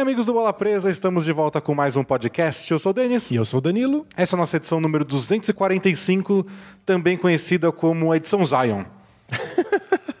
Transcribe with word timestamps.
Bem, 0.00 0.02
amigos 0.04 0.24
do 0.24 0.32
Bola 0.32 0.50
Presa, 0.50 0.90
estamos 0.90 1.26
de 1.26 1.30
volta 1.30 1.60
com 1.60 1.74
mais 1.74 1.94
um 1.94 2.02
podcast. 2.02 2.70
Eu 2.72 2.78
sou 2.78 2.88
o 2.88 2.92
Denis. 2.94 3.30
E 3.30 3.34
eu 3.34 3.44
sou 3.44 3.58
o 3.58 3.60
Danilo. 3.60 4.06
Essa 4.16 4.34
é 4.34 4.36
a 4.36 4.40
nossa 4.40 4.56
edição 4.56 4.80
número 4.80 5.04
245, 5.04 6.46
também 6.86 7.18
conhecida 7.18 7.70
como 7.70 8.10
a 8.10 8.16
edição 8.16 8.40
Zion. 8.46 8.84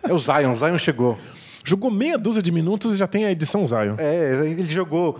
é 0.04 0.12
o 0.12 0.18
Zion, 0.18 0.54
Zion 0.54 0.76
chegou. 0.76 1.18
Jogou 1.64 1.90
meia 1.90 2.18
dúzia 2.18 2.42
de 2.42 2.52
minutos 2.52 2.92
e 2.92 2.98
já 2.98 3.06
tem 3.06 3.24
a 3.24 3.32
edição 3.32 3.66
Zion. 3.66 3.94
É, 3.96 4.44
ele 4.44 4.66
jogou 4.66 5.18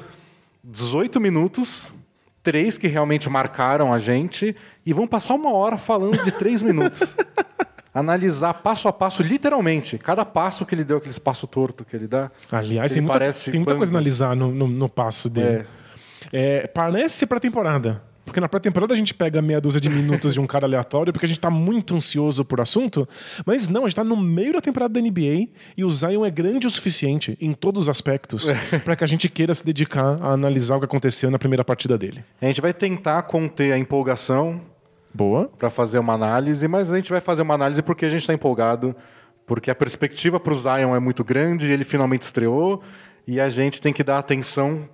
18 0.62 1.18
minutos, 1.18 1.94
três 2.42 2.76
que 2.76 2.86
realmente 2.86 3.30
marcaram 3.30 3.94
a 3.94 3.98
gente, 3.98 4.54
e 4.84 4.92
vão 4.92 5.06
passar 5.06 5.36
uma 5.36 5.54
hora 5.54 5.78
falando 5.78 6.22
de 6.22 6.32
três 6.32 6.60
minutos. 6.60 7.16
Analisar 7.92 8.54
passo 8.54 8.86
a 8.86 8.92
passo, 8.92 9.22
literalmente, 9.22 9.98
cada 9.98 10.24
passo 10.24 10.64
que 10.64 10.74
ele 10.74 10.84
deu, 10.84 10.98
aquele 10.98 11.18
passo 11.18 11.46
torto 11.46 11.84
que 11.84 11.96
ele 11.96 12.06
dá. 12.06 12.30
Aliás, 12.50 12.92
ele 12.92 13.00
tem 13.00 13.02
muita, 13.02 13.18
parece 13.18 13.50
tem 13.50 13.60
muita 13.60 13.74
coisa 13.74 13.92
a 13.92 13.94
analisar 13.94 14.36
no, 14.36 14.52
no, 14.52 14.68
no 14.68 14.88
passo 14.88 15.28
dele. 15.28 15.66
É, 16.32 16.66
parece 16.68 17.26
pré-temporada. 17.26 18.02
Porque 18.30 18.38
na 18.38 18.48
pré-temporada 18.48 18.94
a 18.94 18.96
gente 18.96 19.12
pega 19.12 19.42
meia 19.42 19.60
dúzia 19.60 19.80
de 19.80 19.88
minutos 19.88 20.34
de 20.34 20.40
um 20.40 20.46
cara 20.46 20.64
aleatório, 20.64 21.12
porque 21.12 21.26
a 21.26 21.28
gente 21.28 21.40
tá 21.40 21.50
muito 21.50 21.96
ansioso 21.96 22.44
por 22.44 22.60
assunto. 22.60 23.08
Mas 23.44 23.66
não, 23.66 23.84
a 23.84 23.88
gente 23.88 23.96
tá 23.96 24.04
no 24.04 24.16
meio 24.16 24.52
da 24.52 24.60
temporada 24.60 24.94
da 24.94 25.00
NBA 25.00 25.48
e 25.76 25.84
o 25.84 25.90
Zion 25.90 26.24
é 26.24 26.30
grande 26.30 26.64
o 26.64 26.70
suficiente, 26.70 27.36
em 27.40 27.52
todos 27.52 27.82
os 27.82 27.88
aspectos, 27.88 28.46
para 28.84 28.94
que 28.94 29.02
a 29.02 29.06
gente 29.06 29.28
queira 29.28 29.52
se 29.52 29.64
dedicar 29.64 30.16
a 30.22 30.32
analisar 30.32 30.76
o 30.76 30.78
que 30.78 30.84
aconteceu 30.84 31.28
na 31.28 31.40
primeira 31.40 31.64
partida 31.64 31.98
dele. 31.98 32.22
A 32.40 32.46
gente 32.46 32.60
vai 32.60 32.72
tentar 32.72 33.22
conter 33.22 33.72
a 33.72 33.78
empolgação 33.78 34.60
Boa. 35.12 35.48
para 35.58 35.70
fazer 35.70 35.98
uma 35.98 36.12
análise, 36.14 36.66
mas 36.68 36.92
a 36.92 36.96
gente 36.96 37.10
vai 37.10 37.20
fazer 37.20 37.42
uma 37.42 37.54
análise 37.54 37.82
porque 37.82 38.06
a 38.06 38.10
gente 38.10 38.20
está 38.20 38.32
empolgado, 38.34 38.94
porque 39.46 39.70
a 39.70 39.74
perspectiva 39.74 40.38
para 40.38 40.52
o 40.52 40.56
Zion 40.56 40.94
é 40.94 41.00
muito 41.00 41.24
grande, 41.24 41.70
ele 41.70 41.84
finalmente 41.84 42.22
estreou 42.22 42.82
e 43.26 43.40
a 43.40 43.48
gente 43.48 43.80
tem 43.80 43.92
que 43.92 44.02
dar 44.04 44.18
atenção 44.18 44.88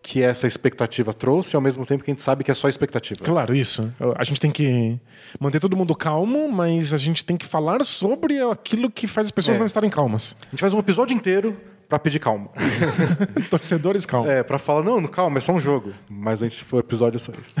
que 0.00 0.22
essa 0.22 0.46
expectativa 0.46 1.12
trouxe, 1.12 1.56
ao 1.56 1.60
mesmo 1.60 1.84
tempo 1.84 2.04
que 2.04 2.10
a 2.10 2.14
gente 2.14 2.22
sabe 2.22 2.44
que 2.44 2.50
é 2.50 2.54
só 2.54 2.68
expectativa. 2.68 3.20
Claro, 3.22 3.54
isso. 3.54 3.92
A 4.16 4.24
gente 4.24 4.40
tem 4.40 4.50
que 4.50 4.98
manter 5.40 5.58
todo 5.60 5.76
mundo 5.76 5.94
calmo, 5.94 6.50
mas 6.50 6.94
a 6.94 6.96
gente 6.96 7.24
tem 7.24 7.36
que 7.36 7.44
falar 7.44 7.84
sobre 7.84 8.40
aquilo 8.40 8.90
que 8.90 9.06
faz 9.08 9.26
as 9.26 9.30
pessoas 9.32 9.56
É. 9.56 9.60
não 9.60 9.66
estarem 9.66 9.90
calmas. 9.90 10.36
A 10.46 10.50
gente 10.50 10.60
faz 10.60 10.72
um 10.72 10.78
episódio 10.78 11.14
inteiro 11.14 11.56
para 11.88 11.98
pedir 11.98 12.18
calma. 12.18 12.50
Torcedores 13.48 14.04
calmos. 14.04 14.30
É, 14.30 14.42
para 14.42 14.58
falar, 14.58 14.82
não, 14.82 15.02
calma, 15.06 15.38
é 15.38 15.40
só 15.40 15.52
um 15.52 15.60
jogo. 15.60 15.92
Mas 16.08 16.42
a 16.42 16.48
gente 16.48 16.62
foi 16.64 16.80
episódio 16.80 17.18
só 17.18 17.32
isso. 17.32 17.54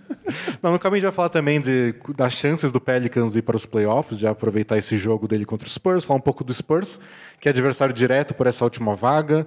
não, 0.62 0.72
no 0.72 0.78
caminho 0.78 0.96
a 0.96 1.00
gente 1.00 1.08
vai 1.10 1.12
falar 1.12 1.28
também 1.28 1.60
de, 1.60 1.94
das 2.16 2.32
chances 2.32 2.72
do 2.72 2.80
Pelicans 2.80 3.36
ir 3.36 3.42
para 3.42 3.56
os 3.56 3.66
playoffs, 3.66 4.18
de 4.18 4.26
aproveitar 4.26 4.78
esse 4.78 4.96
jogo 4.96 5.28
dele 5.28 5.44
contra 5.44 5.66
o 5.66 5.70
Spurs, 5.70 6.04
falar 6.04 6.18
um 6.18 6.22
pouco 6.22 6.42
do 6.42 6.54
Spurs, 6.54 6.98
que 7.40 7.48
é 7.48 7.50
adversário 7.50 7.92
direto 7.94 8.32
por 8.32 8.46
essa 8.46 8.64
última 8.64 8.96
vaga. 8.96 9.46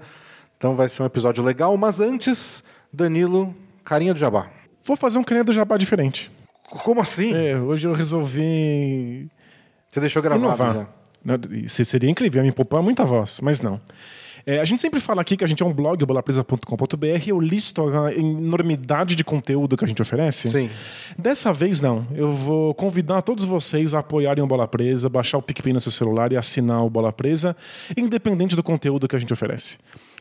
Então 0.58 0.75
vai 0.75 0.88
ser 0.89 1.02
um 1.02 1.05
episódio 1.05 1.43
legal. 1.43 1.75
Mas 1.75 1.99
antes, 1.99 2.64
Danilo, 2.93 3.55
carinha 3.83 4.14
do 4.14 4.19
Jabá. 4.19 4.47
Vou 4.83 4.95
fazer 4.95 5.17
um 5.17 5.23
carinha 5.23 5.43
do 5.43 5.52
jabá 5.52 5.77
diferente. 5.77 6.31
Como 6.69 7.02
assim? 7.02 7.33
É, 7.33 7.58
hoje 7.58 7.88
eu 7.88 7.93
resolvi 7.93 9.27
Você 9.89 9.99
deixou 9.99 10.21
gravado 10.21 10.45
inovar. 10.45 10.73
já. 10.73 10.88
Isso 11.52 11.84
seria 11.86 12.09
incrível, 12.09 12.42
ia 12.42 12.45
me 12.45 12.52
poupar 12.52 12.81
muita 12.81 13.03
voz, 13.06 13.39
mas 13.42 13.62
não. 13.62 13.80
É, 14.45 14.59
a 14.59 14.66
gente 14.66 14.81
sempre 14.81 15.00
fala 15.00 15.22
aqui 15.22 15.38
que 15.38 15.44
a 15.44 15.48
gente 15.48 15.61
é 15.61 15.66
um 15.66 15.73
blog, 15.73 16.03
bolapresa.com.br, 16.06 17.28
eu 17.28 17.39
listo 17.39 17.88
a 17.88 18.14
enormidade 18.14 19.16
de 19.16 19.23
conteúdo 19.23 19.77
que 19.77 19.86
a 19.86 19.88
gente 19.88 20.02
oferece. 20.02 20.49
Sim. 20.49 20.70
Dessa 21.17 21.54
vez 21.54 21.82
não. 21.82 22.08
Eu 22.16 22.32
vou 22.32 22.73
convidar 22.73 23.21
todos 23.21 23.45
vocês 23.45 23.93
a 23.93 23.99
apoiarem 23.99 24.43
o 24.43 24.48
Bola 24.48 24.67
Presa, 24.67 25.10
baixar 25.10 25.38
o 25.38 25.42
PicPay 25.42 25.73
no 25.73 25.80
seu 25.80 25.92
celular 25.92 26.32
e 26.32 26.38
assinar 26.38 26.83
o 26.83 26.89
Bola 26.89 27.11
Presa, 27.11 27.55
independente 27.95 28.55
do 28.55 28.64
conteúdo 28.64 29.08
que 29.08 29.16
a 29.16 29.20
gente 29.20 29.33
oferece. 29.33 29.77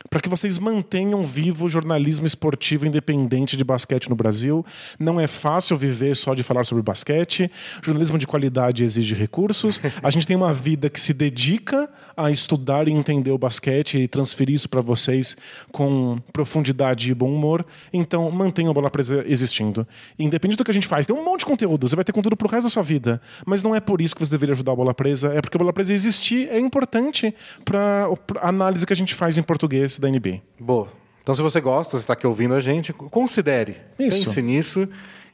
Para 0.09 0.21
que 0.21 0.29
vocês 0.29 0.57
mantenham 0.59 1.23
vivo 1.23 1.65
o 1.65 1.69
jornalismo 1.69 2.25
esportivo 2.25 2.85
independente 2.85 3.57
de 3.57 3.63
basquete 3.63 4.09
no 4.09 4.15
Brasil. 4.15 4.65
Não 4.99 5.19
é 5.19 5.27
fácil 5.27 5.75
viver 5.75 6.15
só 6.15 6.33
de 6.33 6.43
falar 6.43 6.63
sobre 6.63 6.83
basquete. 6.83 7.51
Jornalismo 7.81 8.17
de 8.17 8.25
qualidade 8.25 8.83
exige 8.83 9.15
recursos. 9.15 9.81
A 10.01 10.09
gente 10.09 10.25
tem 10.25 10.35
uma 10.35 10.53
vida 10.53 10.89
que 10.89 10.99
se 10.99 11.13
dedica 11.13 11.89
a 12.15 12.31
estudar 12.31 12.87
e 12.87 12.91
entender 12.91 13.31
o 13.31 13.37
basquete 13.37 13.97
e 13.97 14.07
transferir 14.07 14.55
isso 14.55 14.69
para 14.69 14.81
vocês 14.81 15.35
com 15.71 16.19
profundidade 16.31 17.11
e 17.11 17.13
bom 17.13 17.33
humor. 17.33 17.65
Então, 17.91 18.29
mantenha 18.31 18.69
o 18.69 18.73
Bola 18.73 18.89
Presa 18.89 19.23
existindo. 19.25 19.87
Independente 20.17 20.57
do 20.57 20.63
que 20.63 20.71
a 20.71 20.73
gente 20.73 20.87
faz, 20.87 21.05
tem 21.05 21.15
um 21.15 21.23
monte 21.23 21.41
de 21.41 21.45
conteúdo. 21.45 21.87
Você 21.87 21.95
vai 21.95 22.05
ter 22.05 22.11
conteúdo 22.11 22.35
pro 22.35 22.47
resto 22.47 22.63
da 22.63 22.69
sua 22.69 22.83
vida. 22.83 23.21
Mas 23.45 23.63
não 23.63 23.73
é 23.73 23.79
por 23.79 24.01
isso 24.01 24.15
que 24.15 24.25
você 24.25 24.31
deveria 24.31 24.53
ajudar 24.53 24.73
a 24.73 24.75
Bola 24.75 24.93
Presa. 24.93 25.33
É 25.33 25.41
porque 25.41 25.57
a 25.57 25.59
Bola 25.59 25.73
Presa 25.73 25.93
existir 25.93 26.49
é 26.49 26.59
importante 26.59 27.33
para 27.63 28.07
a 28.41 28.49
análise 28.49 28.85
que 28.85 28.93
a 28.93 28.95
gente 28.95 29.15
faz 29.15 29.37
em 29.37 29.43
português 29.43 29.88
da 29.97 30.09
NBA. 30.09 30.41
Boa. 30.59 30.89
Então, 31.21 31.33
se 31.35 31.41
você 31.41 31.61
gosta, 31.61 31.97
está 31.97 32.13
aqui 32.13 32.25
ouvindo 32.27 32.53
a 32.53 32.59
gente, 32.59 32.91
considere. 32.91 33.77
Isso. 33.99 34.25
Pense 34.25 34.41
nisso. 34.41 34.89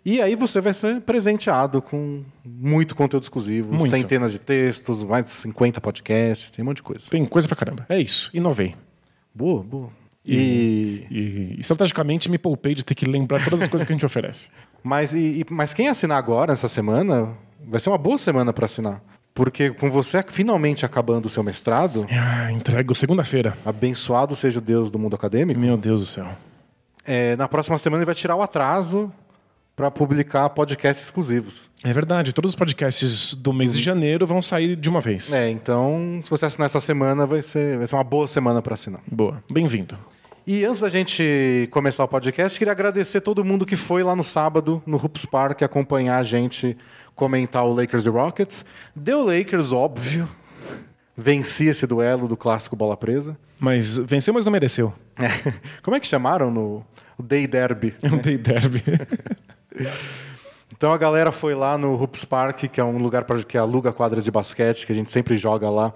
E 0.05 0.21
aí 0.21 0.35
você 0.35 0.61
vai 0.61 0.73
ser 0.73 1.01
presenteado 1.01 1.81
com 1.81 2.23
muito 2.45 2.95
conteúdo 2.95 3.23
exclusivo, 3.23 3.73
Muito. 3.73 3.89
centenas 3.89 4.31
de 4.31 4.39
textos, 4.39 5.03
mais 5.03 5.23
de 5.25 5.31
50 5.31 5.81
podcasts, 5.81 6.51
tem 6.51 6.61
um 6.63 6.67
monte 6.67 6.77
de 6.77 6.83
coisa. 6.83 7.09
Tem 7.09 7.25
coisa 7.25 7.47
pra 7.47 7.55
caramba. 7.57 7.85
É 7.89 7.99
isso. 7.99 8.29
Inovei. 8.31 8.75
Boa, 9.33 9.63
boa. 9.63 9.89
E, 10.23 11.05
E, 11.09 11.55
estrategicamente 11.59 12.29
me 12.29 12.37
poupei 12.37 12.75
de 12.75 12.83
ter 12.83 12.93
que 12.95 13.05
lembrar 13.05 13.43
todas 13.43 13.61
as 13.63 13.67
coisas 13.67 13.85
que 13.85 13.93
a 13.93 13.95
gente 13.95 14.05
oferece. 14.05 14.49
mas, 14.83 15.13
e, 15.13 15.17
e- 15.41 15.45
mas 15.49 15.73
quem 15.73 15.87
assinar 15.87 16.17
agora, 16.17 16.53
essa 16.53 16.67
semana, 16.67 17.35
vai 17.67 17.79
ser 17.79 17.89
uma 17.89 17.97
boa 17.97 18.17
semana 18.17 18.51
para 18.53 18.65
assinar. 18.65 19.01
Porque 19.35 19.69
com 19.69 19.91
você 19.91 20.23
finalmente 20.27 20.85
acabando 20.85 21.25
o 21.25 21.29
seu 21.29 21.43
mestrado, 21.43 22.07
Ah, 22.09 22.51
entrego 22.51 22.95
segunda-feira. 22.95 23.53
abençoado 23.65 24.33
seja 24.35 24.59
o 24.59 24.61
Deus 24.61 24.89
do 24.89 24.97
mundo 24.97 25.13
acadêmico, 25.15 25.59
Meu 25.59 25.75
Deus 25.77 25.99
do 25.99 26.05
céu. 26.05 26.25
é, 27.05 27.35
na 27.35 27.47
próxima 27.47 27.77
semana 27.77 27.99
ele 28.01 28.05
vai 28.05 28.15
tirar 28.15 28.35
o 28.37 28.41
atraso 28.41 29.11
para 29.75 29.91
publicar 29.91 30.47
podcasts 30.51 31.03
exclusivos. 31.05 31.69
É 31.83 31.91
verdade. 31.91 32.31
Todos 32.31 32.51
os 32.51 32.55
podcasts 32.55 33.35
do 33.35 33.51
mês 33.51 33.75
de 33.75 33.83
janeiro 33.83 34.25
vão 34.25 34.41
sair 34.41 34.73
de 34.77 34.87
uma 34.89 35.01
vez. 35.01 35.33
É, 35.33 35.49
então, 35.49 36.21
se 36.23 36.29
você 36.29 36.45
assinar 36.45 36.67
essa 36.67 36.79
semana, 36.79 37.25
vai 37.25 37.41
ser, 37.41 37.77
vai 37.77 37.85
ser 37.85 37.95
uma 37.95 38.03
boa 38.05 38.25
semana 38.29 38.61
para 38.61 38.73
assinar. 38.73 39.01
Boa. 39.05 39.43
Bem-vindo. 39.51 39.99
E 40.47 40.63
antes 40.63 40.79
da 40.79 40.87
gente 40.87 41.67
começar 41.71 42.05
o 42.05 42.07
podcast, 42.07 42.57
queria 42.57 42.71
agradecer 42.71 43.19
todo 43.19 43.43
mundo 43.43 43.65
que 43.65 43.75
foi 43.75 44.01
lá 44.01 44.15
no 44.15 44.23
sábado, 44.23 44.81
no 44.85 44.95
Hoops 44.95 45.25
Park, 45.25 45.61
acompanhar 45.63 46.19
a 46.19 46.23
gente 46.23 46.77
comentar 47.15 47.65
o 47.65 47.73
Lakers 47.73 48.05
e 48.05 48.09
Rockets. 48.09 48.65
Deu 48.95 49.25
Lakers, 49.25 49.71
óbvio. 49.71 50.27
Venci 51.17 51.67
esse 51.67 51.87
duelo 51.87 52.27
do 52.27 52.35
clássico 52.35 52.75
bola 52.75 52.97
presa. 52.97 53.37
Mas 53.59 53.97
venceu, 53.97 54.33
mas 54.33 54.43
não 54.43 54.51
mereceu. 54.51 54.93
É. 55.17 55.53
Como 55.81 55.95
é 55.95 55.99
que 55.99 56.07
chamaram 56.07 56.51
no 56.51 56.85
o 57.17 57.23
Day 57.23 57.47
Derby? 57.47 57.95
É 58.03 58.07
um 58.09 58.17
day 58.17 58.37
derby. 58.37 58.83
Então 60.77 60.91
a 60.91 60.97
galera 60.97 61.31
foi 61.31 61.55
lá 61.55 61.77
no 61.77 61.93
Hoops 61.93 62.25
Park, 62.25 62.65
que 62.65 62.81
é 62.81 62.83
um 62.83 62.97
lugar 62.97 63.23
para 63.23 63.41
que 63.43 63.57
aluga 63.57 63.93
quadras 63.93 64.25
de 64.25 64.31
basquete, 64.31 64.85
que 64.85 64.91
a 64.91 64.95
gente 64.95 65.09
sempre 65.09 65.37
joga 65.37 65.69
lá. 65.69 65.93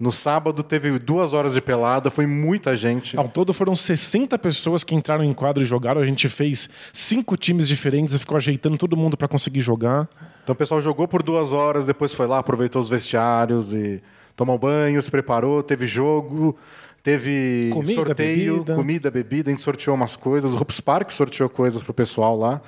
No 0.00 0.10
sábado 0.10 0.64
teve 0.64 0.98
duas 0.98 1.32
horas 1.32 1.54
de 1.54 1.60
pelada, 1.60 2.10
foi 2.10 2.26
muita 2.26 2.74
gente. 2.74 3.16
Ao 3.16 3.28
todo 3.28 3.54
foram 3.54 3.74
60 3.74 4.36
pessoas 4.38 4.82
que 4.82 4.96
entraram 4.96 5.22
em 5.22 5.32
quadro 5.32 5.62
e 5.62 5.66
jogaram. 5.66 6.00
A 6.00 6.04
gente 6.04 6.28
fez 6.28 6.68
cinco 6.92 7.36
times 7.36 7.68
diferentes 7.68 8.14
e 8.14 8.18
ficou 8.18 8.36
ajeitando 8.36 8.76
todo 8.76 8.96
mundo 8.96 9.16
para 9.16 9.28
conseguir 9.28 9.60
jogar. 9.60 10.08
Então 10.46 10.52
o 10.52 10.56
pessoal 10.56 10.80
jogou 10.80 11.08
por 11.08 11.24
duas 11.24 11.52
horas, 11.52 11.86
depois 11.86 12.14
foi 12.14 12.24
lá, 12.24 12.38
aproveitou 12.38 12.80
os 12.80 12.88
vestiários 12.88 13.74
e 13.74 14.00
tomou 14.36 14.56
banho, 14.56 15.02
se 15.02 15.10
preparou, 15.10 15.60
teve 15.60 15.88
jogo, 15.88 16.56
teve 17.02 17.68
Comida, 17.72 17.94
sorteio, 17.94 18.52
bebida. 18.58 18.74
comida, 18.76 19.10
bebida, 19.10 19.50
a 19.50 19.52
gente 19.52 19.62
sorteou 19.62 19.96
umas 19.96 20.14
coisas, 20.14 20.52
o 20.52 20.56
Hoops 20.56 20.78
Park 20.80 21.10
sorteou 21.10 21.48
coisas 21.48 21.82
pro 21.82 21.92
pessoal 21.92 22.38
lá. 22.38 22.62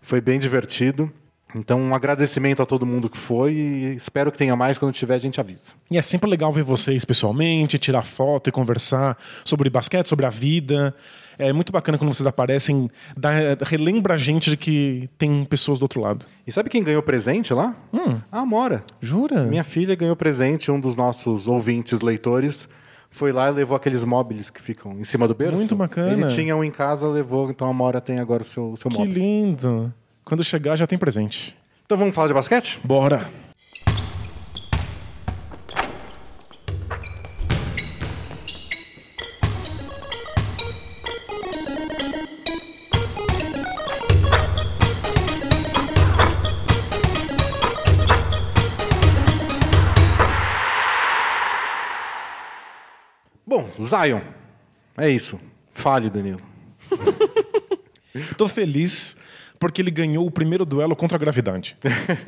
Foi 0.00 0.20
bem 0.20 0.38
divertido. 0.38 1.10
Então, 1.56 1.80
um 1.80 1.92
agradecimento 1.92 2.62
a 2.62 2.66
todo 2.66 2.86
mundo 2.86 3.10
que 3.10 3.18
foi 3.18 3.52
e 3.52 3.96
espero 3.96 4.30
que 4.30 4.38
tenha 4.38 4.54
mais. 4.54 4.78
Quando 4.78 4.92
tiver, 4.92 5.14
a 5.14 5.18
gente 5.18 5.40
avisa. 5.40 5.72
E 5.90 5.98
é 5.98 6.02
sempre 6.02 6.30
legal 6.30 6.52
ver 6.52 6.62
vocês 6.62 7.04
pessoalmente, 7.04 7.80
tirar 7.80 8.02
foto 8.02 8.48
e 8.48 8.52
conversar 8.52 9.18
sobre 9.44 9.68
basquete, 9.68 10.08
sobre 10.08 10.24
a 10.24 10.30
vida. 10.30 10.94
É 11.38 11.52
muito 11.52 11.72
bacana 11.72 11.98
quando 11.98 12.12
vocês 12.14 12.26
aparecem, 12.26 12.88
dá, 13.16 13.30
relembra 13.62 14.14
a 14.14 14.16
gente 14.16 14.50
de 14.50 14.56
que 14.56 15.08
tem 15.18 15.44
pessoas 15.44 15.78
do 15.78 15.82
outro 15.82 16.00
lado. 16.00 16.26
E 16.46 16.52
sabe 16.52 16.68
quem 16.70 16.82
ganhou 16.82 17.02
presente 17.02 17.52
lá? 17.52 17.74
A 18.30 18.40
Amora. 18.40 18.84
Jura? 19.00 19.44
Minha 19.44 19.64
filha 19.64 19.94
ganhou 19.94 20.14
presente, 20.16 20.70
um 20.70 20.78
dos 20.80 20.96
nossos 20.96 21.46
ouvintes 21.46 22.00
leitores. 22.00 22.68
Foi 23.10 23.30
lá 23.32 23.48
e 23.48 23.52
levou 23.52 23.76
aqueles 23.76 24.02
móveis 24.02 24.50
que 24.50 24.60
ficam 24.60 24.92
em 24.98 25.04
cima 25.04 25.28
do 25.28 25.34
berço. 25.34 25.56
Muito 25.56 25.76
bacana. 25.76 26.12
Ele 26.12 26.26
tinha 26.26 26.56
um 26.56 26.64
em 26.64 26.70
casa, 26.70 27.06
levou, 27.08 27.48
então 27.50 27.66
a 27.68 27.70
Amora 27.70 28.00
tem 28.00 28.18
agora 28.18 28.42
o 28.42 28.44
seu, 28.44 28.72
o 28.72 28.76
seu 28.76 28.90
Que 28.90 28.96
móvel. 28.98 29.12
lindo. 29.12 29.94
Quando 30.24 30.42
chegar 30.42 30.74
já 30.76 30.86
tem 30.86 30.98
presente. 30.98 31.56
Então 31.84 31.96
vamos 31.98 32.14
falar 32.14 32.28
de 32.28 32.34
basquete? 32.34 32.80
Bora. 32.82 33.28
Zion. 53.80 54.20
É 54.96 55.08
isso. 55.08 55.38
Fale, 55.72 56.08
Danilo. 56.10 56.40
Tô 58.36 58.46
feliz 58.46 59.16
porque 59.58 59.80
ele 59.80 59.90
ganhou 59.90 60.26
o 60.26 60.30
primeiro 60.30 60.64
duelo 60.66 60.94
contra 60.94 61.16
a 61.16 61.18
gravidade. 61.18 61.76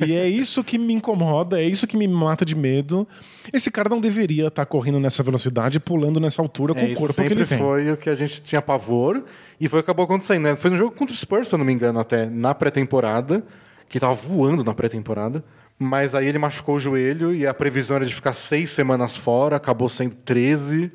e 0.05 0.13
é 0.13 0.27
isso 0.27 0.63
que 0.63 0.77
me 0.77 0.93
incomoda, 0.93 1.61
é 1.61 1.65
isso 1.65 1.85
que 1.85 1.95
me 1.95 2.07
mata 2.07 2.43
de 2.43 2.55
medo. 2.55 3.07
Esse 3.53 3.69
cara 3.69 3.87
não 3.89 4.01
deveria 4.01 4.47
estar 4.47 4.65
correndo 4.65 4.99
nessa 4.99 5.21
velocidade, 5.21 5.79
pulando 5.79 6.19
nessa 6.19 6.41
altura 6.41 6.73
com 6.73 6.79
É, 6.79 6.93
o 6.93 6.95
corpo 6.95 7.13
que 7.13 7.21
ele 7.21 7.45
tem. 7.45 7.57
foi 7.59 7.91
o 7.91 7.97
que 7.97 8.09
a 8.09 8.15
gente 8.15 8.41
tinha 8.41 8.61
pavor 8.61 9.23
e 9.59 9.67
foi 9.67 9.79
o 9.79 9.83
que 9.83 9.89
acabou 9.89 10.05
acontecendo. 10.05 10.43
Né? 10.43 10.55
Foi 10.55 10.71
no 10.71 10.77
jogo 10.77 10.95
contra 10.95 11.13
o 11.13 11.17
Spurs, 11.17 11.47
se 11.49 11.53
eu 11.53 11.59
não 11.59 11.65
me 11.65 11.73
engano, 11.73 11.99
até 11.99 12.25
na 12.25 12.55
pré-temporada, 12.55 13.43
que 13.87 13.99
tava 13.99 14.15
voando 14.15 14.63
na 14.63 14.73
pré-temporada. 14.73 15.43
Mas 15.77 16.15
aí 16.15 16.27
ele 16.27 16.39
machucou 16.39 16.75
o 16.77 16.79
joelho 16.79 17.35
e 17.35 17.45
a 17.45 17.53
previsão 17.53 17.97
era 17.97 18.05
de 18.05 18.15
ficar 18.15 18.33
seis 18.33 18.71
semanas 18.71 19.15
fora, 19.15 19.55
acabou 19.57 19.87
sendo 19.89 20.15
13 20.25 20.91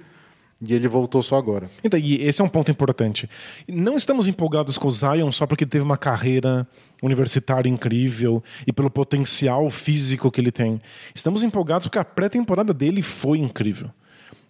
e 0.64 0.72
ele 0.72 0.86
voltou 0.86 1.22
só 1.22 1.36
agora. 1.36 1.68
Então, 1.82 1.98
e 1.98 2.22
esse 2.24 2.40
é 2.40 2.44
um 2.44 2.48
ponto 2.48 2.70
importante. 2.70 3.28
Não 3.68 3.96
estamos 3.96 4.28
empolgados 4.28 4.78
com 4.78 4.86
o 4.86 4.90
Zion 4.92 5.32
só 5.32 5.46
porque 5.46 5.64
ele 5.64 5.70
teve 5.70 5.84
uma 5.84 5.96
carreira 5.96 6.66
universitária 7.02 7.68
incrível 7.68 8.42
e 8.66 8.72
pelo 8.72 8.88
potencial 8.90 9.68
físico 9.70 10.30
que 10.30 10.40
ele 10.40 10.52
tem. 10.52 10.80
Estamos 11.14 11.42
empolgados 11.42 11.86
porque 11.88 11.98
a 11.98 12.04
pré-temporada 12.04 12.72
dele 12.72 13.02
foi 13.02 13.38
incrível. 13.38 13.90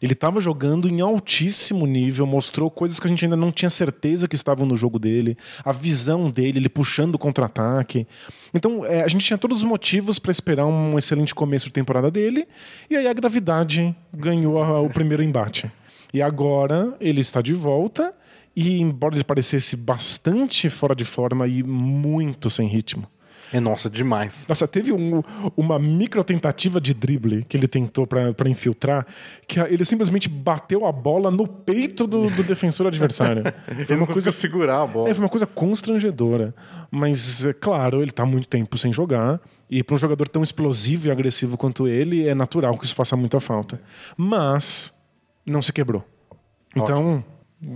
Ele 0.02 0.14
estava 0.14 0.40
jogando 0.40 0.88
em 0.88 1.00
altíssimo 1.00 1.86
nível, 1.86 2.26
mostrou 2.26 2.68
coisas 2.68 2.98
que 2.98 3.06
a 3.06 3.08
gente 3.08 3.24
ainda 3.24 3.36
não 3.36 3.52
tinha 3.52 3.70
certeza 3.70 4.26
que 4.26 4.34
estavam 4.34 4.66
no 4.66 4.76
jogo 4.76 4.98
dele, 4.98 5.38
a 5.64 5.70
visão 5.70 6.28
dele, 6.28 6.58
ele 6.58 6.68
puxando 6.68 7.14
o 7.14 7.18
contra-ataque. 7.18 8.04
Então, 8.52 8.84
é, 8.84 9.02
a 9.04 9.06
gente 9.08 9.24
tinha 9.24 9.38
todos 9.38 9.58
os 9.58 9.64
motivos 9.64 10.18
para 10.18 10.32
esperar 10.32 10.66
um 10.66 10.98
excelente 10.98 11.32
começo 11.32 11.66
de 11.66 11.70
temporada 11.72 12.10
dele, 12.10 12.48
e 12.90 12.96
aí 12.96 13.06
a 13.06 13.12
gravidade 13.12 13.94
ganhou 14.12 14.60
a- 14.60 14.80
o 14.80 14.90
primeiro 14.90 15.22
embate. 15.22 15.70
E 16.12 16.20
agora 16.22 16.94
ele 17.00 17.20
está 17.20 17.40
de 17.40 17.54
volta, 17.54 18.12
e 18.54 18.80
embora 18.80 19.14
ele 19.14 19.24
parecesse 19.24 19.76
bastante 19.76 20.68
fora 20.68 20.94
de 20.94 21.04
forma 21.04 21.46
e 21.46 21.62
muito 21.62 22.50
sem 22.50 22.66
ritmo. 22.68 23.06
É 23.54 23.60
nossa, 23.60 23.90
demais. 23.90 24.46
Nossa, 24.48 24.66
teve 24.66 24.94
um- 24.94 25.22
uma 25.54 25.78
micro 25.78 26.24
tentativa 26.24 26.80
de 26.80 26.94
drible 26.94 27.44
que 27.44 27.54
ele 27.54 27.68
tentou 27.68 28.06
pra 28.06 28.32
infiltrar, 28.48 29.06
que 29.46 29.60
ele 29.60 29.84
simplesmente 29.84 30.26
bateu 30.26 30.86
a 30.86 30.92
bola 30.92 31.30
no 31.30 31.46
peito 31.46 32.06
do, 32.06 32.30
do 32.30 32.42
defensor 32.42 32.86
adversário. 32.86 33.42
Foi 33.86 33.94
uma 33.94 34.06
coisa 34.06 34.32
segurar 34.32 34.80
a 34.82 34.86
bola. 34.86 35.10
é, 35.10 35.14
foi 35.14 35.22
uma 35.22 35.28
coisa 35.28 35.46
constrangedora. 35.46 36.54
Mas, 36.90 37.44
é 37.44 37.52
claro, 37.52 38.00
ele 38.00 38.10
tá 38.10 38.22
há 38.22 38.26
muito 38.26 38.48
tempo 38.48 38.78
sem 38.78 38.90
jogar. 38.90 39.38
E 39.70 39.82
para 39.82 39.96
um 39.96 39.98
jogador 39.98 40.28
tão 40.28 40.42
explosivo 40.42 41.08
e 41.08 41.10
agressivo 41.10 41.58
quanto 41.58 41.86
ele, 41.86 42.26
é 42.26 42.34
natural 42.34 42.78
que 42.78 42.86
isso 42.86 42.94
faça 42.94 43.16
muita 43.16 43.38
falta. 43.38 43.78
Mas 44.16 44.94
não 45.46 45.60
se 45.62 45.72
quebrou. 45.72 46.04
Então, 46.74 47.24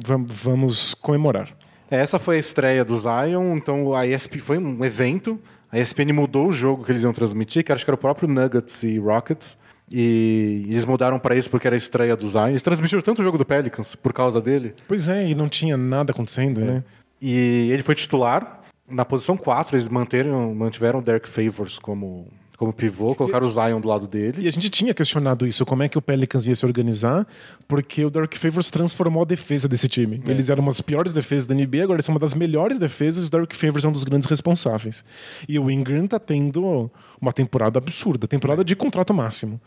vam- 0.04 0.24
vamos 0.26 0.94
comemorar. 0.94 1.50
Essa 1.90 2.18
foi 2.18 2.36
a 2.36 2.38
estreia 2.40 2.84
do 2.84 2.96
Zion, 2.96 3.56
então 3.56 3.94
a 3.94 4.06
ESP 4.06 4.38
foi 4.40 4.58
um 4.58 4.84
evento. 4.84 5.38
A 5.70 5.78
ESPN 5.78 6.12
mudou 6.12 6.48
o 6.48 6.52
jogo 6.52 6.84
que 6.84 6.90
eles 6.92 7.02
iam 7.02 7.12
transmitir, 7.12 7.64
que 7.64 7.72
acho 7.72 7.84
que 7.84 7.90
era 7.90 7.94
o 7.94 7.98
próprio 7.98 8.28
Nuggets 8.28 8.82
e 8.82 8.98
Rockets. 8.98 9.58
E 9.90 10.64
eles 10.68 10.84
mudaram 10.84 11.16
para 11.18 11.36
isso 11.36 11.48
porque 11.48 11.66
era 11.66 11.76
a 11.76 11.78
estreia 11.78 12.16
do 12.16 12.28
Zion. 12.28 12.48
Eles 12.48 12.62
transmitiram 12.62 13.00
tanto 13.02 13.20
o 13.20 13.24
jogo 13.24 13.38
do 13.38 13.44
Pelicans 13.44 13.94
por 13.94 14.12
causa 14.12 14.40
dele. 14.40 14.74
Pois 14.88 15.06
é, 15.08 15.28
e 15.28 15.34
não 15.34 15.48
tinha 15.48 15.76
nada 15.76 16.10
acontecendo, 16.10 16.60
né? 16.60 16.82
E 17.22 17.68
ele 17.72 17.82
foi 17.82 17.94
titular. 17.94 18.62
Na 18.90 19.04
posição 19.04 19.36
4, 19.36 19.76
eles 19.76 19.88
manteram, 19.88 20.54
mantiveram 20.54 20.98
o 20.98 21.02
Derek 21.02 21.28
Favors 21.28 21.78
como, 21.78 22.28
como 22.56 22.72
pivô, 22.72 23.14
colocaram 23.14 23.46
o 23.46 23.50
Zion 23.50 23.80
do 23.80 23.88
lado 23.88 24.06
dele. 24.06 24.42
E 24.42 24.48
a 24.48 24.50
gente 24.50 24.70
tinha 24.70 24.94
questionado 24.94 25.46
isso, 25.46 25.64
como 25.66 25.82
é 25.82 25.88
que 25.88 25.98
o 25.98 26.02
Pelicans 26.02 26.46
ia 26.46 26.54
se 26.54 26.64
organizar, 26.64 27.26
porque 27.68 28.04
o 28.04 28.10
Derek 28.10 28.38
Favors 28.38 28.70
transformou 28.70 29.22
a 29.22 29.26
defesa 29.26 29.68
desse 29.68 29.88
time. 29.88 30.22
Eles 30.26 30.48
eram 30.48 30.62
uma 30.62 30.70
das 30.70 30.80
piores 30.80 31.12
defesas 31.12 31.46
da 31.46 31.54
NBA, 31.54 31.82
agora 31.82 31.96
eles 31.96 32.06
são 32.06 32.14
uma 32.14 32.20
das 32.20 32.34
melhores 32.34 32.78
defesas 32.78 33.24
e 33.24 33.26
o 33.28 33.30
Derek 33.30 33.54
Favors 33.54 33.84
é 33.84 33.88
um 33.88 33.92
dos 33.92 34.04
grandes 34.04 34.28
responsáveis. 34.28 35.04
E 35.48 35.58
o 35.58 35.70
Ingram 35.70 36.06
tá 36.06 36.18
tendo 36.18 36.90
uma 37.20 37.32
temporada 37.32 37.78
absurda, 37.78 38.26
temporada 38.26 38.64
de 38.64 38.74
contrato 38.74 39.12
máximo. 39.12 39.60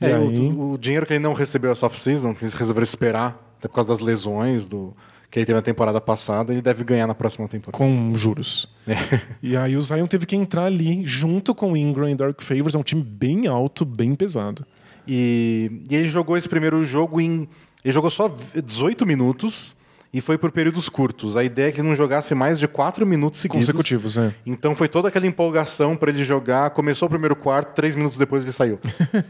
E 0.00 0.06
É, 0.06 0.14
aí, 0.14 0.38
o, 0.38 0.72
o 0.72 0.78
dinheiro 0.78 1.04
que 1.04 1.12
ele 1.12 1.20
não 1.20 1.34
recebeu 1.34 1.70
essa 1.72 1.84
off-season, 1.86 2.34
que 2.34 2.42
eles 2.42 2.54
resolveram 2.54 2.84
esperar, 2.84 3.54
até 3.58 3.68
por 3.68 3.74
causa 3.74 3.90
das 3.90 4.00
lesões 4.00 4.66
do, 4.66 4.96
que 5.30 5.38
ele 5.38 5.46
teve 5.46 5.56
na 5.56 5.62
temporada 5.62 6.00
passada, 6.00 6.52
ele 6.52 6.60
deve 6.60 6.82
ganhar 6.82 7.06
na 7.06 7.14
próxima 7.14 7.46
temporada. 7.46 7.78
com 7.78 8.14
juros. 8.14 8.68
E 9.42 9.56
aí 9.56 9.76
o 9.76 9.80
Zion 9.80 10.06
teve 10.06 10.26
que 10.26 10.36
entrar 10.36 10.64
ali 10.64 11.04
junto 11.06 11.54
com 11.54 11.72
o 11.72 11.76
Ingram 11.76 12.10
e 12.10 12.14
Derek 12.14 12.42
Favors, 12.42 12.74
é 12.74 12.78
um 12.78 12.82
time 12.82 13.02
bem 13.02 13.46
alto, 13.46 13.84
bem 13.84 14.14
pesado. 14.14 14.66
E, 15.06 15.82
e 15.88 15.94
ele 15.94 16.08
jogou 16.08 16.36
esse 16.36 16.48
primeiro 16.48 16.82
jogo 16.82 17.20
em. 17.20 17.48
Ele 17.84 17.94
jogou 17.94 18.10
só 18.10 18.32
18 18.54 19.06
minutos 19.06 19.74
e 20.12 20.20
foi 20.20 20.36
por 20.36 20.50
períodos 20.50 20.88
curtos. 20.88 21.36
A 21.36 21.44
ideia 21.44 21.68
é 21.68 21.72
que 21.72 21.80
ele 21.80 21.88
não 21.88 21.96
jogasse 21.96 22.34
mais 22.34 22.58
de 22.58 22.68
4 22.68 23.06
minutos 23.06 23.40
seguidos. 23.40 23.66
Consecutivos, 23.66 24.18
é. 24.18 24.34
Então 24.44 24.74
foi 24.74 24.88
toda 24.88 25.08
aquela 25.08 25.26
empolgação 25.26 25.96
para 25.96 26.10
ele 26.10 26.22
jogar. 26.24 26.70
Começou 26.70 27.06
o 27.06 27.10
primeiro 27.10 27.34
quarto, 27.34 27.74
três 27.74 27.96
minutos 27.96 28.18
depois 28.18 28.42
ele 28.42 28.52
saiu. 28.52 28.78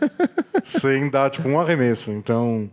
Sem 0.65 1.09
dar 1.09 1.31
tipo 1.31 1.49
um 1.49 1.61
arremesso. 1.61 2.11
Então 2.11 2.69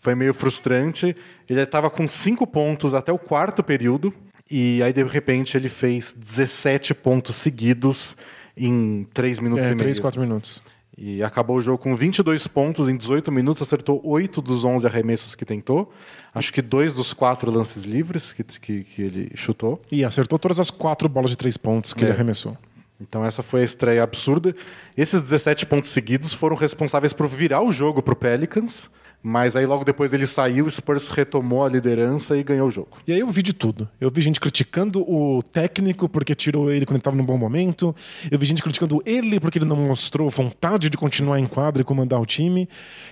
foi 0.00 0.14
meio 0.14 0.32
frustrante. 0.32 1.16
Ele 1.48 1.60
estava 1.62 1.88
com 1.90 2.06
cinco 2.08 2.46
pontos 2.46 2.94
até 2.94 3.12
o 3.12 3.18
quarto 3.18 3.62
período. 3.62 4.12
E 4.50 4.82
aí, 4.82 4.92
de 4.92 5.02
repente, 5.02 5.56
ele 5.56 5.68
fez 5.68 6.12
17 6.12 6.94
pontos 6.94 7.36
seguidos 7.36 8.16
em 8.56 9.06
3 9.12 9.40
minutos 9.40 9.66
É, 9.66 9.68
e 9.70 9.74
meio. 9.74 9.78
3, 9.80 9.98
4 9.98 10.20
minutos. 10.20 10.62
E 10.98 11.22
acabou 11.22 11.56
o 11.58 11.60
jogo 11.60 11.76
com 11.76 11.94
22 11.94 12.46
pontos 12.46 12.88
em 12.88 12.96
18 12.96 13.30
minutos, 13.30 13.60
acertou 13.60 14.00
8 14.02 14.40
dos 14.40 14.64
11 14.64 14.86
arremessos 14.86 15.34
que 15.34 15.44
tentou. 15.44 15.92
Acho 16.34 16.50
que 16.52 16.62
dois 16.62 16.94
dos 16.94 17.12
quatro 17.12 17.50
lances 17.50 17.84
livres 17.84 18.32
que, 18.32 18.42
que, 18.42 18.84
que 18.84 19.02
ele 19.02 19.30
chutou. 19.34 19.78
E 19.92 20.02
acertou 20.04 20.38
todas 20.38 20.58
as 20.58 20.70
quatro 20.70 21.06
bolas 21.06 21.30
de 21.32 21.36
três 21.36 21.56
pontos 21.58 21.92
que 21.92 22.00
É. 22.00 22.04
ele 22.04 22.12
arremessou. 22.14 22.56
Então 22.98 23.22
essa 23.22 23.42
foi 23.42 23.60
a 23.60 23.64
estreia 23.64 24.02
absurda. 24.02 24.56
Esses 24.96 25.20
17 25.20 25.66
pontos 25.66 25.90
seguidos 25.90 26.32
foram 26.32 26.56
responsáveis 26.56 27.12
por 27.12 27.26
virar 27.28 27.60
o 27.60 27.70
jogo 27.70 28.00
para 28.02 28.14
o 28.14 28.16
Pelicans, 28.16 28.90
mas 29.22 29.56
aí 29.56 29.66
logo 29.66 29.84
depois 29.84 30.12
ele 30.12 30.26
saiu, 30.26 30.66
o 30.66 30.70
Spurs 30.70 31.10
retomou 31.10 31.64
a 31.64 31.68
liderança 31.68 32.36
e 32.36 32.42
ganhou 32.42 32.68
o 32.68 32.70
jogo. 32.70 32.98
E 33.06 33.12
aí 33.12 33.20
eu 33.20 33.28
vi 33.28 33.42
de 33.42 33.52
tudo. 33.52 33.88
Eu 34.00 34.10
vi 34.10 34.20
gente 34.20 34.40
criticando 34.40 35.00
o 35.00 35.42
técnico 35.42 36.08
porque 36.08 36.34
tirou 36.34 36.70
ele 36.70 36.86
quando 36.86 36.96
ele 36.96 37.00
estava 37.00 37.16
num 37.16 37.24
bom 37.24 37.36
momento. 37.36 37.94
Eu 38.30 38.38
vi 38.38 38.46
gente 38.46 38.62
criticando 38.62 39.02
ele 39.04 39.40
porque 39.40 39.58
ele 39.58 39.64
não 39.64 39.76
mostrou 39.76 40.30
vontade 40.30 40.88
de 40.88 40.96
continuar 40.96 41.40
em 41.40 41.46
quadra 41.46 41.82
e 41.82 41.84
comandar 41.84 42.20
o 42.20 42.26
time. 42.26 42.68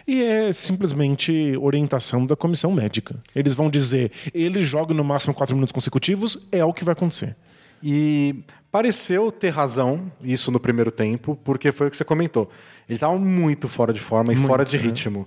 E 0.06 0.22
é 0.22 0.52
simplesmente 0.52 1.56
orientação 1.60 2.24
da 2.24 2.36
comissão 2.36 2.70
médica. 2.70 3.16
Eles 3.34 3.54
vão 3.54 3.68
dizer, 3.68 4.12
ele 4.32 4.62
joga 4.62 4.94
no 4.94 5.02
máximo 5.02 5.34
quatro 5.34 5.56
minutos 5.56 5.72
consecutivos, 5.72 6.46
é 6.52 6.64
o 6.64 6.72
que 6.72 6.84
vai 6.84 6.92
acontecer. 6.92 7.34
E 7.82 8.36
pareceu 8.70 9.30
ter 9.30 9.50
razão 9.50 10.10
isso 10.22 10.50
no 10.50 10.58
primeiro 10.58 10.90
tempo, 10.90 11.38
porque 11.44 11.70
foi 11.70 11.88
o 11.88 11.90
que 11.90 11.96
você 11.96 12.04
comentou. 12.04 12.50
Ele 12.88 12.96
estava 12.96 13.18
muito 13.18 13.68
fora 13.68 13.92
de 13.92 14.00
forma 14.00 14.32
e 14.32 14.36
Muito, 14.36 14.48
fora 14.48 14.64
de 14.64 14.76
né? 14.76 14.82
ritmo. 14.82 15.26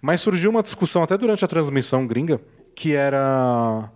Mas 0.00 0.20
surgiu 0.20 0.50
uma 0.50 0.62
discussão 0.62 1.02
até 1.02 1.16
durante 1.18 1.44
a 1.44 1.48
transmissão 1.48 2.06
gringa, 2.06 2.40
que 2.74 2.94
era 2.94 3.90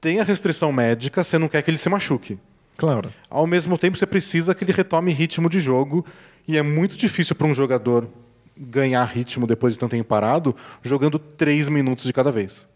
tem 0.00 0.18
a 0.20 0.24
restrição 0.24 0.72
médica, 0.72 1.22
você 1.22 1.36
não 1.38 1.48
quer 1.48 1.62
que 1.62 1.70
ele 1.70 1.76
se 1.78 1.88
machuque. 1.88 2.38
Claro. 2.76 3.12
Ao 3.28 3.46
mesmo 3.46 3.76
tempo, 3.76 3.98
você 3.98 4.06
precisa 4.06 4.54
que 4.54 4.64
ele 4.64 4.72
retome 4.72 5.12
ritmo 5.12 5.50
de 5.50 5.60
jogo, 5.60 6.06
e 6.48 6.56
é 6.56 6.62
muito 6.62 6.96
difícil 6.96 7.36
para 7.36 7.46
um 7.46 7.52
jogador 7.52 8.08
ganhar 8.56 9.04
ritmo 9.04 9.46
depois 9.46 9.74
de 9.74 9.80
tanto 9.80 9.90
tempo 9.90 10.08
parado, 10.08 10.56
jogando 10.82 11.18
três 11.18 11.68
minutos 11.68 12.04
de 12.04 12.12
cada 12.12 12.32
vez. 12.32 12.66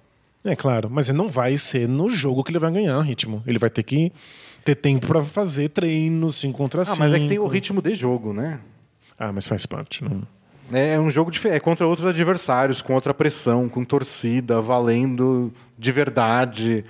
É 0.45 0.55
claro, 0.55 0.91
mas 0.91 1.09
não 1.09 1.31
vai 1.31 1.57
ser 1.57 1.89
no 1.89 2.11
jogo 2.11 2.45
que 2.45 2.51
ele 2.51 2.59
vai 2.59 2.71
ganhar 2.71 3.01
ritmo. 3.01 3.43
Ele 3.47 3.59
vai 3.59 3.71
ter 3.71 3.83
que 3.83 4.13
ter 4.63 4.75
tempo 4.75 5.07
para 5.07 5.23
fazer 5.23 5.71
treinos, 5.71 6.37
5 6.37 6.57
contra 6.57 6.83
Ah, 6.83 6.85
5. 6.85 6.99
mas 6.99 7.13
é 7.15 7.19
que 7.19 7.27
tem 7.27 7.39
o 7.39 7.47
ritmo 7.47 7.81
de 7.81 7.95
jogo, 7.95 8.35
né? 8.35 8.61
Ah, 9.19 9.33
mas 9.33 9.47
faz 9.47 9.65
parte. 9.65 10.05
Não... 10.05 10.23
É 10.73 10.99
um 10.99 11.11
jogo 11.11 11.31
diferente, 11.31 11.57
é 11.57 11.61
contra 11.61 11.87
outros 11.87 12.07
adversários, 12.07 12.81
com 12.81 12.95
outra 12.95 13.13
pressão, 13.13 13.69
com 13.69 13.85
torcida, 13.85 14.61
valendo 14.61 15.53
de 15.79 15.93
verdade. 15.93 16.85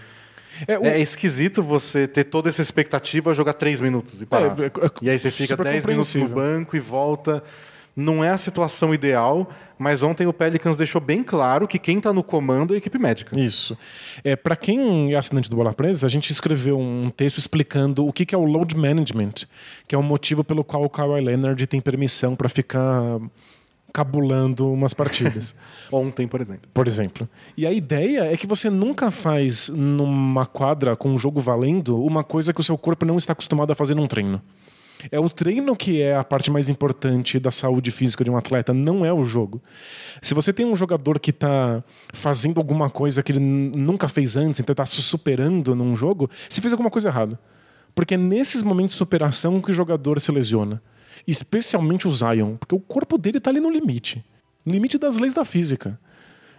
É, 0.68 0.78
o- 0.78 0.84
É 0.84 1.00
esquisito 1.00 1.62
você 1.62 2.06
ter 2.06 2.24
toda 2.24 2.48
essa 2.48 2.62
expectativa, 2.62 3.34
jogar 3.34 3.54
três 3.54 3.80
minutos 3.80 4.22
e 4.22 4.26
parar. 4.26 4.56
É, 4.60 4.64
é- 4.64 4.66
é 4.66 4.90
e 5.02 5.10
aí 5.10 5.18
você 5.18 5.30
fica 5.30 5.56
10 5.56 5.84
minutos 5.84 6.14
no 6.14 6.28
banco 6.28 6.76
e 6.76 6.80
volta. 6.80 7.42
Não 7.96 8.24
é 8.24 8.30
a 8.30 8.38
situação 8.38 8.92
ideal, 8.92 9.48
mas 9.78 10.02
ontem 10.02 10.26
o 10.26 10.32
Pelicans 10.32 10.76
deixou 10.76 11.00
bem 11.00 11.22
claro 11.22 11.66
que 11.68 11.78
quem 11.78 11.98
está 11.98 12.12
no 12.12 12.24
comando 12.24 12.72
é 12.72 12.76
a 12.76 12.78
equipe 12.78 12.98
médica. 12.98 13.38
Isso. 13.38 13.78
É, 14.24 14.34
para 14.34 14.56
quem 14.56 15.12
é 15.12 15.16
assinante 15.16 15.48
do 15.48 15.54
Bola 15.56 15.72
Presa, 15.72 16.04
a 16.06 16.10
gente 16.10 16.30
escreveu 16.32 16.76
um 16.78 17.08
texto 17.10 17.38
explicando 17.38 18.04
o 18.06 18.12
que 18.12 18.26
que 18.26 18.34
é 18.34 18.38
o 18.38 18.44
load 18.44 18.76
management, 18.76 19.46
que 19.86 19.94
é 19.94 19.98
o 19.98 20.02
motivo 20.02 20.42
pelo 20.42 20.64
qual 20.64 20.82
o 20.84 20.90
Kawhi 20.90 21.20
Leonard 21.20 21.64
tem 21.68 21.80
permissão 21.80 22.34
para 22.34 22.48
ficar 22.48 23.20
cabulando 23.94 24.72
umas 24.72 24.92
partidas, 24.92 25.54
Ontem, 25.92 26.26
por 26.26 26.40
exemplo. 26.40 26.68
por 26.74 26.88
exemplo. 26.88 27.28
E 27.56 27.64
a 27.64 27.72
ideia 27.72 28.24
é 28.24 28.36
que 28.36 28.44
você 28.44 28.68
nunca 28.68 29.12
faz 29.12 29.68
numa 29.68 30.44
quadra 30.44 30.96
com 30.96 31.10
um 31.10 31.16
jogo 31.16 31.40
valendo 31.40 32.02
uma 32.02 32.24
coisa 32.24 32.52
que 32.52 32.60
o 32.60 32.64
seu 32.64 32.76
corpo 32.76 33.06
não 33.06 33.16
está 33.16 33.32
acostumado 33.32 33.70
a 33.70 33.74
fazer 33.74 33.94
num 33.94 34.08
treino. 34.08 34.42
É 35.12 35.20
o 35.20 35.28
treino 35.28 35.76
que 35.76 36.02
é 36.02 36.16
a 36.16 36.24
parte 36.24 36.50
mais 36.50 36.68
importante 36.68 37.38
da 37.38 37.52
saúde 37.52 37.92
física 37.92 38.24
de 38.24 38.30
um 38.30 38.36
atleta, 38.36 38.74
não 38.74 39.04
é 39.04 39.12
o 39.12 39.24
jogo. 39.24 39.62
Se 40.20 40.34
você 40.34 40.52
tem 40.52 40.66
um 40.66 40.74
jogador 40.74 41.20
que 41.20 41.30
está 41.30 41.84
fazendo 42.12 42.58
alguma 42.58 42.90
coisa 42.90 43.22
que 43.22 43.30
ele 43.30 43.40
nunca 43.40 44.08
fez 44.08 44.36
antes, 44.36 44.58
então 44.58 44.72
está 44.72 44.86
se 44.86 45.02
superando 45.02 45.74
num 45.76 45.94
jogo, 45.94 46.28
você 46.48 46.60
fez 46.60 46.72
alguma 46.72 46.90
coisa 46.90 47.10
errada. 47.10 47.38
Porque 47.94 48.14
é 48.14 48.18
nesses 48.18 48.62
momentos 48.62 48.94
de 48.94 48.98
superação 48.98 49.60
que 49.60 49.70
o 49.70 49.74
jogador 49.74 50.20
se 50.20 50.32
lesiona. 50.32 50.82
Especialmente 51.26 52.06
o 52.06 52.10
Zion, 52.10 52.56
porque 52.56 52.74
o 52.74 52.80
corpo 52.80 53.16
dele 53.16 53.38
está 53.38 53.50
ali 53.50 53.60
no 53.60 53.70
limite 53.70 54.24
limite 54.66 54.98
das 54.98 55.18
leis 55.18 55.34
da 55.34 55.44
física. 55.44 55.98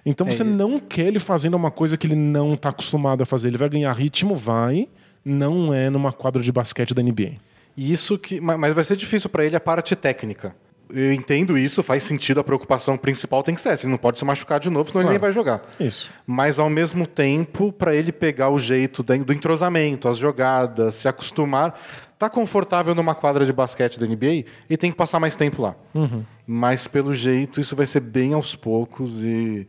Então 0.05 0.27
você 0.27 0.43
é. 0.43 0.45
não 0.45 0.79
quer 0.79 1.07
ele 1.07 1.19
fazendo 1.19 1.55
uma 1.55 1.71
coisa 1.71 1.97
que 1.97 2.05
ele 2.05 2.15
não 2.15 2.53
está 2.53 2.69
acostumado 2.69 3.23
a 3.23 3.25
fazer. 3.25 3.47
Ele 3.47 3.57
vai 3.57 3.69
ganhar 3.69 3.91
ritmo, 3.93 4.35
vai, 4.35 4.87
não 5.23 5.73
é 5.73 5.89
numa 5.89 6.11
quadra 6.11 6.41
de 6.43 6.51
basquete 6.51 6.93
da 6.93 7.01
NBA. 7.01 7.33
Isso 7.75 8.17
que, 8.17 8.39
mas 8.39 8.73
vai 8.73 8.83
ser 8.83 8.95
difícil 8.95 9.29
para 9.29 9.43
ele 9.43 9.55
a 9.55 9.59
parte 9.59 9.95
técnica. 9.95 10.55
Eu 10.87 11.11
entendo 11.11 11.57
isso, 11.57 11.81
faz 11.81 12.03
sentido, 12.03 12.39
a 12.39 12.43
preocupação 12.43 12.95
principal 12.95 13.41
tem 13.41 13.55
que 13.55 13.59
ser 13.59 13.69
essa. 13.69 13.85
Ele 13.85 13.91
não 13.91 13.97
pode 13.97 14.19
se 14.19 14.23
machucar 14.23 14.59
de 14.59 14.69
novo, 14.69 14.87
senão 14.89 15.01
claro. 15.01 15.07
ele 15.07 15.13
nem 15.13 15.19
vai 15.19 15.31
jogar. 15.31 15.63
Isso. 15.79 16.11
Mas 16.27 16.59
ao 16.59 16.69
mesmo 16.69 17.07
tempo, 17.07 17.71
para 17.71 17.95
ele 17.95 18.11
pegar 18.11 18.51
o 18.51 18.59
jeito 18.59 19.01
do 19.01 19.33
entrosamento, 19.33 20.07
as 20.07 20.19
jogadas, 20.19 20.95
se 20.95 21.07
acostumar, 21.07 21.73
tá 22.17 22.29
confortável 22.29 22.95
numa 22.95 23.13
quadra 23.13 23.45
de 23.45 23.53
basquete 23.53 23.99
da 23.99 24.05
NBA 24.05 24.45
e 24.69 24.77
tem 24.77 24.91
que 24.91 24.97
passar 24.97 25.19
mais 25.19 25.35
tempo 25.35 25.61
lá. 25.61 25.75
Uhum. 25.93 26.23
Mas 26.47 26.87
pelo 26.87 27.13
jeito 27.13 27.59
isso 27.59 27.75
vai 27.75 27.85
ser 27.85 27.99
bem 27.99 28.33
aos 28.33 28.55
poucos 28.55 29.23
e 29.23 29.67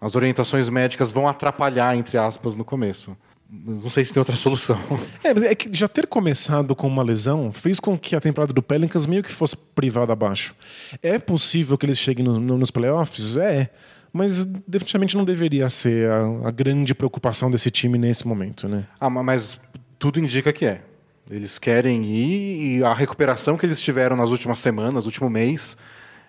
as 0.00 0.14
orientações 0.14 0.68
médicas 0.68 1.10
vão 1.10 1.26
atrapalhar, 1.28 1.96
entre 1.96 2.18
aspas, 2.18 2.56
no 2.56 2.64
começo. 2.64 3.16
Não 3.50 3.88
sei 3.88 4.04
se 4.04 4.12
tem 4.12 4.20
outra 4.20 4.34
solução. 4.36 4.78
É, 5.22 5.30
é 5.30 5.54
que 5.54 5.74
já 5.74 5.86
ter 5.86 6.06
começado 6.06 6.74
com 6.74 6.86
uma 6.86 7.02
lesão 7.02 7.52
fez 7.52 7.78
com 7.78 7.96
que 7.96 8.16
a 8.16 8.20
temporada 8.20 8.52
do 8.52 8.62
Pelicans 8.62 9.06
meio 9.06 9.22
que 9.22 9.30
fosse 9.30 9.56
privada 9.56 10.12
abaixo. 10.12 10.54
É 11.02 11.18
possível 11.18 11.78
que 11.78 11.86
eles 11.86 11.98
cheguem 11.98 12.24
no, 12.24 12.40
no, 12.40 12.58
nos 12.58 12.70
playoffs? 12.70 13.36
É. 13.36 13.70
Mas 14.12 14.44
definitivamente 14.44 15.16
não 15.16 15.24
deveria 15.24 15.68
ser 15.68 16.08
a, 16.08 16.48
a, 16.48 16.50
grande 16.50 16.94
preocupação 16.94 17.50
desse 17.50 17.68
time 17.68 17.98
nesse 17.98 18.26
momento, 18.28 18.68
né? 18.68 18.84
Ah, 19.00 19.10
mas 19.10 19.60
tudo 19.98 20.20
indica 20.20 20.52
que 20.52 20.64
é. 20.64 20.82
Eles 21.30 21.58
querem 21.58 22.04
ir 22.04 22.78
e 22.78 22.84
a 22.84 22.92
recuperação 22.92 23.56
que 23.56 23.64
eles 23.64 23.80
tiveram 23.80 24.16
nas 24.16 24.30
últimas 24.30 24.58
semanas, 24.58 25.06
último 25.06 25.30
mês, 25.30 25.76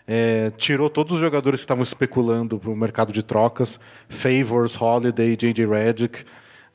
é, 0.07 0.51
tirou 0.57 0.89
todos 0.89 1.15
os 1.15 1.19
jogadores 1.19 1.59
que 1.59 1.63
estavam 1.63 1.83
especulando 1.83 2.57
para 2.57 2.69
o 2.69 2.75
mercado 2.75 3.11
de 3.11 3.21
trocas, 3.21 3.79
Favors, 4.07 4.79
Holiday, 4.79 5.35
J.J. 5.35 5.65
Redick. 5.65 6.23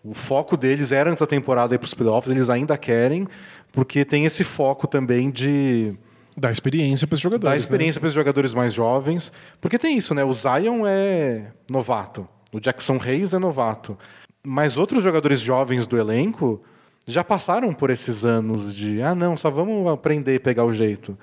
O 0.04 0.14
foco 0.14 0.56
deles 0.56 0.92
era 0.92 1.10
antes 1.10 1.20
da 1.20 1.26
temporada 1.26 1.74
ir 1.74 1.78
para 1.78 1.86
os 1.86 1.94
playoffs, 1.94 2.30
eles 2.30 2.50
ainda 2.50 2.76
querem, 2.76 3.26
porque 3.72 4.04
tem 4.04 4.24
esse 4.24 4.44
foco 4.44 4.86
também 4.86 5.30
de 5.30 5.94
dar 6.36 6.50
experiência 6.50 7.06
para 7.06 7.14
os 7.14 7.20
jogadores. 7.20 7.52
Dar 7.52 7.56
experiência 7.56 7.98
né? 7.98 8.00
para 8.00 8.08
os 8.08 8.14
jogadores 8.14 8.54
mais 8.54 8.72
jovens, 8.72 9.32
porque 9.60 9.78
tem 9.78 9.96
isso, 9.96 10.14
né? 10.14 10.24
O 10.24 10.32
Zion 10.32 10.86
é 10.86 11.52
novato, 11.70 12.26
o 12.52 12.58
Jackson 12.58 12.98
Hayes 13.02 13.34
é 13.34 13.38
novato, 13.38 13.96
mas 14.42 14.76
outros 14.78 15.02
jogadores 15.02 15.40
jovens 15.40 15.86
do 15.86 15.98
elenco 15.98 16.62
já 17.06 17.24
passaram 17.24 17.72
por 17.72 17.90
esses 17.90 18.24
anos 18.24 18.74
de 18.74 19.02
ah 19.02 19.14
não, 19.14 19.36
só 19.36 19.50
vamos 19.50 19.86
aprender 19.90 20.34
e 20.34 20.38
pegar 20.38 20.64
o 20.64 20.72
jeito. 20.72 21.18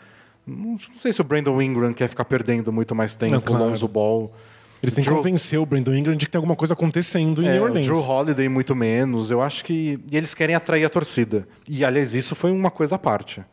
Não, 0.45 0.77
sei 0.95 1.11
se 1.11 1.19
o 1.21 1.23
Brandon 1.23 1.61
Ingram 1.61 1.93
quer 1.93 2.07
ficar 2.07 2.25
perdendo 2.25 2.71
muito 2.71 2.95
mais 2.95 3.15
tempo 3.15 3.33
não, 3.33 3.41
claro. 3.41 3.65
longe 3.65 3.81
do 3.81 3.87
ball. 3.87 4.33
Eles 4.81 4.93
têm 4.93 5.03
que 5.03 5.09
convencer 5.09 5.59
o 5.59 5.65
Brandon 5.65 5.93
Ingram 5.93 6.15
de 6.15 6.25
que 6.25 6.31
tem 6.31 6.37
alguma 6.37 6.55
coisa 6.55 6.73
acontecendo 6.73 7.43
em 7.43 7.47
é, 7.47 7.53
New 7.53 7.63
Orleans. 7.63 7.87
O 7.87 7.91
Drew 7.91 8.01
Holiday 8.01 8.47
muito 8.47 8.75
menos. 8.75 9.31
Eu 9.31 9.41
acho 9.41 9.65
que 9.65 9.99
e 10.11 10.15
eles 10.15 10.33
querem 10.33 10.55
atrair 10.55 10.85
a 10.85 10.89
torcida. 10.89 11.47
E 11.67 11.83
aliás, 11.83 12.13
isso 12.13 12.35
foi 12.35 12.51
uma 12.51 12.69
coisa 12.69 12.95
à 12.95 12.99
parte. 12.99 13.43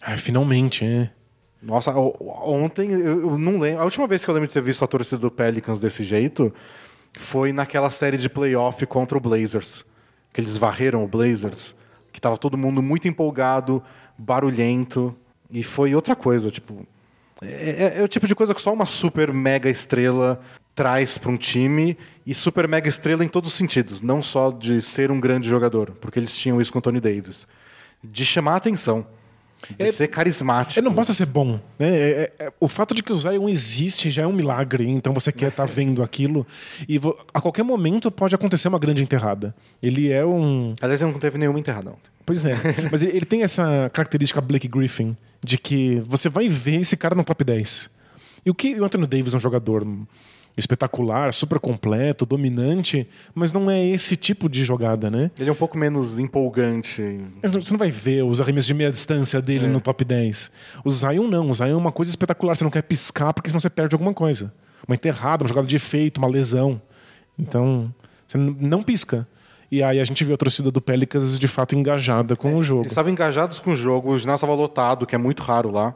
Ah, 0.00 0.16
finalmente, 0.16 0.84
é. 0.84 1.10
Nossa, 1.62 1.92
ontem 1.92 2.90
eu 2.90 3.38
não 3.38 3.58
lembro. 3.58 3.82
A 3.82 3.84
última 3.84 4.06
vez 4.06 4.24
que 4.24 4.30
eu 4.30 4.34
lembro 4.34 4.48
de 4.48 4.54
ter 4.54 4.62
visto 4.62 4.82
a 4.84 4.86
torcida 4.86 5.18
do 5.18 5.30
Pelicans 5.30 5.80
desse 5.80 6.02
jeito 6.02 6.52
foi 7.16 7.52
naquela 7.52 7.90
série 7.90 8.16
de 8.16 8.28
playoff 8.28 8.84
contra 8.86 9.16
o 9.16 9.20
Blazers 9.20 9.84
que 10.36 10.40
eles 10.42 10.58
varreram 10.58 11.02
o 11.02 11.08
Blazers, 11.08 11.74
que 12.12 12.18
estava 12.18 12.36
todo 12.36 12.58
mundo 12.58 12.82
muito 12.82 13.08
empolgado, 13.08 13.82
barulhento, 14.18 15.16
e 15.50 15.62
foi 15.62 15.94
outra 15.94 16.14
coisa, 16.14 16.50
tipo, 16.50 16.86
é, 17.40 17.46
é, 17.96 18.00
é, 18.00 18.02
o 18.02 18.08
tipo 18.08 18.26
de 18.26 18.34
coisa 18.34 18.54
que 18.54 18.60
só 18.60 18.70
uma 18.70 18.84
super 18.84 19.32
mega 19.32 19.70
estrela 19.70 20.38
traz 20.74 21.16
para 21.16 21.30
um 21.30 21.38
time 21.38 21.96
e 22.26 22.34
super 22.34 22.68
mega 22.68 22.86
estrela 22.86 23.24
em 23.24 23.28
todos 23.28 23.50
os 23.50 23.56
sentidos, 23.56 24.02
não 24.02 24.22
só 24.22 24.50
de 24.50 24.82
ser 24.82 25.10
um 25.10 25.18
grande 25.18 25.48
jogador, 25.48 25.92
porque 26.02 26.18
eles 26.18 26.36
tinham 26.36 26.60
isso 26.60 26.70
com 26.70 26.80
o 26.80 26.82
Tony 26.82 27.00
Davis, 27.00 27.48
de 28.04 28.26
chamar 28.26 28.52
a 28.52 28.56
atenção. 28.56 29.06
De 29.76 29.86
é, 29.86 29.92
ser 29.92 30.08
carismático. 30.08 30.78
Ele 30.78 30.86
não 30.86 30.94
basta 30.94 31.12
ser 31.12 31.26
bom. 31.26 31.58
Né? 31.78 31.88
É, 31.88 32.32
é, 32.38 32.46
é, 32.46 32.52
o 32.60 32.68
fato 32.68 32.94
de 32.94 33.02
que 33.02 33.10
o 33.10 33.14
Zion 33.14 33.48
existe 33.48 34.10
já 34.10 34.22
é 34.22 34.26
um 34.26 34.32
milagre, 34.32 34.88
então 34.88 35.12
você 35.12 35.32
quer 35.32 35.48
estar 35.48 35.66
tá 35.66 35.72
vendo 35.72 36.02
aquilo. 36.02 36.46
E 36.88 37.00
a 37.32 37.40
qualquer 37.40 37.62
momento 37.62 38.10
pode 38.10 38.34
acontecer 38.34 38.68
uma 38.68 38.78
grande 38.78 39.02
enterrada. 39.02 39.54
Ele 39.82 40.10
é 40.10 40.24
um. 40.24 40.74
Aliás, 40.80 41.00
ele 41.02 41.12
não 41.12 41.18
teve 41.18 41.38
nenhuma 41.38 41.58
enterrada 41.58 41.90
ontem. 41.90 42.10
Pois 42.24 42.44
é. 42.44 42.56
Mas 42.90 43.02
ele 43.02 43.24
tem 43.24 43.42
essa 43.42 43.90
característica 43.92 44.40
Blake 44.40 44.68
Griffin, 44.68 45.16
de 45.42 45.58
que 45.58 46.02
você 46.06 46.28
vai 46.28 46.48
ver 46.48 46.80
esse 46.80 46.96
cara 46.96 47.14
no 47.14 47.24
top 47.24 47.42
10. 47.42 47.90
E 48.44 48.50
o 48.50 48.54
que 48.54 48.78
o 48.78 48.84
Anthony 48.84 49.06
Davis 49.06 49.34
é 49.34 49.36
um 49.36 49.40
jogador 49.40 49.84
espetacular, 50.56 51.32
super 51.34 51.58
completo, 51.58 52.24
dominante, 52.24 53.06
mas 53.34 53.52
não 53.52 53.70
é 53.70 53.84
esse 53.84 54.16
tipo 54.16 54.48
de 54.48 54.64
jogada, 54.64 55.10
né? 55.10 55.30
Ele 55.38 55.50
é 55.50 55.52
um 55.52 55.56
pouco 55.56 55.76
menos 55.76 56.18
empolgante. 56.18 57.20
Você 57.42 57.72
não 57.72 57.78
vai 57.78 57.90
ver 57.90 58.22
os 58.22 58.40
arremessos 58.40 58.66
de 58.66 58.74
meia 58.74 58.90
distância 58.90 59.42
dele 59.42 59.66
é. 59.66 59.68
no 59.68 59.80
top 59.80 60.04
10. 60.04 60.50
O 60.84 60.90
Zion 60.90 61.28
não, 61.28 61.50
o 61.50 61.54
Zion 61.54 61.68
é 61.68 61.76
uma 61.76 61.92
coisa 61.92 62.10
espetacular, 62.10 62.56
você 62.56 62.64
não 62.64 62.70
quer 62.70 62.82
piscar 62.82 63.34
porque 63.34 63.50
senão 63.50 63.60
você 63.60 63.68
perde 63.68 63.94
alguma 63.94 64.14
coisa. 64.14 64.52
Uma 64.86 64.94
enterrada, 64.94 65.42
uma 65.42 65.48
jogada 65.48 65.66
de 65.66 65.76
efeito, 65.76 66.18
uma 66.18 66.28
lesão. 66.28 66.80
Então, 67.38 67.92
você 68.26 68.38
não 68.38 68.82
pisca. 68.82 69.28
E 69.70 69.82
aí 69.82 69.98
a 70.00 70.04
gente 70.04 70.22
viu 70.24 70.34
a 70.34 70.38
torcida 70.38 70.70
do 70.70 70.80
Pelicans 70.80 71.38
de 71.38 71.48
fato 71.48 71.74
engajada 71.74 72.36
com 72.36 72.50
é, 72.50 72.54
o 72.54 72.62
jogo. 72.62 72.82
Eles 72.82 72.92
estavam 72.92 73.10
engajados 73.10 73.58
com 73.58 73.72
o 73.72 73.76
jogo, 73.76 74.12
o 74.12 74.18
ginásio 74.18 74.36
estava 74.36 74.54
lotado, 74.54 75.06
que 75.06 75.14
é 75.14 75.18
muito 75.18 75.42
raro 75.42 75.70
lá. 75.70 75.94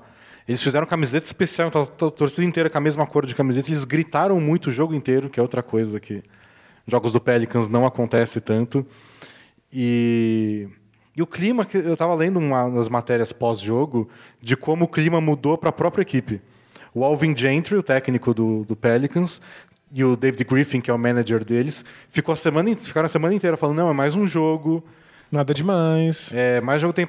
Eles 0.50 0.61
fizeram 0.61 0.85
camiseta 0.85 1.26
especial, 1.26 1.69
então 1.69 1.83
a 1.83 2.11
torcida 2.11 2.45
inteira 2.45 2.69
com 2.69 2.76
a 2.76 2.80
mesma 2.80 3.07
cor 3.07 3.25
de 3.25 3.37
camiseta. 3.37 3.69
Eles 3.69 3.85
gritaram 3.85 4.40
muito 4.40 4.66
o 4.66 4.73
jogo 4.73 4.92
inteiro, 4.92 5.30
que 5.30 5.38
é 5.38 5.42
outra 5.45 5.62
coisa 5.62 6.00
que 6.00 6.25
jogos 6.88 7.12
do 7.12 7.21
Pelicans 7.21 7.69
não 7.69 7.87
acontece 7.87 8.40
tanto. 8.40 8.85
E, 9.73 10.66
e 11.16 11.23
o 11.23 11.26
clima, 11.26 11.64
que 11.64 11.76
eu 11.76 11.92
estava 11.92 12.12
lendo 12.16 12.40
uma 12.40 12.69
matérias 12.90 13.33
pós-jogo, 13.33 14.09
de 14.42 14.57
como 14.57 14.87
o 14.87 14.88
clima 14.88 15.21
mudou 15.21 15.57
para 15.57 15.69
a 15.69 15.73
própria 15.73 16.02
equipe. 16.02 16.40
O 16.92 17.04
Alvin 17.04 17.33
Gentry, 17.37 17.76
o 17.76 17.83
técnico 17.83 18.35
do, 18.35 18.64
do 18.64 18.75
Pelicans, 18.75 19.40
e 19.92 20.02
o 20.02 20.16
David 20.16 20.42
Griffin, 20.42 20.80
que 20.80 20.90
é 20.90 20.92
o 20.92 20.99
manager 20.99 21.45
deles, 21.45 21.85
ficou 22.09 22.33
a 22.33 22.37
semana, 22.37 22.75
ficaram 22.75 23.07
a 23.07 23.09
semana 23.09 23.33
inteira 23.33 23.57
falando: 23.57 23.76
não, 23.76 23.88
é 23.88 23.92
mais 23.92 24.16
um 24.16 24.26
jogo, 24.26 24.83
Nada 25.30 25.54
demais. 25.54 26.32
É, 26.34 26.60
mais 26.60 26.82
jogo 26.82 26.92
tem 26.92 27.06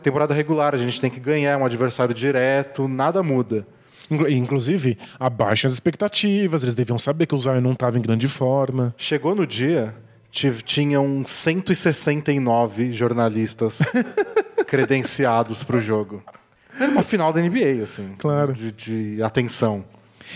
temporada 0.00 0.32
regular, 0.32 0.74
a 0.74 0.78
gente 0.78 1.00
tem 1.00 1.10
que 1.10 1.18
ganhar 1.18 1.58
um 1.58 1.64
adversário 1.64 2.14
direto, 2.14 2.86
nada 2.86 3.22
muda. 3.22 3.66
Inclusive, 4.10 4.98
abaixem 5.18 5.66
as 5.66 5.72
expectativas, 5.72 6.62
eles 6.62 6.74
deviam 6.74 6.98
saber 6.98 7.26
que 7.26 7.34
o 7.34 7.38
Zion 7.38 7.60
não 7.60 7.72
estava 7.72 7.98
em 7.98 8.02
grande 8.02 8.28
forma. 8.28 8.94
Chegou 8.98 9.34
no 9.34 9.46
dia, 9.46 9.94
tinham 10.30 11.24
169 11.24 12.92
jornalistas 12.92 13.80
credenciados 14.66 15.64
para 15.64 15.76
o 15.76 15.80
jogo. 15.80 16.22
Era 16.78 16.90
uma 16.90 17.02
final 17.02 17.32
da 17.32 17.40
NBA, 17.40 17.82
assim. 17.82 18.14
Claro. 18.18 18.52
De, 18.52 18.72
de 18.72 19.22
atenção. 19.22 19.84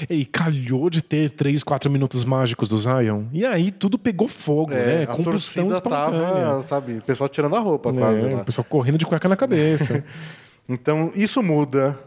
E 0.08 0.24
calhou 0.24 0.88
de 0.90 1.02
ter 1.02 1.30
3, 1.30 1.62
4 1.62 1.90
minutos 1.90 2.24
mágicos 2.24 2.68
do 2.68 2.78
Zion. 2.78 3.24
E 3.32 3.44
aí 3.44 3.70
tudo 3.70 3.98
pegou 3.98 4.28
fogo, 4.28 4.72
é, 4.72 4.86
né? 4.86 5.02
A 5.04 5.06
Combustão 5.06 5.70
espontânea. 5.70 6.20
Tava, 6.20 6.62
sabe, 6.62 6.98
o 6.98 7.02
pessoal 7.02 7.28
tirando 7.28 7.56
a 7.56 7.60
roupa 7.60 7.90
é, 7.90 7.92
quase. 7.92 8.26
O 8.26 8.44
pessoal 8.44 8.64
correndo 8.68 8.98
de 8.98 9.06
cueca 9.06 9.28
na 9.28 9.36
cabeça. 9.36 10.04
então, 10.68 11.10
isso 11.14 11.42
muda. 11.42 11.98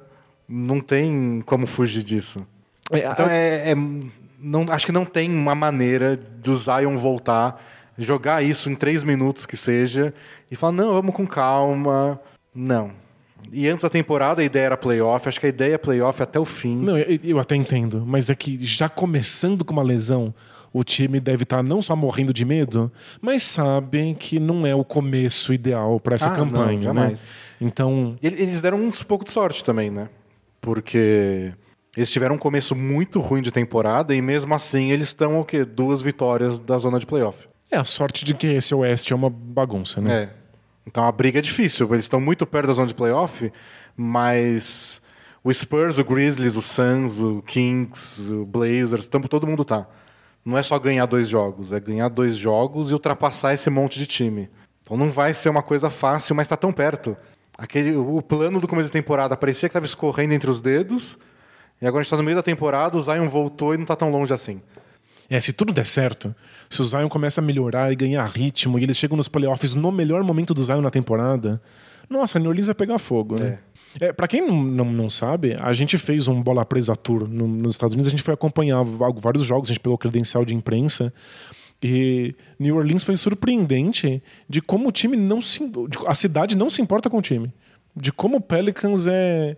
Não 0.47 0.81
tem 0.81 1.41
como 1.45 1.65
fugir 1.65 2.03
disso. 2.03 2.45
É, 2.91 3.07
então, 3.09 3.27
é, 3.27 3.71
é, 3.71 3.75
não, 4.39 4.65
acho 4.69 4.85
que 4.85 4.91
não 4.91 5.05
tem 5.05 5.31
uma 5.31 5.55
maneira 5.55 6.17
do 6.17 6.55
Zion 6.55 6.97
voltar, 6.97 7.63
jogar 7.97 8.43
isso 8.43 8.69
em 8.69 8.75
3 8.75 9.03
minutos 9.03 9.45
que 9.45 9.55
seja, 9.55 10.13
e 10.49 10.55
falar, 10.55 10.73
não, 10.73 10.93
vamos 10.93 11.15
com 11.15 11.25
calma. 11.25 12.19
Não. 12.53 12.91
E 13.51 13.67
antes 13.67 13.83
da 13.83 13.89
temporada 13.89 14.41
a 14.41 14.45
ideia 14.45 14.65
era 14.65 14.77
playoff, 14.77 15.27
acho 15.27 15.39
que 15.39 15.45
a 15.45 15.49
ideia 15.49 15.75
é 15.75 15.77
playoff 15.77 16.21
até 16.21 16.39
o 16.39 16.45
fim. 16.45 16.77
Não, 16.77 16.97
eu, 16.97 17.19
eu 17.23 17.39
até 17.39 17.55
entendo, 17.55 18.03
mas 18.05 18.29
é 18.29 18.35
que 18.35 18.57
já 18.65 18.87
começando 18.87 19.65
com 19.65 19.73
uma 19.73 19.83
lesão, 19.83 20.33
o 20.73 20.83
time 20.83 21.19
deve 21.19 21.43
estar 21.43 21.57
tá 21.57 21.63
não 21.63 21.81
só 21.81 21.95
morrendo 21.95 22.33
de 22.33 22.45
medo, 22.45 22.91
mas 23.19 23.43
sabem 23.43 24.15
que 24.15 24.39
não 24.39 24.65
é 24.65 24.73
o 24.73 24.83
começo 24.83 25.53
ideal 25.53 25.99
para 25.99 26.15
essa 26.15 26.31
ah, 26.31 26.35
campanha, 26.35 26.93
não, 26.93 27.01
né? 27.01 27.13
Então, 27.59 28.15
eles 28.21 28.61
deram 28.61 28.79
um 28.79 28.91
pouco 28.91 29.25
de 29.25 29.31
sorte 29.31 29.65
também, 29.65 29.89
né? 29.89 30.09
Porque 30.61 31.51
eles 31.95 32.11
tiveram 32.11 32.35
um 32.35 32.39
começo 32.39 32.75
muito 32.75 33.19
ruim 33.19 33.41
de 33.41 33.51
temporada 33.51 34.15
e 34.15 34.21
mesmo 34.21 34.53
assim 34.53 34.91
eles 34.91 35.07
estão 35.07 35.39
o 35.39 35.45
quê? 35.45 35.65
Duas 35.65 36.01
vitórias 36.01 36.59
da 36.59 36.77
zona 36.77 36.99
de 36.99 37.05
playoff. 37.05 37.49
É 37.69 37.77
a 37.77 37.83
sorte 37.83 38.23
de 38.23 38.33
que 38.33 38.47
esse 38.47 38.73
Oeste 38.75 39.11
é 39.13 39.15
uma 39.15 39.29
bagunça, 39.29 39.99
né? 39.99 40.23
É. 40.23 40.40
Então 40.85 41.05
a 41.05 41.11
briga 41.11 41.39
é 41.39 41.41
difícil. 41.41 41.87
Eles 41.93 42.05
estão 42.05 42.19
muito 42.19 42.45
perto 42.45 42.67
da 42.67 42.73
zona 42.73 42.87
de 42.87 42.95
playoff, 42.95 43.51
mas 43.95 45.01
o 45.43 45.53
Spurs, 45.53 45.97
o 45.99 46.03
Grizzlies, 46.03 46.55
o 46.55 46.61
Suns, 46.61 47.19
o 47.19 47.41
Kings, 47.41 48.31
o 48.31 48.45
Blazers, 48.45 49.07
todo 49.07 49.47
mundo 49.47 49.65
tá. 49.65 49.87
Não 50.43 50.57
é 50.57 50.63
só 50.63 50.77
ganhar 50.79 51.05
dois 51.05 51.29
jogos, 51.29 51.71
é 51.71 51.79
ganhar 51.79 52.09
dois 52.09 52.35
jogos 52.35 52.89
e 52.89 52.93
ultrapassar 52.93 53.53
esse 53.53 53.69
monte 53.69 53.99
de 53.99 54.07
time. 54.07 54.49
Então 54.81 54.97
não 54.97 55.11
vai 55.11 55.33
ser 55.33 55.49
uma 55.49 55.61
coisa 55.61 55.89
fácil, 55.89 56.35
mas 56.35 56.45
está 56.45 56.57
tão 56.57 56.73
perto. 56.73 57.15
Aquele, 57.57 57.95
o 57.95 58.21
plano 58.21 58.59
do 58.59 58.67
começo 58.67 58.89
da 58.89 58.93
temporada 58.93 59.37
parecia 59.37 59.69
que 59.69 59.71
estava 59.71 59.85
escorrendo 59.85 60.33
entre 60.33 60.49
os 60.49 60.61
dedos, 60.61 61.17
e 61.79 61.85
agora 61.85 62.01
a 62.01 62.03
gente 62.03 62.07
está 62.07 62.17
no 62.17 62.23
meio 62.23 62.35
da 62.35 62.43
temporada, 62.43 62.97
o 62.97 63.01
Zion 63.01 63.27
voltou 63.29 63.73
e 63.73 63.77
não 63.77 63.83
está 63.83 63.95
tão 63.95 64.09
longe 64.09 64.33
assim. 64.33 64.61
É, 65.31 65.39
se 65.39 65.53
tudo 65.53 65.71
der 65.71 65.85
certo, 65.85 66.35
se 66.69 66.81
o 66.81 66.83
Zion 66.83 67.07
começa 67.07 67.39
a 67.39 67.43
melhorar 67.43 67.89
e 67.89 67.95
ganhar 67.95 68.25
ritmo, 68.25 68.77
e 68.77 68.83
eles 68.83 68.97
chegam 68.97 69.15
nos 69.15 69.29
playoffs 69.29 69.73
no 69.73 69.89
melhor 69.89 70.21
momento 70.25 70.53
do 70.53 70.61
Zion 70.61 70.81
na 70.81 70.89
temporada, 70.89 71.61
nossa, 72.09 72.37
a 72.37 72.41
New 72.41 72.49
Orleans 72.49 72.65
vai 72.65 72.75
pegar 72.75 72.97
fogo, 72.97 73.39
né? 73.39 73.59
É. 73.97 74.07
É, 74.07 74.13
para 74.13 74.27
quem 74.27 74.45
não, 74.45 74.61
não, 74.61 74.85
não, 74.85 75.09
sabe, 75.09 75.55
a 75.57 75.71
gente 75.71 75.97
fez 75.97 76.27
um 76.27 76.41
bola 76.41 76.65
presa 76.65 76.97
tour 76.97 77.29
no, 77.29 77.47
nos 77.47 77.75
Estados 77.75 77.93
Unidos, 77.93 78.07
a 78.07 78.09
gente 78.11 78.23
foi 78.23 78.33
acompanhar 78.33 78.83
vários 78.83 79.45
jogos, 79.45 79.69
a 79.69 79.73
gente 79.73 79.81
pegou 79.81 79.97
credencial 79.97 80.43
de 80.43 80.53
imprensa. 80.53 81.13
E 81.81 82.35
New 82.59 82.75
Orleans 82.75 83.03
foi 83.03 83.15
surpreendente 83.17 84.21
de 84.47 84.61
como 84.61 84.89
o 84.89 84.91
time 84.91 85.17
não 85.17 85.41
se. 85.41 85.59
a 86.07 86.15
cidade 86.15 86.55
não 86.55 86.69
se 86.69 86.81
importa 86.81 87.09
com 87.09 87.17
o 87.17 87.21
time. 87.21 87.51
De 87.95 88.13
como 88.13 88.37
o 88.37 88.41
Pelicans 88.41 89.07
é 89.07 89.57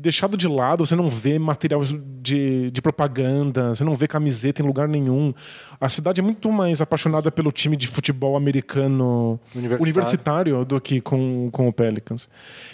deixado 0.00 0.36
de 0.36 0.48
lado, 0.48 0.84
você 0.84 0.96
não 0.96 1.08
vê 1.08 1.38
material 1.38 1.82
de, 2.20 2.70
de 2.70 2.82
propaganda, 2.82 3.68
você 3.68 3.84
não 3.84 3.94
vê 3.94 4.08
camiseta 4.08 4.62
em 4.62 4.66
lugar 4.66 4.88
nenhum. 4.88 5.32
A 5.80 5.88
cidade 5.88 6.20
é 6.20 6.24
muito 6.24 6.50
mais 6.50 6.80
apaixonada 6.80 7.30
pelo 7.30 7.52
time 7.52 7.76
de 7.76 7.86
futebol 7.86 8.36
americano 8.36 9.38
universitário, 9.54 9.82
universitário 9.82 10.64
do 10.64 10.80
que 10.80 11.00
com, 11.00 11.50
com 11.52 11.68
o 11.68 11.72
Pelicans. 11.72 12.28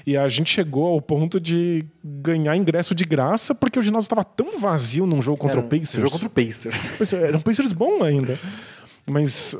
E 0.06 0.16
a 0.16 0.28
gente 0.28 0.50
chegou 0.50 0.86
ao 0.86 1.02
ponto 1.02 1.40
de 1.40 1.84
ganhar 2.02 2.56
ingresso 2.56 2.94
de 2.94 3.04
graça 3.04 3.54
porque 3.54 3.78
o 3.78 3.82
ginásio 3.82 4.06
estava 4.06 4.24
tão 4.24 4.58
vazio 4.58 5.06
num 5.06 5.20
jogo 5.20 5.38
contra 5.38 5.58
Era 5.58 5.66
o 5.66 5.68
Pacers. 5.68 5.96
Um 5.96 6.00
jogo 6.00 6.12
contra 6.12 6.28
o 6.28 6.30
Pacers. 6.30 7.12
Era 7.12 7.36
um 7.36 7.40
Pacers 7.40 7.72
bom 7.72 8.02
ainda. 8.02 8.38
Mas 9.04 9.56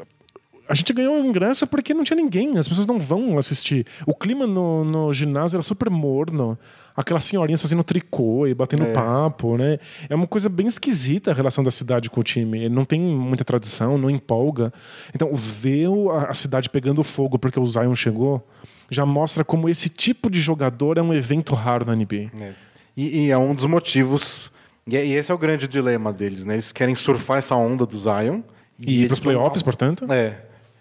a 0.69 0.75
gente 0.75 0.93
ganhou 0.93 1.21
o 1.21 1.25
ingresso 1.25 1.67
porque 1.67 1.95
não 1.95 2.05
tinha 2.05 2.17
ninguém, 2.17 2.59
as 2.59 2.69
pessoas 2.69 2.87
não 2.87 2.99
vão 2.99 3.39
assistir. 3.39 3.87
O 4.07 4.15
clima 4.15 4.47
no, 4.47 4.85
no 4.85 5.13
ginásio 5.13 5.57
era 5.57 5.63
super 5.63 5.89
morno, 5.89 6.59
aquelas 6.97 7.25
senhorinhas 7.25 7.61
fazendo 7.61 7.85
tricô 7.85 8.47
e 8.47 8.55
batendo 8.55 8.85
é. 8.85 8.93
papo, 8.93 9.57
né? 9.57 9.79
É 10.09 10.15
uma 10.15 10.27
coisa 10.27 10.49
bem 10.49 10.67
esquisita 10.67 11.31
a 11.31 11.35
relação 11.35 11.63
da 11.63 11.71
cidade 11.71 12.09
com 12.09 12.21
o 12.21 12.23
time. 12.23 12.69
Não 12.69 12.85
tem 12.85 13.01
muita 13.01 13.45
tradição, 13.45 13.99
não 13.99 14.09
empolga. 14.09 14.73
Então, 15.15 15.35
ver 15.35 15.89
a 16.29 16.35
cidade 16.35 16.71
pegando 16.71 17.05
fogo 17.05 17.39
porque 17.39 17.61
o 17.61 17.67
Zion 17.67 17.95
chegou 17.95 18.43
já 18.91 19.05
mostra 19.05 19.45
como 19.45 19.69
esse 19.69 19.89
tipo 19.89 20.31
de 20.31 20.41
jogador 20.41 20.99
é 20.99 21.03
um 21.03 21.13
evento 21.13 21.55
raro 21.55 21.85
na 21.85 21.95
NBA. 21.95 22.31
É. 22.41 22.53
E, 22.97 23.27
e, 23.27 23.31
é 23.31 23.39
um 23.39 23.55
dos 23.55 23.67
motivos. 23.67 24.53
E, 24.87 24.97
e 24.97 25.13
esse 25.15 25.31
é 25.31 25.35
o 25.35 25.39
grande 25.39 25.69
dilema 25.69 26.13
deles, 26.13 26.45
né? 26.45 26.55
Eles 26.55 26.73
querem 26.73 26.95
surfar 26.95 27.39
essa 27.39 27.55
onda 27.55 27.85
do 27.85 27.97
Zion. 27.97 28.41
E, 28.79 29.01
e 29.01 29.03
ir 29.03 29.07
para 29.07 29.15
os 29.15 29.21
playoffs, 29.21 29.63
portanto? 29.63 30.11
É. 30.11 30.37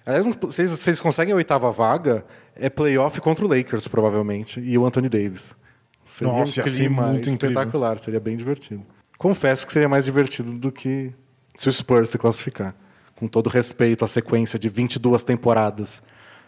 Aliás, 0.05 0.25
se 0.51 0.61
eles, 0.61 0.71
se 0.73 0.89
eles 0.89 1.01
conseguem 1.01 1.33
a 1.33 1.35
oitava 1.35 1.71
vaga, 1.71 2.23
é 2.55 2.69
playoff 2.69 3.19
contra 3.21 3.43
o 3.43 3.47
Lakers, 3.47 3.87
provavelmente, 3.87 4.59
e 4.59 4.77
o 4.77 4.85
Anthony 4.85 5.09
Davis. 5.09 5.55
Seria 6.05 6.31
Nossa, 6.31 6.61
um 6.61 6.63
clima 6.63 7.07
muito 7.07 7.27
espetacular, 7.27 7.93
incrível. 7.93 8.03
seria 8.03 8.19
bem 8.19 8.37
divertido. 8.37 8.85
Confesso 9.17 9.65
que 9.65 9.73
seria 9.73 9.89
mais 9.89 10.05
divertido 10.05 10.53
do 10.53 10.71
que 10.71 11.11
se 11.57 11.67
o 11.67 11.71
Spurs 11.71 12.09
se 12.11 12.17
classificar. 12.17 12.75
Com 13.15 13.27
todo 13.27 13.49
respeito 13.49 14.05
à 14.05 14.07
sequência 14.07 14.59
de 14.59 14.69
22 14.69 15.23
temporadas 15.23 16.03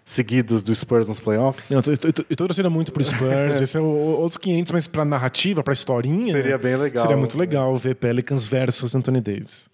seguidas 0.05 0.63
do 0.63 0.73
Spurs 0.73 1.09
nos 1.09 1.19
playoffs. 1.19 1.69
Não, 1.71 1.81
eu 1.85 1.93
estou 2.29 2.47
torcendo 2.47 2.69
muito 2.69 2.93
pro 2.93 3.03
Spurs. 3.03 3.59
Esse 3.61 3.77
é 3.77 3.81
o, 3.81 3.83
outros 3.83 4.37
500, 4.37 4.71
mas 4.71 4.87
para 4.87 5.03
narrativa, 5.03 5.63
para 5.63 5.73
historinha. 5.73 6.31
Seria 6.31 6.57
bem 6.57 6.75
legal. 6.75 7.01
Seria 7.01 7.17
muito 7.17 7.37
legal 7.37 7.75
ver 7.77 7.95
Pelicans 7.95 8.45
versus 8.45 8.95
Anthony 8.95 9.21
Davis. 9.21 9.67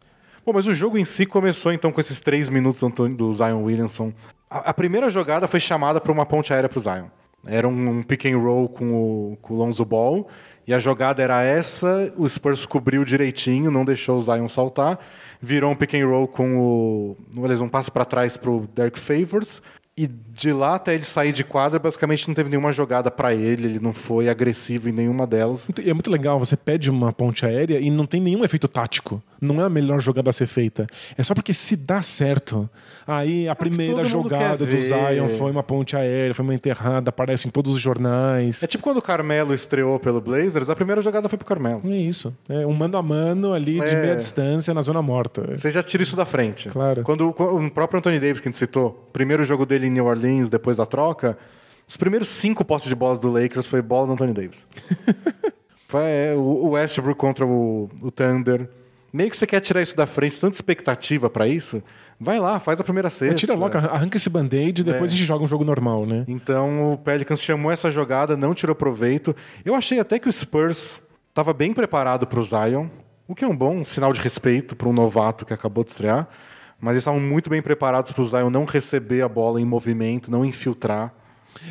Bom, 0.45 0.53
mas 0.53 0.65
o 0.65 0.73
jogo 0.73 0.97
em 0.97 1.05
si 1.05 1.25
começou 1.25 1.71
então 1.71 1.91
com 1.91 1.99
esses 1.99 2.19
três 2.19 2.49
minutos 2.49 2.81
do 3.15 3.33
Zion 3.33 3.63
Williamson. 3.63 4.11
A, 4.49 4.69
a 4.69 4.73
primeira 4.73 5.09
jogada 5.09 5.47
foi 5.47 5.59
chamada 5.59 6.01
para 6.01 6.11
uma 6.11 6.25
ponte 6.25 6.53
aérea 6.53 6.69
para 6.69 6.79
o 6.79 6.81
Zion. 6.81 7.05
Era 7.45 7.67
um, 7.67 7.89
um, 7.89 8.03
pick 8.03 8.25
and 8.25 8.37
roll 8.37 8.69
com 8.69 8.93
o, 8.93 9.37
com 9.41 9.53
o 9.53 9.57
Lonzo 9.57 9.83
Ball. 9.83 10.27
E 10.65 10.73
a 10.73 10.79
jogada 10.79 11.21
era 11.21 11.43
essa, 11.43 12.13
o 12.15 12.27
Spurs 12.27 12.65
cobriu 12.65 13.03
direitinho, 13.03 13.69
não 13.69 13.83
deixou 13.83 14.17
o 14.17 14.21
Zion 14.21 14.47
saltar. 14.47 14.97
Virou 15.41 15.71
um 15.71 15.75
pick 15.75 15.93
and 15.95 16.07
roll 16.07 16.27
com 16.27 16.57
o. 16.57 17.17
Um 17.37 17.69
passe 17.69 17.91
para 17.91 18.05
trás 18.05 18.37
para 18.37 18.49
o 18.49 18.67
Derek 18.73 18.97
Favors. 18.97 19.61
E 19.97 20.09
de 20.33 20.51
lá 20.51 20.75
até 20.75 20.95
ele 20.95 21.03
sair 21.03 21.31
de 21.31 21.43
quadra, 21.43 21.77
basicamente 21.77 22.27
não 22.27 22.33
teve 22.33 22.49
nenhuma 22.49 22.71
jogada 22.71 23.11
para 23.11 23.33
ele, 23.33 23.67
ele 23.67 23.79
não 23.79 23.93
foi 23.93 24.27
agressivo 24.27 24.89
em 24.89 24.91
nenhuma 24.91 25.27
delas. 25.27 25.69
E 25.81 25.89
é 25.89 25.93
muito 25.93 26.09
legal, 26.11 26.39
você 26.39 26.57
pede 26.57 26.89
uma 26.89 27.13
ponte 27.13 27.45
aérea 27.45 27.79
e 27.79 27.91
não 27.91 28.05
tem 28.05 28.19
nenhum 28.19 28.43
efeito 28.43 28.67
tático. 28.67 29.21
Não 29.39 29.61
é 29.61 29.65
a 29.65 29.69
melhor 29.69 29.99
jogada 29.99 30.29
a 30.29 30.33
ser 30.33 30.47
feita. 30.47 30.87
É 31.17 31.23
só 31.23 31.35
porque 31.35 31.53
se 31.53 31.75
dá 31.75 32.01
certo. 32.01 32.69
Aí 33.05 33.47
a 33.47 33.51
é 33.51 33.55
primeira 33.55 34.05
jogada 34.05 34.65
do 34.65 34.77
Zion 34.77 35.27
foi 35.29 35.51
uma 35.51 35.61
ponte 35.61 35.95
aérea, 35.95 36.33
foi 36.33 36.43
uma 36.43 36.55
enterrada, 36.55 37.09
aparece 37.09 37.47
em 37.47 37.51
todos 37.51 37.73
os 37.73 37.79
jornais. 37.79 38.63
É 38.63 38.67
tipo 38.67 38.83
quando 38.83 38.97
o 38.97 39.01
Carmelo 39.01 39.53
estreou 39.53 39.99
pelo 39.99 40.21
Blazers, 40.21 40.69
a 40.69 40.75
primeira 40.75 41.01
jogada 41.01 41.27
foi 41.27 41.37
pro 41.37 41.45
Carmelo. 41.45 41.81
É 41.85 41.95
isso. 41.97 42.35
É 42.47 42.65
um 42.65 42.73
mano 42.73 42.97
a 42.97 43.03
mano 43.03 43.53
ali 43.53 43.79
é. 43.79 43.85
de 43.85 43.95
meia 43.95 44.15
distância 44.15 44.73
na 44.73 44.81
zona 44.81 45.01
morta. 45.01 45.57
Você 45.57 45.69
já 45.69 45.83
tira 45.83 46.03
isso 46.03 46.15
da 46.15 46.25
frente. 46.25 46.69
Claro. 46.69 47.03
Quando 47.03 47.27
o 47.29 47.71
próprio 47.71 47.99
Anthony 47.99 48.19
Davis, 48.19 48.39
que 48.39 48.47
a 48.47 48.51
gente 48.51 48.57
citou, 48.57 49.09
primeiro 49.11 49.43
jogo 49.43 49.65
dele 49.65 49.87
em 49.87 49.89
New 49.89 50.05
Orleans, 50.05 50.22
depois 50.49 50.77
da 50.77 50.85
troca, 50.85 51.37
os 51.87 51.97
primeiros 51.97 52.29
cinco 52.29 52.63
postes 52.63 52.89
de 52.89 52.95
bolas 52.95 53.19
do 53.19 53.31
Lakers 53.31 53.67
foi 53.67 53.81
bola 53.81 54.07
do 54.07 54.13
Anthony 54.13 54.33
Davis. 54.33 54.67
foi 55.87 56.03
é, 56.03 56.33
o 56.35 56.69
Westbrook 56.69 57.19
contra 57.19 57.45
o, 57.45 57.89
o 58.01 58.09
Thunder. 58.09 58.69
Meio 59.11 59.29
que 59.29 59.37
você 59.37 59.45
quer 59.45 59.59
tirar 59.59 59.81
isso 59.81 59.95
da 59.95 60.07
frente, 60.07 60.39
tanta 60.39 60.55
expectativa 60.55 61.29
para 61.29 61.47
isso. 61.47 61.83
Vai 62.19 62.39
lá, 62.39 62.59
faz 62.59 62.79
a 62.79 62.83
primeira 62.83 63.09
cesta. 63.09 63.35
Tira 63.35 63.53
logo, 63.53 63.77
arranca 63.77 64.17
esse 64.17 64.29
band-aid 64.29 64.81
e 64.81 64.83
depois 64.83 65.11
é. 65.11 65.13
a 65.13 65.17
gente 65.17 65.27
joga 65.27 65.43
um 65.43 65.47
jogo 65.47 65.63
normal, 65.63 66.05
né? 66.05 66.23
Então 66.27 66.93
o 66.93 66.97
Pelicans 66.97 67.43
chamou 67.43 67.71
essa 67.71 67.91
jogada, 67.91 68.35
não 68.35 68.55
tirou 68.55 68.75
proveito. 68.75 69.35
Eu 69.63 69.75
achei 69.75 69.99
até 69.99 70.17
que 70.17 70.27
o 70.27 70.31
Spurs 70.31 70.99
estava 71.29 71.53
bem 71.53 71.73
preparado 71.73 72.25
para 72.25 72.39
o 72.39 72.43
Zion, 72.43 72.87
o 73.27 73.35
que 73.35 73.45
é 73.45 73.47
um 73.47 73.55
bom 73.55 73.85
sinal 73.85 74.13
de 74.13 74.19
respeito 74.19 74.75
para 74.75 74.89
um 74.89 74.93
novato 74.93 75.45
que 75.45 75.53
acabou 75.53 75.83
de 75.83 75.91
estrear 75.91 76.27
mas 76.83 76.91
eles 76.91 77.03
estavam 77.03 77.19
muito 77.19 77.49
bem 77.49 77.61
preparados 77.61 78.11
para 78.11 78.21
o 78.21 78.25
Zion 78.25 78.49
não 78.49 78.65
receber 78.65 79.21
a 79.21 79.29
bola 79.29 79.61
em 79.61 79.63
movimento, 79.63 80.29
não 80.29 80.43
infiltrar. 80.43 81.13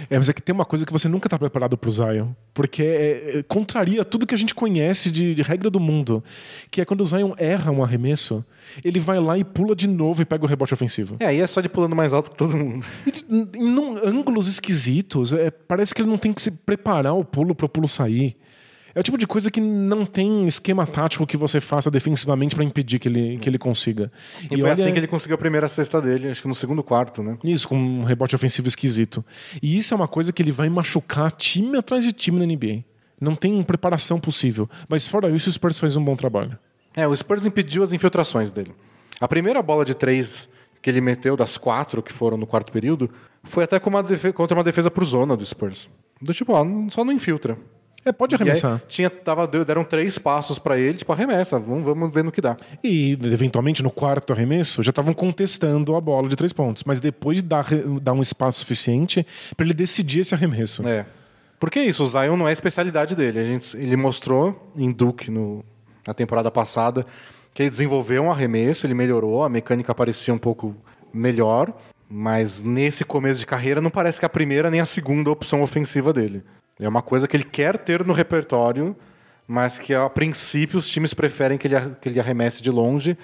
É, 0.08 0.16
mas 0.16 0.28
é 0.28 0.32
que 0.32 0.40
tem 0.40 0.54
uma 0.54 0.64
coisa 0.64 0.86
que 0.86 0.92
você 0.92 1.06
nunca 1.06 1.26
está 1.26 1.38
preparado 1.38 1.76
para 1.76 1.88
o 1.88 1.90
Zion, 1.90 2.28
porque 2.54 2.82
é, 2.82 3.38
é, 3.38 3.42
contraria 3.42 4.04
tudo 4.04 4.26
que 4.26 4.34
a 4.34 4.38
gente 4.38 4.54
conhece 4.54 5.10
de, 5.10 5.34
de, 5.34 5.42
regra 5.42 5.68
do 5.68 5.78
mundo, 5.78 6.24
que 6.70 6.80
é 6.80 6.84
quando 6.84 7.02
o 7.02 7.04
Zion 7.04 7.34
erra 7.36 7.70
um 7.70 7.82
arremesso, 7.82 8.42
ele 8.82 8.98
vai 8.98 9.20
lá 9.20 9.36
e 9.36 9.44
pula 9.44 9.76
de 9.76 9.86
novo 9.86 10.22
e 10.22 10.24
pega 10.24 10.44
o 10.44 10.48
rebote 10.48 10.72
ofensivo. 10.72 11.16
É, 11.20 11.26
aí 11.26 11.40
é 11.40 11.46
só 11.46 11.60
de 11.60 11.68
pulando 11.68 11.94
mais 11.94 12.14
alto 12.14 12.30
que 12.30 12.36
todo 12.36 12.56
mundo. 12.56 12.86
E, 13.06 13.34
em, 13.34 13.48
em 13.54 13.98
ângulos 14.06 14.48
esquisitos, 14.48 15.32
é, 15.32 15.50
parece 15.50 15.94
que 15.94 16.00
ele 16.00 16.08
não 16.08 16.16
tem 16.16 16.32
que 16.32 16.40
se 16.40 16.50
preparar 16.50 17.14
o 17.14 17.24
pulo 17.24 17.54
para 17.54 17.66
o 17.66 17.68
pulo 17.68 17.88
sair. 17.88 18.36
É 18.94 19.00
o 19.00 19.02
tipo 19.02 19.16
de 19.16 19.26
coisa 19.26 19.50
que 19.50 19.60
não 19.60 20.04
tem 20.04 20.46
esquema 20.46 20.86
tático 20.86 21.26
que 21.26 21.36
você 21.36 21.60
faça 21.60 21.90
defensivamente 21.90 22.54
para 22.54 22.64
impedir 22.64 22.98
que 22.98 23.08
ele, 23.08 23.38
que 23.38 23.48
ele 23.48 23.58
consiga. 23.58 24.12
E, 24.42 24.46
e 24.46 24.48
foi 24.48 24.62
olha... 24.62 24.72
assim 24.74 24.92
que 24.92 24.98
ele 24.98 25.06
conseguiu 25.06 25.34
a 25.34 25.38
primeira 25.38 25.68
cesta 25.68 26.00
dele, 26.00 26.28
acho 26.28 26.42
que 26.42 26.48
no 26.48 26.54
segundo 26.54 26.82
quarto, 26.82 27.22
né? 27.22 27.38
Isso, 27.42 27.66
com 27.66 27.76
um 27.76 28.04
rebote 28.04 28.34
ofensivo 28.34 28.68
esquisito. 28.68 29.24
E 29.62 29.76
isso 29.76 29.94
é 29.94 29.96
uma 29.96 30.08
coisa 30.08 30.32
que 30.32 30.42
ele 30.42 30.52
vai 30.52 30.68
machucar 30.68 31.30
time 31.32 31.78
atrás 31.78 32.04
de 32.04 32.12
time 32.12 32.38
na 32.38 32.46
NBA. 32.46 32.84
Não 33.20 33.34
tem 33.34 33.62
preparação 33.62 34.20
possível. 34.20 34.68
Mas 34.88 35.06
fora 35.06 35.30
isso, 35.30 35.48
o 35.48 35.52
Spurs 35.52 35.78
fez 35.78 35.96
um 35.96 36.04
bom 36.04 36.16
trabalho. 36.16 36.58
É, 36.94 37.06
o 37.06 37.16
Spurs 37.16 37.46
impediu 37.46 37.82
as 37.82 37.92
infiltrações 37.92 38.52
dele. 38.52 38.72
A 39.20 39.28
primeira 39.28 39.62
bola 39.62 39.84
de 39.84 39.94
três 39.94 40.48
que 40.82 40.90
ele 40.90 41.00
meteu, 41.00 41.36
das 41.36 41.56
quatro 41.56 42.02
que 42.02 42.12
foram 42.12 42.36
no 42.36 42.46
quarto 42.46 42.72
período, 42.72 43.08
foi 43.44 43.64
até 43.64 43.80
uma 43.86 44.02
contra 44.34 44.56
uma 44.56 44.64
defesa 44.64 44.90
por 44.90 45.04
zona 45.04 45.36
do 45.36 45.46
Spurs. 45.46 45.88
Do 46.20 46.34
tipo, 46.34 46.52
ó, 46.52 46.66
só 46.90 47.04
não 47.04 47.12
infiltra. 47.12 47.56
É, 48.04 48.10
pode 48.10 48.34
arremessar. 48.34 48.74
Aí, 48.74 48.80
tinha, 48.88 49.08
tava, 49.08 49.46
deram 49.46 49.84
três 49.84 50.18
passos 50.18 50.58
para 50.58 50.78
ele, 50.78 50.98
tipo, 50.98 51.12
arremessa, 51.12 51.58
vamos, 51.58 51.84
vamos 51.84 52.12
ver 52.12 52.24
no 52.24 52.32
que 52.32 52.40
dá. 52.40 52.56
E, 52.82 53.12
eventualmente, 53.24 53.82
no 53.82 53.90
quarto 53.90 54.32
arremesso, 54.32 54.82
já 54.82 54.90
estavam 54.90 55.14
contestando 55.14 55.94
a 55.94 56.00
bola 56.00 56.28
de 56.28 56.34
três 56.34 56.52
pontos. 56.52 56.82
Mas 56.84 56.98
depois 56.98 57.38
de 57.38 57.44
dar, 57.44 57.66
dar 58.00 58.12
um 58.12 58.20
espaço 58.20 58.60
suficiente 58.60 59.24
para 59.56 59.64
ele 59.64 59.74
decidir 59.74 60.20
esse 60.20 60.34
arremesso. 60.34 60.86
É. 60.86 61.06
Porque 61.60 61.78
é 61.78 61.84
isso, 61.84 62.02
o 62.02 62.06
Zion 62.08 62.36
não 62.36 62.48
é 62.48 62.50
a 62.50 62.52
especialidade 62.52 63.14
dele. 63.14 63.38
A 63.38 63.44
gente, 63.44 63.76
ele 63.76 63.96
mostrou 63.96 64.72
em 64.76 64.90
Duke, 64.90 65.30
no, 65.30 65.64
na 66.04 66.12
temporada 66.12 66.50
passada, 66.50 67.06
que 67.54 67.62
ele 67.62 67.70
desenvolveu 67.70 68.24
um 68.24 68.32
arremesso, 68.32 68.84
ele 68.84 68.94
melhorou, 68.94 69.44
a 69.44 69.48
mecânica 69.48 69.94
parecia 69.94 70.34
um 70.34 70.38
pouco 70.38 70.74
melhor. 71.14 71.72
Mas 72.10 72.62
nesse 72.64 73.04
começo 73.04 73.38
de 73.38 73.46
carreira 73.46 73.80
não 73.80 73.90
parece 73.90 74.18
que 74.18 74.26
a 74.26 74.28
primeira 74.28 74.70
nem 74.70 74.80
a 74.80 74.84
segunda 74.84 75.30
opção 75.30 75.62
ofensiva 75.62 76.12
dele. 76.12 76.42
É 76.80 76.88
uma 76.88 77.02
coisa 77.02 77.28
que 77.28 77.36
ele 77.36 77.44
quer 77.44 77.78
ter 77.78 78.04
no 78.04 78.12
repertório, 78.12 78.96
mas 79.46 79.78
que 79.78 79.94
a 79.94 80.08
princípio 80.08 80.78
os 80.78 80.88
times 80.88 81.14
preferem 81.14 81.58
que 81.58 81.68
ele, 81.68 81.76
que 82.00 82.08
ele 82.08 82.20
arremesse 82.20 82.62
de 82.62 82.70
longe 82.70 83.16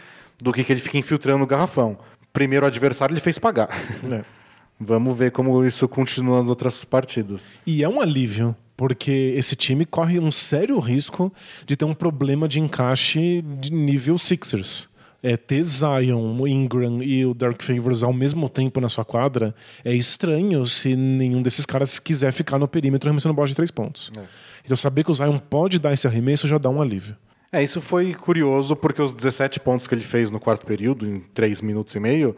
do 0.42 0.52
que 0.52 0.62
que 0.62 0.72
ele 0.72 0.80
fique 0.80 0.98
infiltrando 0.98 1.42
o 1.42 1.46
garrafão. 1.46 1.98
Primeiro 2.32 2.66
adversário 2.66 3.12
ele 3.12 3.20
fez 3.20 3.38
pagar. 3.38 3.68
É. 4.10 4.22
Vamos 4.80 5.18
ver 5.18 5.32
como 5.32 5.64
isso 5.64 5.88
continua 5.88 6.38
nas 6.38 6.48
outras 6.48 6.84
partidas. 6.84 7.50
E 7.66 7.82
é 7.82 7.88
um 7.88 8.00
alívio, 8.00 8.54
porque 8.76 9.34
esse 9.36 9.56
time 9.56 9.84
corre 9.84 10.20
um 10.20 10.30
sério 10.30 10.78
risco 10.78 11.32
de 11.66 11.76
ter 11.76 11.84
um 11.84 11.94
problema 11.94 12.46
de 12.46 12.60
encaixe 12.60 13.42
de 13.42 13.72
nível 13.72 14.16
Sixers. 14.16 14.87
É, 15.22 15.36
ter 15.36 15.64
Zion, 15.64 16.40
o 16.40 16.46
Ingram 16.46 17.02
e 17.02 17.26
o 17.26 17.34
Dark 17.34 17.60
Favors 17.60 18.04
ao 18.04 18.12
mesmo 18.12 18.48
tempo 18.48 18.80
na 18.80 18.88
sua 18.88 19.04
quadra 19.04 19.52
é 19.84 19.92
estranho 19.92 20.64
se 20.64 20.94
nenhum 20.94 21.42
desses 21.42 21.66
caras 21.66 21.98
quiser 21.98 22.32
ficar 22.32 22.58
no 22.58 22.68
perímetro 22.68 23.08
arremessando 23.08 23.34
bola 23.34 23.48
de 23.48 23.56
três 23.56 23.70
pontos. 23.70 24.12
É. 24.16 24.20
Então 24.64 24.76
saber 24.76 25.02
que 25.02 25.10
o 25.10 25.14
Zion 25.14 25.38
pode 25.38 25.78
dar 25.78 25.92
esse 25.92 26.06
arremesso 26.06 26.46
já 26.46 26.56
dá 26.56 26.70
um 26.70 26.80
alívio. 26.80 27.16
É, 27.50 27.62
isso 27.62 27.80
foi 27.80 28.14
curioso 28.14 28.76
porque 28.76 29.00
os 29.00 29.14
17 29.14 29.58
pontos 29.60 29.86
que 29.86 29.94
ele 29.94 30.02
fez 30.02 30.30
no 30.30 30.38
quarto 30.38 30.66
período, 30.66 31.06
em 31.06 31.20
3 31.32 31.62
minutos 31.62 31.94
e 31.94 32.00
meio, 32.00 32.36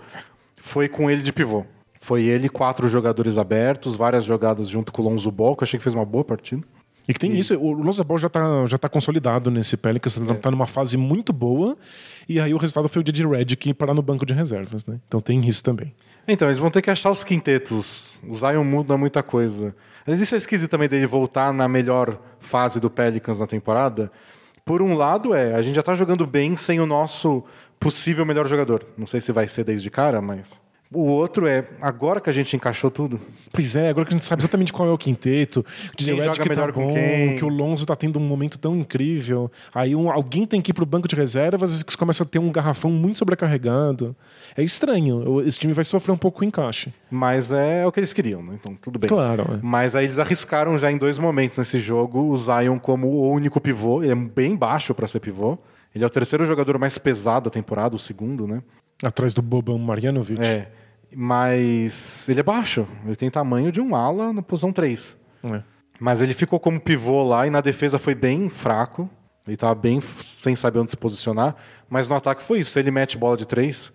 foi 0.57 0.89
com 0.89 1.11
ele 1.11 1.23
de 1.23 1.33
pivô. 1.33 1.65
Foi 1.99 2.25
ele, 2.25 2.49
quatro 2.49 2.89
jogadores 2.89 3.37
abertos, 3.37 3.97
várias 3.97 4.25
jogadas 4.25 4.69
junto 4.69 4.93
com 4.93 5.03
o 5.03 5.05
Lonzo 5.05 5.31
Ball, 5.31 5.55
que 5.57 5.63
eu 5.63 5.67
achei 5.67 5.79
que 5.79 5.83
fez 5.83 5.95
uma 5.95 6.05
boa 6.05 6.25
partida. 6.25 6.63
E 7.09 7.13
que 7.13 7.19
tem 7.19 7.33
e... 7.33 7.39
isso, 7.39 7.59
o 7.59 7.73
Lonzo 7.73 8.05
Ball 8.05 8.19
já 8.19 8.29
está 8.29 8.67
já 8.67 8.79
tá 8.79 8.89
consolidado 8.89 9.51
nesse 9.51 9.77
Pelicans, 9.77 10.17
está 10.17 10.33
é. 10.33 10.37
Tá 10.37 10.51
numa 10.51 10.67
fase 10.67 10.97
muito 10.97 11.33
boa, 11.33 11.77
e 12.29 12.41
aí 12.41 12.55
o 12.55 12.59
resultado 12.59 12.89
foi 12.89 13.01
o 13.01 13.05
de 13.05 13.27
Redick 13.27 13.75
parar 13.75 13.95
no 13.95 14.03
banco 14.03 14.25
de 14.25 14.35
reservas, 14.35 14.87
né? 14.87 15.01
Então 15.07 15.21
tem 15.21 15.41
isso 15.47 15.63
também. 15.63 15.95
Então, 16.29 16.49
eles 16.49 16.61
vão 16.61 16.71
ter 16.71 16.83
que 16.83 16.91
achar 16.91 17.11
os 17.11 17.25
quintetos. 17.25 18.21
O 18.27 18.35
Zion 18.35 18.63
muda 18.63 18.97
muita 18.97 19.23
coisa. 19.23 19.75
Mas 20.07 20.21
isso 20.21 20.35
é 20.35 20.39
esquisito 20.39 20.71
também 20.71 20.89
dele 20.89 21.07
voltar 21.07 21.53
na 21.53 21.67
melhor 21.67 22.19
fase 22.39 22.79
do 22.79 22.91
Pelicans 22.91 23.41
na 23.41 23.47
temporada. 23.47 24.13
Por 24.65 24.83
um 24.83 24.95
lado, 24.95 25.35
é, 25.35 25.55
a 25.55 25.63
gente 25.63 25.75
já 25.75 25.81
está 25.81 25.95
jogando 25.95 26.27
bem 26.27 26.57
sem 26.57 26.79
o 26.79 26.87
nosso 26.87 27.43
possível 27.79 28.25
melhor 28.25 28.47
jogador. 28.47 28.87
Não 28.97 29.07
sei 29.07 29.21
se 29.21 29.33
vai 29.33 29.49
ser 29.49 29.65
desde 29.65 29.91
cara, 29.91 30.21
mas. 30.21 30.61
O 30.93 31.05
outro 31.05 31.47
é, 31.47 31.69
agora 31.81 32.21
que 32.21 32.29
a 32.29 32.33
gente 32.33 32.57
encaixou 32.57 32.91
tudo. 32.91 33.21
Pois 33.53 33.77
é, 33.77 33.89
agora 33.89 34.05
que 34.05 34.13
a 34.13 34.17
gente 34.17 34.27
sabe 34.27 34.43
exatamente 34.43 34.73
qual 34.73 34.89
é 34.89 34.93
o 34.93 34.99
quinteto, 34.99 35.65
que 35.97 36.05
quem 36.05 36.17
joga 36.21 36.45
melhor 36.45 36.73
tá 36.73 36.81
bom, 36.81 36.89
com 36.89 36.95
quem. 36.95 37.37
que 37.37 37.45
o 37.45 37.49
Lonzo 37.49 37.87
tá 37.87 37.95
tendo 37.95 38.19
um 38.19 38.23
momento 38.23 38.59
tão 38.59 38.75
incrível. 38.75 39.49
Aí 39.73 39.95
um, 39.95 40.11
alguém 40.11 40.45
tem 40.45 40.61
que 40.61 40.73
ir 40.73 40.75
pro 40.75 40.85
banco 40.85 41.07
de 41.07 41.15
reservas 41.15 41.81
e 41.81 41.97
começa 41.97 42.25
a 42.25 42.27
ter 42.27 42.41
um 42.41 42.51
garrafão 42.51 42.91
muito 42.91 43.21
sobrecarregado. 43.21 44.17
É 44.57 44.65
estranho. 44.65 45.41
Esse 45.47 45.61
time 45.61 45.73
vai 45.73 45.85
sofrer 45.85 46.13
um 46.13 46.17
pouco 46.17 46.43
o 46.43 46.45
encaixe. 46.45 46.93
Mas 47.09 47.53
é 47.53 47.87
o 47.87 47.93
que 47.93 48.01
eles 48.01 48.13
queriam, 48.13 48.43
né? 48.43 48.57
Então 48.59 48.75
tudo 48.75 48.99
bem. 48.99 49.09
Claro. 49.09 49.43
É. 49.43 49.59
Mas 49.63 49.95
aí 49.95 50.07
eles 50.07 50.19
arriscaram 50.19 50.77
já 50.77 50.91
em 50.91 50.99
dois 50.99 51.21
momentos 51.21 51.57
nesse 51.57 51.79
jogo 51.79 52.19
o 52.19 52.37
Zion 52.37 52.81
como 52.81 53.07
o 53.07 53.31
único 53.31 53.61
pivô. 53.61 54.03
Ele 54.03 54.11
é 54.11 54.17
bem 54.17 54.57
baixo 54.57 54.93
para 54.93 55.07
ser 55.07 55.21
pivô. 55.21 55.57
Ele 55.95 56.03
é 56.03 56.07
o 56.07 56.11
terceiro 56.11 56.45
jogador 56.45 56.79
mais 56.79 56.99
pesado 56.99 57.45
da 57.45 57.51
temporada, 57.51 57.95
o 57.95 57.99
segundo, 57.99 58.45
né? 58.45 58.61
Atrás 59.05 59.33
do 59.33 59.41
Boban 59.41 59.79
Marjanovic. 59.79 60.43
É. 60.43 60.69
Mas 61.15 62.29
ele 62.29 62.41
é 62.41 62.43
baixo. 62.43 62.87
Ele 63.05 63.17
tem 63.17 63.31
tamanho 63.31 63.73
de 63.73 63.81
um 63.81 63.95
ala 63.95 64.33
na 64.33 64.43
posição 64.43 64.73
3. 64.73 65.17
É. 65.45 65.63
Mas 65.99 66.23
ele 66.23 66.33
ficou 66.33 66.59
como 66.59 66.81
pivô 66.81 67.23
lá 67.23 67.47
e 67.47 67.51
na 67.51 67.61
defesa 67.61 67.99
foi 67.99 68.15
bem 68.15 68.49
fraco. 68.49 69.09
Ele 69.47 69.55
estava 69.55 69.75
bem 69.75 70.01
sem 70.01 70.55
saber 70.55 70.79
onde 70.79 70.91
se 70.91 70.97
posicionar. 70.97 71.57
Mas 71.89 72.09
no 72.09 72.15
ataque 72.15 72.43
foi 72.43 72.61
isso. 72.61 72.79
Ele 72.79 72.91
mete 72.91 73.19
bola 73.19 73.37
de 73.37 73.47
3 73.47 73.93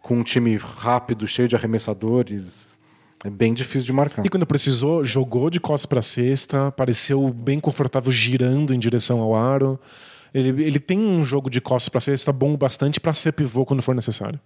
com 0.00 0.18
um 0.18 0.22
time 0.22 0.56
rápido, 0.56 1.26
cheio 1.26 1.48
de 1.48 1.56
arremessadores. 1.56 2.76
É 3.24 3.30
bem 3.30 3.52
difícil 3.52 3.86
de 3.86 3.92
marcar. 3.92 4.24
E 4.24 4.28
quando 4.28 4.46
precisou, 4.46 5.02
jogou 5.02 5.50
de 5.50 5.58
costas 5.58 5.86
para 5.86 6.02
cesta, 6.02 6.70
pareceu 6.72 7.28
bem 7.32 7.58
confortável 7.58 8.12
girando 8.12 8.72
em 8.72 8.78
direção 8.78 9.20
ao 9.20 9.34
aro. 9.34 9.80
Ele, 10.32 10.62
ele 10.62 10.78
tem 10.78 10.98
um 10.98 11.24
jogo 11.24 11.50
de 11.50 11.60
costas 11.60 11.88
para 11.88 12.00
cesta 12.00 12.32
bom 12.32 12.56
bastante 12.56 13.00
para 13.00 13.12
ser 13.12 13.32
pivô 13.32 13.64
quando 13.64 13.82
for 13.82 13.94
necessário. 13.94 14.38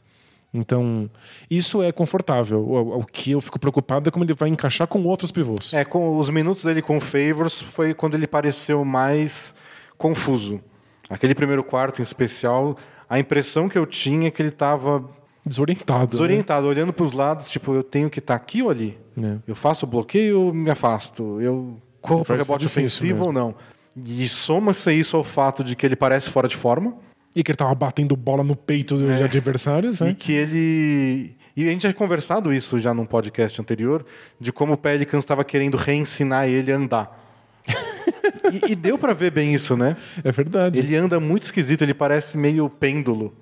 Então, 0.52 1.08
isso 1.48 1.82
é 1.82 1.92
confortável. 1.92 2.60
O, 2.60 2.98
o, 2.98 3.04
que 3.04 3.30
eu 3.30 3.40
fico 3.40 3.58
preocupado 3.58 4.08
é 4.08 4.12
como 4.12 4.24
ele 4.24 4.34
vai 4.34 4.48
encaixar 4.48 4.86
com 4.86 5.02
outros 5.04 5.30
pivôs. 5.30 5.72
É, 5.72 5.84
com 5.84 6.18
os 6.18 6.28
minutos 6.28 6.64
dele 6.64 6.82
com 6.82 6.98
Favors 7.00 7.62
foi 7.62 7.94
quando 7.94 8.14
ele 8.14 8.26
pareceu 8.26 8.84
mais 8.84 9.54
confuso. 9.96 10.60
Aquele 11.08 11.34
primeiro 11.34 11.62
quarto 11.62 12.00
em 12.00 12.02
especial, 12.02 12.76
a 13.08 13.18
impressão 13.18 13.68
que 13.68 13.78
eu 13.78 13.86
tinha 13.86 14.28
é 14.28 14.30
que 14.30 14.42
ele 14.42 14.48
estava 14.48 15.08
desorientado. 15.46 16.10
Desorientado, 16.10 16.62
né? 16.62 16.68
olhando 16.68 16.92
para 16.92 17.04
os 17.04 17.12
lados, 17.12 17.48
tipo, 17.48 17.72
eu 17.72 17.82
tenho 17.82 18.10
que 18.10 18.18
estar 18.18 18.36
tá 18.36 18.42
aqui 18.42 18.62
ou 18.62 18.70
ali? 18.70 18.98
É. 19.22 19.36
Eu 19.46 19.54
faço 19.54 19.86
o 19.86 19.88
bloqueio 19.88 20.40
ou 20.40 20.54
me 20.54 20.70
afasto? 20.70 21.40
Eu 21.40 21.76
corro 22.00 22.24
para 22.24 22.36
rebote 22.36 22.66
ofensivo 22.66 23.18
mesmo. 23.18 23.26
ou 23.26 23.32
não? 23.32 23.54
E 23.96 24.28
soma-se 24.28 24.92
isso 24.92 25.16
ao 25.16 25.24
fato 25.24 25.62
de 25.62 25.76
que 25.76 25.84
ele 25.84 25.96
parece 25.96 26.30
fora 26.30 26.48
de 26.48 26.56
forma 26.56 26.96
e 27.34 27.42
que 27.42 27.50
ele 27.50 27.56
tava 27.56 27.74
batendo 27.74 28.16
bola 28.16 28.42
no 28.42 28.56
peito 28.56 28.96
dos 28.96 29.08
é. 29.08 29.24
adversários. 29.24 30.00
Né? 30.00 30.10
E 30.10 30.14
que 30.14 30.32
ele. 30.32 31.36
E 31.56 31.68
a 31.68 31.72
gente 31.72 31.80
tinha 31.80 31.92
conversado 31.92 32.52
isso 32.52 32.78
já 32.78 32.94
num 32.94 33.04
podcast 33.04 33.60
anterior, 33.60 34.04
de 34.40 34.52
como 34.52 34.74
o 34.74 34.76
Pelicans 34.76 35.24
estava 35.24 35.44
querendo 35.44 35.76
reensinar 35.76 36.48
ele 36.48 36.72
a 36.72 36.76
andar. 36.76 37.20
e, 38.52 38.72
e, 38.72 38.74
deu 38.74 38.96
para 38.96 39.12
ver 39.12 39.30
bem 39.30 39.54
isso, 39.54 39.76
né? 39.76 39.96
É 40.24 40.32
verdade. 40.32 40.78
Ele 40.78 40.96
anda 40.96 41.20
muito 41.20 41.44
esquisito, 41.44 41.82
ele 41.82 41.92
parece 41.92 42.38
meio 42.38 42.68
pêndulo 42.70 43.34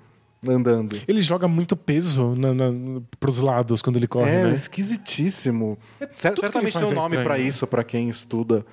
andando. 0.47 0.97
Ele 1.07 1.21
joga 1.21 1.47
muito 1.47 1.75
peso 1.75 2.35
na, 2.35 2.53
na, 2.53 3.01
pros 3.19 3.39
lados 3.39 3.81
quando 3.81 3.97
ele 3.97 4.07
corre, 4.07 4.31
é, 4.31 4.43
né? 4.43 4.51
esquisitíssimo. 4.51 5.77
É, 5.99 6.07
Certamente 6.13 6.77
tem 6.77 6.87
um 6.87 6.95
nome 6.95 7.17
é 7.17 7.23
para 7.23 7.37
isso, 7.37 7.65
para 7.67 7.83
quem 7.83 8.09
estuda 8.09 8.65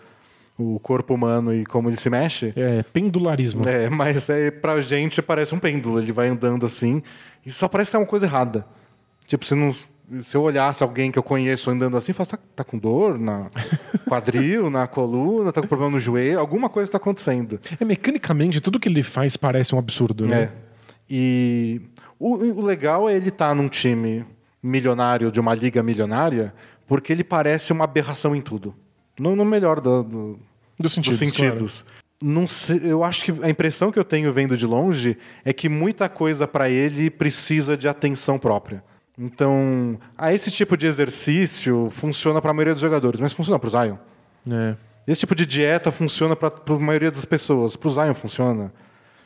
o 0.58 0.80
corpo 0.80 1.14
humano 1.14 1.54
e 1.54 1.64
como 1.66 1.88
ele 1.88 1.96
se 1.96 2.08
mexe. 2.08 2.52
É, 2.56 2.82
pendularismo. 2.82 3.68
É, 3.68 3.90
mas 3.90 4.28
é, 4.30 4.50
pra 4.50 4.80
gente 4.80 5.20
parece 5.20 5.54
um 5.54 5.58
pêndulo. 5.58 6.00
Ele 6.00 6.12
vai 6.12 6.28
andando 6.28 6.64
assim 6.64 7.02
e 7.44 7.50
só 7.50 7.68
parece 7.68 7.90
que 7.90 7.96
tem 7.96 8.00
uma 8.00 8.06
coisa 8.06 8.26
errada. 8.26 8.66
Tipo, 9.26 9.44
se, 9.44 9.54
não, 9.54 9.74
se 10.20 10.36
eu 10.36 10.42
olhasse 10.42 10.82
alguém 10.82 11.10
que 11.10 11.18
eu 11.18 11.22
conheço 11.22 11.70
andando 11.70 11.96
assim, 11.96 12.12
eu 12.12 12.14
falo, 12.14 12.28
tá, 12.28 12.38
tá 12.56 12.64
com 12.64 12.78
dor 12.78 13.18
na 13.18 13.48
quadril, 14.08 14.70
na 14.70 14.86
coluna, 14.86 15.52
tá 15.52 15.60
com 15.60 15.68
problema 15.68 15.92
no 15.92 16.00
joelho, 16.00 16.38
alguma 16.38 16.68
coisa 16.68 16.88
está 16.88 16.98
acontecendo. 16.98 17.60
É, 17.78 17.84
mecanicamente, 17.84 18.60
tudo 18.60 18.80
que 18.80 18.88
ele 18.88 19.02
faz 19.02 19.36
parece 19.36 19.74
um 19.74 19.78
absurdo, 19.78 20.26
né? 20.26 20.42
É. 20.42 20.52
E 21.08 21.82
o, 22.18 22.34
o 22.34 22.64
legal 22.64 23.08
é 23.08 23.14
ele 23.14 23.28
estar 23.28 23.48
tá 23.48 23.54
num 23.54 23.68
time 23.68 24.24
milionário, 24.62 25.30
de 25.30 25.38
uma 25.38 25.54
liga 25.54 25.82
milionária, 25.82 26.52
porque 26.86 27.12
ele 27.12 27.22
parece 27.22 27.72
uma 27.72 27.84
aberração 27.84 28.34
em 28.34 28.40
tudo. 28.40 28.74
No, 29.18 29.34
no 29.34 29.44
melhor 29.44 29.80
do, 29.80 30.02
do, 30.02 30.38
dos 30.78 30.92
sentidos. 30.92 31.18
Dos 31.18 31.28
sentidos. 31.28 31.82
Claro. 31.82 31.96
Não 32.22 32.48
sei, 32.48 32.80
eu 32.82 33.04
acho 33.04 33.24
que 33.24 33.44
a 33.44 33.50
impressão 33.50 33.92
que 33.92 33.98
eu 33.98 34.04
tenho 34.04 34.32
vendo 34.32 34.56
de 34.56 34.64
longe 34.64 35.18
é 35.44 35.52
que 35.52 35.68
muita 35.68 36.08
coisa 36.08 36.46
para 36.46 36.68
ele 36.70 37.10
precisa 37.10 37.76
de 37.76 37.86
atenção 37.86 38.38
própria. 38.38 38.82
Então, 39.18 39.98
a 40.16 40.32
esse 40.32 40.50
tipo 40.50 40.76
de 40.76 40.86
exercício 40.86 41.88
funciona 41.90 42.40
para 42.40 42.50
a 42.50 42.54
maioria 42.54 42.74
dos 42.74 42.80
jogadores, 42.80 43.20
mas 43.20 43.32
funciona 43.32 43.58
para 43.58 43.66
o 43.66 43.70
Zion. 43.70 43.96
É. 44.50 44.76
Esse 45.06 45.20
tipo 45.20 45.34
de 45.34 45.46
dieta 45.46 45.90
funciona 45.90 46.34
para 46.34 46.50
a 46.66 46.78
maioria 46.78 47.10
das 47.10 47.24
pessoas. 47.24 47.76
Para 47.76 47.88
o 47.88 47.90
Zion 47.90 48.14
funciona. 48.14 48.72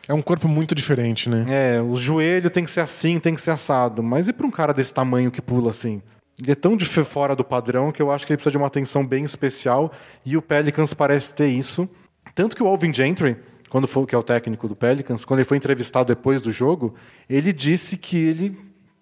É 0.07 0.15
um 0.15 0.23
corpo 0.23 0.49
muito 0.49 0.75
diferente, 0.75 1.29
né? 1.29 1.47
É, 1.49 1.81
o 1.81 1.97
joelho 1.97 2.51
tem 2.51 2.65
que 2.65 2.71
ser 2.71 2.81
assim, 2.81 3.19
tem 3.19 3.35
que 3.35 3.41
ser 3.41 3.53
assado. 3.53 4.03
Mas 4.03 4.29
e 4.29 4.33
para 4.33 4.47
um 4.47 4.51
cara 4.51 4.73
desse 4.73 4.93
tamanho 4.93 5.31
que 5.31 5.41
pula 5.41 5.71
assim? 5.71 6.03
Ele 6.41 6.53
é 6.53 6.55
tão 6.55 6.77
de 6.77 6.87
fora 6.87 7.37
do 7.37 7.45
padrão 7.45 7.93
que 7.93 8.01
eu 8.01 8.11
acho 8.11 8.27
que 8.27 8.33
ele 8.33 8.39
precisa 8.39 8.53
de 8.53 8.57
uma 8.57 8.67
atenção 8.67 9.07
bem 9.07 9.25
especial 9.25 9.93
e 10.25 10.37
o 10.37 10.43
Pelicans 10.43 10.95
parece 10.95 11.35
ter 11.35 11.49
isso. 11.49 11.89
Tanto 12.35 12.57
que 12.57 12.63
o 12.63 12.67
Alvin 12.67 12.93
Gentry, 12.95 13.37
quando 13.69 13.87
foi, 13.87 14.07
que 14.07 14.15
é 14.15 14.19
o 14.19 14.23
técnico 14.23 14.67
do 14.67 14.75
Pelicans, 14.75 15.25
quando 15.25 15.41
ele 15.41 15.49
foi 15.49 15.59
entrevistado 15.59 16.09
depois 16.09 16.41
do 16.41 16.51
jogo, 16.51 16.95
ele 17.29 17.53
disse 17.53 17.99
que 17.99 18.17
ele 18.17 18.59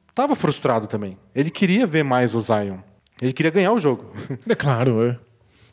estava 0.09 0.35
frustrado 0.35 0.89
também. 0.89 1.17
Ele 1.35 1.51
queria 1.51 1.87
ver 1.87 2.03
mais 2.03 2.35
o 2.35 2.41
Zion. 2.41 2.79
Ele 3.23 3.33
queria 3.33 3.51
ganhar 3.51 3.73
o 3.73 3.79
jogo. 3.79 4.13
É 4.49 4.55
claro, 4.55 5.05
é. 5.05 5.19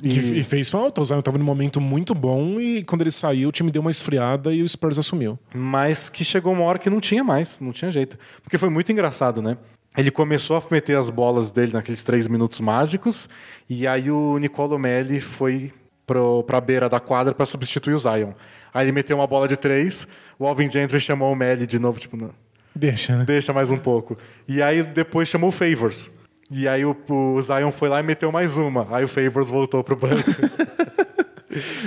E, 0.01 0.39
e, 0.39 0.43
fez 0.43 0.69
falta. 0.69 1.01
O 1.01 1.06
Zion 1.06 1.19
estava 1.19 1.38
num 1.38 1.45
momento 1.45 1.80
muito 1.80 2.13
bom 2.13 2.60
e 2.60 2.84
quando 2.84 3.01
ele 3.01 3.12
saiu, 3.12 3.49
o 3.49 3.51
time 3.51 3.71
deu 3.71 3.82
uma 3.82 3.91
esfriada 3.91 4.54
e 4.54 4.62
o 4.62 4.67
Spurs 4.67 4.99
assumiu. 4.99 5.39
Mas 5.54 6.10
que 6.10 6.23
chegou 6.23 6.54
uma 6.54 6.63
hora 6.63 6.78
que 6.78 6.89
não 6.89 6.99
tinha 6.99 7.23
mais, 7.23 7.60
não 7.60 7.71
tinha 7.71 7.89
jeito. 7.91 8.17
Porque 8.43 8.58
foi 8.58 8.69
muito 8.69 8.91
engraçado, 8.91 9.41
né? 9.41 9.58
Ele 9.97 10.12
começou 10.12 10.58
a 10.58 10.63
meter 10.71 10.97
as 10.97 11.10
bolas 11.10 11.51
dele 11.51 11.73
naqueles 11.73 12.03
três 12.03 12.27
minutos 12.27 12.60
mágicos, 12.60 13.29
e 13.69 13.88
aí 13.88 14.12
o 14.12 14.38
Nicolo 14.38 14.77
Melli 14.77 15.21
foi 15.21 15.73
para 16.05 16.58
a 16.58 16.62
beira 16.62 16.88
da 16.88 16.99
quadra 16.99 17.34
para 17.34 17.45
substituir 17.45 17.93
o 17.93 17.99
Zion. 17.99 18.34
Aí 18.73 18.86
ele 18.86 18.91
meteu 18.91 19.17
uma 19.17 19.27
bola 19.27 19.47
de 19.47 19.58
três, 19.58 20.08
o 20.38 20.45
Alvin 20.45 20.69
Gentry 20.69 20.99
chamou 20.99 21.31
o 21.31 21.36
Melli 21.36 21.65
de 21.65 21.79
novo, 21.79 21.99
tipo, 21.99 22.17
não, 22.17 22.31
deixa, 22.75 23.17
né? 23.17 23.25
Deixa 23.25 23.53
mais 23.53 23.71
um 23.71 23.77
pouco. 23.77 24.17
E 24.47 24.62
aí 24.62 24.84
depois 24.84 25.27
chamou 25.27 25.49
o 25.49 25.51
Favors. 25.51 26.12
E 26.51 26.67
aí 26.67 26.86
o, 26.86 26.95
o 27.10 27.41
Zion 27.41 27.71
foi 27.71 27.89
lá 27.89 27.99
e 27.99 28.03
meteu 28.03 28.31
mais 28.31 28.55
uma. 28.58 28.88
Aí 28.95 29.03
o 29.03 29.08
Favors 29.08 29.49
voltou 29.49 29.84
pro 29.84 29.95
banco. 29.95 30.29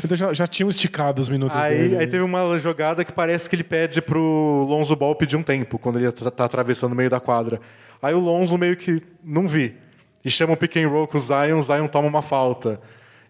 Então 0.04 0.16
já, 0.16 0.32
já 0.32 0.46
tinham 0.46 0.68
esticado 0.68 1.20
os 1.20 1.28
minutos 1.28 1.56
aí, 1.56 1.76
dele. 1.76 1.96
Aí 1.98 2.06
teve 2.06 2.22
uma 2.22 2.58
jogada 2.58 3.04
que 3.04 3.12
parece 3.12 3.48
que 3.48 3.56
ele 3.56 3.64
pede 3.64 4.00
pro 4.00 4.66
Lonzo 4.68 4.94
Ball 4.94 5.14
pedir 5.14 5.36
um 5.36 5.42
tempo, 5.42 5.78
quando 5.78 5.98
ele 5.98 6.10
tá 6.12 6.44
atravessando 6.44 6.92
o 6.92 6.96
meio 6.96 7.10
da 7.10 7.20
quadra. 7.20 7.60
Aí 8.02 8.14
o 8.14 8.20
Lonzo 8.20 8.56
meio 8.56 8.76
que 8.76 9.02
não 9.22 9.48
vi. 9.48 9.74
E 10.24 10.30
chama 10.30 10.54
o 10.54 10.56
pick 10.56 10.76
and 10.76 10.88
roll 10.88 11.06
com 11.06 11.16
o 11.16 11.20
Zion, 11.20 11.58
o 11.58 11.62
Zion 11.62 11.86
toma 11.86 12.08
uma 12.08 12.22
falta. 12.22 12.80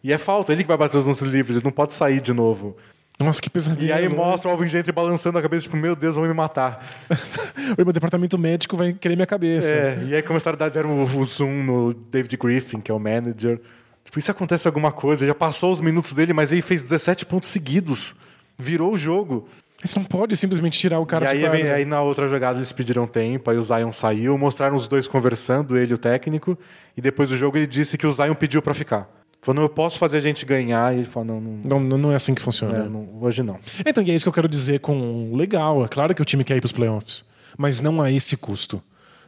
E 0.03 0.12
é 0.12 0.18
falta, 0.18 0.53
ele 0.53 0.62
que 0.62 0.68
vai 0.68 0.77
bater 0.77 0.96
os 0.96 1.07
lances 1.07 1.27
livres, 1.27 1.57
ele 1.57 1.64
não 1.64 1.72
pode 1.72 1.92
sair 1.92 2.20
de 2.20 2.33
novo. 2.33 2.77
Nossa, 3.18 3.42
que 3.42 3.51
pesadelo. 3.51 3.85
E 3.85 3.92
aí 3.92 4.09
né? 4.09 4.14
mostra 4.14 4.48
o 4.48 4.53
Alvin 4.53 4.68
Gentry 4.68 4.92
balançando 4.92 5.38
a 5.38 5.42
cabeça, 5.42 5.64
tipo, 5.64 5.77
meu 5.77 5.96
Deus, 5.96 6.14
vão 6.14 6.24
me 6.24 6.33
matar. 6.33 6.87
O 7.77 7.85
meu 7.85 7.92
departamento 7.92 8.38
médico 8.38 8.77
vai 8.77 8.94
querer 8.94 9.14
minha 9.14 9.27
cabeça. 9.27 9.68
É, 9.68 10.03
e 10.07 10.14
aí 10.14 10.22
começaram 10.22 10.57
a 10.57 10.59
dar 10.59 10.70
deram 10.70 11.03
o, 11.03 11.03
o 11.03 11.24
zoom 11.24 11.62
no 11.62 11.92
David 11.92 12.35
Griffin, 12.37 12.81
que 12.81 12.90
é 12.90 12.94
o 12.94 12.98
manager. 12.98 13.61
Tipo, 14.09 14.18
e 14.18 14.23
se 14.23 14.31
acontece 14.31 14.66
alguma 14.66 14.90
coisa? 14.90 15.27
Já 15.27 15.35
passou 15.35 15.71
os 15.71 15.83
minutos 15.83 16.14
dele, 16.14 16.33
mas 16.33 16.51
ele 16.51 16.62
fez 16.62 16.83
17 16.83 17.27
pontos 17.27 17.51
seguidos. 17.51 18.16
Virou 18.59 18.94
o 18.94 18.97
jogo. 18.97 19.47
Você 19.85 19.99
não 19.99 20.07
pode 20.07 20.35
simplesmente 20.35 20.79
tirar 20.79 20.99
o 20.99 21.05
cara 21.05 21.27
e 21.27 21.29
aí, 21.29 21.38
de 21.42 21.49
vem- 21.51 21.71
aí 21.71 21.85
na 21.85 22.01
outra 22.01 22.27
jogada 22.27 22.59
eles 22.59 22.73
pediram 22.73 23.07
tempo, 23.07 23.51
aí 23.51 23.57
o 23.59 23.62
Zion 23.62 23.92
saiu, 23.92 24.37
mostraram 24.38 24.75
os 24.75 24.88
dois 24.88 25.07
conversando, 25.07 25.77
ele 25.77 25.92
e 25.92 25.94
o 25.94 25.99
técnico, 25.99 26.59
e 26.97 27.01
depois 27.03 27.29
do 27.29 27.37
jogo 27.37 27.57
ele 27.59 27.66
disse 27.66 27.97
que 27.99 28.07
o 28.07 28.11
Zion 28.11 28.35
pediu 28.35 28.61
pra 28.62 28.73
ficar. 28.75 29.09
Falou, 29.40 29.57
não, 29.57 29.62
eu 29.62 29.68
posso 29.68 29.99
fazer 29.99 30.16
a 30.16 30.21
gente 30.21 30.44
ganhar, 30.47 30.92
e 30.92 31.01
ele 31.01 31.05
falou, 31.07 31.40
não, 31.40 31.40
não, 31.62 31.81
Não, 31.81 31.99
não 31.99 32.12
é 32.12 32.16
assim 32.16 32.35
que 32.35 32.42
funciona. 32.42 32.77
é, 32.87 32.88
não, 32.88 33.09
hoje 33.21 33.42
não. 33.44 33.59
Então, 33.87 34.03
e 34.03 34.11
é 34.11 34.14
isso 34.14 34.25
que 34.25 34.29
eu 34.29 34.33
quero 34.33 34.49
dizer 34.49 34.81
com 34.81 35.33
legal. 35.37 35.85
É 35.85 35.88
claro 35.88 36.12
que 36.12 36.23
o 36.23 36.25
time 36.25 36.42
quer 36.42 36.57
ir 36.57 36.61
pros 36.61 36.73
playoffs, 36.73 37.25
mas 37.57 37.81
não 37.81 38.01
a 38.03 38.11
esse 38.11 38.37
custo. 38.37 38.83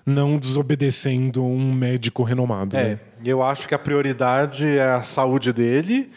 Não 0.05 0.37
desobedecendo 0.37 1.45
um 1.45 1.73
médico 1.73 2.23
renomado. 2.23 2.77
É, 2.77 2.85
né? 2.91 3.01
Eu 3.29 3.43
acho 3.43 3.69
que 3.69 3.75
a 3.75 3.79
prioridade 3.79 4.67
é 4.67 4.83
a 4.93 5.03
saúde 5.03 5.53
dele, 5.53 6.11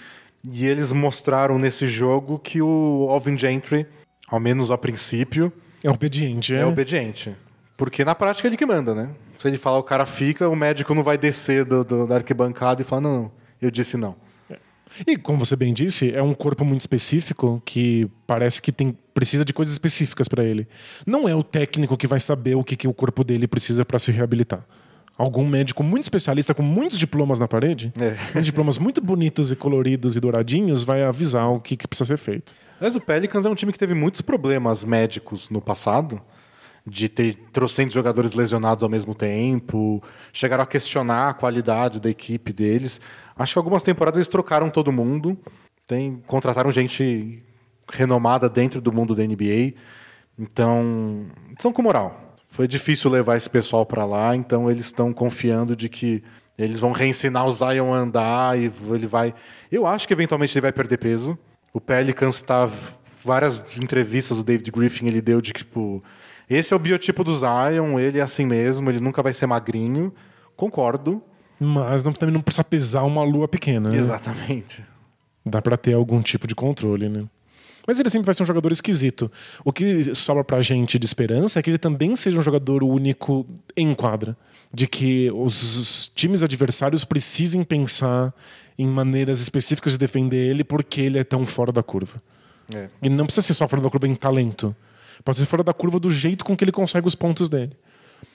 e 0.51 0.65
eles 0.67 0.91
mostraram 0.91 1.57
nesse 1.57 1.87
jogo 1.87 2.39
que 2.39 2.61
o 2.61 3.07
Alvin 3.09 3.37
Gentry, 3.37 3.85
ao 4.27 4.39
menos 4.39 4.71
a 4.71 4.77
princípio, 4.77 5.51
É 5.83 5.89
obediente, 5.89 6.53
é. 6.53 6.59
é 6.59 6.65
obediente. 6.65 7.35
Porque 7.75 8.05
na 8.05 8.13
prática 8.15 8.47
é 8.47 8.49
ele 8.49 8.57
que 8.57 8.65
manda, 8.65 8.93
né? 8.93 9.09
Se 9.35 9.47
ele 9.47 9.57
falar 9.57 9.77
o 9.79 9.83
cara 9.83 10.05
fica, 10.05 10.47
o 10.47 10.55
médico 10.55 10.93
não 10.93 11.03
vai 11.03 11.17
descer 11.17 11.65
do, 11.65 11.83
do- 11.83 12.07
da 12.07 12.15
arquibancada 12.15 12.81
e 12.81 12.85
falar, 12.85 13.01
não, 13.01 13.13
não, 13.23 13.31
eu 13.61 13.71
disse 13.71 13.97
não. 13.97 14.15
E 15.07 15.17
como 15.17 15.39
você 15.43 15.55
bem 15.55 15.73
disse, 15.73 16.13
é 16.13 16.21
um 16.21 16.35
corpo 16.35 16.63
muito 16.63 16.81
específico 16.81 17.59
que 17.65 18.07
parece 18.27 18.61
que 18.61 18.71
tem 18.71 18.95
precisa 19.11 19.43
de 19.43 19.51
coisas 19.51 19.73
específicas 19.73 20.27
para 20.27 20.43
ele. 20.43 20.67
Não 21.05 21.27
é 21.27 21.35
o 21.35 21.41
técnico 21.43 21.97
que 21.97 22.05
vai 22.05 22.19
saber 22.19 22.53
o 22.55 22.63
que, 22.63 22.75
que 22.75 22.87
o 22.87 22.93
corpo 22.93 23.23
dele 23.23 23.47
precisa 23.47 23.83
para 23.83 23.97
se 23.97 24.11
reabilitar. 24.11 24.63
Algum 25.17 25.47
médico 25.47 25.83
muito 25.83 26.03
especialista 26.03 26.53
com 26.53 26.63
muitos 26.63 26.97
diplomas 26.97 27.39
na 27.39 27.47
parede, 27.47 27.93
É. 27.97 28.15
muitos 28.33 28.45
diplomas 28.45 28.77
muito 28.79 28.99
bonitos 28.99 29.51
e 29.51 29.55
coloridos 29.55 30.15
e 30.15 30.19
douradinhos, 30.19 30.83
vai 30.83 31.03
avisar 31.03 31.49
o 31.51 31.59
que, 31.59 31.77
que 31.77 31.87
precisa 31.87 32.07
ser 32.07 32.17
feito. 32.17 32.55
Mas 32.81 32.95
o 32.95 32.99
Pelicans 33.01 33.45
é 33.45 33.49
um 33.49 33.55
time 33.55 33.71
que 33.71 33.77
teve 33.77 33.93
muitos 33.93 34.21
problemas 34.21 34.83
médicos 34.83 35.49
no 35.49 35.61
passado, 35.61 36.19
de 36.85 37.07
ter 37.07 37.35
trocentos 37.53 37.93
jogadores 37.93 38.33
lesionados 38.33 38.83
ao 38.83 38.89
mesmo 38.89 39.15
tempo, 39.15 40.03
chegaram 40.33 40.63
a 40.63 40.67
questionar 40.67 41.29
a 41.29 41.33
qualidade 41.33 42.01
da 42.01 42.09
equipe 42.09 42.51
deles. 42.51 42.99
Acho 43.37 43.53
que 43.53 43.59
algumas 43.59 43.83
temporadas 43.83 44.17
eles 44.17 44.27
trocaram 44.27 44.69
todo 44.69 44.91
mundo, 44.91 45.37
tem, 45.87 46.21
contrataram 46.27 46.69
gente 46.71 47.41
renomada 47.91 48.49
dentro 48.49 48.81
do 48.81 48.91
mundo 48.91 49.15
da 49.15 49.23
NBA, 49.23 49.75
então 50.37 51.27
estão 51.51 51.71
com 51.71 51.81
moral. 51.81 52.22
Foi 52.53 52.67
difícil 52.67 53.09
levar 53.09 53.35
esse 53.35 53.49
pessoal 53.49 53.83
para 53.83 54.05
lá, 54.05 54.35
então 54.35 54.69
eles 54.69 54.85
estão 54.85 55.11
confiando 55.11 55.75
de 55.75 55.89
que 55.89 56.23
eles 56.55 56.79
vão 56.79 56.91
reensinar 56.91 57.47
o 57.47 57.51
Zion 57.51 57.91
a 57.91 57.97
andar 57.97 58.59
e 58.59 58.71
ele 58.91 59.07
vai. 59.07 59.33
Eu 59.71 59.87
acho 59.87 60.07
que 60.07 60.13
eventualmente 60.13 60.55
ele 60.55 60.61
vai 60.61 60.71
perder 60.71 60.99
peso. 60.99 61.35
O 61.73 61.81
Pelicans 61.81 62.35
está 62.35 62.69
várias 63.25 63.75
entrevistas 63.81 64.37
o 64.37 64.43
David 64.43 64.69
Griffin 64.69 65.07
ele 65.07 65.19
deu 65.19 65.41
de 65.41 65.51
tipo, 65.51 66.03
esse 66.47 66.71
é 66.71 66.75
o 66.75 66.79
biotipo 66.79 67.23
do 67.23 67.35
Zion, 67.35 67.97
ele 67.97 68.19
é 68.19 68.21
assim 68.21 68.45
mesmo, 68.45 68.87
ele 68.87 68.99
nunca 68.99 69.23
vai 69.23 69.33
ser 69.33 69.47
magrinho. 69.47 70.13
Concordo. 70.55 71.23
Mas 71.59 72.03
não, 72.03 72.13
também 72.13 72.35
não 72.35 72.41
precisa 72.41 72.63
pesar 72.63 73.01
uma 73.01 73.23
lua 73.23 73.47
pequena. 73.47 73.89
né? 73.89 73.97
Exatamente. 73.97 74.83
Dá 75.43 75.59
pra 75.59 75.75
ter 75.75 75.93
algum 75.93 76.21
tipo 76.21 76.45
de 76.45 76.53
controle, 76.53 77.09
né? 77.09 77.25
Mas 77.85 77.99
ele 77.99 78.09
sempre 78.09 78.25
vai 78.25 78.33
ser 78.33 78.43
um 78.43 78.45
jogador 78.45 78.71
esquisito. 78.71 79.31
O 79.63 79.73
que 79.73 80.15
sobra 80.15 80.43
pra 80.43 80.61
gente 80.61 80.97
de 80.97 81.05
esperança 81.05 81.59
é 81.59 81.61
que 81.61 81.69
ele 81.69 81.77
também 81.77 82.15
seja 82.15 82.39
um 82.39 82.41
jogador 82.41 82.83
único 82.83 83.45
em 83.75 83.93
quadra. 83.93 84.37
De 84.73 84.87
que 84.87 85.29
os 85.31 86.11
times 86.15 86.41
adversários 86.41 87.03
precisem 87.03 87.63
pensar 87.63 88.33
em 88.77 88.87
maneiras 88.87 89.39
específicas 89.39 89.93
de 89.93 89.99
defender 89.99 90.49
ele 90.49 90.63
porque 90.63 91.01
ele 91.01 91.19
é 91.19 91.23
tão 91.23 91.45
fora 91.45 91.71
da 91.71 91.83
curva. 91.83 92.21
É. 92.73 92.87
E 93.01 93.09
não 93.09 93.25
precisa 93.25 93.45
ser 93.45 93.53
só 93.53 93.67
fora 93.67 93.81
da 93.81 93.89
curva 93.89 94.07
em 94.07 94.15
talento. 94.15 94.75
Pode 95.23 95.37
ser 95.37 95.45
fora 95.45 95.63
da 95.63 95.73
curva 95.73 95.99
do 95.99 96.09
jeito 96.09 96.43
com 96.43 96.55
que 96.55 96.63
ele 96.63 96.71
consegue 96.71 97.07
os 97.07 97.15
pontos 97.15 97.49
dele. 97.49 97.75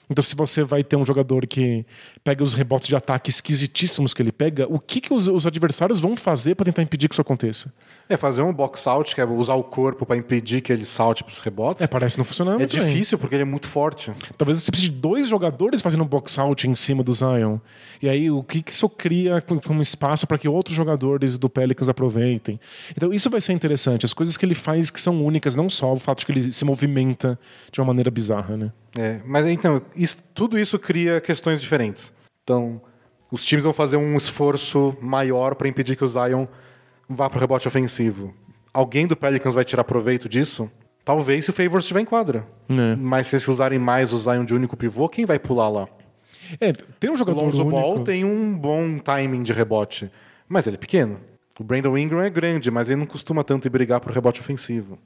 Então, 0.09 0.23
se 0.23 0.35
você 0.35 0.63
vai 0.63 0.83
ter 0.83 0.95
um 0.95 1.05
jogador 1.05 1.45
que 1.45 1.85
pega 2.23 2.43
os 2.43 2.53
rebotes 2.55 2.87
de 2.87 2.95
ataque 2.95 3.29
esquisitíssimos 3.29 4.13
que 4.13 4.21
ele 4.21 4.31
pega, 4.31 4.65
o 4.67 4.79
que, 4.79 4.99
que 4.99 5.13
os, 5.13 5.27
os 5.27 5.45
adversários 5.45 5.99
vão 5.99 6.17
fazer 6.17 6.55
para 6.55 6.65
tentar 6.65 6.81
impedir 6.81 7.07
que 7.07 7.13
isso 7.13 7.21
aconteça? 7.21 7.71
É 8.09 8.17
fazer 8.17 8.41
um 8.41 8.51
box 8.51 8.87
out, 8.87 9.13
que 9.13 9.21
é 9.21 9.25
usar 9.25 9.53
o 9.53 9.63
corpo 9.63 10.05
para 10.05 10.17
impedir 10.17 10.61
que 10.61 10.73
ele 10.73 10.83
salte 10.85 11.23
para 11.23 11.31
os 11.31 11.39
rebotes. 11.39 11.83
É, 11.83 11.87
parece 11.87 12.17
não 12.17 12.25
funcionar 12.25 12.53
É 12.55 12.57
muito 12.57 12.75
bem. 12.75 12.85
difícil 12.87 13.19
porque 13.19 13.35
ele 13.35 13.43
é 13.43 13.45
muito 13.45 13.67
forte. 13.67 14.11
Talvez 14.35 14.59
você 14.63 14.71
precise 14.71 14.89
de 14.91 14.97
dois 14.97 15.27
jogadores 15.27 15.79
fazendo 15.81 16.03
um 16.03 16.07
box 16.07 16.39
out 16.39 16.67
em 16.67 16.73
cima 16.73 17.03
do 17.03 17.13
Zion. 17.13 17.59
E 18.01 18.09
aí, 18.09 18.31
o 18.31 18.41
que, 18.41 18.63
que 18.63 18.71
isso 18.71 18.89
cria 18.89 19.41
com- 19.41 19.59
como 19.59 19.79
espaço 19.81 20.25
para 20.25 20.39
que 20.39 20.47
outros 20.49 20.75
jogadores 20.75 21.37
do 21.37 21.47
Pelicans 21.49 21.87
aproveitem? 21.87 22.59
Então, 22.97 23.13
isso 23.13 23.29
vai 23.29 23.41
ser 23.41 23.53
interessante. 23.53 24.05
As 24.05 24.13
coisas 24.13 24.35
que 24.35 24.43
ele 24.43 24.55
faz 24.55 24.89
que 24.89 24.99
são 24.99 25.23
únicas, 25.23 25.55
não 25.55 25.69
só 25.69 25.93
o 25.93 25.97
fato 25.97 26.21
de 26.21 26.25
que 26.25 26.31
ele 26.31 26.51
se 26.51 26.65
movimenta 26.65 27.37
de 27.71 27.79
uma 27.79 27.85
maneira 27.85 28.09
bizarra, 28.09 28.57
né? 28.57 28.71
É, 28.97 29.19
mas 29.25 29.45
então, 29.45 29.81
isso- 29.95 30.17
tudo 30.33 30.57
isso 30.57 30.77
cria 30.79 31.21
questões 31.21 31.61
diferentes. 31.61 32.13
Então, 32.43 32.81
os 33.31 33.45
times 33.45 33.63
vão 33.63 33.73
fazer 33.73 33.97
um 33.97 34.15
esforço 34.17 34.97
maior 35.01 35.55
para 35.55 35.67
impedir 35.67 35.95
que 35.95 36.03
o 36.03 36.07
Zion 36.07 36.47
vá 37.07 37.29
para 37.29 37.37
o 37.37 37.39
rebote 37.41 37.67
ofensivo. 37.67 38.33
Alguém 38.73 39.05
do 39.07 39.15
Pelicans 39.15 39.53
vai 39.55 39.63
tirar 39.65 39.83
proveito 39.83 40.27
disso? 40.27 40.69
Talvez 41.05 41.45
se 41.45 41.49
o 41.51 41.53
Favors 41.53 41.85
estiver 41.85 42.01
em 42.01 42.05
quadra. 42.05 42.45
É. 42.69 42.95
Mas 42.95 43.27
se 43.27 43.35
eles 43.35 43.47
usarem 43.47 43.79
mais 43.79 44.13
o 44.13 44.17
Zion 44.17 44.45
de 44.45 44.53
único 44.53 44.77
pivô, 44.77 45.07
quem 45.09 45.25
vai 45.25 45.39
pular 45.39 45.69
lá? 45.69 45.87
É, 46.59 46.73
tem 46.99 47.09
um 47.09 47.13
O 47.13 47.15
jogador 47.15 47.43
Lonzo 47.43 47.61
único... 47.63 47.79
Ball 47.79 48.03
tem 48.03 48.25
um 48.25 48.55
bom 48.57 48.97
timing 48.99 49.43
de 49.43 49.53
rebote, 49.53 50.11
mas 50.47 50.65
ele 50.67 50.75
é 50.77 50.79
pequeno. 50.79 51.19
O 51.59 51.63
Brandon 51.63 51.97
Ingram 51.97 52.21
é 52.21 52.29
grande, 52.29 52.71
mas 52.71 52.89
ele 52.89 52.99
não 52.99 53.05
costuma 53.05 53.43
tanto 53.43 53.67
ir 53.67 53.69
brigar 53.69 53.99
para 53.99 54.11
o 54.11 54.13
rebote 54.13 54.39
ofensivo. 54.39 54.97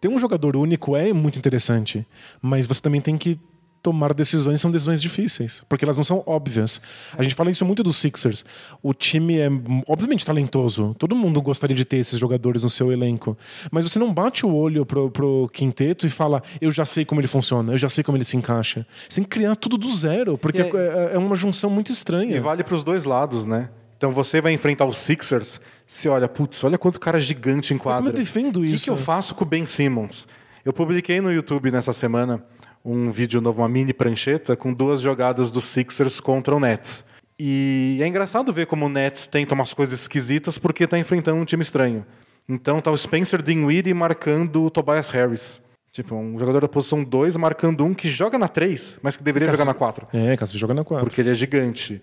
Ter 0.00 0.08
um 0.08 0.18
jogador 0.18 0.56
único 0.56 0.96
é 0.96 1.12
muito 1.12 1.38
interessante, 1.38 2.06
mas 2.40 2.66
você 2.66 2.80
também 2.80 3.00
tem 3.00 3.18
que 3.18 3.38
tomar 3.84 4.14
decisões, 4.14 4.62
são 4.62 4.70
decisões 4.70 5.02
difíceis, 5.02 5.62
porque 5.68 5.84
elas 5.84 5.98
não 5.98 6.02
são 6.02 6.22
óbvias. 6.24 6.80
A 7.18 7.22
gente 7.22 7.34
fala 7.34 7.50
isso 7.50 7.66
muito 7.66 7.82
dos 7.82 7.96
Sixers. 7.96 8.42
O 8.82 8.94
time 8.94 9.38
é 9.38 9.48
obviamente 9.86 10.24
talentoso, 10.24 10.96
todo 10.98 11.14
mundo 11.14 11.42
gostaria 11.42 11.76
de 11.76 11.84
ter 11.84 11.98
esses 11.98 12.18
jogadores 12.18 12.62
no 12.62 12.70
seu 12.70 12.90
elenco, 12.90 13.36
mas 13.70 13.84
você 13.84 13.98
não 13.98 14.12
bate 14.12 14.46
o 14.46 14.54
olho 14.54 14.86
pro, 14.86 15.10
pro 15.10 15.50
quinteto 15.52 16.06
e 16.06 16.10
fala, 16.10 16.42
eu 16.62 16.70
já 16.70 16.86
sei 16.86 17.04
como 17.04 17.20
ele 17.20 17.28
funciona, 17.28 17.74
eu 17.74 17.78
já 17.78 17.90
sei 17.90 18.02
como 18.02 18.16
ele 18.16 18.24
se 18.24 18.38
encaixa. 18.38 18.86
Você 19.06 19.16
tem 19.16 19.24
que 19.24 19.30
criar 19.30 19.54
tudo 19.54 19.76
do 19.76 19.90
zero, 19.90 20.38
porque 20.38 20.62
E 20.62 20.76
é, 20.76 21.10
é 21.12 21.18
uma 21.18 21.36
junção 21.36 21.68
muito 21.68 21.92
estranha. 21.92 22.34
E 22.34 22.40
vale 22.40 22.64
para 22.64 22.74
os 22.74 22.82
dois 22.82 23.04
lados, 23.04 23.44
né? 23.44 23.68
Então 24.04 24.12
você 24.12 24.38
vai 24.38 24.52
enfrentar 24.52 24.84
os 24.84 24.98
Sixers, 24.98 25.58
se 25.86 26.10
olha, 26.10 26.28
putz, 26.28 26.62
olha 26.62 26.76
quanto 26.76 27.00
cara 27.00 27.18
gigante 27.18 27.72
em 27.72 27.78
quadra. 27.78 28.02
como 28.02 28.10
eu 28.10 28.12
defendo 28.12 28.58
O 28.58 28.60
que 28.60 28.72
isso? 28.72 28.84
que 28.84 28.90
eu 28.90 28.98
faço 28.98 29.34
com 29.34 29.44
o 29.44 29.46
Ben 29.46 29.64
Simmons? 29.64 30.28
Eu 30.62 30.74
publiquei 30.74 31.22
no 31.22 31.32
YouTube 31.32 31.70
nessa 31.70 31.90
semana 31.94 32.44
um 32.84 33.10
vídeo 33.10 33.40
novo, 33.40 33.62
uma 33.62 33.68
mini 33.68 33.94
prancheta, 33.94 34.54
com 34.56 34.74
duas 34.74 35.00
jogadas 35.00 35.50
dos 35.50 35.64
Sixers 35.64 36.20
contra 36.20 36.54
o 36.54 36.60
Nets. 36.60 37.02
E 37.38 37.98
é 38.02 38.06
engraçado 38.06 38.52
ver 38.52 38.66
como 38.66 38.84
o 38.84 38.88
Nets 38.90 39.26
tenta 39.26 39.54
umas 39.54 39.72
coisas 39.72 39.98
esquisitas 39.98 40.58
porque 40.58 40.86
tá 40.86 40.98
enfrentando 40.98 41.40
um 41.40 41.44
time 41.46 41.62
estranho. 41.62 42.04
Então 42.46 42.82
tá 42.82 42.90
o 42.90 42.98
Spencer 42.98 43.40
Dinwiddie 43.40 43.94
marcando 43.94 44.64
o 44.64 44.70
Tobias 44.70 45.08
Harris. 45.08 45.62
Tipo, 45.92 46.14
um 46.14 46.38
jogador 46.38 46.60
da 46.60 46.68
posição 46.68 47.02
2 47.02 47.38
marcando 47.38 47.86
um 47.86 47.94
que 47.94 48.10
joga 48.10 48.36
na 48.36 48.48
3, 48.48 48.98
mas 49.00 49.16
que 49.16 49.22
deveria 49.22 49.48
jogar 49.48 49.64
na 49.64 49.72
4 49.72 50.08
É, 50.12 50.36
você 50.36 50.58
joga 50.58 50.74
na 50.74 50.84
quadra. 50.84 51.06
porque 51.06 51.22
ele 51.22 51.30
é 51.30 51.34
gigante. 51.34 52.02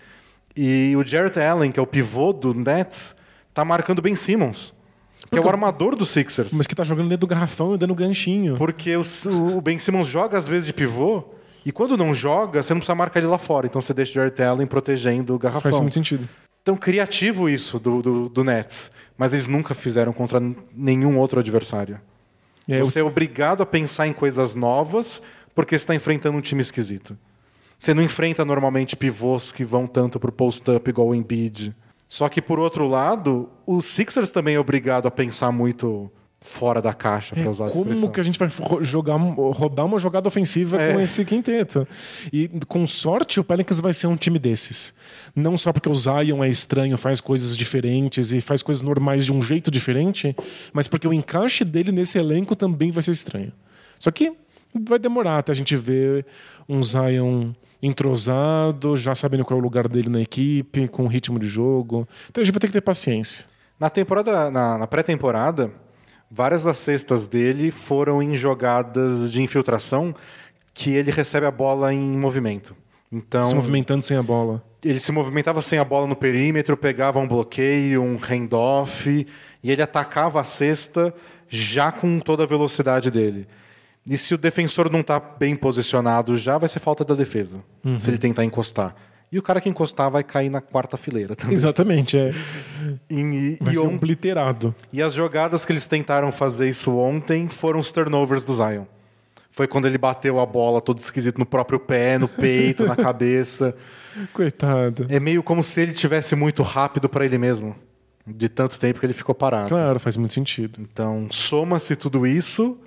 E 0.56 0.94
o 0.96 1.06
Jarrett 1.06 1.40
Allen, 1.40 1.72
que 1.72 1.80
é 1.80 1.84
o 1.84 1.88
pivô 1.88 2.34
do 2.34 2.54
Nets, 2.54 3.16
tá 3.54 3.64
marcando 3.64 4.02
Ben 4.02 4.16
Simmons, 4.16 4.74
que 5.30 5.38
é 5.38 5.42
o 5.42 5.48
armador 5.48 5.96
do 5.96 6.06
Sixers. 6.06 6.54
Mas 6.54 6.68
que 6.68 6.76
tá 6.76 6.84
jogando 6.84 7.10
dentro 7.10 7.22
do 7.22 7.28
garrafão 7.28 7.74
e 7.74 7.78
dando 7.78 7.96
ganchinho. 7.96 8.56
Porque 8.56 8.96
o, 8.96 9.04
o 9.56 9.62
Ben 9.62 9.80
Simmons 9.80 10.08
joga 10.08 10.38
às 10.38 10.48
vezes 10.48 10.66
de 10.66 10.74
pivô, 10.74 11.24
e 11.66 11.72
quando 11.72 11.96
não 11.96 12.14
joga, 12.14 12.64
você 12.64 12.74
não 12.74 12.80
precisa 12.80 12.96
marcar 12.96 13.20
ele 13.20 13.28
lá 13.28 13.38
fora. 13.38 13.68
Então 13.68 13.82
você 13.82 13.94
deixa 13.94 14.12
o 14.12 14.14
Jarrett 14.16 14.42
Allen 14.42 14.68
protegendo 14.68 15.36
o 15.36 15.40
garrafão. 15.40 15.62
Faz 15.62 15.80
muito 15.80 15.94
sentido. 15.94 16.28
Então, 16.62 16.76
criativo 16.76 17.50
isso 17.50 17.80
do, 17.80 18.02
do, 18.02 18.30
do 18.30 18.44
Nets. 18.44 18.92
Mas 19.18 19.34
eles 19.34 19.48
nunca 19.48 19.74
fizeram 19.74 20.14
contra 20.14 20.42
nenhum 20.76 21.18
outro 21.18 21.40
adversário. 21.40 22.00
É, 22.68 22.80
Você 22.80 23.00
é 23.00 23.04
obrigado 23.04 23.62
a 23.62 23.66
pensar 23.66 24.08
em 24.08 24.14
coisas 24.14 24.56
novas 24.56 25.22
porque 25.54 25.78
você 25.78 25.84
está 25.84 25.96
enfrentando 25.96 26.38
um 26.38 26.42
time 26.42 26.62
esquisito. 26.62 27.18
Você 27.82 27.96
não 27.96 28.04
enfrenta 28.04 28.46
normalmente 28.46 28.96
pivôs 28.96 29.52
que 29.52 29.63
vão 29.65 29.88
tanto 29.88 30.20
pro 30.20 30.32
post-up 30.32 30.88
igual 30.88 31.08
o 31.08 31.15
Embiid. 31.15 31.76
Só 32.08 32.30
que, 32.30 32.39
por 32.39 32.60
outro 32.60 32.88
lado, 32.88 33.50
o 33.65 33.82
Sixers 33.82 34.32
também 34.32 34.54
é 34.54 34.60
obrigado 34.60 35.08
a 35.08 35.12
pensar 35.12 35.52
muito 35.52 36.12
fora 36.39 36.80
da 36.80 36.94
caixa, 36.94 37.34
para 37.36 37.50
usar 37.50 37.65
a 37.65 37.70
Como 37.72 37.86
expressão. 37.86 38.12
que 38.12 38.22
a 38.22 38.24
gente 38.24 38.38
vai 38.38 38.48
jogar, 38.84 39.15
rodar 39.15 39.84
uma 39.88 39.98
jogada 39.98 40.28
ofensiva 40.28 40.80
É. 40.80 40.94
com 40.94 41.00
esse 41.00 41.26
quinteto? 41.26 41.88
E 42.32 42.48
com 42.67 42.86
sorte, 42.86 43.39
o 43.39 43.44
Pelicans 43.44 43.82
vai 43.82 43.94
ser 43.94 44.06
um 44.06 44.15
time 44.15 44.38
desses. 44.38 44.94
Não 45.36 45.58
só 45.58 45.74
porque 45.74 45.89
o 45.89 45.96
Zion 45.96 46.44
é 46.44 46.50
estranho, 46.50 46.96
faz 47.00 47.20
coisas 47.20 47.58
diferentes 47.58 48.32
e 48.32 48.41
faz 48.41 48.62
coisas 48.62 48.84
normais 48.84 49.26
de 49.26 49.34
um 49.34 49.41
jeito 49.41 49.72
diferente, 49.72 50.36
mas 50.72 50.88
porque 50.88 51.08
o 51.08 51.13
encaixe 51.13 51.65
dele 51.65 51.91
nesse 51.91 52.20
elenco 52.20 52.56
também 52.56 52.91
vai 52.91 53.02
ser 53.02 53.12
estranho. 53.12 53.52
Só 53.98 54.12
que 54.12 54.32
vai 54.88 55.00
demorar 55.00 55.39
até 55.39 55.52
a 55.52 55.56
gente 55.56 55.76
ver 55.76 56.28
um 56.70 56.82
Zion 56.84 57.54
entrosado, 57.82 58.96
já 58.96 59.15
sabendo 59.15 59.44
qual 59.44 59.58
é 59.58 59.62
o 59.62 59.63
lugar 59.63 59.88
dele 59.88 60.10
na 60.10 60.22
equipe, 60.22 60.88
com 60.88 61.04
o 61.04 61.08
ritmo 61.08 61.39
de 61.39 61.48
jogo. 61.48 62.08
Então 62.30 62.41
a 62.41 62.46
gente 62.46 62.54
vai 62.54 62.60
ter 62.60 62.67
que 62.67 62.74
ter 62.74 62.82
paciência. 62.82 63.46
Na 63.80 63.89
temporada, 63.89 64.52
na, 64.52 64.78
na 64.78 64.88
pré-temporada, 64.88 65.72
várias 66.30 66.63
das 66.63 66.78
cestas 66.78 67.28
dele 67.28 67.72
foram 67.72 68.22
em 68.22 68.36
jogadas 68.36 69.32
de 69.32 69.41
infiltração 69.41 70.13
que 70.74 70.91
ele 70.91 71.12
recebe 71.12 71.46
a 71.46 71.52
bola 71.52 71.94
em 71.94 72.00
movimento. 72.00 72.76
Então, 73.12 73.48
Se 73.48 73.56
movimentando 73.56 74.04
sem 74.04 74.15
a 74.15 74.24
bola. 74.24 74.63
ele 74.84 75.00
se 75.00 75.12
movimentava 75.12 75.62
sem 75.62 75.78
a 75.78 75.84
bola 75.84 76.08
no 76.08 76.15
perímetro, 76.15 76.78
pegava 76.78 77.20
um 77.20 77.28
bloqueio, 77.28 78.02
um 78.02 78.17
handoff, 78.17 79.28
e 79.62 79.72
ele 79.72 79.82
atacava 79.82 80.39
a 80.39 80.44
cesta 80.46 81.13
já 81.50 81.91
com 81.91 82.20
toda 82.20 82.44
a 82.44 82.46
velocidade 82.46 83.12
dele. 83.12 83.48
E 84.06 84.18
se 84.18 84.34
o 84.34 84.38
defensor 84.38 84.92
não 84.92 85.02
está 85.02 85.20
bem 85.20 85.56
posicionado 85.56 86.36
já, 86.36 86.58
vai 86.58 86.68
ser 86.68 86.80
falta 86.80 87.06
da 87.06 87.14
defesa, 87.14 87.64
se 88.00 88.10
ele 88.10 88.18
tentar 88.18 88.44
encostar. 88.44 88.96
E 89.32 89.38
o 89.40 89.42
cara 89.42 89.62
que 89.62 89.70
encostar 89.70 90.12
vai 90.12 90.24
cair 90.24 90.50
na 90.50 90.60
quarta 90.60 90.98
fileira 90.98 91.36
também. 91.36 91.56
Exatamente, 91.56 92.18
é. 92.18 92.32
E, 93.10 93.58
Vai 93.62 93.74
e 93.74 93.78
ser 93.78 93.86
obliterado. 93.86 94.76
e 94.92 95.02
as 95.02 95.14
jogadas 95.14 95.64
que 95.64 95.72
eles 95.72 95.86
tentaram 95.88 96.32
fazer 96.32 96.68
isso 96.68 96.98
ontem 96.98 97.48
foram 97.48 97.80
os 97.80 97.92
turnovers 97.92 98.44
do 98.44 98.56
Zion. 98.56 98.84
Foi 99.52 99.68
quando 99.68 99.86
ele 99.86 99.98
bateu 99.98 100.40
a 100.40 100.46
bola 100.46 100.82
todo 100.82 100.98
esquisito 101.00 101.38
no 101.38 101.46
próprio 101.46 101.80
pé, 101.80 102.18
no 102.18 102.28
peito, 102.28 102.86
na 102.86 102.96
cabeça. 102.96 103.76
Coitado. 104.34 105.06
É 105.10 105.20
meio 105.20 105.44
como 105.44 105.64
se 105.64 105.80
ele 105.80 105.94
tivesse 105.94 106.36
muito 106.36 106.64
rápido 106.64 107.08
para 107.08 107.24
ele 107.24 107.38
mesmo, 107.38 107.76
de 108.26 108.50
tanto 108.50 108.80
tempo 108.80 109.00
que 109.00 109.06
ele 109.06 109.14
ficou 109.14 109.36
parado. 109.36 109.70
Claro, 109.70 110.00
faz 110.00 110.18
muito 110.18 110.34
sentido. 110.34 110.82
Então, 110.82 111.28
soma-se 111.30 111.96
tudo 111.96 112.26
isso 112.26 112.78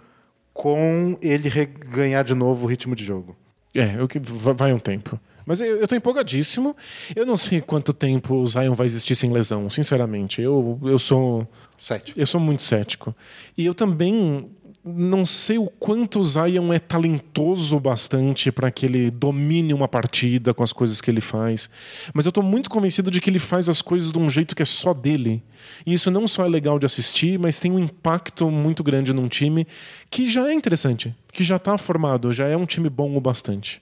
com 0.54 1.18
ele 1.20 1.50
ganhar 1.90 2.22
de 2.24 2.34
novo 2.34 2.64
o 2.64 2.68
ritmo 2.68 2.94
de 2.96 3.04
jogo. 3.04 3.36
É, 3.74 4.00
o 4.00 4.06
que 4.08 4.18
va- 4.20 4.52
vai 4.52 4.72
um 4.72 4.78
tempo. 4.78 5.18
Mas 5.44 5.60
eu, 5.60 5.76
eu 5.78 5.86
tô 5.88 5.94
empolgadíssimo. 5.94 6.74
Eu 7.14 7.26
não 7.26 7.36
sei 7.36 7.60
quanto 7.60 7.92
tempo 7.92 8.34
o 8.36 8.46
Zion 8.46 8.72
vai 8.72 8.86
existir 8.86 9.14
sem 9.16 9.30
lesão, 9.30 9.68
sinceramente. 9.68 10.40
Eu, 10.40 10.78
eu 10.84 10.98
sou 10.98 11.46
Sete. 11.76 12.14
eu 12.16 12.26
sou 12.26 12.40
muito 12.40 12.62
cético. 12.62 13.14
E 13.58 13.66
eu 13.66 13.74
também 13.74 14.46
não 14.84 15.24
sei 15.24 15.56
o 15.56 15.66
quanto 15.66 16.20
o 16.20 16.24
Zion 16.24 16.70
é 16.70 16.78
talentoso 16.78 17.80
bastante 17.80 18.52
para 18.52 18.70
que 18.70 18.84
ele 18.84 19.10
domine 19.10 19.72
uma 19.72 19.88
partida 19.88 20.52
com 20.52 20.62
as 20.62 20.74
coisas 20.74 21.00
que 21.00 21.10
ele 21.10 21.22
faz. 21.22 21.70
Mas 22.12 22.26
eu 22.26 22.32
tô 22.32 22.42
muito 22.42 22.68
convencido 22.68 23.10
de 23.10 23.18
que 23.18 23.30
ele 23.30 23.38
faz 23.38 23.68
as 23.70 23.80
coisas 23.80 24.12
de 24.12 24.18
um 24.18 24.28
jeito 24.28 24.54
que 24.54 24.60
é 24.60 24.66
só 24.66 24.92
dele. 24.92 25.42
E 25.86 25.94
isso 25.94 26.10
não 26.10 26.26
só 26.26 26.44
é 26.44 26.48
legal 26.48 26.78
de 26.78 26.84
assistir, 26.84 27.38
mas 27.38 27.58
tem 27.58 27.72
um 27.72 27.78
impacto 27.78 28.50
muito 28.50 28.84
grande 28.84 29.14
num 29.14 29.26
time 29.26 29.66
que 30.10 30.28
já 30.28 30.50
é 30.50 30.52
interessante, 30.52 31.16
que 31.32 31.42
já 31.42 31.58
tá 31.58 31.78
formado, 31.78 32.30
já 32.30 32.46
é 32.46 32.56
um 32.56 32.66
time 32.66 32.90
bom 32.90 33.16
o 33.16 33.20
bastante. 33.20 33.80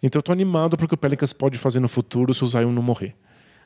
Então 0.00 0.20
eu 0.20 0.22
tô 0.22 0.30
animado 0.30 0.76
pro 0.76 0.86
que 0.86 0.94
o 0.94 0.98
Pelicans 0.98 1.32
pode 1.32 1.58
fazer 1.58 1.80
no 1.80 1.88
futuro 1.88 2.32
se 2.32 2.44
o 2.44 2.46
Zion 2.46 2.70
não 2.70 2.82
morrer. 2.82 3.16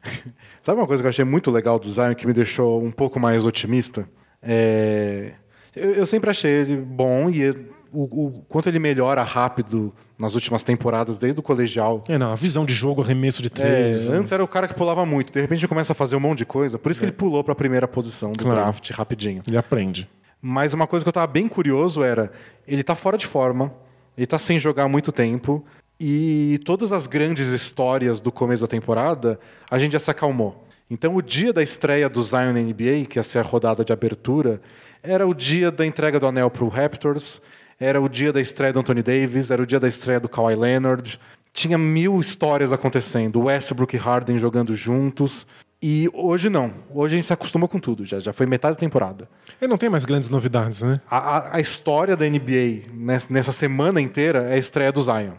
Sabe 0.62 0.80
uma 0.80 0.86
coisa 0.86 1.02
que 1.02 1.06
eu 1.06 1.10
achei 1.10 1.26
muito 1.26 1.50
legal 1.50 1.78
do 1.78 1.92
Zion 1.92 2.14
que 2.14 2.26
me 2.26 2.32
deixou 2.32 2.82
um 2.82 2.90
pouco 2.90 3.20
mais 3.20 3.44
otimista? 3.44 4.08
É... 4.42 5.34
Eu, 5.74 5.92
eu 5.92 6.06
sempre 6.06 6.30
achei 6.30 6.50
ele 6.50 6.76
bom 6.76 7.28
e 7.30 7.50
o, 7.92 8.26
o 8.26 8.44
quanto 8.48 8.68
ele 8.68 8.78
melhora 8.78 9.22
rápido 9.22 9.92
nas 10.18 10.34
últimas 10.34 10.62
temporadas, 10.62 11.18
desde 11.18 11.40
o 11.40 11.42
colegial. 11.42 12.04
É, 12.08 12.18
não, 12.18 12.30
a 12.32 12.34
visão 12.34 12.64
de 12.64 12.72
jogo, 12.74 13.02
arremesso 13.02 13.40
de 13.42 13.48
É, 13.48 13.50
três. 13.50 14.10
antes 14.10 14.30
era 14.30 14.44
o 14.44 14.48
cara 14.48 14.68
que 14.68 14.74
pulava 14.74 15.04
muito, 15.06 15.32
de 15.32 15.40
repente 15.40 15.60
ele 15.60 15.68
começa 15.68 15.92
a 15.92 15.94
fazer 15.94 16.14
um 16.14 16.20
monte 16.20 16.38
de 16.38 16.44
coisa, 16.46 16.78
por 16.78 16.90
isso 16.90 17.00
que 17.00 17.06
ele 17.06 17.12
pulou 17.12 17.42
para 17.42 17.52
a 17.52 17.56
primeira 17.56 17.88
posição 17.88 18.32
do 18.32 18.38
Claro. 18.44 18.60
draft 18.60 18.90
rapidinho. 18.90 19.42
Ele 19.46 19.56
aprende. 19.56 20.08
Mas 20.42 20.72
uma 20.74 20.86
coisa 20.86 21.04
que 21.04 21.08
eu 21.08 21.12
tava 21.12 21.26
bem 21.26 21.48
curioso 21.48 22.02
era, 22.02 22.30
ele 22.68 22.82
tá 22.82 22.94
fora 22.94 23.16
de 23.18 23.26
forma, 23.26 23.72
ele 24.16 24.26
tá 24.26 24.38
sem 24.38 24.58
jogar 24.58 24.84
há 24.84 24.88
muito 24.88 25.10
tempo, 25.10 25.64
e 25.98 26.60
todas 26.64 26.92
as 26.92 27.06
grandes 27.06 27.48
histórias 27.48 28.20
do 28.20 28.30
começo 28.30 28.62
da 28.62 28.68
temporada, 28.68 29.38
a 29.70 29.78
gente 29.78 29.92
já 29.92 29.98
se 29.98 30.10
acalmou. 30.10 30.64
Então 30.90 31.14
o 31.16 31.22
dia 31.22 31.52
da 31.52 31.62
estreia 31.62 32.08
do 32.08 32.22
Zion 32.22 32.52
na 32.52 32.60
NBA, 32.60 33.04
que 33.08 33.18
ia 33.18 33.22
ser 33.22 33.38
a 33.38 33.42
rodada 33.42 33.84
de 33.84 33.92
abertura, 33.92 34.60
era 35.02 35.26
o 35.26 35.34
dia 35.34 35.70
da 35.70 35.84
entrega 35.86 36.18
do 36.20 36.26
anel 36.26 36.50
pro 36.50 36.68
Raptors, 36.68 37.40
era 37.78 38.00
o 38.00 38.08
dia 38.08 38.32
da 38.32 38.40
estreia 38.40 38.72
do 38.72 38.80
Anthony 38.80 39.02
Davis, 39.02 39.50
era 39.50 39.62
o 39.62 39.66
dia 39.66 39.80
da 39.80 39.88
estreia 39.88 40.20
do 40.20 40.28
Kawhi 40.28 40.54
Leonard. 40.54 41.18
Tinha 41.52 41.76
mil 41.78 42.20
histórias 42.20 42.72
acontecendo, 42.72 43.40
Westbrook 43.42 43.94
e 43.96 43.98
Harden 43.98 44.38
jogando 44.38 44.74
juntos. 44.74 45.46
E 45.82 46.10
hoje 46.12 46.50
não. 46.50 46.74
Hoje 46.94 47.14
a 47.14 47.16
gente 47.16 47.26
se 47.26 47.32
acostumou 47.32 47.66
com 47.66 47.80
tudo, 47.80 48.04
já, 48.04 48.20
já 48.20 48.34
foi 48.34 48.44
metade 48.44 48.74
da 48.74 48.80
temporada. 48.80 49.26
Ele 49.60 49.70
não 49.70 49.78
tem 49.78 49.88
mais 49.88 50.04
grandes 50.04 50.28
novidades, 50.28 50.82
né? 50.82 51.00
A, 51.10 51.16
a- 51.38 51.56
a 51.56 51.60
história 51.60 52.14
da 52.14 52.26
NBA 52.28 52.90
nessa, 52.92 53.32
nessa 53.32 53.50
semana 53.52 53.98
inteira 54.00 54.42
é 54.50 54.54
a 54.54 54.58
estreia 54.58 54.92
do 54.92 55.02
Zion. 55.02 55.32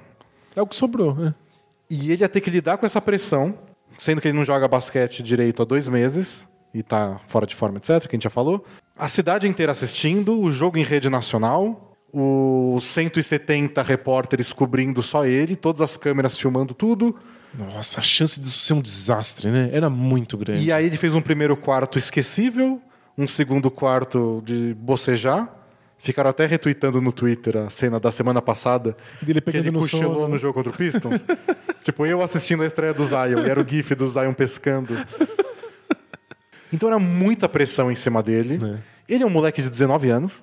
É 0.56 0.62
o 0.62 0.66
que 0.66 0.76
sobrou, 0.76 1.14
né? 1.14 1.36
E 1.90 2.12
ele 2.12 2.22
ia 2.24 2.28
ter 2.30 2.42
que 2.42 2.50
lidar 2.50 2.78
com 2.80 2.86
essa 2.88 3.00
pressão, 3.00 3.54
sendo 4.00 4.20
que 4.20 4.28
ele 4.28 4.36
não 4.36 4.44
joga 4.44 4.68
basquete 4.68 5.22
direito 5.22 5.62
há 5.62 5.66
dois 5.66 5.88
meses 5.88 6.48
e 6.74 6.82
tá 6.82 7.22
fora 7.28 7.46
de 7.46 7.56
forma, 7.56 7.78
etc., 7.78 8.02
que 8.08 8.16
a 8.16 8.18
gente 8.18 8.24
já 8.24 8.30
falou. 8.32 8.66
A 9.02 9.08
cidade 9.08 9.48
inteira 9.48 9.72
assistindo, 9.72 10.40
o 10.40 10.52
jogo 10.52 10.78
em 10.78 10.84
rede 10.84 11.10
nacional, 11.10 11.98
os 12.14 12.84
170 12.84 13.82
repórteres 13.82 14.54
cobrindo 14.54 15.02
só 15.02 15.26
ele, 15.26 15.56
todas 15.56 15.82
as 15.82 15.98
câmeras 15.98 16.38
filmando 16.38 16.76
tudo. 16.76 17.18
Nossa, 17.58 18.00
a 18.00 18.04
chance 18.04 18.40
disso 18.40 18.60
ser 18.60 18.74
um 18.74 18.80
desastre, 18.80 19.50
né? 19.50 19.72
Era 19.74 19.90
muito 19.90 20.38
grande. 20.38 20.64
E 20.64 20.72
aí 20.72 20.86
ele 20.86 20.98
fez 20.98 21.16
um 21.16 21.22
primeiro 21.22 21.58
quarto 21.58 21.98
esquecível, 21.98 22.80
um 23.18 23.28
segundo 23.28 23.72
quarto 23.72 24.44
de 24.46 24.76
bocejar. 24.76 25.52
Ficaram 25.98 26.30
até 26.30 26.46
retweetando 26.46 27.02
no 27.02 27.12
Twitter 27.12 27.58
a 27.58 27.72
cena 27.72 28.00
da 28.00 28.12
semana 28.12 28.40
passada. 28.40 28.96
Dele 29.20 29.42
que 29.42 29.46
pegando 29.46 29.64
ele 29.64 29.72
no 29.72 29.80
cochilou 29.80 30.28
no 30.28 30.38
jogo 30.38 30.54
contra 30.54 30.72
o 30.72 30.76
Pistons. 30.76 31.26
tipo, 31.82 32.06
eu 32.06 32.22
assistindo 32.22 32.62
a 32.62 32.68
estreia 32.68 32.94
do 32.94 33.04
Zion, 33.04 33.48
e 33.48 33.50
era 33.50 33.60
o 33.60 33.68
gif 33.68 33.96
do 33.96 34.06
Zion 34.06 34.34
pescando. 34.36 34.96
Então 36.72 36.88
era 36.88 37.00
muita 37.00 37.50
pressão 37.50 37.92
em 37.92 37.96
cima 37.96 38.22
dele. 38.22 38.60
Ele 39.14 39.24
é 39.24 39.28
um 39.28 39.30
moleque 39.30 39.62
de 39.62 39.70
19 39.70 40.10
anos. 40.10 40.42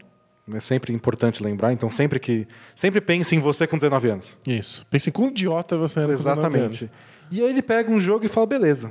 É 0.52 0.60
sempre 0.60 0.92
importante 0.92 1.42
lembrar. 1.42 1.72
Então 1.72 1.90
sempre 1.90 2.20
que... 2.20 2.46
Sempre 2.74 3.00
pense 3.00 3.34
em 3.34 3.38
você 3.38 3.66
com 3.66 3.76
19 3.76 4.10
anos. 4.10 4.38
Isso. 4.46 4.86
Pense 4.90 5.10
com 5.10 5.24
um 5.24 5.28
idiota 5.28 5.76
você 5.76 6.00
era 6.00 6.08
com 6.08 6.14
19 6.14 6.40
Exatamente. 6.40 6.90
E 7.30 7.42
aí 7.42 7.50
ele 7.50 7.62
pega 7.62 7.90
um 7.90 7.98
jogo 7.98 8.24
e 8.24 8.28
fala, 8.28 8.46
beleza. 8.46 8.90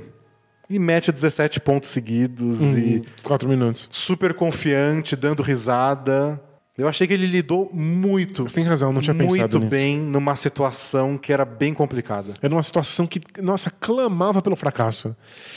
E 0.70 0.78
mete 0.78 1.10
17 1.10 1.60
pontos 1.60 1.88
seguidos 1.88 2.60
e 2.60 3.02
Quatro 3.22 3.48
minutos. 3.48 3.88
super 3.90 4.34
confiante, 4.34 5.16
dando 5.16 5.42
risada. 5.42 6.40
Eu 6.78 6.86
achei 6.86 7.08
que 7.08 7.12
ele 7.12 7.26
lidou 7.26 7.68
muito, 7.74 8.44
Você 8.44 8.54
tem 8.54 8.62
razão, 8.64 8.92
não 8.92 9.00
tinha 9.00 9.12
muito 9.12 9.32
pensado 9.32 9.58
nisso. 9.58 9.68
bem 9.68 9.98
numa 9.98 10.36
situação 10.36 11.18
que 11.18 11.32
era 11.32 11.44
bem 11.44 11.74
complicada. 11.74 12.34
Era 12.40 12.54
uma 12.54 12.62
situação 12.62 13.04
que, 13.04 13.20
nossa, 13.42 13.68
clamava 13.68 14.40
pelo 14.40 14.54
fracasso. 14.54 15.16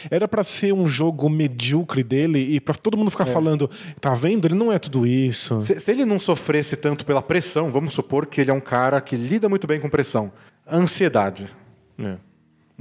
Era 0.10 0.28
pra 0.28 0.44
ser 0.44 0.74
um 0.74 0.88
jogo 0.88 1.30
medíocre 1.30 2.04
dele 2.04 2.40
e 2.40 2.60
pra 2.60 2.74
todo 2.74 2.98
mundo 2.98 3.12
ficar 3.12 3.28
falando, 3.28 3.70
tá 4.00 4.16
vendo? 4.16 4.46
Ele 4.48 4.56
não 4.56 4.72
é 4.72 4.80
tudo 4.80 5.06
isso. 5.06 5.62
Se, 5.62 5.80
se 5.80 5.92
ele 5.92 6.06
não 6.06 6.20
sofresse 6.20 6.76
tanto 6.76 7.06
pela 7.06 7.22
pressão, 7.22 7.70
vamos 7.70 7.94
supor 7.94 8.26
que 8.26 8.42
ele 8.42 8.50
é 8.50 8.54
um 8.54 8.60
cara 8.60 9.00
que 9.00 9.16
lida 9.16 9.48
muito 9.48 9.68
bem 9.68 9.80
com 9.80 9.90
pressão. 9.90 10.32
Ansiedade. 10.70 11.46
É. 12.00 12.16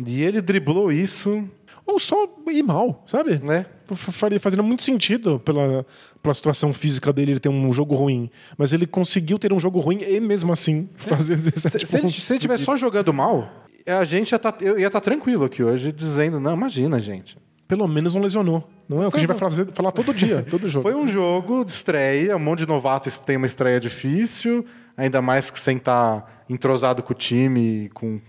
E 0.06 0.22
ele 0.22 0.40
driblou 0.40 0.90
isso, 0.90 1.46
Ou 1.86 1.98
só 1.98 2.28
ir 2.50 2.62
mal, 2.62 3.04
sabe? 3.10 3.38
né? 3.42 3.66
Faria- 3.94 4.38
Fazendo 4.38 4.62
muito 4.62 4.82
sentido 4.82 5.40
pela, 5.40 5.84
pela 6.22 6.32
situação 6.34 6.72
física 6.72 7.12
dele, 7.12 7.32
ele 7.32 7.40
ter 7.40 7.48
um 7.48 7.72
jogo 7.72 7.94
ruim. 7.94 8.30
Mas 8.56 8.72
ele 8.72 8.86
conseguiu 8.86 9.38
ter 9.38 9.52
um 9.52 9.58
jogo 9.58 9.80
ruim 9.80 10.02
e 10.02 10.20
mesmo 10.20 10.52
assim 10.52 10.88
fazer 10.96 11.36
17 11.36 11.80
Se, 11.80 11.86
se 11.86 11.96
ele, 11.96 12.02
pontos. 12.02 12.22
se 12.22 12.32
ele 12.32 12.40
tivesse 12.40 12.64
só 12.64 12.76
jogando 12.76 13.12
mal, 13.12 13.48
a 13.86 14.04
gente 14.04 14.30
ia 14.32 14.38
tá, 14.38 14.54
eu 14.60 14.78
ia 14.78 14.86
estar 14.86 15.00
tranquilo 15.00 15.44
aqui 15.44 15.62
hoje, 15.62 15.90
dizendo, 15.90 16.38
não, 16.38 16.54
imagina, 16.54 17.00
gente. 17.00 17.36
Pelo 17.66 17.86
menos 17.88 18.14
não 18.14 18.22
lesionou. 18.22 18.68
Não 18.88 19.02
é 19.02 19.06
o 19.06 19.10
que 19.10 19.16
a 19.16 19.20
gente 19.20 19.28
vai 19.28 19.38
fazer, 19.38 19.66
falar 19.72 19.92
todo 19.92 20.12
dia, 20.14 20.44
todo 20.50 20.68
jogo. 20.68 20.82
Foi 20.82 20.94
um 20.94 21.06
jogo 21.06 21.64
de 21.64 21.70
estreia, 21.70 22.36
um 22.36 22.40
monte 22.40 22.60
de 22.60 22.66
novatos 22.68 23.18
tem 23.20 23.36
uma 23.36 23.46
estreia 23.46 23.78
difícil, 23.80 24.64
ainda 24.96 25.20
mais 25.22 25.50
que 25.50 25.58
sem 25.60 25.76
estar 25.76 26.44
entrosado 26.48 27.02
com 27.02 27.12
o 27.12 27.16
time, 27.16 27.88
com 27.94 28.20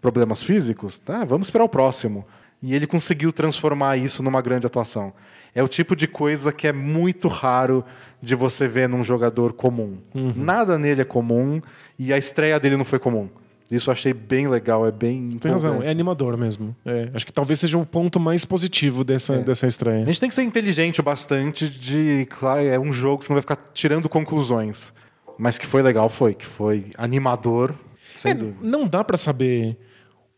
problemas 0.00 0.42
físicos. 0.42 0.98
Tá, 1.00 1.24
vamos 1.24 1.46
esperar 1.48 1.64
o 1.64 1.68
próximo. 1.68 2.24
E 2.62 2.74
ele 2.74 2.86
conseguiu 2.86 3.32
transformar 3.32 3.96
isso 3.96 4.22
numa 4.22 4.40
grande 4.42 4.66
atuação. 4.66 5.12
É 5.54 5.62
o 5.62 5.68
tipo 5.68 5.94
de 5.94 6.06
coisa 6.08 6.52
que 6.52 6.66
é 6.66 6.72
muito 6.72 7.28
raro 7.28 7.84
de 8.20 8.34
você 8.34 8.66
ver 8.66 8.88
num 8.88 9.02
jogador 9.04 9.52
comum. 9.52 9.98
Nada 10.34 10.76
nele 10.78 11.02
é 11.02 11.04
comum 11.04 11.60
e 11.98 12.12
a 12.12 12.18
estreia 12.18 12.58
dele 12.58 12.76
não 12.76 12.84
foi 12.84 12.98
comum. 12.98 13.28
Isso 13.70 13.90
eu 13.90 13.92
achei 13.92 14.14
bem 14.14 14.48
legal, 14.48 14.86
é 14.86 14.90
bem. 14.90 15.36
Tem 15.40 15.52
razão, 15.52 15.82
é 15.82 15.90
animador 15.90 16.36
mesmo. 16.38 16.74
É, 16.86 17.10
acho 17.12 17.26
que 17.26 17.32
talvez 17.32 17.60
seja 17.60 17.76
o 17.76 17.84
ponto 17.84 18.18
mais 18.18 18.44
positivo 18.44 19.04
dessa, 19.04 19.34
É. 19.34 19.38
dessa 19.40 19.66
A 19.66 19.68
estreia. 19.68 20.06
gente 20.06 20.18
tem 20.20 20.28
que 20.28 20.34
ser 20.34 20.42
inteligente 20.42 21.00
o 21.00 21.02
bastante 21.02 21.68
de. 21.68 22.26
Claro, 22.30 22.62
é 22.62 22.78
um 22.78 22.92
jogo 22.92 23.18
que 23.18 23.24
você 23.26 23.32
não 23.32 23.36
vai 23.36 23.42
ficar 23.42 23.58
tirando 23.74 24.08
conclusões. 24.08 24.92
Mas 25.38 25.58
que 25.58 25.66
foi 25.66 25.82
legal, 25.82 26.08
foi. 26.08 26.34
Que 26.34 26.46
foi 26.46 26.86
animador, 26.96 27.74
sem 28.16 28.32
É, 28.32 28.34
dúvida. 28.34 28.58
não 28.66 28.86
dá 28.88 29.04
pra 29.04 29.16
saber 29.18 29.76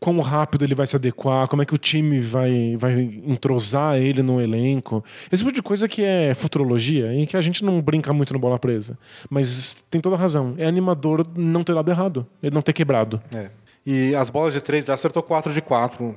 quão 0.00 0.18
rápido 0.20 0.64
ele 0.64 0.74
vai 0.74 0.86
se 0.86 0.96
adequar, 0.96 1.46
como 1.46 1.60
é 1.60 1.66
que 1.66 1.74
o 1.74 1.78
time 1.78 2.18
vai, 2.20 2.74
vai 2.78 2.98
entrosar 3.26 3.96
ele 3.98 4.22
no 4.22 4.40
elenco. 4.40 5.04
Esse 5.30 5.44
tipo 5.44 5.54
de 5.54 5.62
coisa 5.62 5.86
que 5.86 6.02
é 6.02 6.32
futurologia, 6.32 7.12
em 7.12 7.26
que 7.26 7.36
a 7.36 7.40
gente 7.42 7.62
não 7.62 7.80
brinca 7.82 8.10
muito 8.12 8.32
no 8.32 8.38
bola 8.38 8.58
presa. 8.58 8.98
Mas 9.28 9.74
tem 9.90 10.00
toda 10.00 10.16
a 10.16 10.18
razão. 10.18 10.54
É 10.56 10.66
animador 10.66 11.26
não 11.36 11.62
ter 11.62 11.74
dado 11.74 11.90
errado, 11.90 12.26
ele 12.42 12.54
não 12.54 12.62
ter 12.62 12.72
quebrado. 12.72 13.20
É. 13.32 13.50
E 13.84 14.14
as 14.14 14.30
bolas 14.30 14.54
de 14.54 14.60
três, 14.60 14.84
ele 14.86 14.92
acertou 14.94 15.22
4 15.22 15.52
de 15.52 15.60
4. 15.60 16.16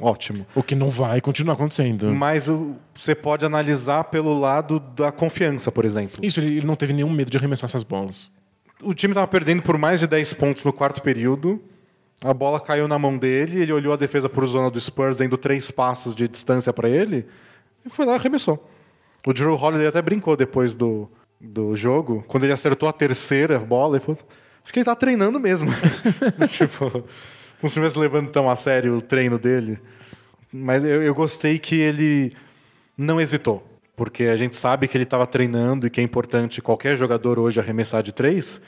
Ótimo. 0.00 0.46
O 0.54 0.62
que 0.62 0.74
não 0.74 0.90
vai 0.90 1.20
continuar 1.20 1.54
acontecendo. 1.54 2.12
Mas 2.12 2.48
o- 2.48 2.74
você 2.94 3.14
pode 3.14 3.44
analisar 3.46 4.04
pelo 4.04 4.38
lado 4.38 4.78
da 4.78 5.10
confiança, 5.10 5.72
por 5.72 5.84
exemplo. 5.84 6.18
Isso, 6.24 6.38
ele, 6.40 6.58
ele 6.58 6.66
não 6.66 6.74
teve 6.76 6.92
nenhum 6.92 7.10
medo 7.10 7.30
de 7.30 7.36
arremessar 7.38 7.64
essas 7.66 7.82
bolas. 7.82 8.30
O 8.84 8.92
time 8.92 9.12
estava 9.12 9.26
perdendo 9.26 9.62
por 9.62 9.78
mais 9.78 10.00
de 10.00 10.06
10 10.06 10.32
pontos 10.34 10.64
no 10.64 10.72
quarto 10.72 11.00
período. 11.00 11.60
A 12.22 12.32
bola 12.32 12.58
caiu 12.58 12.88
na 12.88 12.98
mão 12.98 13.16
dele, 13.16 13.60
ele 13.60 13.72
olhou 13.72 13.92
a 13.92 13.96
defesa 13.96 14.28
por 14.28 14.46
zona 14.46 14.70
do 14.70 14.80
Spurs, 14.80 15.18
dando 15.18 15.36
três 15.36 15.70
passos 15.70 16.14
de 16.14 16.26
distância 16.26 16.72
para 16.72 16.88
ele, 16.88 17.26
e 17.84 17.90
foi 17.90 18.06
lá 18.06 18.12
e 18.12 18.16
arremessou. 18.16 18.68
O 19.26 19.32
Drew 19.32 19.54
Holiday 19.54 19.86
até 19.86 20.00
brincou 20.00 20.36
depois 20.36 20.74
do, 20.74 21.08
do 21.40 21.76
jogo, 21.76 22.24
quando 22.26 22.44
ele 22.44 22.52
acertou 22.52 22.88
a 22.88 22.92
terceira 22.92 23.58
bola, 23.58 23.96
ele 23.96 24.04
falou: 24.04 24.18
Acho 24.66 24.72
que 24.72 24.80
ele 24.80 24.84
tá 24.84 24.96
treinando 24.96 25.38
mesmo. 25.38 25.70
tipo, 26.48 26.90
como 26.90 27.04
se 27.60 27.66
estivesse 27.66 27.98
levando 27.98 28.30
tão 28.30 28.50
a 28.50 28.56
sério 28.56 28.96
o 28.96 29.02
treino 29.02 29.38
dele. 29.38 29.78
Mas 30.52 30.84
eu, 30.84 31.02
eu 31.02 31.14
gostei 31.14 31.58
que 31.58 31.78
ele 31.78 32.32
não 32.96 33.20
hesitou. 33.20 33.64
Porque 33.94 34.24
a 34.24 34.36
gente 34.36 34.56
sabe 34.56 34.88
que 34.88 34.96
ele 34.96 35.04
estava 35.04 35.26
treinando 35.26 35.86
e 35.86 35.90
que 35.90 36.00
é 36.00 36.04
importante 36.04 36.60
qualquer 36.60 36.96
jogador 36.96 37.38
hoje 37.38 37.60
arremessar 37.60 38.02
de 38.02 38.12
três. 38.12 38.60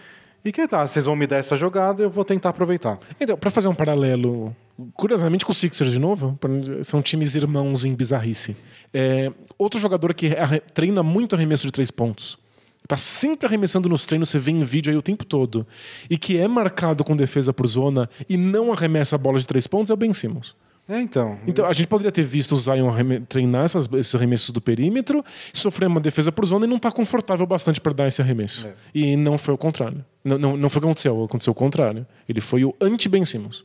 E 0.44 0.52
que 0.52 0.66
tá, 0.66 0.86
vocês 0.86 1.04
vão 1.04 1.16
me 1.16 1.26
dar 1.26 1.36
essa 1.36 1.56
jogada, 1.56 2.02
eu 2.02 2.10
vou 2.10 2.24
tentar 2.24 2.50
aproveitar. 2.50 2.98
Então, 3.20 3.36
pra 3.36 3.50
fazer 3.50 3.68
um 3.68 3.74
paralelo, 3.74 4.54
curiosamente 4.94 5.44
com 5.44 5.52
o 5.52 5.54
Sixers 5.54 5.90
de 5.90 5.98
novo, 5.98 6.38
são 6.82 7.02
times 7.02 7.34
irmãos 7.34 7.84
em 7.84 7.94
bizarrice. 7.94 8.56
É, 8.94 9.30
outro 9.58 9.80
jogador 9.80 10.14
que 10.14 10.30
treina 10.72 11.02
muito 11.02 11.34
arremesso 11.34 11.66
de 11.66 11.72
três 11.72 11.90
pontos, 11.90 12.38
tá 12.86 12.96
sempre 12.96 13.46
arremessando 13.46 13.88
nos 13.88 14.06
treinos, 14.06 14.30
você 14.30 14.38
vê 14.38 14.52
em 14.52 14.64
vídeo 14.64 14.90
aí 14.90 14.96
o 14.96 15.02
tempo 15.02 15.24
todo, 15.24 15.66
e 16.08 16.16
que 16.16 16.38
é 16.38 16.48
marcado 16.48 17.04
com 17.04 17.14
defesa 17.14 17.52
por 17.52 17.66
zona 17.66 18.08
e 18.28 18.36
não 18.36 18.72
arremessa 18.72 19.16
a 19.16 19.18
bola 19.18 19.38
de 19.38 19.46
três 19.46 19.66
pontos, 19.66 19.90
é 19.90 19.94
o 19.94 19.96
Ben 19.96 20.14
Simmons. 20.14 20.56
É, 20.88 20.98
então. 21.00 21.38
Então, 21.46 21.66
a 21.66 21.72
gente 21.72 21.86
poderia 21.86 22.10
ter 22.10 22.22
visto 22.22 22.52
o 22.52 22.56
Zion 22.56 22.90
treinar 23.28 23.64
essas- 23.64 23.86
esses 23.92 24.14
arremessos 24.14 24.50
do 24.50 24.60
perímetro, 24.60 25.22
sofrer 25.52 25.86
uma 25.86 26.00
defesa 26.00 26.32
por 26.32 26.46
zona 26.46 26.64
e 26.64 26.68
não 26.68 26.76
estar 26.76 26.92
confortável 26.92 27.46
bastante 27.46 27.80
para 27.80 27.92
dar 27.92 28.08
esse 28.08 28.22
arremesso. 28.22 28.66
É. 28.66 28.72
E 28.94 29.16
não 29.16 29.36
foi 29.36 29.52
o 29.54 29.58
contrário. 29.58 30.02
Não, 30.24 30.38
não, 30.38 30.56
não 30.56 30.68
foi 30.70 30.78
o 30.78 30.82
que 30.82 30.86
aconteceu, 30.86 31.24
aconteceu 31.24 31.50
o 31.50 31.54
contrário. 31.54 32.06
Ele 32.28 32.40
foi 32.40 32.64
o 32.64 32.74
anti-Ben 32.80 33.24
Simmons. 33.24 33.64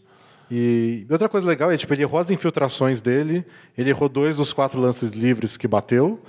E 0.51 1.05
outra 1.09 1.29
coisa 1.29 1.47
legal 1.47 1.71
é, 1.71 1.77
tipo, 1.77 1.93
ele 1.93 2.01
errou 2.03 2.19
as 2.19 2.29
infiltrações 2.29 3.01
dele, 3.01 3.45
ele 3.77 3.89
errou 3.89 4.09
dois 4.09 4.35
dos 4.35 4.51
quatro 4.51 4.79
lances 4.79 5.13
livres 5.13 5.55
que 5.55 5.67
bateu 5.67 6.19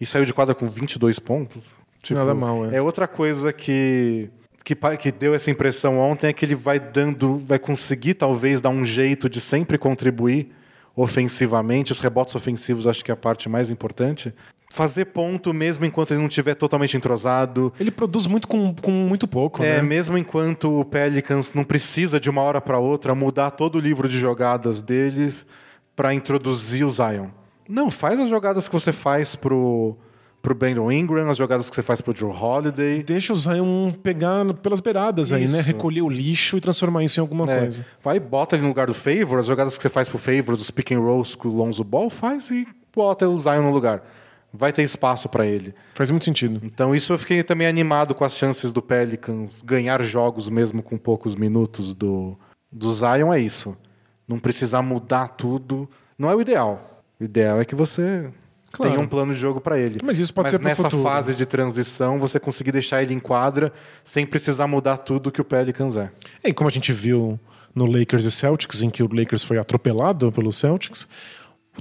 e 0.00 0.06
saiu 0.06 0.24
de 0.24 0.32
quadra 0.32 0.54
com 0.54 0.66
22 0.68 1.18
pontos. 1.18 1.72
Tipo, 2.02 2.18
Nada 2.18 2.34
mal, 2.34 2.64
é. 2.70 2.76
É 2.76 2.82
outra 2.82 3.06
coisa 3.06 3.52
que, 3.52 4.30
que, 4.64 4.74
que 4.74 5.12
deu 5.12 5.34
essa 5.34 5.50
impressão 5.50 5.98
ontem 5.98 6.28
é 6.28 6.32
que 6.32 6.44
ele 6.44 6.54
vai 6.54 6.78
dando, 6.78 7.38
vai 7.38 7.58
conseguir 7.58 8.14
talvez 8.14 8.60
dar 8.60 8.70
um 8.70 8.84
jeito 8.84 9.28
de 9.28 9.40
sempre 9.40 9.78
contribuir 9.78 10.50
ofensivamente. 10.94 11.92
Os 11.92 12.00
rebotes 12.00 12.34
ofensivos 12.34 12.86
acho 12.86 13.04
que 13.04 13.10
é 13.10 13.14
a 13.14 13.16
parte 13.16 13.48
mais 13.48 13.70
importante. 13.70 14.32
Fazer 14.72 15.06
ponto 15.06 15.52
mesmo 15.52 15.84
enquanto 15.84 16.12
ele 16.12 16.20
não 16.20 16.28
estiver 16.28 16.54
totalmente 16.54 16.96
entrosado. 16.96 17.72
Ele 17.80 17.90
produz 17.90 18.26
muito 18.28 18.46
com, 18.46 18.72
com 18.74 18.90
muito 18.92 19.26
pouco, 19.26 19.62
É, 19.64 19.76
né? 19.76 19.82
mesmo 19.82 20.16
enquanto 20.16 20.80
o 20.80 20.84
Pelicans 20.84 21.52
não 21.54 21.64
precisa 21.64 22.20
de 22.20 22.30
uma 22.30 22.42
hora 22.42 22.60
para 22.60 22.78
outra 22.78 23.14
mudar 23.14 23.50
todo 23.50 23.76
o 23.76 23.80
livro 23.80 24.08
de 24.08 24.18
jogadas 24.18 24.80
deles 24.80 25.44
para 25.96 26.14
introduzir 26.14 26.84
o 26.84 26.90
Zion. 26.90 27.26
Não, 27.68 27.90
faz 27.90 28.18
as 28.20 28.28
jogadas 28.28 28.68
que 28.68 28.72
você 28.72 28.92
faz 28.92 29.34
pro 29.34 29.96
pro 30.42 30.54
Brandon 30.54 30.90
Ingram, 30.90 31.28
as 31.28 31.36
jogadas 31.36 31.68
que 31.68 31.76
você 31.76 31.82
faz 31.82 32.00
pro 32.00 32.14
Drew 32.14 32.30
Holiday. 32.30 33.02
Deixa 33.02 33.32
o 33.32 33.36
Zion 33.36 33.92
pegar 33.92 34.52
pelas 34.54 34.80
beiradas 34.80 35.32
aí, 35.32 35.46
né? 35.46 35.58
Isso. 35.60 35.66
Recolher 35.66 36.02
o 36.02 36.08
lixo 36.08 36.56
e 36.56 36.60
transformar 36.60 37.04
isso 37.04 37.20
em 37.20 37.22
alguma 37.22 37.50
É, 37.50 37.58
coisa. 37.60 37.84
vai 38.02 38.16
e 38.16 38.20
bota 38.20 38.56
ele 38.56 38.62
no 38.62 38.68
lugar 38.68 38.86
do 38.86 38.94
Favor, 38.94 39.38
as 39.38 39.46
jogadas 39.46 39.76
que 39.76 39.82
você 39.82 39.88
faz 39.90 40.08
pro 40.08 40.18
Favor, 40.18 40.54
os 40.54 40.70
pick 40.70 40.92
and 40.92 41.00
rolls 41.00 41.36
com 41.36 41.48
o 41.48 41.56
Lonzo 41.56 41.84
Ball, 41.84 42.08
faz 42.10 42.50
e 42.50 42.66
bota 42.94 43.28
o 43.28 43.38
Zion 43.38 43.62
no 43.62 43.70
lugar. 43.70 44.02
Vai 44.52 44.72
ter 44.72 44.82
espaço 44.82 45.28
para 45.28 45.46
ele. 45.46 45.72
Faz 45.94 46.10
muito 46.10 46.24
sentido. 46.24 46.60
Então 46.64 46.92
isso 46.94 47.12
eu 47.12 47.18
fiquei 47.18 47.42
também 47.42 47.68
animado 47.68 48.14
com 48.16 48.24
as 48.24 48.32
chances 48.32 48.72
do 48.72 48.82
Pelicans 48.82 49.62
ganhar 49.62 50.02
jogos 50.02 50.48
mesmo 50.48 50.82
com 50.82 50.98
poucos 50.98 51.36
minutos 51.36 51.94
do, 51.94 52.36
do 52.72 52.92
Zion 52.92 53.32
é 53.32 53.38
isso. 53.38 53.76
Não 54.26 54.38
precisar 54.40 54.82
mudar 54.82 55.28
tudo. 55.28 55.88
Não 56.18 56.28
é 56.30 56.34
o 56.34 56.40
ideal. 56.40 57.02
O 57.20 57.24
ideal 57.24 57.60
é 57.60 57.64
que 57.64 57.74
você 57.76 58.28
Claro. 58.72 58.92
tenha 58.92 59.04
um 59.04 59.08
plano 59.08 59.34
de 59.34 59.40
jogo 59.40 59.60
para 59.60 59.78
ele. 59.78 59.98
Mas 60.02 60.18
isso 60.18 60.32
pode 60.32 60.46
Mas 60.46 60.52
ser 60.52 60.58
pro 60.58 60.68
nessa 60.68 60.82
futuro. 60.84 61.02
fase 61.02 61.34
de 61.34 61.44
transição, 61.44 62.18
você 62.18 62.38
conseguir 62.38 62.72
deixar 62.72 63.02
ele 63.02 63.12
em 63.12 63.18
quadra 63.18 63.72
sem 64.04 64.24
precisar 64.24 64.66
mudar 64.66 64.98
tudo 64.98 65.30
que 65.32 65.40
o 65.40 65.44
Pelicans 65.44 65.96
é. 65.96 66.10
E 66.44 66.52
como 66.52 66.68
a 66.68 66.72
gente 66.72 66.92
viu 66.92 67.38
no 67.74 67.86
Lakers 67.86 68.24
e 68.24 68.30
Celtics, 68.30 68.82
em 68.82 68.90
que 68.90 69.02
o 69.02 69.08
Lakers 69.12 69.42
foi 69.42 69.58
atropelado 69.58 70.30
pelos 70.30 70.56
Celtics, 70.56 71.08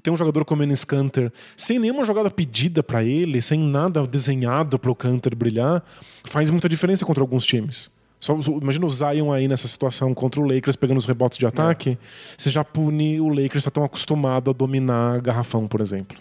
tem 0.01 0.13
um 0.13 0.17
jogador 0.17 0.45
como 0.45 0.61
o 0.61 0.63
Enes 0.63 0.85
Kanter, 0.85 1.31
sem 1.57 1.77
nenhuma 1.79 2.03
jogada 2.03 2.29
pedida 2.31 2.81
pra 2.81 3.03
ele, 3.03 3.41
sem 3.41 3.59
nada 3.59 4.05
desenhado 4.05 4.79
pro 4.79 4.95
Kanter 4.95 5.35
brilhar, 5.35 5.83
faz 6.23 6.49
muita 6.49 6.69
diferença 6.69 7.05
contra 7.05 7.23
alguns 7.23 7.45
times. 7.45 7.91
Só, 8.19 8.37
imagina 8.61 8.85
o 8.85 8.89
Zion 8.89 9.31
aí 9.31 9.47
nessa 9.47 9.67
situação 9.67 10.13
contra 10.13 10.41
o 10.41 10.43
Lakers 10.43 10.75
pegando 10.75 10.97
os 10.97 11.05
rebotes 11.05 11.37
de 11.37 11.45
ataque. 11.45 11.97
Você 12.37 12.49
já 12.49 12.63
pune 12.65 13.19
o 13.21 13.29
Lakers 13.29 13.55
está 13.57 13.71
tão 13.71 13.83
acostumado 13.83 14.49
a 14.49 14.53
dominar 14.53 15.21
garrafão, 15.21 15.67
por 15.67 15.81
exemplo. 15.81 16.17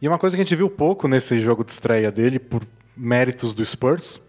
E 0.00 0.08
uma 0.08 0.18
coisa 0.18 0.34
que 0.34 0.40
a 0.40 0.44
gente 0.44 0.56
viu 0.56 0.70
pouco 0.70 1.06
nesse 1.06 1.38
jogo 1.38 1.64
de 1.64 1.72
estreia 1.72 2.10
dele, 2.10 2.38
por 2.38 2.66
méritos 2.96 3.52
do 3.52 3.64
Spurs, 3.64 4.20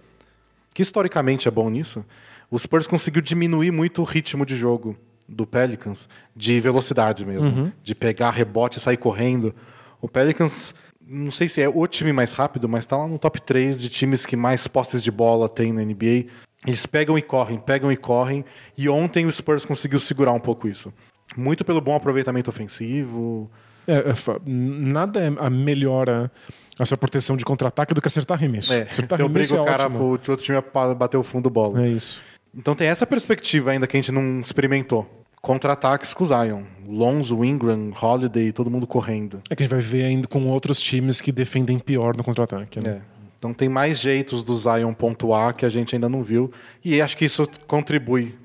que 0.73 0.81
historicamente 0.81 1.47
é 1.47 1.51
bom 1.51 1.69
nisso, 1.69 2.05
o 2.49 2.59
Spurs 2.59 2.87
conseguiu 2.87 3.21
diminuir 3.21 3.71
muito 3.71 4.01
o 4.01 4.05
ritmo 4.05 4.45
de 4.45 4.57
jogo 4.57 4.97
do 5.27 5.47
Pelicans, 5.47 6.09
de 6.35 6.59
velocidade 6.59 7.25
mesmo, 7.25 7.71
de 7.81 7.95
pegar 7.95 8.31
rebote 8.31 8.77
e 8.77 8.81
sair 8.81 8.97
correndo. 8.97 9.55
O 10.01 10.09
Pelicans, 10.09 10.75
não 10.99 11.31
sei 11.31 11.47
se 11.47 11.61
é 11.61 11.69
o 11.69 11.87
time 11.87 12.11
mais 12.11 12.33
rápido, 12.33 12.67
mas 12.67 12.83
está 12.83 12.97
lá 12.97 13.07
no 13.07 13.17
top 13.17 13.41
3 13.41 13.79
de 13.79 13.87
times 13.87 14.25
que 14.25 14.35
mais 14.35 14.67
posses 14.67 15.01
de 15.01 15.09
bola 15.09 15.47
tem 15.47 15.71
na 15.71 15.81
NBA. 15.81 16.25
Eles 16.67 16.85
pegam 16.85 17.17
e 17.17 17.21
correm, 17.21 17.57
pegam 17.57 17.91
e 17.91 17.95
correm, 17.95 18.43
e 18.77 18.89
ontem 18.89 19.25
o 19.25 19.31
Spurs 19.31 19.63
conseguiu 19.63 19.99
segurar 19.99 20.33
um 20.33 20.39
pouco 20.39 20.67
isso. 20.67 20.93
Muito 21.35 21.63
pelo 21.63 21.79
bom 21.79 21.95
aproveitamento 21.95 22.49
ofensivo, 22.49 23.49
É, 23.87 23.95
é, 23.95 24.13
nada 24.45 25.19
é 25.19 25.27
a 25.37 25.49
melhora 25.49 26.31
a 26.79 26.85
sua 26.85 26.97
proteção 26.97 27.37
de 27.37 27.45
contra-ataque 27.45 27.93
do 27.93 28.01
que 28.01 28.07
acertar 28.07 28.37
arremesso. 28.37 28.73
É, 28.73 28.83
acertar 28.83 29.17
você 29.17 29.23
obriga 29.23 29.55
o 29.55 29.63
é 29.63 29.65
cara 29.65 29.83
ótimo. 29.83 29.97
pro 29.97 30.07
outro 30.07 30.35
time 30.37 30.57
a 30.57 30.93
bater 30.93 31.17
o 31.17 31.23
fundo 31.23 31.49
bola. 31.49 31.85
É 31.85 31.89
isso. 31.89 32.21
Então 32.55 32.75
tem 32.75 32.87
essa 32.87 33.05
perspectiva 33.05 33.71
ainda 33.71 33.87
que 33.87 33.95
a 33.95 33.99
gente 33.99 34.11
não 34.11 34.39
experimentou. 34.39 35.07
Contra-ataques 35.41 36.13
com 36.13 36.23
o 36.23 36.27
Zion. 36.27 36.63
Lonzo, 36.87 37.43
Ingram, 37.43 37.91
Holiday, 37.99 38.51
todo 38.51 38.69
mundo 38.69 38.85
correndo. 38.85 39.41
É 39.49 39.55
que 39.55 39.63
a 39.63 39.65
gente 39.65 39.71
vai 39.71 39.81
ver 39.81 40.05
ainda 40.05 40.27
com 40.27 40.45
outros 40.47 40.81
times 40.81 41.19
que 41.19 41.31
defendem 41.31 41.79
pior 41.79 42.15
no 42.15 42.23
contra-ataque. 42.23 42.79
Né? 42.79 42.89
É. 42.89 43.01
Então 43.37 43.53
tem 43.53 43.67
mais 43.67 43.99
jeitos 43.99 44.43
do 44.43 44.55
Zion 44.55 44.93
pontuar 44.93 45.55
que 45.55 45.65
a 45.65 45.69
gente 45.69 45.95
ainda 45.95 46.07
não 46.07 46.21
viu. 46.21 46.51
E 46.85 47.01
acho 47.01 47.17
que 47.17 47.25
isso 47.25 47.47
contribui 47.65 48.35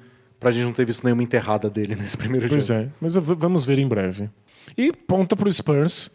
pra 0.41 0.51
gente 0.51 0.65
não 0.65 0.73
ter 0.73 0.87
visto 0.87 1.05
nenhuma 1.05 1.23
enterrada 1.23 1.69
dele 1.69 1.95
nesse 2.01 2.17
primeiro 2.17 2.49
Pois 2.49 2.67
jogo. 2.67 2.81
é, 2.81 2.89
mas 3.01 3.13
vamos 3.13 3.67
ver 3.67 3.79
em 3.79 3.89
breve. 3.89 4.31
E 4.77 4.93
ponta 4.93 5.35
pro 5.37 5.51
Spurs, 5.51 6.11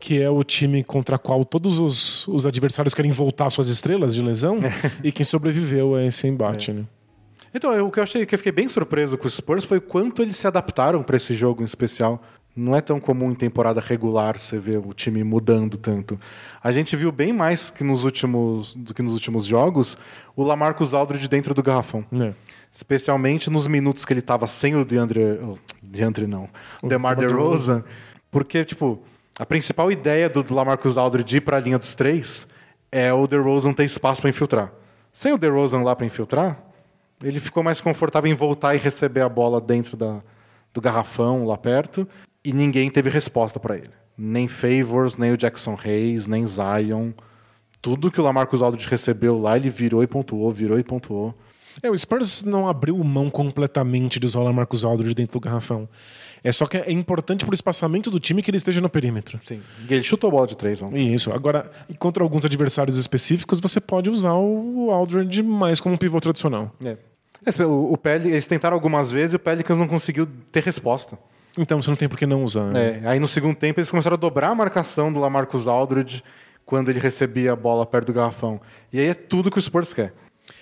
que 0.00 0.20
é 0.20 0.28
o 0.28 0.42
time 0.42 0.82
contra 0.82 1.18
qual 1.18 1.44
todos 1.44 1.78
os, 1.78 2.26
os 2.28 2.44
adversários 2.46 2.94
querem 2.94 3.10
voltar 3.10 3.50
suas 3.50 3.68
estrelas 3.68 4.14
de 4.14 4.22
lesão 4.22 4.58
e 5.02 5.10
quem 5.12 5.24
sobreviveu 5.24 5.94
a 5.94 6.04
esse 6.04 6.26
embate. 6.26 6.72
Né? 6.72 6.84
Então, 7.54 7.72
eu- 7.72 7.86
o 7.86 7.90
que 7.90 7.98
eu 8.00 8.02
achei 8.02 8.26
que 8.26 8.34
eu 8.34 8.38
fiquei 8.38 8.52
bem 8.52 8.68
surpreso 8.68 9.16
com 9.16 9.26
os 9.26 9.34
Spurs 9.34 9.64
foi 9.64 9.78
o 9.78 9.82
quanto 9.82 10.22
eles 10.22 10.36
se 10.36 10.46
adaptaram 10.46 11.02
para 11.02 11.16
esse 11.16 11.34
jogo 11.34 11.62
em 11.62 11.64
especial. 11.64 12.22
Não 12.56 12.74
é 12.76 12.80
tão 12.80 13.00
comum 13.00 13.32
em 13.32 13.34
temporada 13.34 13.80
regular 13.80 14.38
você 14.38 14.58
ver 14.58 14.78
o 14.78 14.92
time 14.94 15.24
mudando 15.24 15.76
tanto. 15.76 16.18
A 16.62 16.70
gente 16.70 16.94
viu 16.94 17.10
bem 17.10 17.32
mais 17.32 17.68
que 17.68 17.82
nos 17.82 18.04
últimos, 18.04 18.76
do 18.76 18.94
que 18.94 19.02
nos 19.02 19.12
últimos 19.12 19.44
jogos 19.44 19.96
o 20.36 20.44
Lamarcus 20.44 20.94
Aldridge 20.94 21.26
dentro 21.26 21.52
do 21.52 21.62
garrafão. 21.64 22.04
É. 22.20 22.32
Especialmente 22.74 23.48
nos 23.50 23.68
minutos 23.68 24.04
que 24.04 24.12
ele 24.12 24.18
estava 24.18 24.48
sem 24.48 24.74
o 24.74 24.84
DeAndre... 24.84 25.38
oh, 25.40 25.56
DeAndre 25.80 26.26
não. 26.26 26.48
O 26.82 26.88
DeMar 26.88 27.14
DeRozan. 27.14 27.84
Porque, 28.32 28.64
tipo, 28.64 29.00
a 29.38 29.46
principal 29.46 29.92
ideia 29.92 30.28
do 30.28 30.44
Lamarcus 30.52 30.98
Aldridge 30.98 31.36
ir 31.36 31.40
para 31.42 31.56
a 31.56 31.60
linha 31.60 31.78
dos 31.78 31.94
três 31.94 32.48
é 32.90 33.12
o 33.12 33.28
DeRozan 33.28 33.72
ter 33.72 33.84
espaço 33.84 34.20
para 34.20 34.30
infiltrar. 34.30 34.72
Sem 35.12 35.32
o 35.32 35.38
DeRozan 35.38 35.82
lá 35.82 35.94
para 35.94 36.04
infiltrar, 36.04 36.60
Ele 37.22 37.38
ficou 37.38 37.62
mais 37.62 37.80
confortável 37.80 38.28
em 38.28 38.34
voltar 38.34 38.74
e 38.74 38.78
receber 38.78 39.20
a 39.20 39.28
bola 39.28 39.60
dentro 39.60 39.96
da, 39.96 40.20
do 40.72 40.80
garrafão 40.80 41.44
lá 41.44 41.56
perto 41.56 42.08
e 42.44 42.52
ninguém 42.52 42.90
teve 42.90 43.08
resposta 43.08 43.60
para 43.60 43.76
ele. 43.76 43.92
Nem 44.18 44.48
Favors, 44.48 45.16
nem 45.16 45.32
o 45.32 45.36
Jackson 45.36 45.78
Hayes, 45.82 46.26
nem 46.26 46.44
Zion. 46.44 47.12
Tudo 47.80 48.10
que 48.10 48.20
o 48.20 48.24
Lamarcus 48.24 48.62
Aldridge 48.62 48.90
recebeu 48.90 49.40
lá, 49.40 49.56
ele 49.56 49.70
virou 49.70 50.02
e 50.02 50.08
pontuou, 50.08 50.50
virou 50.50 50.76
e 50.76 50.82
pontuou. 50.82 51.34
É, 51.82 51.90
o 51.90 51.96
Spurs 51.96 52.42
não 52.42 52.68
abriu 52.68 52.96
mão 53.02 53.28
completamente 53.30 54.18
de 54.20 54.26
usar 54.26 54.40
o 54.40 54.44
Lamarcus 54.44 54.84
Aldridge 54.84 55.14
dentro 55.14 55.34
do 55.34 55.40
garrafão. 55.40 55.88
É 56.42 56.52
só 56.52 56.66
que 56.66 56.76
é 56.76 56.92
importante 56.92 57.44
pro 57.44 57.54
espaçamento 57.54 58.10
do 58.10 58.20
time 58.20 58.42
que 58.42 58.50
ele 58.50 58.58
esteja 58.58 58.80
no 58.80 58.88
perímetro. 58.90 59.38
Sim. 59.42 59.60
E 59.88 59.94
ele 59.94 60.02
chutou 60.02 60.28
a 60.28 60.30
bola 60.30 60.46
de 60.46 60.56
três 60.56 60.82
ontem. 60.82 61.14
Isso. 61.14 61.32
Agora, 61.32 61.70
contra 61.98 62.22
alguns 62.22 62.44
adversários 62.44 62.98
específicos, 62.98 63.60
você 63.60 63.80
pode 63.80 64.10
usar 64.10 64.34
o 64.34 64.90
Aldridge 64.90 65.42
mais 65.42 65.80
como 65.80 65.94
um 65.94 65.98
pivô 65.98 66.20
tradicional. 66.20 66.70
É. 66.84 66.98
O, 67.64 67.92
o 67.92 67.96
Pel 67.96 68.26
eles 68.26 68.46
tentaram 68.46 68.74
algumas 68.74 69.10
vezes 69.10 69.32
e 69.32 69.36
o 69.36 69.38
Pelicans 69.38 69.78
não 69.78 69.88
conseguiu 69.88 70.26
ter 70.52 70.62
resposta. 70.62 71.18
Então 71.56 71.80
você 71.80 71.88
não 71.88 71.96
tem 71.96 72.08
por 72.08 72.18
que 72.18 72.26
não 72.26 72.44
usar. 72.44 72.70
Né? 72.70 73.02
É, 73.02 73.08
aí 73.08 73.18
no 73.18 73.28
segundo 73.28 73.54
tempo 73.54 73.80
eles 73.80 73.90
começaram 73.90 74.14
a 74.14 74.18
dobrar 74.18 74.48
a 74.48 74.54
marcação 74.54 75.12
do 75.12 75.20
Lamarcus 75.20 75.68
Aldridge 75.68 76.22
quando 76.64 76.90
ele 76.90 76.98
recebia 76.98 77.52
a 77.52 77.56
bola 77.56 77.86
perto 77.86 78.06
do 78.06 78.12
garrafão. 78.12 78.60
E 78.92 78.98
aí 78.98 79.06
é 79.06 79.14
tudo 79.14 79.50
que 79.50 79.58
o 79.58 79.62
Spurs 79.62 79.92
quer. 79.92 80.12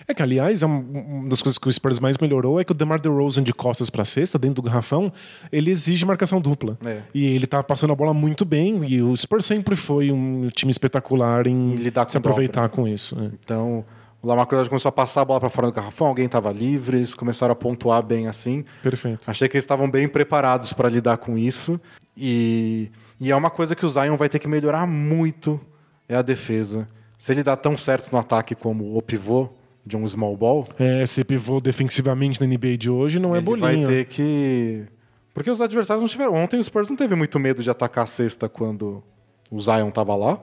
É 0.07 0.15
que, 0.15 0.23
aliás, 0.23 0.63
é 0.63 0.67
uma 0.67 1.29
das 1.29 1.43
coisas 1.43 1.59
que 1.59 1.69
o 1.69 1.73
Spurs 1.73 2.01
mais 2.01 2.19
melhorou 2.19 2.61
é 2.61 2.65
que 2.65 2.73
o 2.73 2.75
DeMar 2.75 3.01
DeRozan 3.01 3.43
de 3.43 3.53
costas 3.53 3.91
para 3.91 4.05
cesta, 4.05 4.39
dentro 4.39 4.57
do 4.57 4.63
garrafão, 4.63 5.13
ele 5.51 5.71
exige 5.71 6.05
marcação 6.05 6.41
dupla. 6.41 6.79
É. 6.85 7.03
E 7.15 7.27
ele 7.27 7.47
tá 7.47 7.63
passando 7.63 7.93
a 7.93 7.97
bola 7.97 8.13
muito 8.13 8.45
bem, 8.45 8.85
e 8.85 9.03
o 9.03 9.17
Spurs 9.17 9.47
sempre 9.47 9.77
foi 9.77 10.11
um 10.11 10.49
time 10.49 10.71
espetacular 10.71 11.47
em 11.47 11.77
se 12.09 12.17
aproveitar 12.17 12.69
com 12.69 12.87
isso. 12.87 13.19
é. 13.19 13.31
Então, 13.43 13.85
o 14.23 14.29
Lamarcus 14.29 14.55
Aldridge 14.55 14.71
começou 14.71 14.89
a 14.89 14.93
passar 14.93 15.23
a 15.23 15.25
bola 15.25 15.41
para 15.41 15.51
fora 15.51 15.67
do 15.67 15.73
garrafão, 15.73 16.07
alguém 16.07 16.27
estava 16.27 16.53
livre, 16.53 16.99
eles 16.99 17.13
começaram 17.13 17.53
a 17.53 17.57
pontuar 17.57 18.03
bem 18.05 18.29
assim. 18.29 18.65
Perfeito. 18.81 19.29
Achei 19.29 19.49
que 19.49 19.57
eles 19.57 19.65
estavam 19.65 19.91
bem 19.91 20.07
preparados 20.07 20.73
para 20.73 20.89
lidar 20.89 21.17
com 21.17 21.37
isso. 21.37 21.81
E, 22.17 22.89
e 23.21 23.33
é 23.33 23.37
uma 23.37 23.51
coisa 23.51 23.75
que 23.75 23.85
o 23.85 23.89
Zion 23.89 24.17
vai 24.17 24.29
ter 24.29 24.39
que 24.39 24.47
melhorar 24.47 24.87
muito, 24.87 25.61
é 26.09 26.15
a 26.15 26.23
defesa. 26.23 26.87
Se 27.19 27.33
ele 27.33 27.43
dá 27.43 27.57
tão 27.57 27.77
certo 27.77 28.13
no 28.13 28.19
ataque 28.19 28.55
como 28.55 28.97
o 28.97 29.03
pivô 29.03 29.49
de 29.85 29.97
um 29.97 30.07
small 30.07 30.37
ball, 30.37 30.67
É, 30.79 31.05
ser 31.07 31.25
pivô 31.25 31.61
defensivamente 31.61 32.41
na 32.41 32.47
NBA 32.47 32.77
de 32.77 32.89
hoje 32.91 33.19
não 33.19 33.35
é 33.35 33.39
ele 33.39 33.45
bolinha. 33.47 33.87
vai 33.87 33.95
ter 33.95 34.05
que... 34.07 34.85
Porque 35.35 35.51
os 35.51 35.61
adversários 35.61 36.03
não 36.03 36.09
tiveram... 36.09 36.35
Ontem 36.35 36.59
o 36.59 36.63
Spurs 36.65 36.89
não 36.89 36.97
teve 36.97 37.15
muito 37.15 37.39
medo 37.41 37.63
de 37.63 37.71
atacar 37.71 38.05
a 38.05 38.07
cesta 38.07 38.49
quando 38.49 39.03
o 39.51 39.61
Zion 39.61 39.89
estava 39.89 40.15
lá 40.15 40.41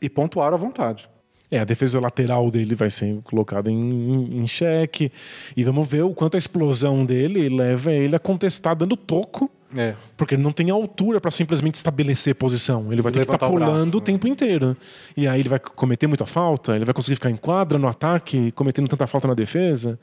e 0.00 0.08
pontuaram 0.08 0.54
à 0.54 0.58
vontade. 0.58 1.08
É, 1.50 1.58
a 1.60 1.64
defesa 1.64 1.98
lateral 1.98 2.50
dele 2.50 2.74
vai 2.74 2.90
ser 2.90 3.20
colocada 3.24 3.70
em, 3.70 3.74
em, 3.74 4.38
em 4.42 4.46
xeque. 4.46 5.10
E 5.56 5.64
vamos 5.64 5.86
ver 5.86 6.02
o 6.02 6.12
quanto 6.12 6.34
a 6.34 6.38
explosão 6.38 7.04
dele 7.06 7.48
leva 7.48 7.90
ele 7.92 8.14
a 8.14 8.18
contestar 8.18 8.76
dando 8.76 8.94
toco, 8.98 9.50
É. 9.74 9.94
porque 10.14 10.34
ele 10.34 10.42
não 10.42 10.52
tem 10.52 10.68
altura 10.68 11.20
para 11.22 11.30
simplesmente 11.30 11.76
estabelecer 11.76 12.34
posição. 12.34 12.92
Ele 12.92 13.00
vai 13.00 13.10
ter 13.10 13.20
que 13.20 13.32
estar 13.32 13.46
Levantar 13.46 13.48
o 13.50 13.54
braço, 13.58 13.72
pulando 13.72 13.94
o 13.94 13.98
né? 13.98 14.04
tempo 14.04 14.28
inteiro. 14.28 14.76
E 15.16 15.26
aí 15.26 15.40
ele 15.40 15.48
vai 15.48 15.58
cometer 15.58 16.06
muita 16.06 16.26
falta, 16.26 16.76
ele 16.76 16.84
vai 16.84 16.92
conseguir 16.92 17.14
ficar 17.16 17.30
em 17.30 17.36
quadra 17.36 17.78
no 17.78 17.88
ataque, 17.88 18.52
cometendo 18.52 18.86
tanta 18.88 19.06
falta 19.06 19.26
na 19.26 19.34
defesa. 19.34 19.98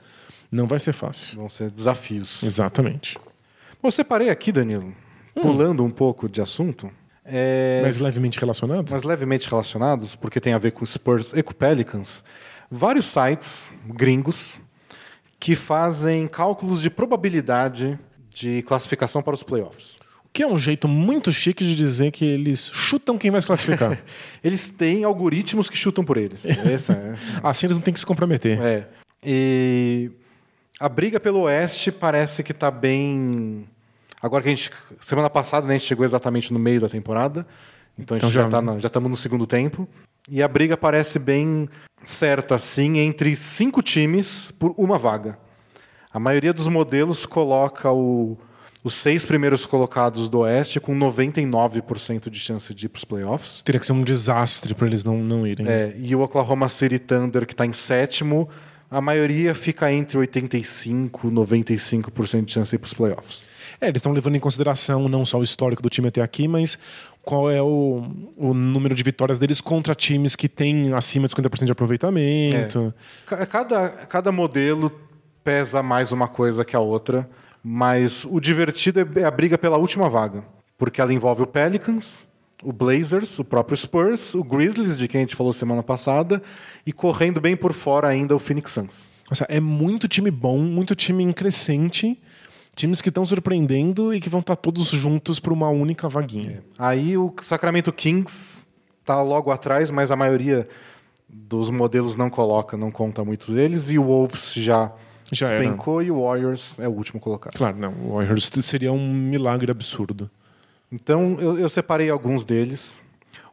Não 0.51 0.65
vai 0.65 0.79
ser 0.79 0.93
fácil. 0.93 1.37
Vão 1.37 1.49
ser 1.49 1.69
desafios. 1.69 2.41
Exatamente. 2.41 3.17
Eu 3.83 3.91
separei 3.91 4.31
aqui, 4.31 4.51
Danilo, 4.51 4.91
pulando 5.39 5.83
um 5.83 5.91
pouco 5.91 6.27
de 6.27 6.41
assunto, 6.41 6.89
é, 7.25 7.81
Mas 7.83 7.99
levemente 7.99 8.39
relacionado? 8.39 8.85
mas 8.89 9.03
levemente 9.03 9.49
relacionados, 9.49 10.15
porque 10.15 10.39
tem 10.39 10.53
a 10.53 10.57
ver 10.57 10.71
com 10.71 10.85
Spurs 10.85 11.33
e 11.33 11.41
com 11.41 11.53
Pelicans, 11.53 12.23
vários 12.69 13.07
sites 13.07 13.71
gringos 13.87 14.59
que 15.39 15.55
fazem 15.55 16.27
cálculos 16.27 16.81
de 16.81 16.89
probabilidade 16.89 17.99
de 18.29 18.61
classificação 18.63 19.21
para 19.21 19.33
os 19.33 19.43
playoffs. 19.43 19.95
O 20.23 20.29
que 20.35 20.43
é 20.43 20.47
um 20.47 20.57
jeito 20.57 20.87
muito 20.87 21.31
chique 21.31 21.63
de 21.63 21.75
dizer 21.75 22.11
que 22.11 22.25
eles 22.25 22.69
chutam 22.73 23.17
quem 23.17 23.31
vai 23.31 23.39
se 23.39 23.47
classificar. 23.47 23.97
Eles 24.43 24.69
têm 24.69 25.05
algoritmos 25.05 25.69
que 25.69 25.77
chutam 25.77 26.03
por 26.03 26.17
eles. 26.17 26.43
Essa, 26.65 26.91
essa. 26.93 27.39
assim 27.41 27.67
eles 27.67 27.77
não 27.77 27.81
têm 27.81 27.93
que 27.93 27.99
se 28.01 28.05
comprometer. 28.05 28.61
É. 28.61 28.87
E 29.23 30.11
a 30.77 30.89
briga 30.89 31.21
pelo 31.21 31.41
Oeste 31.43 31.89
parece 31.89 32.43
que 32.43 32.51
está 32.51 32.69
bem. 32.69 33.65
Agora 34.25 34.41
que 34.43 34.49
a 34.49 34.55
gente. 34.55 34.71
Semana 34.99 35.29
passada 35.29 35.67
né, 35.67 35.75
a 35.75 35.77
gente 35.77 35.87
chegou 35.87 36.03
exatamente 36.03 36.51
no 36.51 36.57
meio 36.59 36.81
da 36.81 36.89
temporada. 36.89 37.45
Então 37.97 38.17
a 38.17 38.19
gente 38.19 38.29
Então 38.35 38.49
já 38.51 38.61
na- 38.61 38.79
já 38.79 38.87
estamos 38.87 39.09
no 39.09 39.15
segundo 39.15 39.45
tempo. 39.45 39.87
E 40.27 40.41
a 40.41 40.47
briga 40.47 40.75
parece 40.75 41.19
bem 41.19 41.69
certa, 42.03 42.55
assim, 42.55 42.97
entre 42.97 43.35
cinco 43.35 43.81
times 43.83 44.49
por 44.51 44.73
uma 44.77 44.97
vaga. 44.97 45.37
A 46.11 46.19
maioria 46.19 46.51
dos 46.53 46.67
modelos 46.67 47.25
coloca 47.25 47.91
o- 47.91 48.35
os 48.83 48.95
seis 48.95 49.25
primeiros 49.25 49.65
colocados 49.65 50.27
do 50.29 50.39
Oeste 50.39 50.79
com 50.79 50.95
99% 50.95 52.29
de 52.29 52.39
chance 52.39 52.73
de 52.73 52.85
ir 52.85 52.89
para 52.89 52.97
os 52.97 53.05
playoffs. 53.05 53.61
Teria 53.63 53.79
que 53.79 53.85
ser 53.85 53.93
um 53.93 54.03
desastre 54.03 54.73
para 54.73 54.87
eles 54.87 55.03
não, 55.03 55.17
não 55.17 55.45
irem. 55.45 55.67
É, 55.67 55.93
e 55.97 56.15
o 56.15 56.21
Oklahoma 56.21 56.69
City 56.69 56.99
Thunder, 56.99 57.45
que 57.45 57.53
está 57.53 57.65
em 57.65 57.71
sétimo, 57.73 58.49
a 58.89 59.01
maioria 59.01 59.53
fica 59.55 59.91
entre 59.91 60.17
85% 60.17 61.27
e 61.27 61.31
95% 61.31 62.45
de 62.45 62.53
chance 62.53 62.69
de 62.71 62.75
ir 62.75 62.79
para 62.79 62.87
os 62.87 62.93
playoffs. 62.93 63.45
É, 63.81 63.87
eles 63.87 63.97
estão 63.97 64.11
levando 64.13 64.35
em 64.35 64.39
consideração 64.39 65.07
não 65.09 65.25
só 65.25 65.37
o 65.39 65.43
histórico 65.43 65.81
do 65.81 65.89
time 65.89 66.07
até 66.07 66.21
aqui, 66.21 66.47
mas 66.47 66.79
qual 67.21 67.49
é 67.51 67.61
o, 67.61 68.03
o 68.37 68.53
número 68.53 68.95
de 68.95 69.03
vitórias 69.03 69.37
deles 69.39 69.59
contra 69.59 69.93
times 69.95 70.35
que 70.35 70.47
têm 70.47 70.93
acima 70.93 71.27
de 71.27 71.35
50% 71.35 71.65
de 71.65 71.71
aproveitamento. 71.71 72.93
Ca- 73.25 73.45
Cada, 73.45 73.89
cada 73.89 74.31
modelo 74.31 74.91
pesa 75.43 75.81
mais 75.83 76.11
uma 76.11 76.27
coisa 76.27 76.63
que 76.65 76.75
a 76.75 76.79
outra, 76.79 77.29
mas 77.63 78.25
o 78.29 78.39
divertido 78.39 78.99
é 79.19 79.23
a 79.23 79.31
briga 79.31 79.57
pela 79.57 79.77
última 79.77 80.09
vaga, 80.09 80.43
porque 80.77 81.01
ela 81.01 81.13
envolve 81.13 81.43
o 81.43 81.47
Pelicans, 81.47 82.27
o 82.63 82.71
Blazers, 82.71 83.37
o 83.39 83.43
próprio 83.43 83.75
Spurs, 83.77 84.33
o 84.33 84.43
Grizzlies, 84.43 84.97
de 84.97 85.07
quem 85.07 85.19
a 85.19 85.23
gente 85.23 85.35
falou 85.35 85.51
semana 85.53 85.83
passada, 85.83 86.41
e 86.85 86.91
correndo 86.93 87.39
bem 87.41 87.55
por 87.55 87.73
fora 87.73 88.07
ainda 88.07 88.35
o 88.35 88.39
Phoenix 88.39 88.71
Suns. 88.71 89.09
Nossa, 89.29 89.45
é 89.49 89.59
muito 89.59 90.07
time 90.07 90.31
bom, 90.31 90.59
muito 90.59 90.95
time 90.95 91.23
em 91.23 91.33
crescente, 91.33 92.19
times 92.75 93.01
que 93.01 93.09
estão 93.09 93.23
surpreendendo 93.25 94.13
e 94.13 94.19
que 94.19 94.29
vão 94.29 94.41
estar 94.41 94.55
todos 94.55 94.87
juntos 94.89 95.39
por 95.39 95.53
uma 95.53 95.69
única 95.69 96.09
vaguinha. 96.09 96.63
Aí 96.77 97.17
o 97.17 97.33
Sacramento 97.41 97.91
Kings 97.93 98.65
está 99.01 99.21
logo 99.21 99.51
atrás, 99.51 99.89
mas 99.89 100.11
a 100.11 100.15
maioria 100.15 100.67
dos 101.27 101.69
modelos 101.69 102.15
não 102.15 102.29
coloca, 102.29 102.77
não 102.77 102.91
conta 102.91 103.23
muito 103.23 103.51
deles, 103.51 103.89
e 103.91 103.97
o 103.99 104.03
Wolves 104.03 104.53
já, 104.53 104.91
Já 105.31 105.47
era. 105.47 105.59
despencou 105.59 106.01
e 106.01 106.11
o 106.11 106.23
Warriors 106.23 106.73
é 106.77 106.87
o 106.87 106.91
último 106.91 107.19
colocado. 107.19 107.53
Claro, 107.53 107.77
não, 107.77 107.93
o 107.93 108.15
Warriors 108.15 108.51
seria 108.61 108.91
um 108.91 109.13
milagre 109.13 109.71
absurdo. 109.71 110.29
Então 110.91 111.37
eu, 111.39 111.57
eu 111.57 111.69
separei 111.69 112.09
alguns 112.09 112.45
deles. 112.45 113.01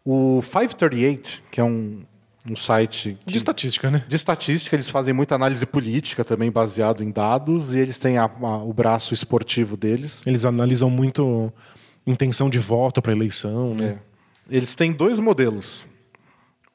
O 0.05 0.41
538, 0.43 1.43
que 1.51 1.61
é 1.61 1.65
um, 1.65 2.03
um 2.49 2.57
site 2.57 3.17
De 3.25 3.33
que- 3.33 3.37
estatística, 3.37 3.91
né? 3.91 4.05
de 4.09 4.17
estatística, 4.17 4.75
eles 4.77 4.91
fazem 4.91 5.15
muita 5.15 5.35
análise 5.35 5.65
política 5.65 6.25
também 6.25 6.51
baseado 6.51 7.03
em 7.03 7.11
dados, 7.11 7.75
e 7.75 7.79
eles 7.79 7.99
têm 7.99 8.19
a- 8.19 8.25
a- 8.25 8.57
o 8.65 8.73
braço 8.73 9.15
esportivo 9.15 9.77
deles. 9.77 10.23
Eles 10.27 10.45
analisam 10.45 10.91
muito 10.91 11.53
intenção 12.07 12.51
de 12.51 12.59
voto 12.59 13.01
para 13.01 13.13
eleição, 13.13 13.75
né? 13.75 13.99
É. 14.51 14.57
Eles 14.57 14.75
têm 14.75 14.93
dois 14.93 15.21
modelos. 15.21 15.87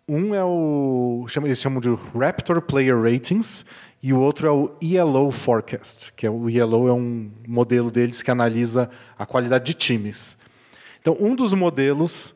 Um 0.07 0.33
é 0.33 0.41
o. 0.43 1.25
chama- 1.27 1.47
Eles 1.49 1.59
chamam 1.59 1.81
de 1.81 1.89
Raptor 2.17 2.61
Player 2.61 2.97
Ratings 2.97 3.65
e 4.01 4.13
o 4.13 4.19
outro 4.19 4.47
é 4.47 4.51
o 4.51 4.71
ELO 4.81 5.29
Forecast, 5.31 6.13
que 6.15 6.25
é 6.25 6.29
o 6.29 6.49
ELO 6.49 6.87
é 6.87 6.93
um 6.93 7.29
modelo 7.45 7.91
deles 7.91 8.21
que 8.21 8.31
analisa 8.31 8.89
a 9.19 9.25
qualidade 9.25 9.65
de 9.65 9.73
times. 9.73 10.37
Então, 11.01 11.17
um 11.19 11.35
dos 11.35 11.53
modelos, 11.53 12.33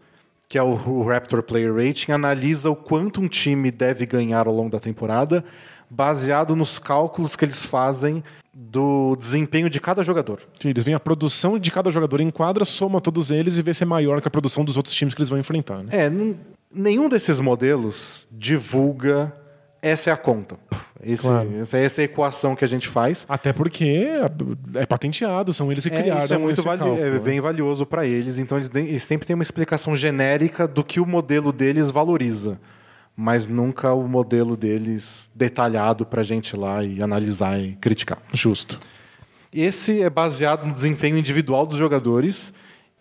que 0.52 0.58
é 0.58 0.62
o 0.62 1.04
Raptor 1.04 1.41
Player 1.41 1.74
Rating, 1.74 2.12
analisa 2.12 2.70
o 2.70 2.76
quanto 2.76 3.22
um 3.22 3.28
time 3.30 3.72
deve 3.72 4.06
ganhar 4.06 4.47
ao 4.47 4.54
longo 4.54 4.70
da 4.70 4.82
temporada, 4.82 5.45
baseado 5.89 6.58
nos 6.58 6.78
cálculos 6.78 7.38
que 7.38 7.45
eles 7.45 7.66
fazem 7.66 8.22
do 8.54 9.16
desempenho 9.16 9.70
de 9.70 9.80
cada 9.80 10.04
jogador. 10.04 10.41
Eles 10.62 10.84
veem 10.84 10.93
a 10.93 10.99
produção 10.99 11.58
de 11.58 11.72
cada 11.72 11.89
jogador 11.89 12.20
em 12.20 12.30
quadra, 12.30 12.66
soma 12.66 12.99
todos 12.99 13.32
eles 13.32 13.58
e 13.58 13.62
vê 13.62 13.74
se 13.74 13.84
é 13.84 13.86
maior 13.86 14.20
que 14.20 14.28
a 14.28 14.32
produção 14.32 14.66
dos 14.66 14.76
outros 14.76 14.93
times 14.93 15.14
que 15.14 15.22
eles 15.22 15.30
vão 15.30 15.39
enfrentar. 15.39 15.84
Né? 15.84 15.89
É, 15.89 16.12
nenhum 16.70 17.08
desses 17.08 17.39
modelos 17.39 18.28
divulga 18.30 19.34
essa 19.82 20.10
é 20.10 20.14
a 20.14 20.18
conta. 20.18 20.56
Esse- 21.04 21.24
Claro. 21.24 21.50
Essa 21.60 21.78
é 21.80 21.84
essa 21.86 22.02
é 22.02 22.04
a 22.04 22.06
equação 22.06 22.56
que 22.56 22.64
a 22.64 22.68
gente 22.68 22.88
faz. 22.88 23.26
Até 23.28 23.52
porque 23.52 24.08
é 24.76 24.86
patenteado, 24.86 25.52
são 25.52 25.72
eles 25.72 25.84
que 25.86 25.94
É, 25.96 26.02
criaram 26.02 26.24
isso 26.26 26.34
é 26.34 26.38
muito 26.38 26.62
vali- 26.62 26.80
cálculo, 26.80 27.04
é 27.04 27.20
bem 27.20 27.40
valioso 27.42 27.86
para 27.88 28.06
eles. 28.06 28.38
Então 28.38 28.58
eles, 28.58 28.70
eles 28.76 29.04
sempre 29.04 29.26
têm 29.26 29.34
uma 29.34 29.42
explicação 29.44 29.96
genérica 29.96 30.68
do 30.68 30.84
que 30.84 31.00
o 31.00 31.06
modelo 31.06 31.52
deles 31.52 31.90
valoriza, 31.90 32.60
mas 33.18 33.48
nunca 33.48 33.92
o 33.94 34.08
modelo 34.08 34.56
deles 34.56 35.32
detalhado 35.34 36.06
para 36.06 36.22
a 36.22 36.24
gente 36.24 36.52
ir 36.52 36.58
lá 36.60 36.84
e 36.84 37.02
analisar 37.02 37.60
e 37.60 37.74
criticar. 37.82 38.20
Justo. 38.32 38.80
Esse 39.52 40.02
é 40.04 40.10
baseado 40.10 40.66
no 40.68 40.74
desempenho 40.74 41.18
individual 41.18 41.66
dos 41.66 41.78
jogadores 41.80 42.54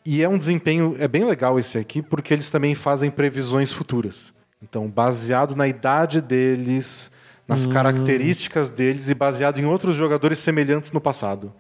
e 0.07 0.23
é 0.23 0.29
um 0.29 0.39
desempenho 0.39 0.97
é 0.99 1.07
bem 1.07 1.25
legal 1.25 1.59
esse 1.59 1.77
aqui 1.77 2.01
porque 2.01 2.33
eles 2.35 2.51
também 2.51 2.75
fazem 2.75 3.11
previsões 3.11 3.71
futuras. 3.73 4.33
Então, 4.63 4.89
baseado 4.89 5.57
na 5.57 5.67
idade 5.67 6.21
deles, 6.21 7.11
nas 7.49 7.67
características 7.67 8.71
deles 8.71 9.09
e 9.09 9.15
baseado 9.15 9.59
em 9.59 9.65
outros 9.65 9.97
jogadores 9.97 10.39
semelhantes 10.39 10.93
no 10.93 11.01
passado. 11.01 11.53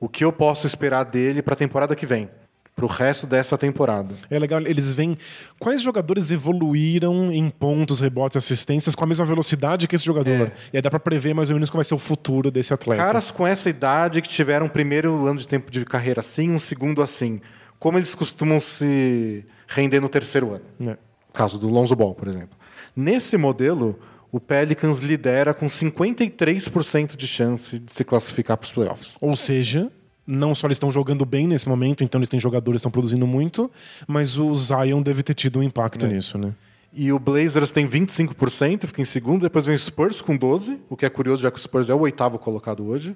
O 0.00 0.08
que 0.08 0.24
eu 0.24 0.32
posso 0.32 0.66
esperar 0.66 1.04
dele 1.04 1.42
para 1.42 1.54
a 1.54 1.56
temporada 1.56 1.94
que 1.94 2.06
vem? 2.06 2.28
Para 2.74 2.84
o 2.84 2.88
resto 2.88 3.26
dessa 3.26 3.58
temporada. 3.58 4.14
É 4.30 4.38
legal, 4.38 4.60
eles 4.60 4.94
veem 4.94 5.18
quais 5.58 5.82
jogadores 5.82 6.30
evoluíram 6.30 7.32
em 7.32 7.50
pontos, 7.50 8.00
rebotes, 8.00 8.36
assistências 8.36 8.94
com 8.94 9.04
a 9.04 9.06
mesma 9.06 9.24
velocidade 9.24 9.86
que 9.86 9.96
esse 9.96 10.04
jogador. 10.04 10.30
É. 10.30 10.52
E 10.72 10.76
aí 10.76 10.82
dá 10.82 10.88
pra 10.88 11.00
prever 11.00 11.34
mais 11.34 11.50
ou 11.50 11.54
menos 11.54 11.70
qual 11.70 11.78
vai 11.78 11.84
ser 11.84 11.94
o 11.94 11.98
futuro 11.98 12.50
desse 12.50 12.72
atleta. 12.72 13.02
Caras 13.02 13.30
com 13.30 13.46
essa 13.46 13.68
idade 13.68 14.22
que 14.22 14.28
tiveram 14.28 14.66
um 14.66 14.68
primeiro 14.68 15.26
ano 15.26 15.38
de 15.38 15.46
tempo 15.46 15.70
de 15.70 15.84
carreira 15.84 16.20
assim, 16.20 16.50
um 16.50 16.60
segundo 16.60 17.02
assim. 17.02 17.40
Como 17.80 17.98
eles 17.98 18.14
costumam 18.14 18.58
se 18.60 19.44
render 19.66 20.00
no 20.00 20.08
terceiro 20.08 20.54
ano? 20.54 20.64
É. 20.88 21.07
Caso 21.32 21.58
do 21.58 21.68
Lonzo 21.68 21.94
Ball, 21.94 22.14
por 22.14 22.28
exemplo. 22.28 22.56
Nesse 22.96 23.36
modelo, 23.36 23.98
o 24.32 24.40
Pelicans 24.40 24.98
lidera 25.00 25.54
com 25.54 25.66
53% 25.66 27.16
de 27.16 27.26
chance 27.26 27.78
de 27.78 27.92
se 27.92 28.04
classificar 28.04 28.56
para 28.56 28.66
os 28.66 28.72
playoffs. 28.72 29.16
Ou 29.20 29.34
seja, 29.36 29.90
não 30.26 30.54
só 30.54 30.66
eles 30.66 30.76
estão 30.76 30.90
jogando 30.90 31.24
bem 31.24 31.46
nesse 31.46 31.68
momento, 31.68 32.02
então 32.04 32.18
eles 32.18 32.28
têm 32.28 32.40
jogadores 32.40 32.76
que 32.78 32.80
estão 32.80 32.90
produzindo 32.90 33.26
muito, 33.26 33.70
mas 34.06 34.36
o 34.38 34.54
Zion 34.54 35.02
deve 35.02 35.22
ter 35.22 35.34
tido 35.34 35.58
um 35.60 35.62
impacto 35.62 36.06
É. 36.06 36.08
nisso, 36.08 36.36
né? 36.38 36.54
E 36.92 37.12
o 37.12 37.18
Blazers 37.18 37.70
tem 37.70 37.86
25%, 37.86 38.86
fica 38.86 39.02
em 39.02 39.04
segundo. 39.04 39.42
Depois 39.42 39.66
vem 39.66 39.74
o 39.74 39.78
Spurs 39.78 40.20
com 40.22 40.36
12%, 40.36 40.78
o 40.88 40.96
que 40.96 41.04
é 41.04 41.10
curioso, 41.10 41.42
já 41.42 41.50
que 41.50 41.58
o 41.58 41.60
Spurs 41.60 41.90
é 41.90 41.94
o 41.94 42.00
oitavo 42.00 42.38
colocado 42.38 42.84
hoje. 42.86 43.14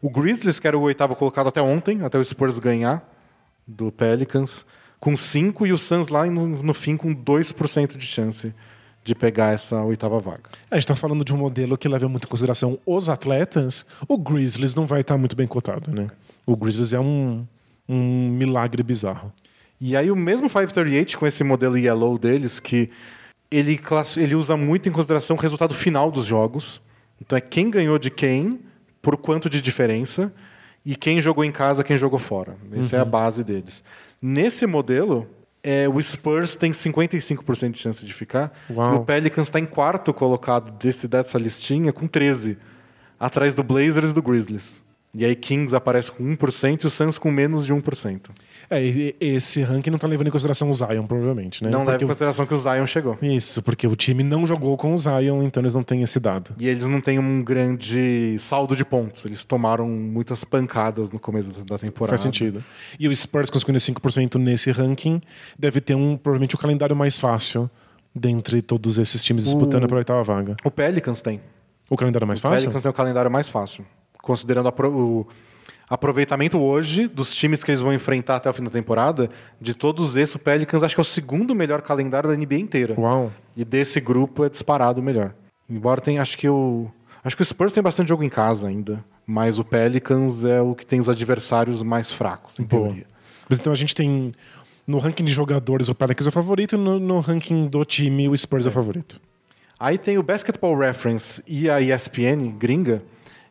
O 0.00 0.08
Grizzlies, 0.08 0.60
que 0.60 0.68
era 0.68 0.78
o 0.78 0.82
oitavo 0.82 1.16
colocado 1.16 1.48
até 1.48 1.60
ontem, 1.60 2.02
até 2.04 2.16
o 2.16 2.24
Spurs 2.24 2.60
ganhar 2.60 3.02
do 3.66 3.90
Pelicans, 3.90 4.64
com 5.00 5.12
5%, 5.12 5.66
e 5.66 5.72
o 5.72 5.78
Suns 5.78 6.08
lá 6.08 6.26
no, 6.26 6.46
no 6.46 6.74
fim 6.74 6.96
com 6.96 7.14
2% 7.14 7.96
de 7.96 8.06
chance 8.06 8.52
de 9.04 9.14
pegar 9.14 9.54
essa 9.54 9.82
oitava 9.82 10.18
vaga. 10.18 10.50
A 10.70 10.74
gente 10.76 10.84
está 10.84 10.94
falando 10.94 11.24
de 11.24 11.32
um 11.32 11.38
modelo 11.38 11.78
que 11.78 11.88
leva 11.88 12.08
muito 12.08 12.26
em 12.26 12.28
consideração 12.28 12.78
os 12.84 13.08
atletas. 13.08 13.86
O 14.06 14.18
Grizzlies 14.18 14.74
não 14.74 14.86
vai 14.86 15.00
estar 15.00 15.16
muito 15.16 15.34
bem 15.34 15.46
cotado, 15.46 15.90
né? 15.90 16.08
O 16.44 16.56
Grizzlies 16.56 16.92
é 16.92 17.00
um, 17.00 17.46
um 17.88 18.28
milagre 18.30 18.82
bizarro. 18.82 19.32
E 19.80 19.96
aí 19.96 20.10
o 20.10 20.16
mesmo 20.16 20.48
538 20.48 21.16
com 21.16 21.26
esse 21.26 21.42
modelo 21.42 21.78
yellow 21.78 22.18
deles, 22.18 22.60
que 22.60 22.90
ele, 23.50 23.80
ele 24.16 24.34
usa 24.34 24.56
muito 24.56 24.88
em 24.88 24.92
consideração 24.92 25.36
o 25.36 25.40
resultado 25.40 25.72
final 25.72 26.10
dos 26.10 26.26
jogos. 26.26 26.80
Então 27.20 27.38
é 27.38 27.40
quem 27.40 27.70
ganhou 27.70 27.98
de 27.98 28.10
quem, 28.10 28.60
por 29.00 29.16
quanto 29.16 29.48
de 29.48 29.60
diferença, 29.60 30.32
e 30.84 30.96
quem 30.96 31.20
jogou 31.22 31.44
em 31.44 31.52
casa, 31.52 31.84
quem 31.84 31.96
jogou 31.96 32.18
fora. 32.18 32.56
Essa 32.72 32.96
é 32.96 33.00
a 33.00 33.04
base 33.04 33.44
deles. 33.44 33.82
Nesse 34.20 34.66
modelo, 34.66 35.28
é, 35.62 35.88
o 35.88 36.00
Spurs 36.00 36.56
tem 36.56 36.72
55% 36.72 37.70
de 37.70 37.78
chance 37.78 38.04
de 38.04 38.12
ficar, 38.12 38.52
Uau. 38.70 38.94
e 38.94 38.96
o 38.98 39.04
Pelicans 39.04 39.48
está 39.48 39.58
em 39.60 39.66
quarto 39.66 40.12
colocado 40.12 40.70
desse, 40.78 41.06
dessa 41.06 41.38
listinha 41.38 41.92
com 41.92 42.08
13%, 42.08 42.56
atrás 43.18 43.54
do 43.54 43.62
Blazers 43.62 44.10
e 44.10 44.14
do 44.14 44.22
Grizzlies. 44.22 44.82
E 45.14 45.24
aí 45.24 45.34
Kings 45.34 45.74
aparece 45.74 46.12
com 46.12 46.24
1% 46.24 46.84
e 46.84 46.86
o 46.86 46.90
Suns 46.90 47.18
com 47.18 47.30
menos 47.30 47.64
de 47.64 47.72
1%. 47.72 48.30
É, 48.70 48.80
esse 49.18 49.62
ranking 49.62 49.88
não 49.90 49.96
está 49.96 50.06
levando 50.06 50.26
em 50.26 50.30
consideração 50.30 50.70
o 50.70 50.74
Zion, 50.74 51.06
provavelmente, 51.06 51.64
né? 51.64 51.70
Não 51.70 51.80
leva 51.80 51.92
Porque 51.92 52.04
em 52.04 52.06
o- 52.06 52.08
consideração 52.08 52.44
que 52.46 52.52
o 52.52 52.56
Zion 52.58 52.86
chegou. 52.86 53.16
Isso, 53.22 53.62
porque 53.62 53.86
o 53.86 53.96
time 53.96 54.22
não 54.22 54.46
jogou 54.46 54.76
com 54.76 54.92
o 54.92 54.98
Zion, 54.98 55.42
então 55.42 55.62
eles 55.62 55.74
não 55.74 55.82
têm 55.82 56.02
esse 56.02 56.20
dado. 56.20 56.54
E 56.58 56.68
eles 56.68 56.86
não 56.86 57.00
têm 57.00 57.18
um 57.18 57.42
grande 57.42 58.36
saldo 58.38 58.76
de 58.76 58.84
pontos. 58.84 59.24
Eles 59.24 59.44
tomaram 59.44 59.88
muitas 59.88 60.44
pancadas 60.44 61.10
no 61.10 61.18
começo 61.18 61.50
da- 61.50 61.64
da 61.64 61.78
temporada. 61.78 62.10
Faz 62.10 62.20
sentido. 62.20 62.62
E 63.00 63.08
o 63.08 63.16
Spurs 63.16 63.48
conseguindo 63.48 63.80
5% 63.80 64.38
nesse 64.38 64.70
ranking 64.70 65.20
deve 65.58 65.80
ter 65.80 65.94
um 65.94 66.16
provavelmente 66.16 66.54
o 66.54 66.58
calendário 66.58 66.94
mais 66.94 67.16
fácil 67.16 67.70
dentre 68.14 68.60
todos 68.60 68.98
esses 68.98 69.22
times 69.24 69.44
disputando 69.44 69.84
O- 69.84 69.88
pela 69.88 69.98
oitava 70.00 70.22
vaga. 70.22 70.56
O 70.64 70.70
Pelicans 70.70 71.22
tem. 71.22 71.40
O 71.88 71.96
calendário 71.96 72.26
mais 72.26 72.38
O 72.38 72.42
fácil? 72.42 72.64
Pelicans 72.64 72.82
tem 72.82 72.90
o 72.90 72.94
calendário 72.94 73.30
mais 73.30 73.48
fácil. 73.48 73.84
Considerando 74.20 74.68
a 74.68 74.72
pro- 74.72 74.90
o 74.92 75.26
aproveitamento 75.88 76.58
hoje 76.58 77.08
dos 77.08 77.34
times 77.34 77.64
que 77.64 77.70
eles 77.70 77.80
vão 77.80 77.92
enfrentar 77.92 78.36
até 78.36 78.50
o 78.50 78.52
fim 78.52 78.62
da 78.62 78.70
temporada, 78.70 79.30
de 79.60 79.74
todos 79.74 80.16
esses, 80.16 80.34
o 80.34 80.38
Pelicans 80.38 80.82
acho 80.82 80.94
que 80.94 81.00
é 81.00 81.02
o 81.02 81.04
segundo 81.04 81.54
melhor 81.54 81.80
calendário 81.82 82.28
da 82.28 82.36
NBA 82.36 82.56
inteira. 82.56 82.94
Uau. 82.98 83.32
E 83.56 83.64
desse 83.64 84.00
grupo 84.00 84.44
é 84.44 84.48
disparado 84.48 85.00
o 85.00 85.04
melhor. 85.04 85.34
Embora 85.68 86.00
tenha, 86.00 86.22
acho 86.22 86.36
que 86.36 86.48
o. 86.48 86.88
Acho 87.24 87.36
que 87.36 87.42
o 87.42 87.44
Spurs 87.44 87.72
tem 87.72 87.82
bastante 87.82 88.08
jogo 88.08 88.22
em 88.22 88.28
casa 88.28 88.68
ainda. 88.68 89.04
Mas 89.26 89.58
o 89.58 89.64
Pelicans 89.64 90.44
é 90.44 90.60
o 90.60 90.74
que 90.74 90.86
tem 90.86 91.00
os 91.00 91.08
adversários 91.08 91.82
mais 91.82 92.10
fracos, 92.10 92.58
em 92.58 92.64
Boa. 92.64 92.84
teoria. 92.84 93.06
Mas 93.48 93.58
então 93.58 93.72
a 93.72 93.76
gente 93.76 93.94
tem 93.94 94.32
no 94.86 94.98
ranking 94.98 95.24
de 95.24 95.32
jogadores 95.32 95.88
o 95.88 95.94
Pelicans 95.94 96.26
é 96.26 96.30
o 96.30 96.32
favorito 96.32 96.76
e 96.76 96.78
no, 96.78 96.98
no 96.98 97.20
ranking 97.20 97.66
do 97.66 97.84
time 97.84 98.26
o 98.28 98.36
Spurs 98.36 98.64
é 98.64 98.70
o 98.70 98.72
favorito. 98.72 99.20
Aí 99.78 99.98
tem 99.98 100.16
o 100.16 100.22
Basketball 100.22 100.76
Reference 100.76 101.42
e 101.46 101.68
a 101.68 101.80
ESPN 101.80 102.50
gringa, 102.58 103.02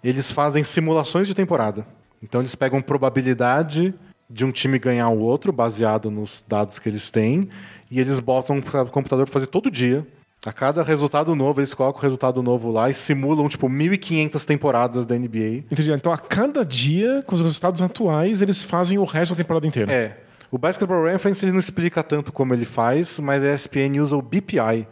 eles 0.04 0.32
fazem 0.32 0.64
simulações 0.64 1.28
de 1.28 1.36
temporada. 1.36 1.86
Então 2.22 2.42
eles 2.42 2.56
pegam 2.56 2.82
probabilidade 2.82 3.94
de 4.30 4.44
um 4.44 4.52
time 4.52 4.78
ganhar 4.78 5.10
o 5.10 5.20
outro, 5.20 5.52
baseado 5.54 6.12
nos 6.12 6.44
dados 6.48 6.80
que 6.80 6.90
eles 6.90 7.10
têm, 7.12 7.50
e 7.90 8.00
eles 8.00 8.20
botam 8.20 8.62
para 8.62 8.82
o 8.84 8.90
computador 8.92 9.26
para 9.26 9.34
fazer 9.34 9.48
todo 9.48 9.72
dia. 9.72 10.06
A 10.46 10.52
cada 10.54 10.84
resultado 10.84 11.36
novo, 11.36 11.60
eles 11.62 11.74
colocam 11.74 12.00
o 12.00 12.04
resultado 12.04 12.44
novo 12.44 12.70
lá 12.72 12.90
e 12.90 12.94
simulam, 12.94 13.48
tipo, 13.50 13.68
1.500 13.68 14.46
temporadas 14.46 15.06
da 15.06 15.16
NBA. 15.18 15.64
Entendi. 15.72 15.92
Então 15.92 16.12
a 16.12 16.18
cada 16.18 16.64
dia, 16.64 17.24
com 17.26 17.34
os 17.36 17.42
resultados 17.42 17.82
atuais, 17.82 18.42
eles 18.42 18.62
fazem 18.64 18.98
o 18.98 19.04
resto 19.04 19.34
da 19.34 19.38
temporada 19.44 19.66
inteira. 19.66 19.92
É. 19.92 20.18
O 20.52 20.58
Basketball 20.58 21.04
Reference 21.06 21.44
ele 21.44 21.52
não 21.52 21.60
explica 21.60 22.04
tanto 22.04 22.32
como 22.32 22.54
ele 22.54 22.66
faz, 22.66 23.20
mas 23.20 23.44
a 23.44 23.54
ESPN 23.54 24.00
usa 24.02 24.16
o 24.16 24.22
BPI, 24.22 24.88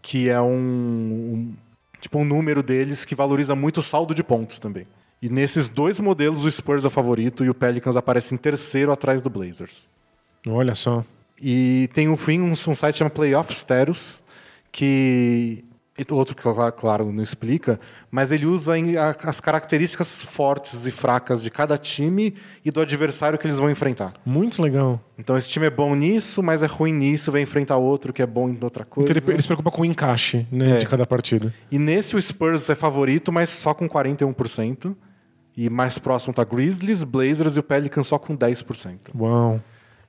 que 0.00 0.28
é 0.28 0.40
um, 0.40 0.46
um- 0.54 1.54
tipo 2.00 2.18
um 2.18 2.24
número 2.24 2.62
deles 2.62 3.04
que 3.04 3.14
valoriza 3.14 3.54
muito 3.54 3.78
o 3.78 3.82
saldo 3.82 4.14
de 4.14 4.22
pontos 4.22 4.58
também. 4.58 4.86
E 5.24 5.28
nesses 5.30 5.70
dois 5.70 5.98
modelos 5.98 6.44
o 6.44 6.50
Spurs 6.50 6.84
é 6.84 6.88
o 6.88 6.90
favorito 6.90 7.42
e 7.44 7.48
o 7.48 7.54
Pelicans 7.54 7.96
aparece 7.96 8.34
em 8.34 8.36
terceiro 8.36 8.92
atrás 8.92 9.22
do 9.22 9.30
Blazers. 9.30 9.88
Olha 10.46 10.74
só. 10.74 11.02
E 11.40 11.88
tem 11.94 12.08
um 12.08 12.16
um, 12.28 12.52
um 12.52 12.56
site 12.76 12.98
chamado 12.98 13.14
Playoff 13.14 13.50
Status 13.52 14.22
que 14.70 15.64
outro 16.10 16.34
que 16.34 16.42
cla- 16.42 16.72
claro 16.72 17.12
não 17.12 17.22
explica, 17.22 17.78
mas 18.10 18.32
ele 18.32 18.44
usa 18.46 18.74
as 19.22 19.40
características 19.40 20.24
fortes 20.24 20.86
e 20.86 20.90
fracas 20.90 21.40
de 21.40 21.50
cada 21.50 21.78
time 21.78 22.34
e 22.64 22.70
do 22.70 22.80
adversário 22.80 23.38
que 23.38 23.46
eles 23.46 23.58
vão 23.58 23.70
enfrentar. 23.70 24.12
Muito 24.26 24.60
legal. 24.60 25.00
Então 25.16 25.36
esse 25.36 25.48
time 25.48 25.66
é 25.66 25.70
bom 25.70 25.94
nisso, 25.94 26.42
mas 26.42 26.62
é 26.64 26.66
ruim 26.66 26.92
nisso, 26.92 27.30
vai 27.30 27.42
enfrentar 27.42 27.76
outro 27.76 28.12
que 28.12 28.20
é 28.20 28.26
bom 28.26 28.48
em 28.48 28.58
outra 28.60 28.84
coisa. 28.84 29.10
Então 29.12 29.22
ele, 29.24 29.32
ele 29.36 29.42
se 29.42 29.46
preocupa 29.48 29.70
com 29.70 29.82
o 29.82 29.84
encaixe 29.84 30.46
né, 30.50 30.72
É. 30.72 30.76
de 30.78 30.86
cada 30.86 31.06
partida. 31.06 31.54
E 31.70 31.78
nesse 31.78 32.16
o 32.16 32.20
Spurs 32.20 32.68
é 32.68 32.74
favorito, 32.74 33.32
mas 33.32 33.48
só 33.50 33.72
com 33.72 33.88
41%. 33.88 34.94
E 35.56 35.70
mais 35.70 35.98
próximo 35.98 36.34
tá 36.34 36.44
Grizzlies, 36.44 37.04
Blazers 37.04 37.56
e 37.56 37.60
o 37.60 37.62
Pelicans 37.62 38.06
só 38.06 38.18
com 38.18 38.36
10%. 38.36 38.98
Uau. 39.14 39.60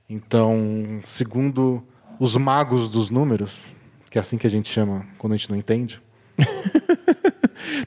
Então, 0.08 1.00
segundo 1.04 1.82
os 2.18 2.36
magos 2.36 2.90
dos 2.90 3.10
números, 3.10 3.74
que 4.10 4.18
é 4.18 4.20
assim 4.20 4.38
que 4.38 4.46
a 4.46 4.50
gente 4.50 4.68
chama 4.68 5.06
quando 5.18 5.34
a 5.34 5.36
gente 5.36 5.50
não 5.50 5.56
entende. 5.56 6.00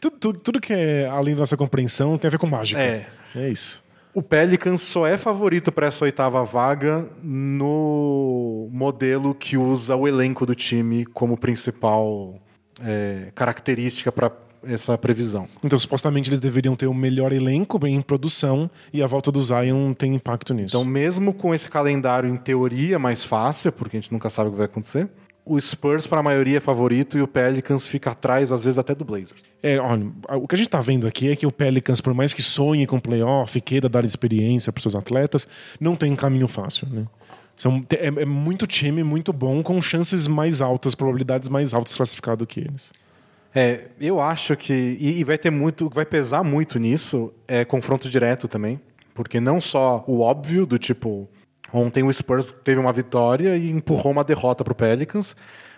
Tudo, 0.01 0.18
tudo, 0.18 0.39
tudo 0.39 0.60
que 0.60 0.74
é 0.74 1.07
além 1.07 1.36
da 1.36 1.41
nossa 1.41 1.55
compreensão 1.55 2.18
tem 2.18 2.28
a 2.28 2.32
ver 2.32 2.38
com 2.38 2.47
mágica. 2.47 2.82
É. 2.82 3.07
É 3.36 3.49
isso. 3.49 3.84
O 4.14 4.22
Pelicans 4.22 4.82
só 4.82 5.05
é 5.05 5.18
favorito 5.18 5.72
para 5.72 5.88
essa 5.88 6.03
oitava 6.03 6.43
vaga 6.43 7.07
no 7.22 8.68
modelo 8.72 9.36
que 9.36 9.55
usa 9.55 9.95
o 9.95 10.07
elenco 10.07 10.45
do 10.45 10.55
time 10.55 11.05
como 11.05 11.38
principal 11.38 12.39
é, 12.82 13.32
característica 13.36 14.12
para 14.12 14.32
essa 14.64 14.97
previsão. 14.97 15.47
Então, 15.64 15.78
supostamente, 15.78 16.30
eles 16.30 16.39
deveriam 16.39 16.76
ter 16.76 16.88
o 16.88 16.93
melhor 16.93 17.32
elenco 17.32 17.80
bem 17.80 17.95
em 17.95 18.01
produção 18.01 18.70
e 18.93 19.01
a 19.01 19.07
volta 19.07 19.32
do 19.32 19.41
Zion 19.41 19.93
tem 19.93 20.16
impacto 20.16 20.53
nisso. 20.53 20.70
Então, 20.70 20.86
mesmo 20.86 21.34
com 21.34 21.53
esse 21.53 21.70
calendário 21.70 22.30
em 22.30 22.38
teoria 22.38 22.99
mais 22.99 23.24
fácil, 23.24 23.72
porque 23.72 23.97
a 23.97 23.99
gente 23.99 24.12
nunca 24.12 24.30
sabe 24.30 24.49
o 24.49 24.51
que 24.51 24.57
vai 24.57 24.66
acontecer, 24.66 25.10
o 25.49 25.60
Spurs 25.60 26.05
para 26.05 26.20
a 26.20 26.24
maioria 26.24 26.57
é 26.57 26.60
favorito 26.60 27.18
e 27.18 27.22
o 27.22 27.28
Pelicans 27.28 27.88
fica 27.88 28.12
atrás, 28.12 28.51
às 28.51 28.64
vezes 28.64 28.78
até 28.78 28.93
do 28.93 29.03
Blazers. 29.03 29.43
É, 29.64 29.80
olha, 29.80 30.05
o 30.36 30.47
que 30.47 30.53
a 30.53 30.57
gente 30.57 30.70
tá 30.70 30.80
vendo 30.80 31.07
aqui 31.07 31.32
é 31.32 31.36
que 31.36 31.47
o 31.47 31.51
Pelicans, 31.51 31.99
por 31.99 32.14
mais 32.14 32.36
que 32.36 32.41
sonhe 32.43 32.86
com 32.86 32.99
playoff, 32.99 33.60
queira 33.62 33.89
dar 33.89 34.05
experiência 34.05 34.72
para 34.72 34.82
seus 34.82 34.93
atletas, 34.93 35.47
não 35.80 35.95
tem 35.95 36.16
caminho 36.16 36.47
fácil, 36.47 36.88
né? 36.89 37.05
São, 37.57 37.84
é, 37.89 38.07
é 38.07 38.26
muito 38.26 38.68
time, 38.68 39.03
muito 39.03 39.34
bom, 39.34 39.62
com 39.64 39.82
chances 39.82 40.28
mais 40.28 40.62
altas, 40.62 40.95
probabilidades 40.95 41.49
mais 41.49 41.74
altas 41.74 41.91
de 41.91 41.97
classificar 41.97 42.38
do 42.38 42.45
que 42.45 42.62
eles. 42.62 42.91
É, 43.54 43.88
eu 44.00 44.22
acho 44.22 44.56
que 44.56 44.97
e, 45.00 45.24
vai 45.24 45.38
ter 45.38 45.50
muito, 45.50 45.89
vai 45.89 46.06
pesar 46.06 46.43
muito 46.43 46.78
nisso 46.78 47.34
é 47.47 47.66
confronto 47.66 48.08
direto 48.08 48.47
também, 48.47 48.80
porque 49.14 49.39
não 49.39 49.60
só 49.60 50.04
o 50.08 50.22
óbvio 50.22 50.66
do 50.66 50.78
tipo 50.78 51.28
ontem 51.74 52.04
o 52.04 52.14
Spurs 52.14 52.52
teve 52.64 52.80
uma 52.80 52.93
vitória 52.93 53.58
e 53.58 53.72
empurrou 53.72 54.12
uma 54.12 54.24
derrota 54.24 54.64
para 54.64 54.74
o 54.74 54.76
Pelicans, 54.76 55.36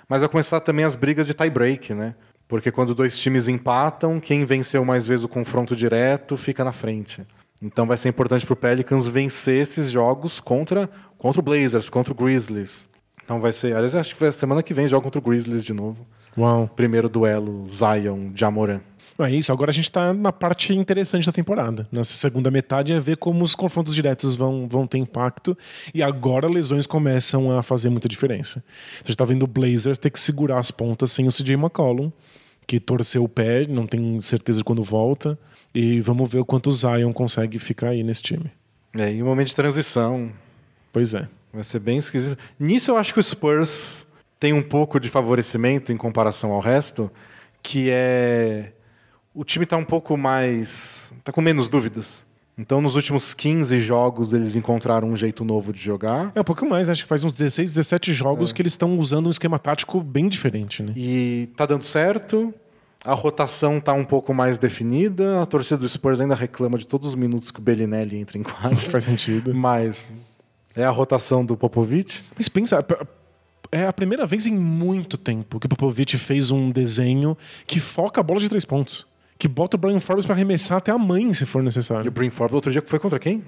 mas 0.07 0.19
vai 0.19 0.29
começar 0.29 0.59
também 0.59 0.83
as 0.83 0.95
brigas 0.95 1.27
de 1.27 1.33
tie 1.33 1.49
break, 1.49 1.93
né? 1.93 2.15
Porque 2.47 2.71
quando 2.71 2.93
dois 2.93 3.17
times 3.17 3.47
empatam, 3.47 4.19
quem 4.19 4.43
venceu 4.43 4.83
mais 4.83 5.05
vezes 5.05 5.23
o 5.23 5.29
confronto 5.29 5.73
direto 5.73 6.35
fica 6.35 6.65
na 6.65 6.73
frente. 6.73 7.25
Então 7.61 7.87
vai 7.87 7.95
ser 7.95 8.09
importante 8.09 8.45
para 8.45 8.53
o 8.53 8.57
Pelicans 8.57 9.07
vencer 9.07 9.61
esses 9.61 9.89
jogos 9.89 10.41
contra 10.41 10.89
contra 11.17 11.39
o 11.39 11.43
Blazers, 11.43 11.87
contra 11.87 12.11
o 12.11 12.15
Grizzlies. 12.15 12.89
Então 13.23 13.39
vai 13.39 13.53
ser, 13.53 13.75
aliás, 13.75 13.95
acho 13.95 14.13
que 14.15 14.19
vai 14.19 14.31
semana 14.31 14.63
que 14.63 14.73
vem 14.73 14.87
joga 14.87 15.03
contra 15.03 15.19
o 15.19 15.21
Grizzlies 15.21 15.63
de 15.63 15.71
novo. 15.71 16.05
Uau. 16.37 16.69
Primeiro 16.75 17.09
duelo 17.09 17.65
Zion 17.67 18.31
Jamoran. 18.35 18.81
É 19.19 19.29
isso, 19.29 19.51
agora 19.51 19.69
a 19.69 19.73
gente 19.73 19.85
está 19.85 20.13
na 20.13 20.31
parte 20.31 20.73
interessante 20.73 21.25
da 21.25 21.31
temporada. 21.31 21.87
Nessa 21.91 22.13
segunda 22.13 22.49
metade 22.49 22.91
é 22.91 22.99
ver 22.99 23.17
como 23.17 23.43
os 23.43 23.53
confrontos 23.53 23.93
diretos 23.93 24.35
vão, 24.35 24.67
vão 24.67 24.87
ter 24.87 24.97
impacto 24.97 25.55
e 25.93 26.01
agora 26.01 26.47
lesões 26.47 26.87
começam 26.87 27.55
a 27.55 27.61
fazer 27.61 27.89
muita 27.89 28.09
diferença. 28.09 28.59
Então, 28.59 28.95
a 28.95 29.03
gente 29.03 29.09
está 29.11 29.25
vendo 29.25 29.43
o 29.43 29.47
Blazers 29.47 29.99
ter 29.99 30.09
que 30.09 30.19
segurar 30.19 30.59
as 30.59 30.71
pontas 30.71 31.11
sem 31.11 31.27
o 31.27 31.31
CJ 31.31 31.53
McCollum, 31.53 32.11
que 32.65 32.79
torceu 32.79 33.23
o 33.23 33.29
pé, 33.29 33.67
não 33.67 33.85
tem 33.85 34.19
certeza 34.21 34.59
de 34.59 34.63
quando 34.63 34.81
volta. 34.81 35.37
E 35.73 36.01
vamos 36.01 36.29
ver 36.29 36.39
o 36.39 36.45
quanto 36.45 36.69
o 36.69 36.71
Zion 36.71 37.13
consegue 37.13 37.57
ficar 37.59 37.89
aí 37.89 38.03
nesse 38.03 38.23
time. 38.23 38.51
É, 38.97 39.13
e 39.13 39.21
um 39.21 39.25
momento 39.25 39.47
de 39.47 39.55
transição. 39.55 40.31
Pois 40.91 41.13
é. 41.13 41.27
Vai 41.53 41.63
ser 41.63 41.79
bem 41.79 41.97
esquisito. 41.97 42.37
Nisso 42.59 42.91
eu 42.91 42.97
acho 42.97 43.13
que 43.13 43.19
o 43.19 43.23
Spurs 43.23 44.07
tem 44.41 44.53
um 44.53 44.63
pouco 44.63 44.99
de 44.99 45.07
favorecimento 45.07 45.93
em 45.93 45.97
comparação 45.97 46.51
ao 46.51 46.59
resto, 46.59 47.11
que 47.61 47.89
é 47.91 48.71
o 49.35 49.45
time 49.45 49.65
está 49.65 49.77
um 49.77 49.85
pouco 49.85 50.17
mais. 50.17 51.13
está 51.19 51.31
com 51.31 51.41
menos 51.41 51.69
dúvidas. 51.69 52.25
Então, 52.57 52.81
nos 52.81 52.95
últimos 52.95 53.35
15 53.35 53.79
jogos, 53.79 54.33
eles 54.33 54.55
encontraram 54.55 55.07
um 55.09 55.15
jeito 55.15 55.45
novo 55.45 55.71
de 55.71 55.79
jogar. 55.79 56.29
É 56.33 56.41
um 56.41 56.43
pouco 56.43 56.65
mais, 56.65 56.89
acho 56.89 57.03
que 57.03 57.07
faz 57.07 57.23
uns 57.23 57.33
16, 57.33 57.75
17 57.75 58.11
jogos 58.13 58.49
é. 58.49 58.53
que 58.53 58.63
eles 58.63 58.73
estão 58.73 58.97
usando 58.97 59.27
um 59.27 59.29
esquema 59.29 59.59
tático 59.59 60.01
bem 60.01 60.27
diferente. 60.27 60.81
Né? 60.81 60.93
E 60.95 61.49
tá 61.55 61.67
dando 61.67 61.83
certo. 61.83 62.51
A 63.05 63.13
rotação 63.13 63.77
está 63.77 63.93
um 63.93 64.03
pouco 64.03 64.33
mais 64.33 64.57
definida. 64.57 65.39
A 65.39 65.45
torcida 65.45 65.77
do 65.77 65.87
Spurs 65.87 66.19
ainda 66.19 66.35
reclama 66.35 66.79
de 66.79 66.87
todos 66.87 67.07
os 67.09 67.15
minutos 67.15 67.51
que 67.51 67.59
o 67.59 67.61
Bellinelli 67.61 68.17
entra 68.17 68.39
em 68.39 68.43
quadro. 68.43 68.77
Faz 68.89 69.03
sentido. 69.03 69.53
Mas 69.53 70.11
é 70.75 70.83
a 70.83 70.89
rotação 70.89 71.45
do 71.45 71.55
Popovich. 71.55 72.23
Mas 72.35 72.49
pensa, 72.49 72.83
é 73.71 73.87
a 73.87 73.93
primeira 73.93 74.25
vez 74.25 74.45
em 74.45 74.53
muito 74.53 75.17
tempo 75.17 75.59
que 75.59 75.65
o 75.65 75.69
Popovich 75.69 76.17
fez 76.17 76.51
um 76.51 76.69
desenho 76.71 77.37
que 77.65 77.79
foca 77.79 78.19
a 78.19 78.23
bola 78.23 78.39
de 78.39 78.49
três 78.49 78.65
pontos 78.65 79.05
que 79.41 79.47
bota 79.47 79.75
o 79.75 79.79
Brian 79.79 79.99
Forbes 79.99 80.23
para 80.23 80.35
arremessar 80.35 80.77
até 80.77 80.91
a 80.91 80.99
mãe, 80.99 81.33
se 81.33 81.47
for 81.47 81.63
necessário. 81.63 82.05
E 82.05 82.09
o 82.09 82.11
Brian 82.11 82.29
Forbes, 82.29 82.53
outro 82.53 82.71
dia, 82.71 82.83
foi 82.85 82.99
contra 82.99 83.17
quem? 83.17 83.43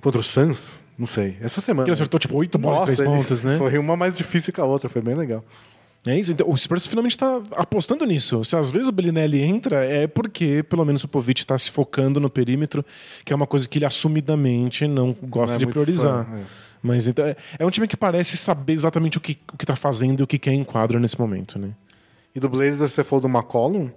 Contra 0.00 0.18
o 0.18 0.24
Suns? 0.24 0.82
Não 0.98 1.06
sei. 1.06 1.36
Essa 1.42 1.60
semana. 1.60 1.86
Ele 1.86 1.92
acertou 1.92 2.18
tipo 2.18 2.34
oito 2.38 2.56
bolas 2.56 2.88
de 2.88 2.96
três 2.96 3.06
pontos, 3.06 3.42
né? 3.42 3.58
Foi 3.58 3.76
uma 3.76 3.98
mais 3.98 4.16
difícil 4.16 4.50
que 4.50 4.62
a 4.62 4.64
outra, 4.64 4.88
foi 4.88 5.02
bem 5.02 5.14
legal. 5.14 5.44
É 6.06 6.18
isso. 6.18 6.32
Então, 6.32 6.48
o 6.48 6.56
Spurs 6.56 6.86
finalmente 6.86 7.16
está 7.16 7.42
apostando 7.56 8.06
nisso. 8.06 8.42
Se 8.44 8.56
às 8.56 8.70
vezes 8.70 8.88
o 8.88 8.92
Bellinelli 8.92 9.42
entra, 9.42 9.84
é 9.84 10.06
porque 10.06 10.62
pelo 10.62 10.86
menos 10.86 11.04
o 11.04 11.08
Povic 11.08 11.40
está 11.40 11.58
se 11.58 11.70
focando 11.70 12.18
no 12.18 12.30
perímetro, 12.30 12.82
que 13.22 13.32
é 13.32 13.36
uma 13.36 13.46
coisa 13.46 13.68
que 13.68 13.76
ele 13.76 13.84
assumidamente 13.84 14.86
não 14.86 15.14
gosta 15.22 15.48
não 15.48 15.54
é 15.56 15.58
de 15.58 15.66
priorizar. 15.66 16.24
Fã, 16.24 16.36
é. 16.38 16.44
Mas 16.82 17.06
então, 17.06 17.24
é, 17.24 17.36
é 17.58 17.66
um 17.66 17.70
time 17.70 17.88
que 17.88 17.96
parece 17.96 18.36
saber 18.36 18.72
exatamente 18.72 19.18
o 19.18 19.20
que 19.20 19.38
o 19.52 19.56
está 19.60 19.76
fazendo 19.76 20.20
e 20.20 20.22
o 20.22 20.26
que 20.26 20.38
quer 20.38 20.52
em 20.52 20.64
quadro 20.64 20.98
nesse 21.00 21.18
momento, 21.18 21.58
né? 21.58 21.70
E 22.34 22.40
do 22.40 22.48
Blazers 22.48 22.92
você 22.92 23.02
falou 23.02 23.22
do 23.22 23.28
McCollum. 23.28 23.90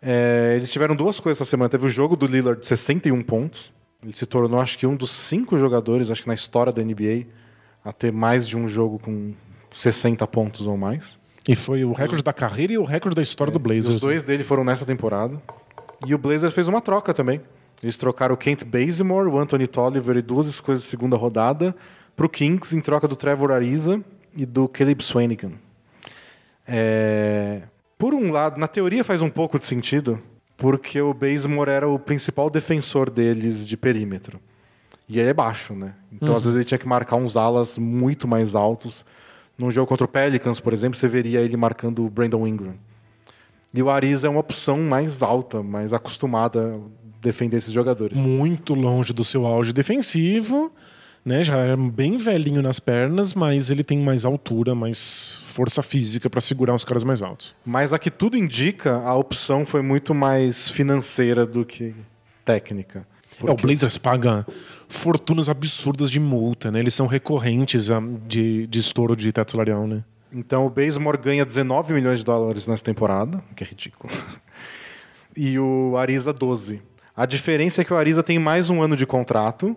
É, 0.00 0.54
eles 0.56 0.72
tiveram 0.72 0.96
duas 0.96 1.20
coisas 1.20 1.40
essa 1.40 1.50
semana. 1.50 1.68
Teve 1.68 1.86
o 1.86 1.90
jogo 1.90 2.16
do 2.16 2.26
Lillard 2.26 2.60
de 2.60 2.66
61 2.66 3.20
pontos. 3.22 3.72
Ele 4.02 4.12
se 4.12 4.24
tornou, 4.26 4.60
acho 4.60 4.78
que, 4.78 4.86
um 4.86 4.96
dos 4.96 5.10
cinco 5.10 5.58
jogadores, 5.58 6.10
acho 6.10 6.22
que 6.22 6.28
na 6.28 6.34
história 6.34 6.72
da 6.72 6.82
NBA, 6.82 7.26
a 7.84 7.92
ter 7.92 8.12
mais 8.12 8.46
de 8.46 8.56
um 8.56 8.68
jogo 8.68 8.98
com 8.98 9.34
60 9.72 10.26
pontos 10.28 10.66
ou 10.66 10.76
mais. 10.76 11.18
E 11.48 11.56
foi 11.56 11.84
o 11.84 11.92
recorde 11.92 12.22
da 12.22 12.32
carreira 12.32 12.72
e 12.72 12.78
o 12.78 12.84
recorde 12.84 13.16
da 13.16 13.22
história 13.22 13.50
é, 13.50 13.52
do 13.52 13.58
Blazers. 13.58 13.96
Os 13.96 14.00
dois 14.00 14.22
dele 14.22 14.44
foram 14.44 14.64
nessa 14.64 14.86
temporada. 14.86 15.40
E 16.06 16.14
o 16.14 16.18
Blazers 16.18 16.54
fez 16.54 16.68
uma 16.68 16.80
troca 16.80 17.12
também. 17.12 17.40
Eles 17.82 17.96
trocaram 17.96 18.34
o 18.34 18.38
Kent 18.38 18.64
Bazemore, 18.64 19.28
o 19.28 19.38
Anthony 19.38 19.66
Tolliver 19.66 20.16
e 20.16 20.22
duas 20.22 20.46
escolhas 20.46 20.82
de 20.82 20.86
segunda 20.86 21.16
rodada 21.16 21.74
para 22.18 22.26
o 22.26 22.28
Kings 22.28 22.76
em 22.76 22.80
troca 22.82 23.08
do 23.08 23.16
Trevor 23.16 23.50
Ariza 23.50 24.04
e 24.36 24.44
do 24.44 24.68
Caleb 24.68 25.02
Swanigan. 25.02 25.52
É 26.66 27.62
por 27.98 28.14
um 28.14 28.30
lado, 28.30 28.60
na 28.60 28.68
teoria 28.68 29.02
faz 29.02 29.20
um 29.20 29.28
pouco 29.28 29.58
de 29.58 29.64
sentido, 29.64 30.20
porque 30.56 31.00
o 31.00 31.12
Bazemore 31.12 31.68
era 31.68 31.88
o 31.88 31.98
principal 31.98 32.48
defensor 32.48 33.10
deles 33.10 33.66
de 33.66 33.76
perímetro. 33.76 34.38
E 35.08 35.18
ele 35.18 35.30
é 35.30 35.34
baixo, 35.34 35.74
né? 35.74 35.94
Então, 36.12 36.28
uhum. 36.28 36.36
às 36.36 36.44
vezes, 36.44 36.56
ele 36.56 36.64
tinha 36.64 36.78
que 36.78 36.86
marcar 36.86 37.16
uns 37.16 37.36
alas 37.36 37.76
muito 37.76 38.28
mais 38.28 38.54
altos. 38.54 39.04
Num 39.56 39.70
jogo 39.70 39.88
contra 39.88 40.04
o 40.04 40.08
Pelicans, 40.08 40.60
por 40.60 40.72
exemplo, 40.72 40.96
você 40.96 41.08
veria 41.08 41.40
ele 41.40 41.56
marcando 41.56 42.04
o 42.04 42.10
Brandon 42.10 42.46
Ingram. 42.46 42.74
E 43.74 43.82
o 43.82 43.90
Ariza 43.90 44.28
é 44.28 44.30
uma 44.30 44.40
opção 44.40 44.78
mais 44.82 45.22
alta, 45.22 45.62
mais 45.62 45.92
acostumada 45.92 46.76
a 46.76 46.78
defender 47.20 47.56
esses 47.56 47.72
jogadores. 47.72 48.20
Muito 48.20 48.74
longe 48.74 49.12
do 49.12 49.24
seu 49.24 49.46
auge 49.46 49.72
defensivo, 49.72 50.70
né? 51.28 51.44
Já 51.44 51.58
é 51.58 51.76
bem 51.76 52.16
velhinho 52.16 52.62
nas 52.62 52.80
pernas, 52.80 53.34
mas 53.34 53.70
ele 53.70 53.84
tem 53.84 53.98
mais 53.98 54.24
altura, 54.24 54.74
mais 54.74 55.38
força 55.42 55.82
física 55.82 56.28
para 56.28 56.40
segurar 56.40 56.74
os 56.74 56.84
caras 56.84 57.04
mais 57.04 57.22
altos. 57.22 57.54
Mas 57.64 57.92
a 57.92 57.98
que 57.98 58.10
tudo 58.10 58.36
indica, 58.36 58.96
a 59.02 59.14
opção 59.14 59.66
foi 59.66 59.82
muito 59.82 60.14
mais 60.14 60.68
financeira 60.70 61.46
do 61.46 61.64
que 61.64 61.94
técnica. 62.44 63.06
Porque... 63.38 63.50
É, 63.50 63.52
o 63.52 63.56
Blazers 63.56 63.98
paga 63.98 64.46
fortunas 64.88 65.48
absurdas 65.48 66.10
de 66.10 66.18
multa, 66.18 66.70
né? 66.70 66.80
Eles 66.80 66.94
são 66.94 67.06
recorrentes 67.06 67.88
de, 68.26 68.66
de 68.66 68.78
estouro 68.78 69.14
de 69.14 69.30
teto 69.30 69.52
salarial, 69.52 69.86
né? 69.86 70.02
Então 70.32 70.66
o 70.66 70.70
Bazemore 70.70 71.18
ganha 71.18 71.44
19 71.44 71.92
milhões 71.92 72.20
de 72.20 72.24
dólares 72.24 72.66
nessa 72.66 72.84
temporada, 72.84 73.42
que 73.54 73.62
é 73.62 73.66
ridículo. 73.66 74.12
E 75.40 75.56
o 75.56 75.96
Ariza 75.96 76.32
12. 76.32 76.82
A 77.14 77.24
diferença 77.24 77.82
é 77.82 77.84
que 77.84 77.92
o 77.92 77.96
Ariza 77.96 78.24
tem 78.24 78.40
mais 78.40 78.70
um 78.70 78.82
ano 78.82 78.96
de 78.96 79.06
contrato 79.06 79.76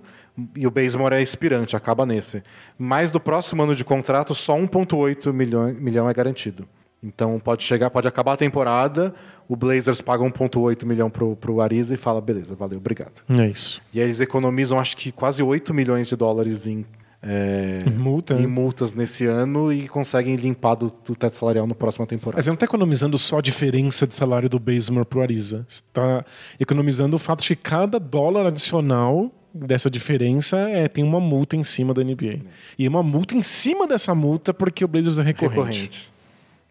e 0.56 0.66
o 0.66 0.72
Bazemore 0.72 1.16
é 1.16 1.22
expirante, 1.22 1.76
acaba 1.76 2.06
nesse. 2.06 2.44
Mas 2.78 3.12
do 3.12 3.20
próximo 3.20 3.64
ano 3.64 3.76
de 3.76 3.84
contrato, 3.84 4.34
só 4.34 4.58
1,8 4.58 5.32
milhão, 5.34 5.74
milhão 5.74 6.10
é 6.10 6.14
garantido. 6.14 6.68
Então 7.04 7.40
pode 7.40 7.64
chegar, 7.64 7.90
pode 7.90 8.08
acabar 8.08 8.34
a 8.34 8.38
temporada, 8.38 9.14
o 9.48 9.56
Blazers 9.56 10.02
paga 10.02 10.24
1,8 10.24 10.86
milhão 10.86 11.10
pro, 11.10 11.36
pro 11.36 11.60
Ariza 11.60 11.96
e 11.96 11.98
fala, 11.98 12.22
beleza, 12.22 12.56
valeu, 12.56 12.78
obrigado. 12.78 13.24
É 13.28 13.48
isso. 13.48 13.82
E 13.94 14.00
aí 14.00 14.06
eles 14.06 14.20
economizam 14.20 14.80
acho 14.80 14.96
que 14.96 15.12
quase 15.12 15.42
8 15.42 15.74
milhões 15.74 16.08
de 16.08 16.16
dólares 16.16 16.68
em, 16.68 16.86
é, 17.24 17.84
Multa, 17.90 18.36
em 18.36 18.46
multas 18.46 18.94
nesse 18.94 19.26
ano 19.26 19.74
e 19.74 19.88
conseguem 19.88 20.36
limpar 20.36 20.76
do, 20.76 20.94
do 21.04 21.16
teto 21.16 21.36
salarial 21.36 21.66
na 21.66 21.74
próxima 21.74 22.06
temporada. 22.06 22.38
Mas 22.38 22.46
você 22.46 22.52
não 22.52 22.56
está 22.56 22.66
economizando 22.66 23.18
só 23.18 23.40
a 23.40 23.42
diferença 23.42 24.06
de 24.06 24.14
salário 24.14 24.48
do 24.48 24.60
Bazemore 24.60 25.06
pro 25.06 25.22
Ariza. 25.22 25.66
Você 25.68 25.78
está 25.78 26.24
economizando 26.60 27.16
o 27.16 27.20
fato 27.20 27.42
de 27.42 27.50
que 27.50 27.56
cada 27.56 28.00
dólar 28.00 28.46
adicional 28.46 29.32
dessa 29.54 29.90
diferença 29.90 30.58
é 30.58 30.88
tem 30.88 31.04
uma 31.04 31.20
multa 31.20 31.56
em 31.56 31.64
cima 31.64 31.94
da 31.94 32.04
NBA. 32.04 32.40
E 32.78 32.88
uma 32.88 33.04
multa 33.04 33.36
em 33.36 33.44
cima 33.44 33.88
dessa 33.88 34.16
multa 34.16 34.54
porque 34.54 34.84
o 34.84 34.88
Blazers 34.88 35.20
é 35.20 35.24
recorrente. 35.24 35.56
recorrente. 35.56 36.12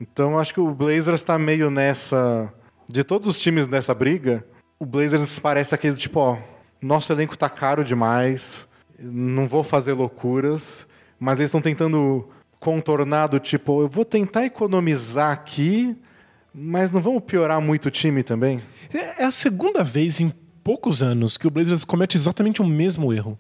Então 0.01 0.39
acho 0.39 0.55
que 0.55 0.61
o 0.61 0.72
Blazers 0.72 1.20
está 1.20 1.39
meio 1.39 1.70
nessa. 1.70 2.53
De 2.89 3.05
todos 3.05 3.28
os 3.28 3.39
times 3.39 3.68
nessa 3.68 3.95
briga, 3.95 4.45
o 4.78 4.87
Blazers 4.87 5.39
parece 5.39 5.74
aquele 5.74 5.97
tipo, 5.97 6.18
ó, 6.18 6.39
nosso 6.81 7.12
elenco 7.12 7.37
tá 7.37 7.49
caro 7.49 7.85
demais, 7.85 8.66
não 8.99 9.47
vou 9.47 9.62
fazer 9.62 9.93
loucuras, 9.93 10.87
mas 11.18 11.39
eles 11.39 11.49
estão 11.49 11.61
tentando 11.61 12.28
contornar 12.59 13.28
do 13.28 13.39
tipo, 13.39 13.83
eu 13.83 13.89
vou 13.89 14.05
tentar 14.05 14.45
economizar 14.45 15.31
aqui, 15.31 15.97
mas 16.53 16.91
não 16.91 17.01
vamos 17.01 17.22
piorar 17.22 17.61
muito 17.61 17.87
o 17.87 17.91
time 17.91 18.22
também? 18.22 18.61
É, 18.93 19.22
é 19.22 19.24
a 19.24 19.31
segunda 19.31 19.85
vez 19.85 20.20
em 20.20 20.31
poucos 20.63 21.03
anos 21.03 21.37
que 21.37 21.47
o 21.47 21.51
Blazers 21.51 21.85
comete 21.85 22.17
exatamente 22.17 22.61
o 22.63 22.67
mesmo 22.67 23.13
erro. 23.13 23.39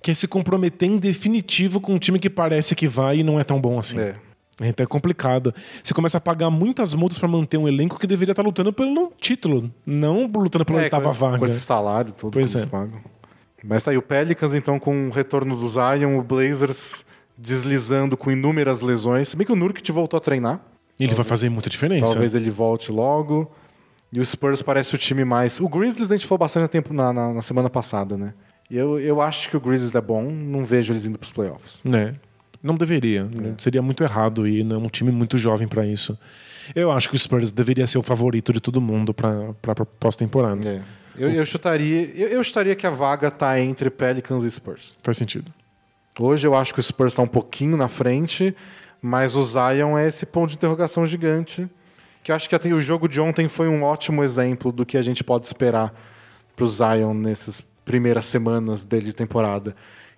Que 0.00 0.12
é 0.12 0.14
se 0.14 0.28
comprometer 0.28 0.88
em 0.88 0.96
definitivo 0.96 1.80
com 1.80 1.94
um 1.94 1.98
time 1.98 2.20
que 2.20 2.30
parece 2.30 2.74
que 2.76 2.86
vai 2.86 3.18
e 3.18 3.24
não 3.24 3.40
é 3.40 3.44
tão 3.44 3.60
bom 3.60 3.78
assim. 3.78 3.98
É. 3.98 4.14
Então 4.60 4.84
é 4.84 4.86
complicado. 4.86 5.54
Você 5.82 5.94
começa 5.94 6.18
a 6.18 6.20
pagar 6.20 6.50
muitas 6.50 6.94
multas 6.94 7.18
para 7.18 7.28
manter 7.28 7.56
um 7.56 7.68
elenco 7.68 7.98
que 7.98 8.06
deveria 8.06 8.32
estar 8.32 8.42
lutando 8.42 8.72
pelo 8.72 9.12
título, 9.18 9.70
não 9.86 10.26
lutando 10.26 10.64
pela 10.64 10.80
é, 10.80 10.84
oitava 10.84 11.08
com, 11.08 11.12
vaga. 11.12 11.38
Com 11.38 11.46
esse 11.46 11.60
salário 11.60 12.12
todo 12.12 12.32
pois 12.32 12.50
que 12.50 12.56
é. 12.56 12.60
eles 12.60 12.70
pagam. 12.70 13.00
Mas 13.62 13.82
tá 13.82 13.90
aí 13.90 13.96
o 13.96 14.02
Pelicans, 14.02 14.54
então, 14.54 14.78
com 14.78 15.08
o 15.08 15.10
retorno 15.10 15.56
do 15.56 15.68
Zion, 15.68 16.16
o 16.16 16.22
Blazers 16.22 17.04
deslizando 17.36 18.16
com 18.16 18.30
inúmeras 18.30 18.80
lesões. 18.80 19.28
Se 19.28 19.36
bem 19.36 19.46
que 19.46 19.52
o 19.52 19.56
Nurkic 19.56 19.90
voltou 19.92 20.18
a 20.18 20.20
treinar. 20.20 20.60
Ele 20.98 21.08
talvez, 21.08 21.16
vai 21.16 21.24
fazer 21.24 21.48
muita 21.48 21.70
diferença. 21.70 22.12
Talvez 22.12 22.34
ele 22.34 22.50
volte 22.50 22.90
logo. 22.90 23.50
E 24.12 24.20
o 24.20 24.24
Spurs 24.24 24.62
parece 24.62 24.94
o 24.94 24.98
time 24.98 25.24
mais. 25.24 25.60
O 25.60 25.68
Grizzlies 25.68 26.10
a 26.10 26.16
gente 26.16 26.26
falou 26.26 26.38
bastante 26.38 26.68
tempo 26.70 26.94
na, 26.94 27.12
na, 27.12 27.34
na, 27.34 27.42
semana 27.42 27.68
passada, 27.68 28.16
né? 28.16 28.32
E 28.70 28.76
eu, 28.76 28.98
eu 28.98 29.20
acho 29.20 29.50
que 29.50 29.56
o 29.56 29.60
Grizzlies 29.60 29.94
é 29.94 30.00
bom, 30.00 30.22
não 30.30 30.64
vejo 30.64 30.92
eles 30.92 31.04
indo 31.04 31.18
para 31.18 31.26
os 31.26 31.32
playoffs. 31.32 31.82
Né? 31.84 32.14
Não 32.62 32.74
deveria. 32.74 33.22
É. 33.22 33.54
Seria 33.58 33.82
muito 33.82 34.02
errado 34.02 34.46
e 34.46 34.60
é 34.60 34.76
um 34.76 34.88
time 34.88 35.10
muito 35.12 35.38
jovem 35.38 35.68
para 35.68 35.86
isso. 35.86 36.18
Eu 36.74 36.90
acho 36.90 37.08
que 37.08 37.14
o 37.14 37.18
Spurs 37.18 37.52
deveria 37.52 37.86
ser 37.86 37.98
o 37.98 38.02
favorito 38.02 38.52
de 38.52 38.60
todo 38.60 38.80
mundo 38.80 39.14
para 39.14 39.54
a 39.66 39.84
pós-temporada. 39.84 40.66
É. 40.68 40.82
Eu, 41.16 41.30
eu, 41.30 41.46
chutaria, 41.46 42.10
eu, 42.14 42.28
eu 42.28 42.44
chutaria 42.44 42.74
que 42.76 42.86
a 42.86 42.90
vaga 42.90 43.28
está 43.28 43.58
entre 43.58 43.90
Pelicans 43.90 44.44
e 44.44 44.50
Spurs. 44.50 44.96
Faz 45.02 45.16
sentido. 45.16 45.52
Hoje 46.18 46.46
eu 46.46 46.54
acho 46.54 46.74
que 46.74 46.80
o 46.80 46.82
Spurs 46.82 47.12
está 47.12 47.22
um 47.22 47.28
pouquinho 47.28 47.76
na 47.76 47.88
frente, 47.88 48.54
mas 49.00 49.34
o 49.34 49.44
Zion 49.44 49.96
é 49.96 50.08
esse 50.08 50.26
ponto 50.26 50.50
de 50.50 50.56
interrogação 50.56 51.06
gigante 51.06 51.68
que 52.28 52.32
eu 52.32 52.36
acho 52.36 52.46
que 52.46 52.54
até 52.54 52.70
o 52.74 52.78
jogo 52.78 53.08
de 53.08 53.22
ontem 53.22 53.48
foi 53.48 53.68
um 53.68 53.82
ótimo 53.82 54.22
exemplo 54.22 54.70
do 54.70 54.84
que 54.84 54.98
a 54.98 55.02
gente 55.02 55.24
pode 55.24 55.46
esperar 55.46 55.94
para 56.54 56.62
o 56.62 56.66
Zion 56.66 57.14
nessas 57.14 57.62
primeiras 57.86 58.26
semanas 58.26 58.84
dele 58.84 59.06
de 59.06 59.14
temporada, 59.14 59.74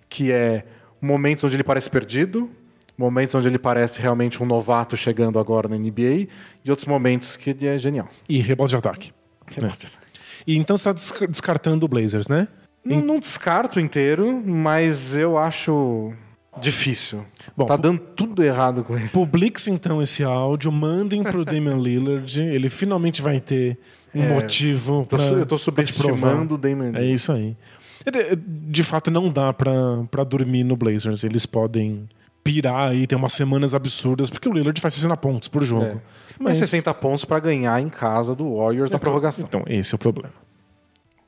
que 0.09 0.29
é 0.29 0.65
momentos 1.01 1.45
onde 1.45 1.55
ele 1.55 1.63
parece 1.63 1.89
perdido, 1.89 2.49
momentos 2.97 3.33
onde 3.33 3.47
ele 3.47 3.57
parece 3.57 4.01
realmente 4.01 4.43
um 4.43 4.45
novato 4.45 4.97
chegando 4.97 5.39
agora 5.39 5.69
na 5.69 5.77
NBA 5.77 6.27
e 6.65 6.69
outros 6.69 6.85
momentos 6.85 7.37
que 7.37 7.51
ele 7.51 7.65
é 7.65 7.77
genial. 7.77 8.09
E 8.27 8.41
rebote 8.41 8.71
de 8.71 8.75
ataque. 8.75 9.13
E 10.45 10.57
então 10.57 10.75
você 10.75 10.89
está 10.89 11.25
descartando 11.25 11.85
o 11.85 11.87
Blazers, 11.87 12.27
né? 12.27 12.49
Não, 12.83 12.99
não 12.99 13.19
descarto 13.19 13.79
inteiro, 13.79 14.43
mas 14.45 15.15
eu 15.15 15.37
acho 15.37 16.11
difícil. 16.59 17.23
Bom, 17.55 17.65
tá 17.65 17.77
dando 17.77 17.99
tudo 17.99 18.43
errado 18.43 18.83
com 18.83 18.97
ele. 18.97 19.07
Publique 19.09 19.61
então 19.69 20.01
esse 20.01 20.23
áudio, 20.23 20.71
mandem 20.71 21.23
pro 21.23 21.45
Damian 21.45 21.77
Lillard. 21.77 22.41
Ele 22.41 22.69
finalmente 22.69 23.21
vai 23.21 23.39
ter 23.39 23.77
um 24.13 24.27
motivo 24.27 25.05
Tô 25.09 25.15
para. 25.17 25.25
eu 25.25 25.45
tô 25.45 25.57
subestimando 25.57 26.55
o 26.55 26.57
Damon. 26.57 26.91
É 26.95 27.05
isso 27.05 27.31
aí. 27.31 27.55
Ele- 28.05 28.35
De 28.35 28.83
fato, 28.83 29.09
não 29.11 29.31
dá 29.31 29.53
pra 29.53 30.23
dormir 30.27 30.63
no 30.63 30.75
Blazers. 30.75 31.23
Eles 31.23 31.45
podem 31.45 32.09
pirar 32.43 32.87
aí, 32.89 33.05
ter 33.05 33.15
umas 33.15 33.33
semanas 33.33 33.73
absurdas, 33.75 34.29
porque 34.29 34.49
o 34.49 34.53
Lillard 34.53 34.79
faz 34.81 34.95
60 34.95 35.15
pontos 35.17 35.47
por 35.47 35.63
jogo. 35.63 35.85
É. 35.85 35.97
Mas 36.39 36.57
60 36.57 36.91
pontos 36.95 37.23
pra 37.23 37.39
ganhar 37.39 37.79
em 37.79 37.87
casa 37.87 38.33
do 38.35 38.55
Warriors 38.57 38.91
na 38.91 38.97
prorrogação. 38.97 39.45
Então, 39.47 39.63
esse 39.67 39.93
é 39.93 39.95
o 39.95 39.99
problema. 39.99 40.33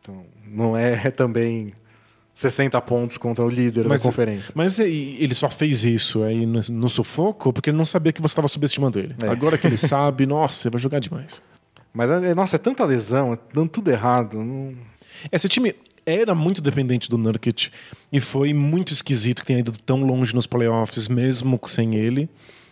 Então, 0.02 0.26
não 0.48 0.76
é 0.76 1.12
também 1.12 1.72
60 2.34 2.82
pontos 2.82 3.18
contra 3.18 3.44
o 3.46 3.50
líder 3.50 3.88
Mas- 3.88 4.02
da 4.02 4.08
conferência. 4.10 4.52
Mas 4.56 4.80
ele 4.80 5.34
só 5.36 5.50
fez 5.50 5.84
isso 5.84 6.24
aí 6.24 6.46
no, 6.46 6.62
no 6.70 6.90
sufoco 6.90 7.54
porque 7.54 7.70
ele 7.70 7.78
não 7.78 7.86
sabia 7.86 8.12
que 8.12 8.22
você 8.22 8.32
estava 8.32 8.48
subestimando 8.48 8.98
ele. 9.00 9.16
É. 9.22 9.28
Agora 9.28 9.58
que 9.58 9.68
ele 9.68 9.78
sabe, 9.78 10.26
nossa, 10.26 10.70
vai 10.70 10.80
jogar 10.82 11.00
demais. 11.00 11.42
Mas, 11.94 12.10
é- 12.10 12.34
nossa, 12.34 12.56
é 12.56 12.60
tanta 12.60 12.84
lesão, 12.86 13.34
é 13.34 13.38
dando 13.54 13.70
tudo 13.70 13.92
errado. 13.92 14.38
não- 14.44 14.74
Esse 15.32 15.48
time 15.48 15.76
era 16.06 16.34
muito 16.34 16.62
dependente 16.62 17.08
do 17.10 17.18
Nurkic 17.18 17.70
e 18.12 18.20
foi 18.20 18.54
muito 18.54 18.92
esquisito 18.92 19.42
que 19.42 19.46
tenha 19.46 19.60
ido 19.60 19.72
tão 19.86 20.04
longe 20.04 20.34
nos 20.36 20.48
playoffs, 20.48 21.08
mesmo 21.08 21.60
sem 21.68 21.96
ele. 21.96 22.28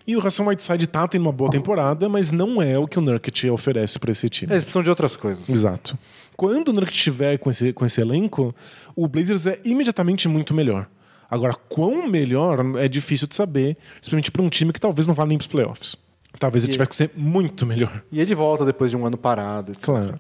E 0.06 0.16
o 0.16 0.26
Hassan 0.26 0.46
Whiteside 0.46 0.88
tá 0.88 1.08
tendo 1.08 1.24
uma 1.24 1.32
boa 1.32 1.50
temporada, 1.50 2.10
mas 2.10 2.32
não 2.32 2.62
é 2.62 2.78
o 2.78 2.88
que 2.88 2.98
o 2.98 3.02
Nurkic 3.02 3.50
oferece 3.50 4.00
para 4.00 4.12
esse 4.12 4.28
time. 4.30 4.52
Eles 4.52 4.64
precisam 4.64 4.84
de 4.84 4.90
outras 4.90 5.16
coisas. 5.16 5.48
Exato. 5.50 5.98
Quando 6.36 6.70
o 6.70 6.74
Nurkic 6.74 6.96
estiver 6.96 7.38
com 7.38 7.50
esse, 7.50 7.72
com 7.74 7.86
esse 7.86 8.02
elenco, 8.02 8.56
o 8.96 9.08
Blazers 9.08 9.46
é 9.46 9.60
imediatamente 9.64 10.28
muito 10.28 10.54
melhor. 10.54 10.88
Agora, 11.30 11.54
quão 11.54 12.08
melhor 12.08 12.60
é 12.78 12.88
difícil 12.88 13.28
de 13.28 13.36
saber, 13.36 13.78
principalmente 13.96 14.32
para 14.32 14.42
um 14.42 14.50
time 14.50 14.74
que 14.74 14.82
talvez 14.82 15.08
não 15.08 15.14
vá 15.14 15.26
nem 15.26 15.38
para 15.38 15.44
os 15.44 15.48
playoffs. 15.48 15.96
Talvez 16.38 16.64
ele 16.64 16.74
tivesse 16.74 16.90
que 16.90 16.96
ser 16.96 17.12
muito 17.16 17.66
melhor. 17.66 18.04
E 18.12 18.20
ele 18.20 18.34
volta 18.36 18.66
depois 18.66 18.92
de 18.92 18.98
um 18.98 19.06
ano 19.06 19.18
parado, 19.18 19.72
etc. 19.72 19.86
Claro. 19.86 20.18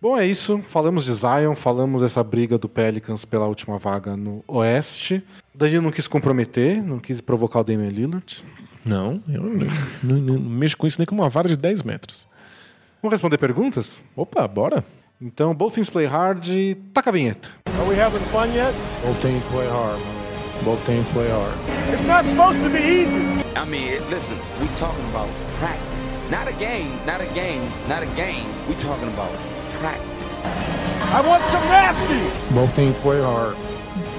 Bom, 0.00 0.18
é 0.18 0.26
isso. 0.26 0.60
Falamos 0.64 1.04
de 1.04 1.12
Zion, 1.12 1.54
falamos 1.54 2.02
dessa 2.02 2.22
briga 2.24 2.58
do 2.58 2.68
Pelicans 2.68 3.24
pela 3.24 3.46
última 3.46 3.78
vaga 3.78 4.16
no 4.16 4.42
Oeste. 4.48 5.22
Danilo 5.54 5.82
não 5.82 5.90
quis 5.90 6.08
comprometer, 6.08 6.82
não 6.82 6.98
quis 6.98 7.20
provocar 7.20 7.60
o 7.60 7.64
Damian 7.64 7.90
Lillard. 7.90 8.44
Não, 8.84 9.22
eu 9.28 9.42
não, 9.42 9.66
não- 10.02 10.16
não 10.20 10.38
mexo 10.40 10.76
com 10.76 10.86
isso 10.86 10.98
nem 10.98 11.06
com 11.06 11.14
uma 11.14 11.28
vara 11.28 11.48
de 11.48 11.56
10 11.56 11.82
metros. 11.82 12.26
Vamos 13.02 13.12
responder 13.12 13.38
perguntas? 13.38 14.02
Opa, 14.16 14.46
bora. 14.48 14.84
Então, 15.20 15.54
Both 15.54 15.74
Things 15.74 15.90
Play 15.90 16.06
Hard, 16.06 16.44
taca 16.92 17.10
a 17.10 17.12
vinheta. 17.12 17.50
Are 17.78 17.88
we 17.88 17.94
having 18.00 18.20
fun 18.32 18.46
yet? 18.54 18.72
Both 19.04 19.20
teams 19.20 19.44
play 19.46 19.68
hard. 19.68 20.00
Both 20.64 20.84
teams 20.86 21.08
play 21.08 21.28
hard. 21.30 21.52
It's 21.92 22.06
not 22.06 22.24
supposed 22.24 22.60
to 22.62 22.68
be 22.70 22.78
easy. 22.78 23.42
I 23.56 23.64
mean, 23.64 24.00
listen, 24.10 24.36
we 24.60 24.66
talking 24.78 25.04
about 25.10 25.28
practice. 25.58 26.18
Not 26.30 26.48
a 26.48 26.52
game, 26.58 26.90
not 27.06 27.20
a 27.20 27.26
game, 27.34 27.62
not 27.88 28.02
a 28.02 28.06
game. 28.16 28.46
We 28.68 28.74
talking 28.74 29.08
about 29.08 29.30
practice. 29.80 30.42
I 31.12 31.20
want 31.26 31.42
some 31.50 31.64
nasty. 31.68 32.20
Both 32.54 32.74
teams 32.74 32.96
play 32.98 33.20
hard. 33.20 33.56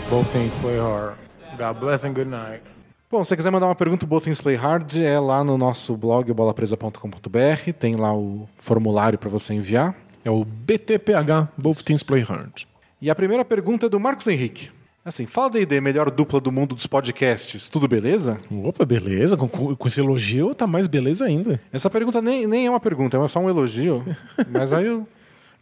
Both 0.10 0.32
teams 0.32 0.54
play 0.62 0.78
hard. 0.78 1.16
God 1.58 1.80
bless 1.80 2.06
and 2.06 2.14
good 2.14 2.30
night. 2.30 2.64
Bom, 3.10 3.24
se 3.24 3.30
você 3.30 3.36
quiser 3.38 3.52
mandar 3.52 3.68
uma 3.68 3.76
pergunta, 3.76 4.06
o 4.06 4.08
Both 4.08 4.24
Things 4.24 4.42
Play 4.42 4.56
Hard 4.56 4.96
é 5.00 5.20
lá 5.20 5.44
no 5.44 5.58
nosso 5.58 5.96
blog, 5.96 6.34
bolapresa.com.br. 6.34 7.74
Tem 7.78 7.96
lá 7.96 8.12
o 8.14 8.50
formulário 8.58 9.20
para 9.20 9.30
você 9.30 9.54
enviar. 9.54 9.96
É 10.26 10.32
o 10.32 10.44
BTPH, 10.44 11.50
Both 11.58 11.84
Teams 11.84 12.02
Play 12.02 12.24
Hard. 12.24 12.64
E 13.00 13.12
a 13.12 13.16
primeira 13.16 13.46
pergunta 13.46 13.86
é 13.86 13.90
do 13.90 14.00
Marcos 14.00 14.28
Henrique. 14.28 14.72
Assim, 15.06 15.26
fala 15.26 15.50
D&D, 15.50 15.82
melhor 15.82 16.10
dupla 16.10 16.40
do 16.40 16.52
mundo 16.52 16.74
dos 16.74 16.88
podcasts. 16.88 17.70
Tudo 17.70 17.88
beleza? 17.90 18.40
Opa, 18.64 18.86
beleza. 18.86 19.36
Com, 19.36 19.50
com 19.50 19.76
com 19.76 19.88
esse 19.88 20.00
elogio, 20.00 20.56
tá 20.56 20.66
mais 20.66 20.88
beleza 20.88 21.26
ainda. 21.26 21.60
Essa 21.74 21.90
pergunta 21.90 22.22
nem, 22.22 22.48
nem 22.48 22.68
é 22.68 22.70
uma 22.70 22.80
pergunta, 22.80 23.18
é 23.18 23.28
só 23.28 23.40
um 23.40 23.50
elogio. 23.50 24.04
Mas 24.50 24.72
aí 24.72 24.88
eu 24.88 25.06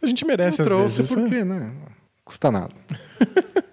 A 0.00 0.06
gente 0.06 0.24
merece 0.24 0.60
não 0.60 0.64
às 0.66 0.72
trouxe 0.72 0.96
vezes. 1.02 1.14
porque, 1.14 1.44
né? 1.44 1.72
Não 1.74 1.92
Custa 2.24 2.52
nada. 2.52 2.72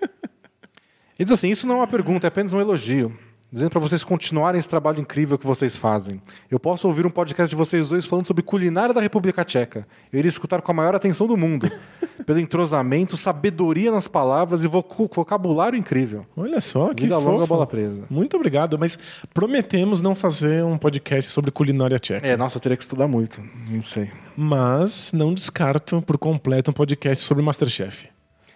Ele 1.20 1.26
diz 1.26 1.34
assim: 1.34 1.49
Isso 1.49 1.67
não 1.67 1.76
é 1.76 1.78
uma 1.80 1.88
pergunta, 1.88 2.26
é 2.26 2.30
apenas 2.30 2.53
um 2.53 2.61
elogio. 2.61 3.13
Dizendo 3.51 3.72
para 3.72 3.80
vocês 3.80 4.03
continuarem 4.03 4.59
esse 4.59 4.70
trabalho 4.70 4.99
incrível 4.99 5.36
que 5.36 5.45
vocês 5.45 5.76
fazem. 5.76 6.22
Eu 6.51 6.59
posso 6.59 6.88
ouvir 6.88 7.07
um 7.07 7.09
podcast 7.09 7.49
de 7.49 7.55
vocês 7.55 7.89
dois 7.89 8.05
falando 8.05 8.28
sobre 8.28 8.43
culinária 8.43 8.93
da 8.93 9.01
República 9.01 9.43
Tcheca. 9.43 9.88
Eu 10.13 10.20
iria 10.20 10.30
escutar 10.30 10.61
com 10.61 10.72
a 10.72 10.76
maior 10.76 10.93
atenção 10.93 11.26
do 11.26 11.36
mundo. 11.36 11.67
Pelo 12.28 12.39
entrosamento, 12.39 13.17
sabedoria 13.17 13.91
nas 13.91 14.07
palavras 14.07 14.63
e 14.63 14.67
vocabulário 14.67 15.76
incrível. 15.76 16.28
Olha 16.38 16.61
só, 16.61 16.93
que 16.93 17.03
Vida 17.03 17.17
longa, 17.17 17.47
bola 17.47 17.65
presa. 17.65 18.03
Muito 18.07 18.38
obrigado, 18.38 18.78
mas 18.78 18.99
prometemos 19.34 19.99
não 19.99 20.13
fazer 20.13 20.63
um 20.63 20.78
podcast 20.78 21.32
sobre 21.32 21.49
culinária 21.49 21.97
tcheca. 21.97 22.28
É, 22.28 22.38
nossa, 22.38 22.57
eu 22.57 22.61
teria 22.61 22.78
que 22.78 22.84
estudar 22.84 23.07
muito. 23.07 23.41
Não 23.67 23.82
sei. 23.82 24.11
Mas 24.38 25.11
não 25.11 25.34
descarto 25.34 26.03
por 26.03 26.20
completo 26.20 26.70
um 26.70 26.74
podcast 26.74 27.26
sobre 27.26 27.43
Masterchef. 27.43 28.09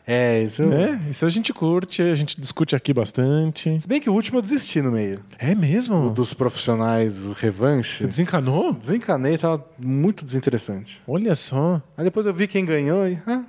É, 0.06 0.42
isso. 0.42 0.64
É, 0.64 1.00
isso 1.10 1.26
a 1.26 1.30
gente 1.30 1.54
curte, 1.54 2.02
a 2.02 2.14
gente 2.14 2.40
discute 2.40 2.76
aqui 2.76 2.94
bastante. 2.94 3.80
Se 3.80 3.88
bem 3.88 4.02
que 4.02 4.10
o 4.10 4.14
último 4.14 4.38
eu 4.38 4.42
desisti 4.42 4.82
no 4.82 4.92
meio. 4.92 5.22
É 5.40 5.56
mesmo? 5.56 6.10
Dos 6.10 6.34
profissionais 6.34 7.32
revanche. 7.34 8.06
Desencanou? 8.06 8.74
Desencanei, 8.74 9.38
tava 9.38 9.66
muito 9.80 10.26
desinteressante. 10.26 11.02
Olha 11.08 11.34
só. 11.36 11.82
Aí 11.98 12.04
depois 12.04 12.26
eu 12.26 12.34
vi 12.34 12.48
quem 12.48 12.66
ganhou 12.66 13.08
e. 13.08 13.18
ah, 13.26 13.44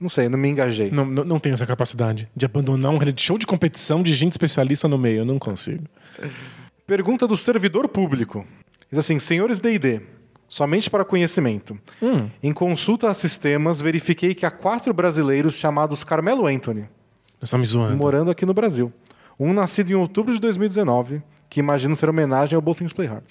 não 0.00 0.08
sei, 0.08 0.28
não 0.28 0.38
me 0.38 0.48
engajei. 0.48 0.90
Não, 0.90 1.04
não, 1.04 1.22
não 1.22 1.38
tenho 1.38 1.52
essa 1.52 1.66
capacidade 1.66 2.28
de 2.34 2.44
abandonar 2.44 2.90
um 2.90 2.98
reality 2.98 3.22
show 3.22 3.38
de 3.38 3.46
competição 3.46 4.02
de 4.02 4.12
gente 4.14 4.32
especialista 4.32 4.88
no 4.88 4.98
meio. 4.98 5.18
Eu 5.18 5.24
não 5.24 5.38
consigo. 5.38 5.84
Pergunta 6.86 7.28
do 7.28 7.36
servidor 7.36 7.88
público. 7.88 8.44
Diz 8.90 8.98
assim: 8.98 9.18
senhores 9.18 9.60
DD, 9.60 10.00
somente 10.52 10.90
para 10.90 11.02
conhecimento. 11.02 11.78
Hum. 12.02 12.28
Em 12.42 12.52
consulta 12.52 13.08
a 13.08 13.14
sistemas, 13.14 13.80
verifiquei 13.80 14.34
que 14.34 14.44
há 14.44 14.50
quatro 14.50 14.92
brasileiros 14.92 15.54
chamados 15.54 16.04
Carmelo 16.04 16.46
Anthony, 16.46 16.86
Você 17.40 17.52
tá 17.52 17.56
me 17.58 17.64
zoando. 17.64 17.96
morando 17.96 18.30
aqui 18.30 18.44
no 18.44 18.52
Brasil. 18.52 18.92
Um 19.40 19.54
nascido 19.54 19.90
em 19.90 19.94
outubro 19.94 20.34
de 20.34 20.38
2019, 20.38 21.22
que 21.48 21.58
imagino 21.58 21.96
ser 21.96 22.10
homenagem 22.10 22.54
ao 22.54 22.60
Both 22.60 22.78
Things 22.78 22.92
Play 22.92 23.08
Hard. 23.08 23.24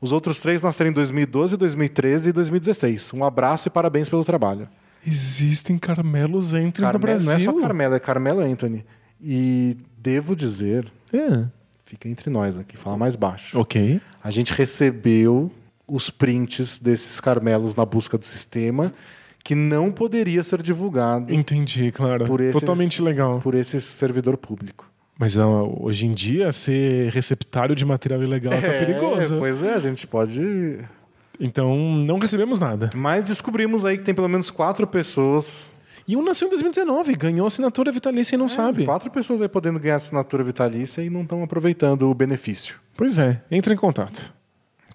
Os 0.00 0.12
outros 0.12 0.40
três 0.40 0.62
nasceram 0.62 0.90
em 0.90 0.94
2012, 0.94 1.56
2013 1.56 2.30
e 2.30 2.32
2016. 2.32 3.12
Um 3.12 3.24
abraço 3.24 3.66
e 3.66 3.70
parabéns 3.70 4.08
pelo 4.08 4.24
trabalho. 4.24 4.68
Existem 5.04 5.76
caramelos 5.78 6.54
entre 6.54 6.84
no 6.84 6.92
Carmelo, 6.92 7.00
Brasil. 7.18 7.26
não 7.28 7.40
é 7.40 7.44
só 7.54 7.60
Carmelo, 7.60 7.94
é 7.96 7.98
Carmelo 7.98 8.40
Anthony. 8.40 8.84
E 9.20 9.76
devo 9.98 10.36
dizer, 10.36 10.90
É. 11.12 11.44
fica 11.84 12.08
entre 12.08 12.30
nós 12.30 12.56
aqui, 12.56 12.76
fala 12.76 12.96
mais 12.96 13.16
baixo. 13.16 13.58
Ok. 13.58 14.00
A 14.22 14.30
gente 14.30 14.52
recebeu 14.54 15.50
os 15.90 16.08
prints 16.08 16.78
desses 16.78 17.18
Carmelos 17.20 17.74
na 17.74 17.84
busca 17.84 18.16
do 18.16 18.24
sistema, 18.24 18.92
que 19.42 19.54
não 19.54 19.90
poderia 19.90 20.44
ser 20.44 20.62
divulgado 20.62 21.32
Entendi, 21.34 21.90
claro. 21.90 22.24
por 22.24 22.40
esse 22.40 22.60
Totalmente 22.60 23.02
legal. 23.02 23.40
por 23.40 23.54
esse 23.54 23.80
servidor 23.80 24.36
público. 24.36 24.88
Mas 25.18 25.36
hoje 25.36 26.06
em 26.06 26.12
dia, 26.12 26.50
ser 26.50 27.10
receptário 27.10 27.76
de 27.76 27.84
material 27.84 28.22
ilegal 28.22 28.54
tá 28.54 28.68
perigoso. 28.68 29.34
É, 29.34 29.38
pois 29.38 29.62
é, 29.62 29.74
a 29.74 29.78
gente 29.78 30.06
pode. 30.06 30.78
Então, 31.38 31.76
não 31.76 32.18
recebemos 32.18 32.58
nada. 32.58 32.90
Mas 32.94 33.22
descobrimos 33.24 33.84
aí 33.84 33.98
que 33.98 34.02
tem 34.04 34.14
pelo 34.14 34.28
menos 34.28 34.50
quatro 34.50 34.86
pessoas. 34.86 35.78
E 36.08 36.16
um 36.16 36.22
nasceu 36.24 36.46
em 36.46 36.50
2019, 36.50 37.14
ganhou 37.16 37.46
assinatura 37.46 37.92
vitalícia 37.92 38.34
e 38.34 38.38
não 38.38 38.48
sabe. 38.48 38.84
Quatro 38.86 39.10
pessoas 39.10 39.42
aí 39.42 39.48
podendo 39.48 39.78
ganhar 39.78 39.96
assinatura 39.96 40.42
vitalícia 40.42 41.02
e 41.02 41.10
não 41.10 41.22
estão 41.22 41.42
aproveitando 41.42 42.10
o 42.10 42.14
benefício. 42.14 42.76
Pois 42.96 43.18
é, 43.18 43.42
entra 43.50 43.74
em 43.74 43.76
contato. 43.76 44.32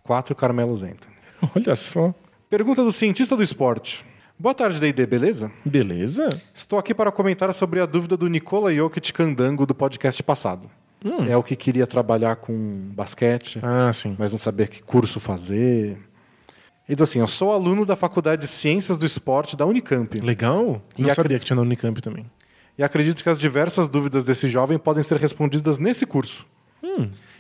Quatro 0.05 0.35
Carmelos 0.35 0.83
entram. 0.83 1.11
Olha 1.55 1.75
só. 1.75 2.13
Pergunta 2.47 2.83
do 2.83 2.91
cientista 2.91 3.35
do 3.35 3.41
esporte. 3.41 4.05
Boa 4.37 4.53
tarde, 4.53 4.79
D&D, 4.79 5.03
beleza? 5.07 5.51
Beleza? 5.65 6.29
Estou 6.53 6.77
aqui 6.77 6.93
para 6.93 7.11
comentar 7.11 7.51
sobre 7.55 7.79
a 7.81 7.87
dúvida 7.87 8.15
do 8.15 8.27
Nikola 8.27 8.71
Jokic 8.71 9.11
Candango 9.11 9.65
do 9.65 9.73
podcast 9.73 10.21
passado. 10.21 10.69
É 11.27 11.35
o 11.35 11.41
que 11.43 11.55
queria 11.55 11.87
trabalhar 11.87 12.35
com 12.35 12.89
basquete, 12.93 13.59
Ah, 13.63 13.91
sim. 13.93 14.15
mas 14.19 14.31
não 14.31 14.37
sabia 14.39 14.67
que 14.67 14.81
curso 14.83 15.19
fazer. 15.19 15.97
Ele 16.87 16.95
diz 16.95 17.01
assim: 17.01 17.19
Eu 17.19 17.27
sou 17.27 17.51
aluno 17.51 17.83
da 17.85 17.95
Faculdade 17.95 18.41
de 18.43 18.47
Ciências 18.47 18.97
do 18.97 19.05
Esporte 19.07 19.55
da 19.57 19.65
Unicamp 19.65 20.19
Legal? 20.19 20.81
E 20.97 21.01
Não 21.03 21.09
a- 21.09 21.15
sabia 21.15 21.39
que 21.39 21.45
tinha 21.45 21.55
na 21.55 21.61
Unicamp 21.63 21.99
também. 22.01 22.25
e 22.77 22.83
acredito 22.83 23.23
que 23.23 23.29
as 23.29 23.39
diversas 23.39 23.87
dúvidas 23.89 24.25
desse 24.25 24.49
jovem 24.49 24.77
podem 24.77 25.01
ser 25.03 25.17
respondidas 25.17 25.79
nesse 25.79 26.05
curso. 26.05 26.45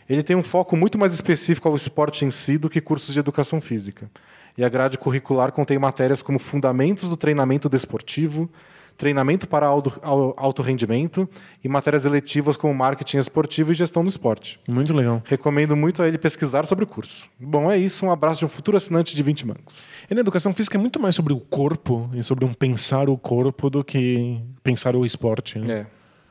Ele 0.09 0.21
tem 0.23 0.35
um 0.35 0.43
foco 0.43 0.77
muito 0.77 0.97
mais 0.97 1.13
específico 1.13 1.67
ao 1.67 1.75
esporte 1.75 2.25
em 2.25 2.31
si 2.31 2.57
do 2.57 2.69
que 2.69 2.79
cursos 2.81 3.13
de 3.13 3.19
educação 3.19 3.59
física. 3.59 4.09
E 4.57 4.63
a 4.63 4.69
grade 4.69 4.97
curricular 4.97 5.51
contém 5.51 5.77
matérias 5.79 6.21
como 6.21 6.39
fundamentos 6.39 7.09
do 7.09 7.17
treinamento 7.17 7.67
desportivo, 7.67 8.49
treinamento 8.97 9.45
para 9.47 9.65
alto, 9.65 9.99
al- 10.01 10.33
alto 10.37 10.61
rendimento 10.61 11.27
e 11.61 11.67
matérias 11.67 12.05
eletivas 12.05 12.55
como 12.55 12.73
marketing 12.73 13.17
esportivo 13.17 13.71
e 13.71 13.75
gestão 13.75 14.03
do 14.03 14.07
esporte. 14.09 14.57
Muito 14.69 14.93
legal. 14.93 15.21
Recomendo 15.25 15.75
muito 15.75 16.01
a 16.01 16.07
ele 16.07 16.17
pesquisar 16.17 16.65
sobre 16.65 16.85
o 16.85 16.87
curso. 16.87 17.27
Bom, 17.37 17.69
é 17.69 17.77
isso. 17.77 18.05
Um 18.05 18.11
abraço 18.11 18.39
de 18.39 18.45
um 18.45 18.47
futuro 18.47 18.77
assinante 18.77 19.13
de 19.13 19.21
20 19.23 19.45
mangos. 19.47 19.89
E 20.09 20.13
na 20.13 20.21
educação 20.21 20.53
física 20.53 20.77
é 20.77 20.79
muito 20.79 20.99
mais 21.01 21.15
sobre 21.15 21.33
o 21.33 21.39
corpo 21.41 22.09
e 22.13 22.23
sobre 22.23 22.45
um 22.45 22.53
pensar 22.53 23.09
o 23.09 23.17
corpo 23.17 23.69
do 23.69 23.83
que 23.83 24.39
pensar 24.63 24.95
o 24.95 25.03
esporte. 25.05 25.59
né? 25.59 25.79
É. 25.81 25.85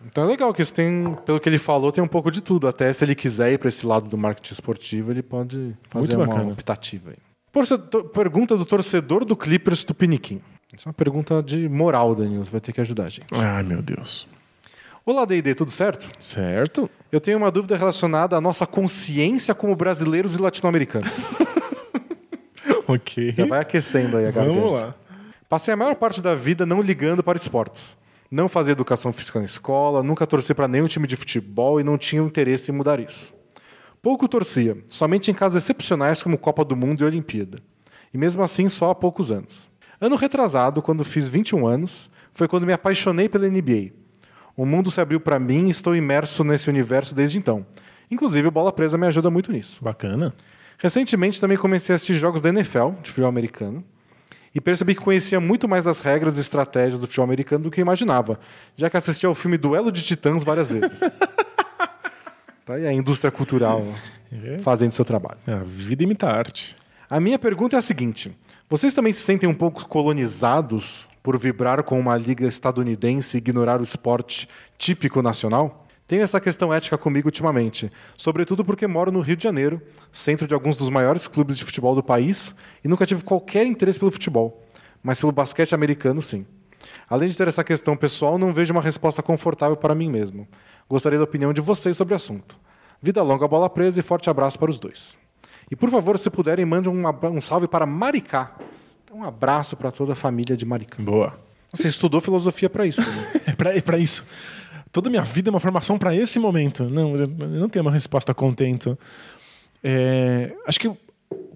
Então 0.07 0.25
é 0.25 0.27
legal 0.27 0.53
que 0.53 0.63
isso 0.63 0.75
tem, 0.75 1.17
pelo 1.25 1.41
que 1.41 1.49
ele 1.49 1.59
falou, 1.59 1.91
tem 1.91 2.03
um 2.03 2.09
pouco 2.09 2.31
de 2.31 2.41
tudo. 2.41 2.69
Até 2.69 2.93
se 2.93 3.05
ele 3.05 3.15
quiser 3.15 3.53
ir 3.53 3.59
para 3.59 3.69
esse 3.69 3.87
lado 3.87 4.09
do 4.09 4.19
marketing 4.19 4.53
esportivo, 4.53 5.11
ele 5.11 5.23
pode 5.23 5.75
fazer 5.91 6.17
Muito 6.17 6.33
uma 6.37 6.53
optativa 6.53 7.11
aí. 7.11 7.17
Torcedor- 7.53 8.05
pergunta 8.11 8.57
do 8.57 8.65
torcedor 8.65 9.25
do 9.25 9.37
Clippers 9.37 9.85
Tupiniquim. 9.85 10.41
Isso 10.77 10.87
é 10.87 10.91
uma 10.91 10.95
pergunta 10.95 11.41
de 11.43 11.69
moral, 11.69 12.15
Danilo. 12.15 12.45
Você 12.45 12.51
vai 12.51 12.61
ter 12.61 12.73
que 12.73 12.81
ajudar 12.81 13.05
a 13.05 13.09
gente. 13.09 13.27
Ai, 13.33 13.63
meu 13.63 13.81
Deus. 13.81 14.27
Olá, 15.07 15.25
D&D, 15.25 15.55
tudo 15.55 15.71
certo? 15.71 16.09
Certo? 16.19 16.91
Eu 17.13 17.21
tenho 17.21 17.37
uma 17.39 17.51
dúvida 17.51 17.77
relacionada 17.77 18.37
à 18.37 18.41
nossa 18.41 18.67
consciência 18.67 19.55
como 19.55 19.77
brasileiros 19.77 20.35
e 20.35 20.41
latino-americanos. 20.41 21.15
Ok. 22.87 23.33
Já 23.33 23.47
vai 23.47 23.61
aquecendo 23.61 24.17
aí 24.17 24.27
a 24.27 24.31
garganta. 24.31 24.61
Vamos 24.61 24.83
lá. 24.83 24.95
Passei 25.49 25.73
a 25.73 25.77
maior 25.77 25.95
parte 25.95 26.21
da 26.23 26.35
vida 26.35 26.67
não 26.67 26.81
ligando 26.81 27.23
para 27.23 27.39
esportes. 27.39 27.97
Não 28.35 28.49
fazia 28.49 28.73
educação 28.73 29.13
física 29.13 29.39
na 29.39 29.45
escola, 29.45 30.03
nunca 30.03 30.27
torci 30.27 30.53
para 30.53 30.67
nenhum 30.67 30.89
time 30.89 31.07
de 31.07 31.15
futebol 31.15 31.79
e 31.79 31.85
não 31.85 31.97
tinha 31.97 32.21
interesse 32.21 32.73
em 32.73 32.75
mudar 32.75 32.99
isso. 32.99 33.33
Pouco 34.03 34.27
torcia, 34.27 34.77
somente 34.89 35.31
em 35.31 35.35
casos 35.35 35.63
excepcionais 35.63 36.21
como 36.21 36.37
Copa 36.37 36.65
do 36.65 36.75
Mundo 36.75 37.01
e 37.01 37.05
Olimpíada. 37.05 37.59
E 38.13 38.19
mesmo 38.19 38.43
assim 38.43 38.69
só 38.69 38.91
há 38.91 38.95
poucos 38.95 39.31
anos. 39.31 39.71
Ano 40.01 40.17
retrasado, 40.17 40.83
quando 40.83 41.05
fiz 41.05 41.29
21 41.29 41.65
anos, 41.65 42.11
foi 42.33 42.49
quando 42.49 42.67
me 42.67 42.73
apaixonei 42.73 43.29
pela 43.29 43.47
NBA. 43.47 43.93
O 44.57 44.67
mundo 44.67 44.91
se 44.91 45.01
abriu 45.01 45.21
para 45.21 45.39
mim 45.39 45.69
e 45.69 45.71
estou 45.71 45.95
imerso 45.95 46.43
nesse 46.43 46.69
universo 46.69 47.15
desde 47.15 47.39
então. 47.39 47.65
Inclusive, 48.11 48.49
o 48.49 48.51
Bola 48.51 48.73
Presa 48.73 48.99
me 48.99 49.07
ajuda 49.07 49.31
muito 49.31 49.53
nisso. 49.53 49.79
Bacana. 49.81 50.35
Recentemente 50.77 51.41
também 51.41 51.57
comecei 51.57 51.93
a 51.93 51.95
assistir 51.95 52.17
jogos 52.17 52.43
da 52.43 52.49
NFL, 52.49 52.95
de 53.01 53.11
futebol 53.11 53.29
americano, 53.29 53.85
e 54.55 54.61
percebi 54.61 54.95
que 54.95 55.01
conhecia 55.01 55.41
muito 55.41 55.69
mais 55.69 55.85
das 55.85 56.01
regras 56.01 56.39
e 56.39 56.41
estratégias 56.41 57.01
do 57.01 57.07
futebol 57.07 57.25
americano 57.25 57.65
do 57.65 57.71
que 57.71 57.81
eu 57.81 57.83
imaginava, 57.83 58.39
já 58.77 58.89
que 58.89 58.97
assisti 58.97 59.27
ao 59.27 59.35
filme 59.35 59.59
Duelo 59.59 59.91
de 59.91 60.03
Titãs 60.03 60.45
várias 60.45 60.71
vezes. 60.71 61.01
tá 62.65 62.75
aí 62.75 62.87
a 62.87 62.93
indústria 62.93 63.31
cultural 63.31 63.85
fazendo 64.61 64.93
seu 64.93 65.05
trabalho. 65.05 65.39
A 65.47 65.63
vida 65.65 66.03
imita 66.03 66.29
a 66.29 66.37
arte. 66.37 66.77
A 67.11 67.21
minha 67.21 67.39
pergunta 67.39 67.77
é 67.77 67.79
a 67.79 67.83
seguinte: 67.83 68.37
vocês 68.69 68.95
também 68.95 69.13
se 69.13 69.21
sentem 69.21 69.49
um 69.49 69.55
pouco 69.55 69.87
colonizados 69.89 71.09
por 71.23 71.39
vibrar 71.39 71.83
com 71.83 71.99
uma 71.99 72.17
liga 72.17 72.47
estadunidense 72.47 73.37
e 73.37 73.39
ignorar 73.39 73.81
o 73.81 73.83
esporte 73.83 74.49
típico 74.79 75.23
nacional? 75.23 75.84
Tenho 76.07 76.23
essa 76.23 76.39
questão 76.39 76.73
ética 76.73 76.99
comigo 76.99 77.29
ultimamente, 77.29 77.91
sobretudo 78.17 78.63
porque 78.63 78.87
moro 78.87 79.11
no 79.11 79.21
Rio 79.21 79.37
de 79.37 79.43
Janeiro, 79.43 79.81
centro 80.13 80.47
de 80.47 80.53
alguns 80.53 80.77
dos 80.77 80.91
maiores 80.91 81.27
clubes 81.27 81.57
de 81.57 81.65
futebol 81.65 81.95
do 81.95 82.03
país, 82.03 82.55
e 82.85 82.89
nunca 82.89 83.07
tive 83.07 83.23
qualquer 83.25 83.67
interesse 83.67 83.99
pelo 83.99 84.11
futebol, 84.11 84.63
mas 85.03 85.19
pelo 85.19 85.33
basquete 85.33 85.75
americano 85.75 86.21
sim. 86.21 86.45
Além 87.09 87.29
de 87.29 87.37
ter 87.37 87.49
essa 87.49 87.65
questão 87.65 87.97
pessoal, 87.97 88.37
não 88.37 88.53
vejo 88.53 88.73
uma 88.73 88.83
resposta 88.83 89.23
confortável 89.23 89.77
para 89.77 89.95
mim 89.95 90.11
mesmo. 90.11 90.47
Gostaria 90.89 91.19
da 91.19 91.25
opinião 91.25 91.55
de 91.55 91.63
vocês 91.63 91.97
sobre 91.97 92.13
o 92.13 92.17
assunto. 92.17 92.57
Vida 93.01 93.23
longa, 93.23 93.49
bola 93.49 93.71
presa 93.71 94.01
e 94.01 94.03
forte 94.03 94.29
abraço 94.29 94.59
para 94.59 94.71
os 94.71 94.79
dois. 94.79 95.19
E 95.71 95.77
por 95.77 95.89
favor, 95.89 96.19
se 96.19 96.29
puderem, 96.29 96.67
mandem 96.67 96.93
um, 96.93 97.05
um 97.31 97.41
salve 97.41 97.67
para 97.67 97.87
Maricá. 97.87 98.55
Então, 99.05 99.19
um 99.19 99.25
abraço 99.25 99.77
para 99.77 99.91
toda 99.91 100.13
a 100.13 100.17
família 100.17 100.57
de 100.57 100.67
Maricá. 100.67 101.03
Boa. 101.03 101.39
Você 101.73 101.89
estudou 101.89 102.21
filosofia 102.21 102.71
para 102.71 102.87
isso. 102.87 103.01
Né? 103.01 103.31
É 103.47 103.81
pra, 103.81 103.97
é 103.97 104.01
isso. 104.01 104.27
Toda 104.95 105.11
minha 105.11 105.23
vida 105.23 105.49
é 105.49 105.51
uma 105.51 105.59
formação 105.59 105.99
para 105.99 106.15
esse 106.15 106.39
momento. 106.39 106.85
Não, 106.85 107.17
eu 107.17 107.27
não 107.27 107.69
tenho 107.69 107.85
uma 107.85 107.91
resposta 107.91 108.33
contento. 108.33 108.97
É, 109.83 110.55
acho 110.69 110.79
que 110.79 110.89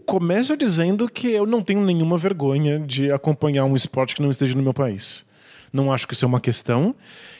começo 0.04 0.56
dizendo 0.56 1.08
que 1.08 1.28
eu 1.28 1.46
não 1.46 1.62
tenho 1.62 1.80
nenhuma 1.80 2.18
vergonha 2.18 2.80
de 2.80 3.12
acompanhar 3.12 3.64
um 3.64 3.76
esporte 3.76 4.16
que 4.16 4.20
não 4.20 4.28
esteja 4.28 4.56
no 4.56 4.62
meu 4.64 4.74
país. 4.74 5.24
Não 5.72 5.92
acho 5.92 6.08
que 6.08 6.14
isso 6.14 6.24
é 6.24 6.28
uma 6.28 6.40
questão. 6.40 6.96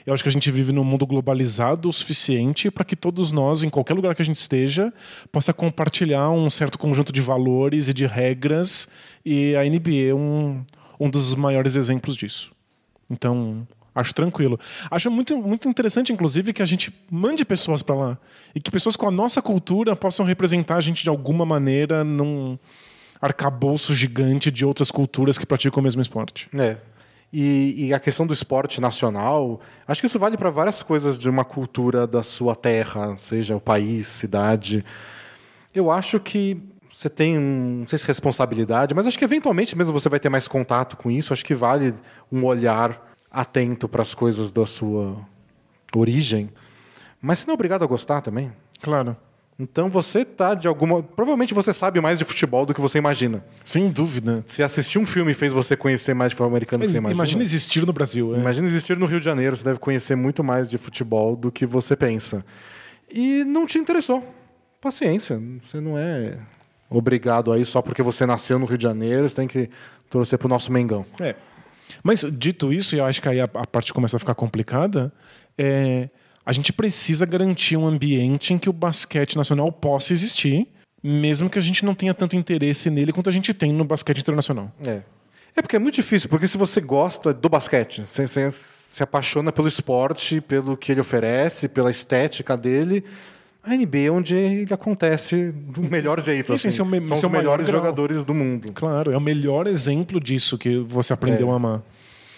Eu 0.07 0.15
acho 0.15 0.23
que 0.23 0.29
a 0.29 0.31
gente 0.33 0.49
vive 0.53 0.73
num 0.73 0.85
mundo 0.85 1.05
globalizado 1.05 1.89
o 1.89 1.93
suficiente 1.93 2.71
para 2.71 2.85
que 2.85 2.95
todos 2.95 3.33
nós, 3.33 3.65
em 3.65 3.69
qualquer 3.69 3.95
lugar 3.95 4.15
que 4.15 4.23
a 4.23 4.25
gente 4.25 4.37
esteja, 4.37 4.95
possa 5.33 5.53
compartilhar 5.53 6.31
um 6.31 6.49
certo 6.49 6.79
conjunto 6.79 7.13
de 7.13 7.21
valores 7.21 7.89
e 7.89 7.93
de 7.93 8.07
regras. 8.07 8.87
E 9.27 9.57
a 9.57 9.65
NBA 9.65 10.11
é 10.11 10.15
um, 10.15 10.65
um 11.01 11.11
dos 11.11 11.35
maiores 11.35 11.75
exemplos 11.75 12.15
disso. 12.15 12.53
Então, 13.11 13.67
acho 13.99 14.15
tranquilo. 14.15 14.59
Acho 14.91 15.11
muito, 15.11 15.37
muito 15.37 15.69
interessante, 15.69 16.13
inclusive, 16.13 16.53
que 16.53 16.63
a 16.63 16.67
gente 16.67 16.93
mande 17.11 17.45
pessoas 17.45 17.83
para 17.83 17.95
lá. 17.95 18.19
E 18.55 18.61
que 18.61 18.71
pessoas 18.71 18.97
com 18.97 19.09
a 19.09 19.11
nossa 19.11 19.43
cultura 19.43 19.97
possam 19.97 20.25
representar 20.25 20.77
a 20.77 20.81
gente 20.81 21.03
de 21.03 21.09
alguma 21.09 21.45
maneira 21.45 22.05
num 22.05 22.59
arcabouço 23.21 23.95
gigante 23.95 24.51
de 24.51 24.65
outras 24.65 24.91
culturas 24.91 25.37
que 25.37 25.45
praticam 25.45 25.81
o 25.81 25.85
mesmo 25.85 26.01
esporte. 26.01 26.49
É. 26.57 26.77
E, 27.33 27.89
e 27.89 27.95
a 27.95 28.01
questão 28.01 28.27
do 28.27 28.33
esporte 28.33 28.81
nacional, 28.81 29.61
acho 29.87 30.01
que 30.01 30.07
isso 30.07 30.19
vale 30.19 30.37
para 30.37 30.49
várias 30.49 30.83
coisas 30.83 31.19
de 31.19 31.29
uma 31.29 31.45
cultura 31.45 32.07
da 32.07 32.23
sua 32.23 32.55
terra, 32.55 33.17
seja 33.17 33.55
o 33.55 33.61
país, 33.61 34.07
cidade. 34.07 34.85
Eu 35.75 35.91
acho 35.91 36.19
que 36.21 36.57
você 36.91 37.09
tem, 37.09 37.39
um, 37.39 37.81
não 37.81 37.87
sei 37.87 37.99
se 37.99 38.07
responsabilidade, 38.07 38.95
mas 38.95 39.07
acho 39.07 39.19
que 39.19 39.25
eventualmente 39.25 39.77
mesmo 39.77 39.93
você 39.93 40.09
vai 40.09 40.19
ter 40.19 40.29
mais 40.29 40.49
contato 40.49 40.97
com 40.97 41.11
isso. 41.11 41.33
Acho 41.33 41.45
que 41.45 41.55
vale 41.55 41.95
um 42.33 42.45
olhar 42.45 43.08
atento 43.31 43.89
para 43.89 44.03
as 44.03 44.15
coisas 44.15 44.53
da 44.53 44.67
sua 44.67 45.17
origem. 45.95 46.51
Mas 47.21 47.41
você 47.41 47.47
não 47.47 47.53
é 47.53 47.55
obrigado 47.55 47.83
a 47.83 47.87
gostar 47.87 48.21
também. 48.21 48.53
Claro. 48.81 49.17
Então 49.61 49.91
você 49.91 50.25
tá 50.25 50.55
de 50.55 50.69
alguma. 50.69 51.03
Provavelmente 51.03 51.53
você 51.53 51.73
sabe 51.73 52.01
mais 52.01 52.21
de 52.21 52.25
futebol 52.25 52.65
do 52.65 52.73
que 52.73 52.81
você 52.81 52.99
imagina. 52.99 53.45
Sem 53.65 53.91
dúvida. 53.91 54.45
Se 54.47 54.63
assistir 54.63 55.01
um 55.01 55.07
filme 55.07 55.35
fez 55.35 55.53
você 55.53 55.77
conhecer 55.77 56.15
mais 56.15 56.31
de 56.31 56.37
futebol 56.37 56.51
americano 56.51 56.85
do 56.85 56.87
que 56.87 56.93
você 56.93 56.99
imagina. 56.99 57.17
Imagina 57.17 57.43
existir 57.43 57.85
no 57.85 57.93
Brasil. 57.93 58.37
é. 58.37 58.39
Imagina 58.39 58.69
existir 58.69 58.97
no 58.97 59.07
Rio 59.07 59.19
de 59.19 59.25
Janeiro, 59.25 59.57
você 59.57 59.65
deve 59.65 59.81
conhecer 59.81 60.15
muito 60.15 60.45
mais 60.45 60.71
de 60.71 60.79
futebol 60.79 61.35
do 61.35 61.51
que 61.51 61.67
você 61.67 61.97
pensa. 61.97 62.45
E 63.11 63.43
não 63.45 63.67
te 63.67 63.79
interessou. 63.79 64.25
Paciência, 64.81 65.43
você 65.61 65.81
não 65.81 65.99
é 65.99 66.39
obrigado 66.89 67.53
aí 67.53 67.65
só 67.65 67.83
porque 67.83 68.03
você 68.03 68.25
nasceu 68.25 68.61
no 68.61 68.65
Rio 68.65 68.79
de 68.79 68.85
Janeiro, 68.85 69.29
você 69.29 69.37
tem 69.37 69.49
que 69.49 69.69
torcer 70.09 70.39
pro 70.39 70.49
nosso 70.49 70.73
Mengão. 70.73 71.05
É. 71.21 71.35
Mas 72.03 72.25
dito 72.33 72.73
isso, 72.73 72.95
e 72.95 72.99
eu 72.99 73.05
acho 73.05 73.21
que 73.21 73.29
aí 73.29 73.41
a, 73.41 73.45
a 73.45 73.67
parte 73.67 73.93
começa 73.93 74.17
a 74.17 74.19
ficar 74.21 74.35
complicada, 74.35 75.13
é, 75.57 76.09
a 76.45 76.53
gente 76.53 76.73
precisa 76.73 77.27
garantir 77.27 77.77
um 77.77 77.87
ambiente 77.87 78.55
em 78.55 78.59
que 78.59 78.69
o 78.69 78.73
basquete 78.73 79.37
nacional 79.37 79.71
possa 79.71 80.13
existir, 80.13 80.67
mesmo 81.03 81.51
que 81.51 81.59
a 81.59 81.63
gente 81.63 81.85
não 81.85 81.95
tenha 81.95 82.15
tanto 82.15 82.37
interesse 82.37 82.91
nele 82.91 83.13
quanto 83.13 83.29
a 83.29 83.33
gente 83.33 83.53
tem 83.53 83.73
no 83.73 83.85
basquete 83.85 84.21
internacional. 84.21 84.73
É. 84.85 85.03
É 85.57 85.63
porque 85.63 85.77
é 85.77 85.79
muito 85.79 85.97
difícil, 85.97 86.29
porque 86.29 86.47
se 86.47 86.57
você 86.57 86.81
gosta 86.81 87.33
do 87.33 87.49
basquete, 87.49 88.05
você, 88.05 88.27
você 88.27 88.51
se 88.51 89.03
apaixona 89.03 89.53
pelo 89.53 89.69
esporte, 89.69 90.41
pelo 90.41 90.77
que 90.77 90.93
ele 90.93 91.01
oferece, 91.01 91.69
pela 91.69 91.91
estética 91.91 92.57
dele, 92.57 93.05
a 93.63 93.75
NBA 93.77 93.99
é 94.07 94.11
onde 94.11 94.35
ele 94.35 94.73
acontece 94.73 95.53
do 95.53 95.83
melhor 95.83 96.23
jeito. 96.23 96.53
Isso, 96.55 96.67
assim. 96.67 96.69
esse 96.69 96.81
é 96.81 96.85
o 96.85 96.87
me- 96.87 97.05
São 97.05 97.17
os 97.17 97.23
é 97.23 97.27
o 97.27 97.31
maior 97.31 97.43
melhores 97.59 97.67
jogadores 97.67 98.25
do 98.25 98.33
mundo. 98.35 98.73
Claro, 98.73 99.13
é 99.13 99.17
o 99.17 99.21
melhor 99.21 99.67
exemplo 99.67 100.21
disso 100.21 100.57
que 100.57 100.79
você 100.79 101.13
aprendeu 101.13 101.49
É. 101.49 101.53
a 101.53 101.55
amar. 101.57 101.83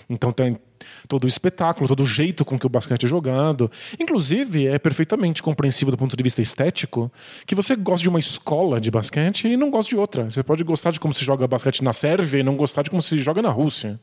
Então 0.09 0.33
tem 0.33 0.59
todo 1.07 1.23
o 1.25 1.29
espetáculo, 1.29 1.87
todo 1.87 2.03
o 2.03 2.07
jeito 2.07 2.45
com 2.45 2.59
que 2.59 2.66
o 2.66 2.68
basquete 2.68 3.05
é 3.05 3.09
jogado. 3.09 3.71
Inclusive, 3.99 4.66
é 4.66 4.77
perfeitamente 4.77 5.41
compreensível 5.41 5.93
do 5.93 5.97
ponto 5.99 6.16
de 6.16 6.23
vista 6.25 6.43
estético 6.43 7.12
que 7.47 7.55
você 7.55 7.77
gosta 7.77 8.03
de 8.03 8.09
uma 8.09 8.18
escola 8.18 8.81
de 8.81 8.91
basquete 8.91 9.47
e 9.47 9.57
não 9.57 9.71
gosta 9.71 9.91
de 9.91 9.97
outra. 9.97 10.25
Você 10.29 10.43
pode 10.43 10.64
gostar 10.64 10.91
de 10.91 10.99
como 10.99 11.14
se 11.14 11.25
joga 11.25 11.47
basquete 11.47 11.85
na 11.85 11.93
Sérvia 11.93 12.41
e 12.41 12.43
não 12.43 12.57
gostar 12.57 12.83
de 12.83 12.91
como 12.91 13.01
se 13.01 13.18
joga 13.18 13.41
na 13.41 13.51
Rússia. 13.51 14.01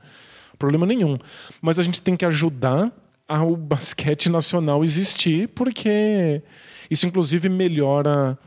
Problema 0.57 0.86
nenhum. 0.86 1.18
Mas 1.61 1.78
a 1.78 1.84
gente 1.84 2.01
tem 2.01 2.15
que 2.15 2.26
ajudar 2.26 2.89
ao 3.28 3.53
basquete 3.57 4.30
nacional 4.30 4.84
existir, 4.86 5.49
porque 5.49 6.41
isso, 6.89 7.05
inclusive, 7.05 7.49
melhora 7.49 8.38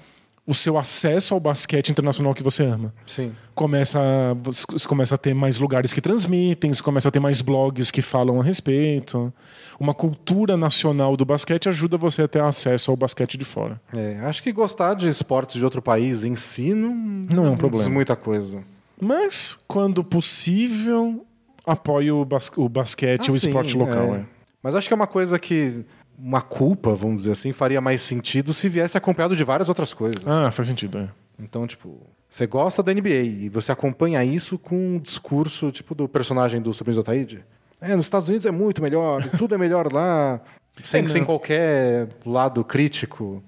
o 0.46 0.54
seu 0.54 0.76
acesso 0.78 1.32
ao 1.34 1.38
basquete 1.38 1.90
internacional 1.90 2.34
que 2.34 2.42
você 2.42 2.64
ama 2.64 2.92
Sim. 3.06 3.30
começa 3.54 4.00
a- 4.00 4.34
você 4.34 4.88
começa 4.88 5.14
a 5.14 5.18
ter 5.18 5.32
mais 5.32 5.60
lugares 5.60 5.92
que 5.92 6.00
transmitem, 6.00 6.72
você 6.72 6.82
começa 6.82 7.08
a 7.08 7.10
ter 7.12 7.20
mais 7.20 7.40
blogs 7.40 7.90
que 7.92 8.02
falam 8.02 8.40
a 8.40 8.42
respeito. 8.42 9.32
Uma 9.78 9.94
cultura 9.94 10.56
nacional 10.56 11.16
do 11.16 11.24
basquete 11.24 11.68
ajuda 11.68 11.96
você 11.96 12.22
a 12.22 12.28
ter 12.28 12.42
acesso 12.42 12.90
ao 12.90 12.96
basquete 12.96 13.38
de 13.38 13.44
fora. 13.44 13.80
É, 13.94 14.18
acho 14.22 14.42
que 14.42 14.50
gostar 14.50 14.94
de 14.94 15.06
esportes 15.08 15.56
de 15.56 15.64
outro 15.64 15.80
país 15.80 16.24
em 16.24 16.34
si 16.34 16.74
não, 16.74 16.94
Não 17.30 17.46
é 17.46 17.50
um 17.50 17.56
problema. 17.56 17.88
muita 17.88 18.16
coisa. 18.16 18.64
Mas, 19.00 19.56
quando 19.68 20.02
possível, 20.02 21.24
apoie 21.66 22.10
o, 22.10 22.24
bas 22.24 22.50
o 22.56 22.68
basquete 22.68 23.26
e 23.28 23.30
o 23.30 23.34
Ah, 23.36 23.38
sim, 23.38 23.48
esporte 23.48 23.76
local. 23.76 24.14
É. 24.16 24.24
Mas 24.62 24.74
acho 24.74 24.88
que 24.88 24.92
é 24.92 24.96
uma 24.96 25.06
coisa 25.06 25.38
que 25.38 25.84
uma 26.22 26.40
culpa, 26.42 26.94
vamos 26.94 27.18
dizer 27.22 27.32
assim, 27.32 27.52
faria 27.52 27.80
mais 27.80 28.02
sentido 28.02 28.52
se 28.52 28.68
viesse 28.68 28.96
acompanhado 28.98 29.34
de 29.36 29.42
várias 29.44 29.68
outras 29.68 29.94
coisas. 29.94 30.26
Ah, 30.26 30.50
faz 30.50 30.68
sentido. 30.68 30.98
É. 30.98 31.08
Então, 31.42 31.66
tipo, 31.66 31.98
você 32.28 32.46
gosta 32.46 32.82
da 32.82 32.92
NBA 32.92 33.08
e 33.08 33.48
você 33.48 33.72
acompanha 33.72 34.22
isso 34.24 34.58
com 34.58 34.76
um 34.96 34.98
discurso 34.98 35.70
tipo 35.70 35.94
do 35.94 36.08
personagem 36.08 36.60
do 36.60 36.72
Sobrinho 36.74 36.96
Zotaíde. 36.96 37.44
É, 37.80 37.96
nos 37.96 38.04
Estados 38.06 38.28
Unidos 38.28 38.44
é 38.46 38.50
muito 38.50 38.82
melhor, 38.82 39.22
tudo 39.38 39.54
é 39.54 39.58
melhor 39.58 39.90
lá, 39.90 40.40
sem, 40.84 41.04
É, 41.04 41.08
sem 41.08 41.20
não. 41.22 41.26
qualquer 41.26 42.08
lado 42.26 42.62
crítico. 42.62 43.42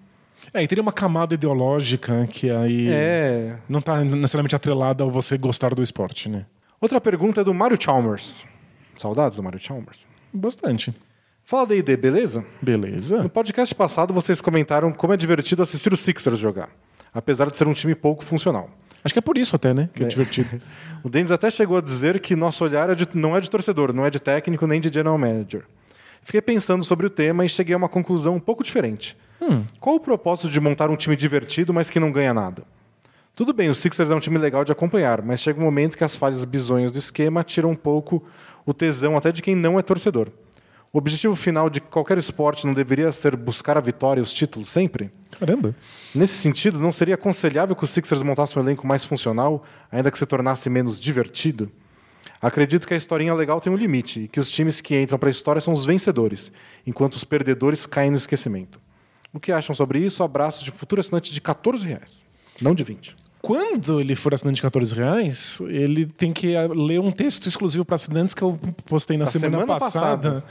É, 0.55 0.63
e 0.63 0.67
teria 0.67 0.83
uma 0.83 0.93
camada 0.93 1.35
ideológica 1.35 2.27
que 2.31 2.51
aí 2.51 2.89
É. 2.91 3.57
não 3.69 3.79
está 3.81 4.03
necessariamente 4.03 4.57
atrelada 4.57 5.05
ao 5.05 5.11
você 5.11 5.37
gostar 5.37 5.75
do 5.75 5.83
esporte, 5.83 6.29
né? 6.29 6.47
Outra 6.81 7.01
pergunta 7.01 7.43
é 7.43 7.45
do 7.45 7.53
Mario 7.55 7.77
Chalmers. 7.81 8.45
Saudades 8.97 9.37
do 9.37 9.43
Mario 9.43 9.61
Chalmers. 9.61 10.07
Bastante. 10.33 10.93
Fala 11.53 11.67
da 11.67 11.75
ID, 11.77 11.99
beleza? 11.99 12.43
Beleza. 12.63 13.23
No 13.23 13.29
podcast 13.29 13.75
passado, 13.75 14.15
vocês 14.15 14.41
comentaram 14.41 14.91
como 14.91 15.13
é 15.13 15.19
divertido 15.19 15.61
assistir 15.63 15.93
os 15.93 16.01
Sixers 16.01 16.39
jogar, 16.39 16.71
apesar 17.13 17.51
de 17.51 17.59
ser 17.59 17.69
um 17.69 17.75
time 17.75 17.95
pouco 17.95 18.25
funcional. 18.25 18.71
Acho 19.05 19.13
que 19.13 19.19
é 19.19 19.21
por 19.21 19.37
isso 19.37 19.55
até, 19.55 19.75
né? 19.75 19.91
Que 19.95 20.03
é, 20.03 20.07
É. 20.07 20.09
divertido. 20.09 20.49
O 21.05 21.11
Denis 21.11 21.31
até 21.31 21.51
chegou 21.51 21.77
a 21.77 21.83
dizer 21.83 22.21
que 22.21 22.35
nosso 22.35 22.65
olhar 22.65 22.89
é 22.89 22.95
de- 22.95 23.07
não 23.13 23.37
é 23.37 23.41
de 23.43 23.51
torcedor, 23.51 23.93
não 23.93 24.07
é 24.07 24.09
de 24.09 24.19
técnico 24.19 24.67
nem 24.67 24.81
de 24.81 24.89
general 24.91 25.19
manager. 25.19 25.65
Fiquei 26.23 26.41
pensando 26.41 26.83
sobre 26.87 27.05
o 27.05 27.11
tema 27.11 27.45
e 27.45 27.51
cheguei 27.51 27.75
a 27.75 27.77
uma 27.77 27.89
conclusão 27.89 28.35
um 28.37 28.41
pouco 28.41 28.65
diferente. 28.65 29.15
Qual 29.79 29.97
o 29.97 30.01
propósito 30.01 30.49
de 30.49 30.59
montar 30.59 30.89
um 30.89 30.97
time 30.97 31.15
divertido, 31.17 31.75
mas 31.75 31.91
que 31.91 32.01
não 32.01 32.11
ganha 32.11 32.33
nada? 32.33 32.63
Tudo 33.37 33.53
bem, 33.53 33.69
o 33.69 33.75
Sixers 33.75 34.11
é 34.11 34.15
um 34.15 34.21
time 34.21 34.39
legal 34.39 34.65
de 34.65 34.73
acompanhar, 34.73 35.21
mas 35.21 35.41
chega 35.41 35.61
um 35.61 35.65
momento 35.65 35.99
que 35.99 36.05
as 36.05 36.17
falhas 36.17 36.47
bizonhas 36.47 36.91
do 36.91 36.99
esquema 36.99 37.45
tiram 37.45 37.69
um 37.73 37.77
pouco 37.77 38.25
o 38.65 38.73
tesão 38.73 39.19
até 39.19 39.31
de 39.31 39.43
quem 39.43 39.55
não 39.55 39.79
é 39.79 39.83
torcedor. 39.83 40.29
O 40.95 40.99
objetivo 40.99 41.35
final 41.35 41.71
de 41.71 41.81
qualquer 41.81 42.19
esporte 42.19 42.67
não 42.67 42.75
deveria 42.75 43.11
ser 43.13 43.35
buscar 43.35 43.79
a 43.79 43.81
vitória 43.81 44.21
e 44.21 44.23
os 44.23 44.31
títulos 44.31 44.69
sempre? 44.69 45.11
Caramba. 45.31 45.75
Nesse 46.15 46.35
sentido, 46.35 46.79
não 46.79 46.93
seria 46.93 47.15
aconselhável 47.15 47.75
que 47.75 47.83
o 47.83 47.87
Sixers 47.87 48.23
montasse 48.23 48.59
um 48.59 48.63
elenco 48.63 48.87
mais 48.87 49.03
funcional, 49.03 49.65
ainda 49.91 50.11
que 50.11 50.19
se 50.19 50.27
tornasse 50.27 50.69
menos 50.69 51.01
divertido? 51.01 51.73
Acredito 52.43 52.87
que 52.87 52.93
a 52.93 52.97
historinha 52.97 53.33
legal 53.33 53.59
tem 53.59 53.73
um 53.73 53.77
limite 53.77 54.21
e 54.21 54.29
que 54.29 54.39
os 54.39 54.51
times 54.51 54.83
que 54.83 55.01
entram 55.01 55.19
para 55.19 55.31
a 55.31 55.33
história 55.33 55.63
são 55.63 55.73
os 55.73 55.87
vencedores, 55.87 56.53
enquanto 56.87 57.15
os 57.15 57.25
perdedores 57.25 57.87
caem 57.87 58.11
no 58.11 58.19
esquecimento. 58.19 58.79
O 59.33 59.41
que 59.41 59.51
acham 59.51 59.75
sobre 59.75 59.99
isso? 59.99 60.23
Abraço 60.23 60.63
de 60.63 60.71
futuro 60.71 61.01
assinante 61.01 61.33
de 61.33 61.41
14 61.41 61.87
reais, 61.87 62.21
não 62.61 62.75
de 62.75 62.85
20. 62.85 63.17
Quando 63.43 64.01
ele 64.01 64.15
for 64.15 64.33
assinante 64.33 64.57
de 64.57 64.63
14 64.63 64.95
reais, 64.95 65.61
ele 65.67 66.07
tem 66.07 66.33
que 66.33 66.55
ah, 66.57 66.69
ler 66.73 67.01
um 67.01 67.11
texto 67.11 67.49
exclusivo 67.49 67.85
para 67.85 67.97
assinantes 67.97 68.35
que 68.37 68.43
eu 68.43 68.57
postei 68.87 69.17
na 69.17 69.25
Na 69.25 69.31
semana, 69.33 69.59
semana 69.59 69.79
passada, 69.81 70.17
passada. 70.17 70.45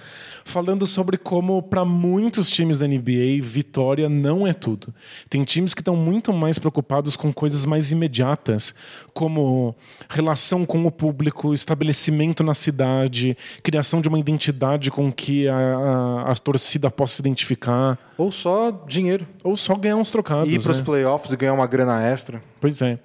falando 0.43 0.85
sobre 0.85 1.17
como, 1.17 1.63
para 1.63 1.85
muitos 1.85 2.49
times 2.51 2.79
da 2.79 2.87
NBA, 2.87 3.39
vitória 3.41 4.09
não 4.09 4.45
é 4.45 4.51
tudo. 4.51 4.93
Tem 5.29 5.41
times 5.45 5.73
que 5.73 5.79
estão 5.79 5.95
muito 5.95 6.33
mais 6.33 6.59
preocupados 6.59 7.15
com 7.15 7.31
coisas 7.31 7.65
mais 7.65 7.91
imediatas, 7.93 8.75
como 9.13 9.73
relação 10.09 10.65
com 10.65 10.85
o 10.85 10.91
público, 10.91 11.53
estabelecimento 11.53 12.43
na 12.43 12.53
cidade, 12.53 13.37
criação 13.63 14.01
de 14.01 14.09
uma 14.09 14.19
identidade 14.19 14.91
com 14.91 15.09
que 15.09 15.47
a, 15.47 15.55
a, 15.55 16.31
a 16.33 16.35
torcida 16.35 16.91
possa 16.91 17.15
se 17.15 17.21
identificar, 17.21 17.97
Ou 18.17 18.33
só 18.33 18.69
dinheiro. 18.85 19.25
ou 19.45 19.55
só 19.55 19.75
ganhar 19.75 19.95
uns 19.95 20.11
trocados. 20.11 20.51
Ir 20.51 20.61
para 20.61 20.71
os 20.71 20.79
né? 20.79 20.83
playoffs 20.83 21.31
e 21.31 21.37
ganhar 21.37 21.53
uma 21.53 21.65
grana 21.67 22.03
extra. 22.05 22.43
Pois 22.59 22.80
é. 22.81 22.99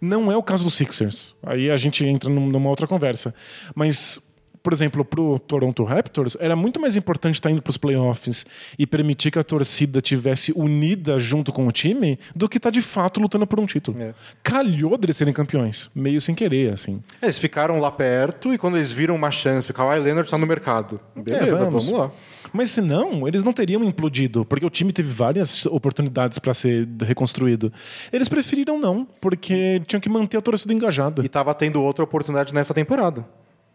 Não 0.00 0.30
é 0.30 0.36
o 0.36 0.42
caso 0.42 0.64
do 0.64 0.70
Sixers. 0.70 1.34
Aí 1.42 1.70
a 1.70 1.76
gente 1.76 2.04
entra 2.04 2.28
num- 2.30 2.48
numa 2.48 2.68
outra 2.68 2.86
conversa. 2.86 3.34
Mas, 3.74 4.20
por 4.62 4.72
exemplo, 4.72 5.02
pro 5.04 5.38
Toronto 5.38 5.82
Raptors, 5.82 6.36
era 6.38 6.54
muito 6.54 6.78
mais 6.80 6.94
importante 6.94 7.34
estar 7.34 7.50
indo 7.50 7.62
para 7.62 7.70
os 7.70 7.76
playoffs 7.78 8.44
e 8.78 8.86
permitir 8.86 9.30
que 9.30 9.38
a 9.38 9.42
torcida 9.42 10.00
tivesse 10.00 10.52
unida 10.54 11.18
junto 11.18 11.52
com 11.52 11.66
o 11.66 11.72
time 11.72 12.18
do 12.36 12.48
que 12.48 12.58
estar 12.58 12.70
de 12.70 12.82
fato 12.82 13.18
lutando 13.20 13.46
por 13.46 13.58
um 13.58 13.64
título. 13.66 14.00
É. 14.02 14.12
Calhou 14.42 14.98
deles 14.98 15.16
serem 15.16 15.32
campeões, 15.32 15.90
meio 15.94 16.20
sem 16.20 16.34
querer, 16.34 16.72
assim. 16.72 17.02
Eles 17.22 17.38
ficaram 17.38 17.80
lá 17.80 17.90
perto 17.90 18.52
e 18.52 18.58
quando 18.58 18.76
eles 18.76 18.90
viram 18.92 19.14
uma 19.14 19.30
chance, 19.30 19.70
o 19.70 19.74
Kawhi 19.74 19.98
Leonard 20.00 20.26
está 20.26 20.36
no 20.36 20.46
mercado. 20.46 21.00
Beleza, 21.16 21.46
É, 21.46 21.50
vamos. 21.64 21.86
vamos 21.86 21.98
lá. 21.98 22.10
Mas 22.52 22.70
se 22.70 22.80
não, 22.80 23.26
eles 23.26 23.42
não 23.42 23.52
teriam 23.52 23.82
implodido, 23.84 24.44
porque 24.44 24.64
o 24.64 24.70
time 24.70 24.92
teve 24.92 25.10
várias 25.10 25.66
oportunidades 25.66 26.38
para 26.38 26.54
ser 26.54 26.88
reconstruído. 27.04 27.72
Eles 28.12 28.28
preferiram 28.28 28.78
não, 28.78 29.06
porque 29.20 29.82
tinham 29.86 30.00
que 30.00 30.08
manter 30.08 30.36
a 30.36 30.40
torcida 30.40 30.72
engajada. 30.72 31.22
E 31.22 31.26
estava 31.26 31.54
tendo 31.54 31.82
outra 31.82 32.04
oportunidade 32.04 32.54
nessa 32.54 32.72
temporada. 32.74 33.24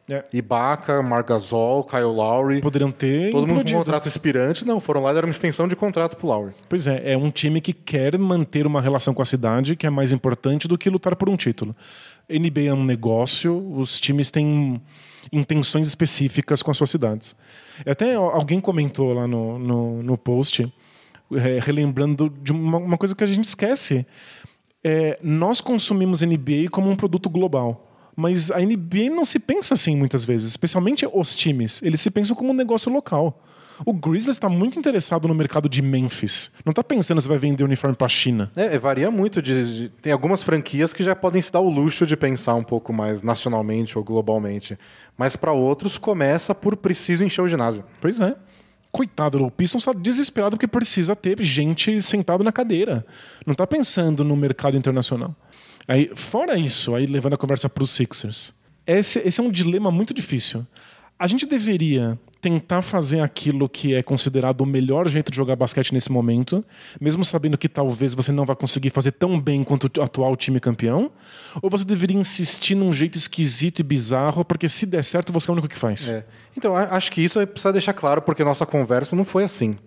É. 0.10 0.22
Ibaka, 0.34 1.02
Marc 1.02 1.30
Gasol, 1.30 1.86
Kyle 1.86 2.04
Lowry. 2.04 2.60
Poderiam 2.60 2.92
ter 2.92 3.32
Todo 3.32 3.42
mundo 3.42 3.46
com 3.46 3.52
implodido. 3.54 3.80
contrato 3.80 4.06
expirante. 4.06 4.66
Não, 4.66 4.80
foram 4.80 5.02
lá 5.02 5.12
e 5.12 5.14
deram 5.14 5.28
uma 5.28 5.32
extensão 5.32 5.66
de 5.66 5.78
contrato 5.78 6.18
pro 6.18 6.28
Lowry. 6.28 6.54
Pois 6.68 6.88
é, 6.88 7.14
é 7.14 7.18
um 7.18 7.32
time 7.32 7.62
que 7.62 7.72
quer 7.72 8.18
manter 8.18 8.68
uma 8.68 8.82
relação 8.82 9.14
com 9.14 9.22
a 9.22 9.26
cidade 9.26 9.78
que 9.78 9.88
é 9.88 9.90
mais 9.90 10.12
importante 10.12 10.68
do 10.68 10.78
que 10.78 10.90
lutar 10.90 11.16
por 11.16 11.30
um 11.30 11.38
título. 11.38 11.74
NBA 12.30 12.64
é 12.68 12.74
um 12.74 12.84
negócio, 12.84 13.56
os 13.78 13.98
times 14.00 14.30
têm 14.30 14.82
intenções 15.32 15.88
específicas 15.88 16.62
com 16.62 16.72
as 16.72 16.78
suas 16.78 16.90
cidades. 16.90 17.36
Até 17.86 18.16
alguém 18.16 18.60
comentou 18.60 19.14
lá 19.14 19.28
no, 19.28 19.58
no, 19.60 20.04
no 20.04 20.18
post, 20.18 20.72
é, 21.34 21.60
relembrando 21.60 22.30
de 22.42 22.52
uma, 22.52 22.78
uma 22.78 22.98
coisa 22.98 23.16
que 23.16 23.24
a 23.24 23.28
gente 23.28 23.46
esquece. 23.46 24.06
É, 24.84 25.18
nós 25.24 25.62
consumimos 25.62 26.22
NBA 26.22 26.70
como 26.72 26.90
um 26.90 26.96
produto 26.96 27.30
global. 27.30 27.90
Mas 28.16 28.52
a 28.52 28.60
NBA 28.60 29.10
não 29.10 29.26
se 29.26 29.40
pensa 29.40 29.74
assim 29.74 29.96
muitas 29.96 30.24
vezes, 30.24 30.50
especialmente 30.50 31.08
os 31.12 31.36
times. 31.36 31.82
Eles 31.82 32.00
se 32.00 32.12
pensam 32.12 32.36
como 32.36 32.52
um 32.52 32.54
negócio 32.54 32.92
local. 32.92 33.44
O 33.84 33.92
Grizzlies 33.92 34.36
está 34.36 34.48
muito 34.48 34.78
interessado 34.78 35.28
no 35.28 35.34
mercado 35.34 35.68
de 35.68 35.82
Memphis. 35.82 36.52
Não 36.64 36.70
está 36.70 36.84
pensando 36.84 37.20
se 37.20 37.28
vai 37.28 37.40
vender 37.40 37.64
uniforme 37.64 37.96
para 37.96 38.06
a 38.06 38.10
China. 38.10 38.52
É, 38.56 38.78
varia 38.78 39.10
muito. 39.10 39.42
De, 39.42 39.78
de- 39.78 39.90
tem 39.90 40.14
algumas 40.14 40.44
franquias 40.44 40.94
que 40.94 41.04
já 41.04 41.16
podem 41.16 41.42
se 41.42 41.52
dar 41.52 41.60
o 41.60 41.70
luxo 41.72 42.06
de 42.06 42.16
pensar 42.16 42.54
um 42.54 42.64
pouco 42.64 42.94
mais 42.94 43.24
nacionalmente 43.24 43.98
ou 43.98 44.04
globalmente. 44.04 44.78
Mas 45.18 45.36
para 45.36 45.52
outros, 45.52 45.98
começa 45.98 46.56
por 46.56 46.76
preciso 46.76 47.24
encher 47.24 47.42
o 47.42 47.48
ginásio. 47.48 47.84
Pois 48.02 48.20
é. 48.20 48.36
Coitado, 48.92 49.44
o 49.44 49.50
Pistons 49.50 49.82
está 49.82 49.94
desesperado 49.94 50.56
porque 50.56 50.68
precisa 50.68 51.16
ter 51.16 51.42
gente 51.42 52.00
sentado 52.02 52.44
na 52.44 52.52
cadeira. 52.52 53.06
Não 53.46 53.54
está 53.54 53.66
pensando 53.66 54.24
no 54.24 54.36
mercado 54.36 54.78
internacional. 54.78 55.36
Aí, 55.88 56.12
fora 56.14 56.58
isso, 56.58 56.94
aí 56.96 57.06
levando 57.06 57.34
a 57.34 57.38
conversa 57.38 57.68
para 57.68 57.84
os 57.84 57.90
Sixers, 57.90 58.54
esse, 58.86 59.20
esse 59.20 59.40
é 59.40 59.44
um 59.44 59.52
dilema 59.52 59.90
muito 59.90 60.14
difícil. 60.14 60.66
A 61.18 61.28
gente 61.28 61.46
deveria 61.46 62.20
tentar 62.44 62.82
fazer 62.82 63.22
aquilo 63.22 63.70
que 63.70 63.96
é 63.96 64.04
considerado 64.04 64.60
o 64.62 64.66
melhor 64.66 65.08
jeito 65.08 65.32
de 65.32 65.38
jogar 65.38 65.56
basquete 65.56 65.94
nesse 65.94 66.12
momento, 66.12 66.64
mesmo 67.00 67.24
sabendo 67.24 67.58
que 67.58 67.70
talvez 67.70 68.14
você 68.14 68.34
não 68.34 68.44
vai 68.46 68.54
conseguir 68.54 68.90
fazer 68.90 69.14
tão 69.14 69.40
bem 69.40 69.64
quanto 69.64 69.90
o 69.98 70.02
atual 70.04 70.36
time 70.36 70.60
campeão? 70.60 71.10
Ou 71.62 71.70
você 71.70 71.86
deveria 71.86 72.18
insistir 72.18 72.76
num 72.76 72.92
jeito 72.92 73.18
esquisito 73.18 73.80
e 73.80 73.84
bizarro, 73.84 74.44
porque 74.44 74.68
se 74.68 74.86
der 74.86 75.06
certo, 75.06 75.32
você 75.32 75.50
é 75.50 75.52
o 75.52 75.54
único 75.54 75.70
que 75.70 75.78
faz? 75.78 76.10
É. 76.10 76.26
Então, 76.58 76.76
acho 76.76 77.10
que 77.14 77.22
isso 77.22 77.40
é- 77.40 77.46
precisa 77.46 77.72
deixar 77.72 77.94
claro, 77.94 78.22
porque 78.22 78.44
nossa 78.44 78.66
conversa 78.66 79.16
não 79.16 79.24
foi 79.24 79.46
assim. 79.46 79.78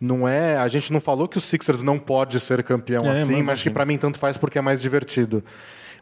Não 0.00 0.26
é, 0.26 0.56
a 0.56 0.66
gente 0.68 0.90
não 0.90 1.02
falou 1.02 1.28
que 1.28 1.36
o 1.36 1.40
Sixers 1.40 1.82
não 1.82 1.98
pode 1.98 2.40
ser 2.40 2.62
campeão 2.64 3.04
É, 3.04 3.20
assim, 3.20 3.36
mas 3.36 3.44
mas 3.44 3.62
que 3.62 3.68
para 3.68 3.84
mim 3.84 3.98
tanto 3.98 4.18
faz 4.18 4.38
porque 4.38 4.58
é 4.58 4.62
mais 4.62 4.80
divertido. 4.80 5.44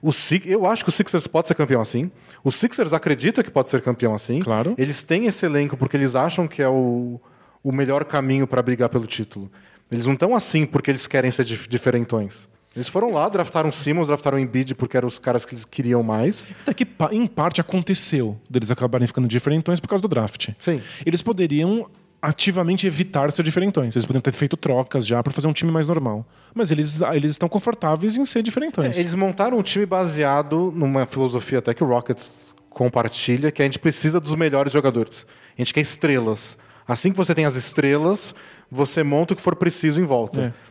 O 0.01 0.11
eu 0.46 0.64
acho 0.64 0.84
que 0.84 0.90
o 0.90 0.92
Sixers 0.92 1.26
pode 1.26 1.49
ser 1.49 1.57
campeão 1.57 1.80
assim. 1.80 2.09
O 2.45 2.51
Sixers 2.53 2.93
acredita 2.93 3.43
que 3.43 3.51
pode 3.51 3.68
ser 3.68 3.80
campeão 3.80 4.14
assim. 4.14 4.41
Claro. 4.41 4.74
Eles 4.78 5.03
têm 5.03 5.26
esse 5.26 5.45
elenco 5.45 5.76
porque 5.76 5.97
eles 5.97 6.14
acham 6.14 6.47
que 6.49 6.62
é 6.62 6.68
o, 6.68 7.20
o 7.62 7.72
melhor 7.72 8.05
caminho 8.05 8.47
para 8.47 8.62
brigar 8.62 8.89
pelo 8.89 9.07
título. 9.07 9.51
Eles 9.91 10.07
não 10.07 10.14
estão 10.14 10.34
assim 10.34 10.64
porque 10.66 10.91
eles 10.91 11.07
querem 11.07 11.30
ser 11.30 11.45
dif- 11.45 11.68
diferentões. 11.68 12.49
Eles 12.76 12.89
foram 12.89 13.11
lá, 13.11 13.28
draftaram 13.28 13.72
Simmons, 13.72 14.07
draftaram 14.07 14.39
Embiid 14.39 14.74
porque 14.74 14.97
eram 14.97 15.09
os 15.09 15.18
caras 15.18 15.45
que 15.45 15.55
eles 15.55 15.64
queriam 15.64 16.03
mais. 16.03 16.47
Até 16.62 16.74
que, 16.74 16.86
em 17.11 17.26
parte, 17.26 17.61
aconteceu 17.61 18.39
deles 18.49 18.70
acabarem 18.70 19.07
ficando 19.07 19.26
diferentões 19.26 19.80
por 19.80 19.89
causa 19.89 20.03
do 20.03 20.07
draft. 20.09 20.51
Sim. 20.59 20.80
Eles 21.05 21.22
poderiam 21.22 21.89
ativamente 22.20 22.86
evitar 22.86 23.30
ser 23.30 23.43
diferentões. 23.43 23.94
Eles 23.94 24.05
poderiam 24.05 24.20
ter 24.20 24.32
feito 24.32 24.56
trocas 24.56 25.06
já 25.06 25.22
para 25.22 25.32
fazer 25.32 25.47
um 25.47 25.52
time 25.52 25.70
mais 25.70 25.86
normal. 25.86 26.26
Mas 26.55 26.70
eles, 26.70 27.01
eles 27.01 27.32
estão 27.32 27.48
confortáveis 27.48 28.16
em 28.16 28.26
ser 28.26 28.43
diferentões. 28.43 28.98
Eles 28.98 29.14
montaram 29.14 29.59
um 29.59 29.62
time 29.62 29.86
baseado 29.86 30.72
numa 30.74 31.06
filosofia 31.06 31.60
até 31.60 31.72
que 31.72 31.82
o 31.82 31.86
Rockets 31.86 32.55
compartilha, 32.70 33.51
que 33.51 33.62
a 33.62 33.64
gente 33.64 33.78
precisa 33.78 34.20
dos 34.20 34.34
melhores 34.34 34.72
jogadores. 34.72 35.26
A 35.56 35.60
gente 35.60 35.72
quer 35.72 35.80
estrelas. 35.80 36.56
Assim 36.86 37.10
que 37.10 37.16
você 37.16 37.34
tem 37.34 37.44
as 37.44 37.55
estrelas, 37.55 38.34
você 38.70 39.02
monta 39.02 39.34
o 39.34 39.36
que 39.36 39.43
for 39.43 39.55
preciso 39.55 40.01
em 40.01 40.05
volta. 40.05 40.55
É. 40.64 40.68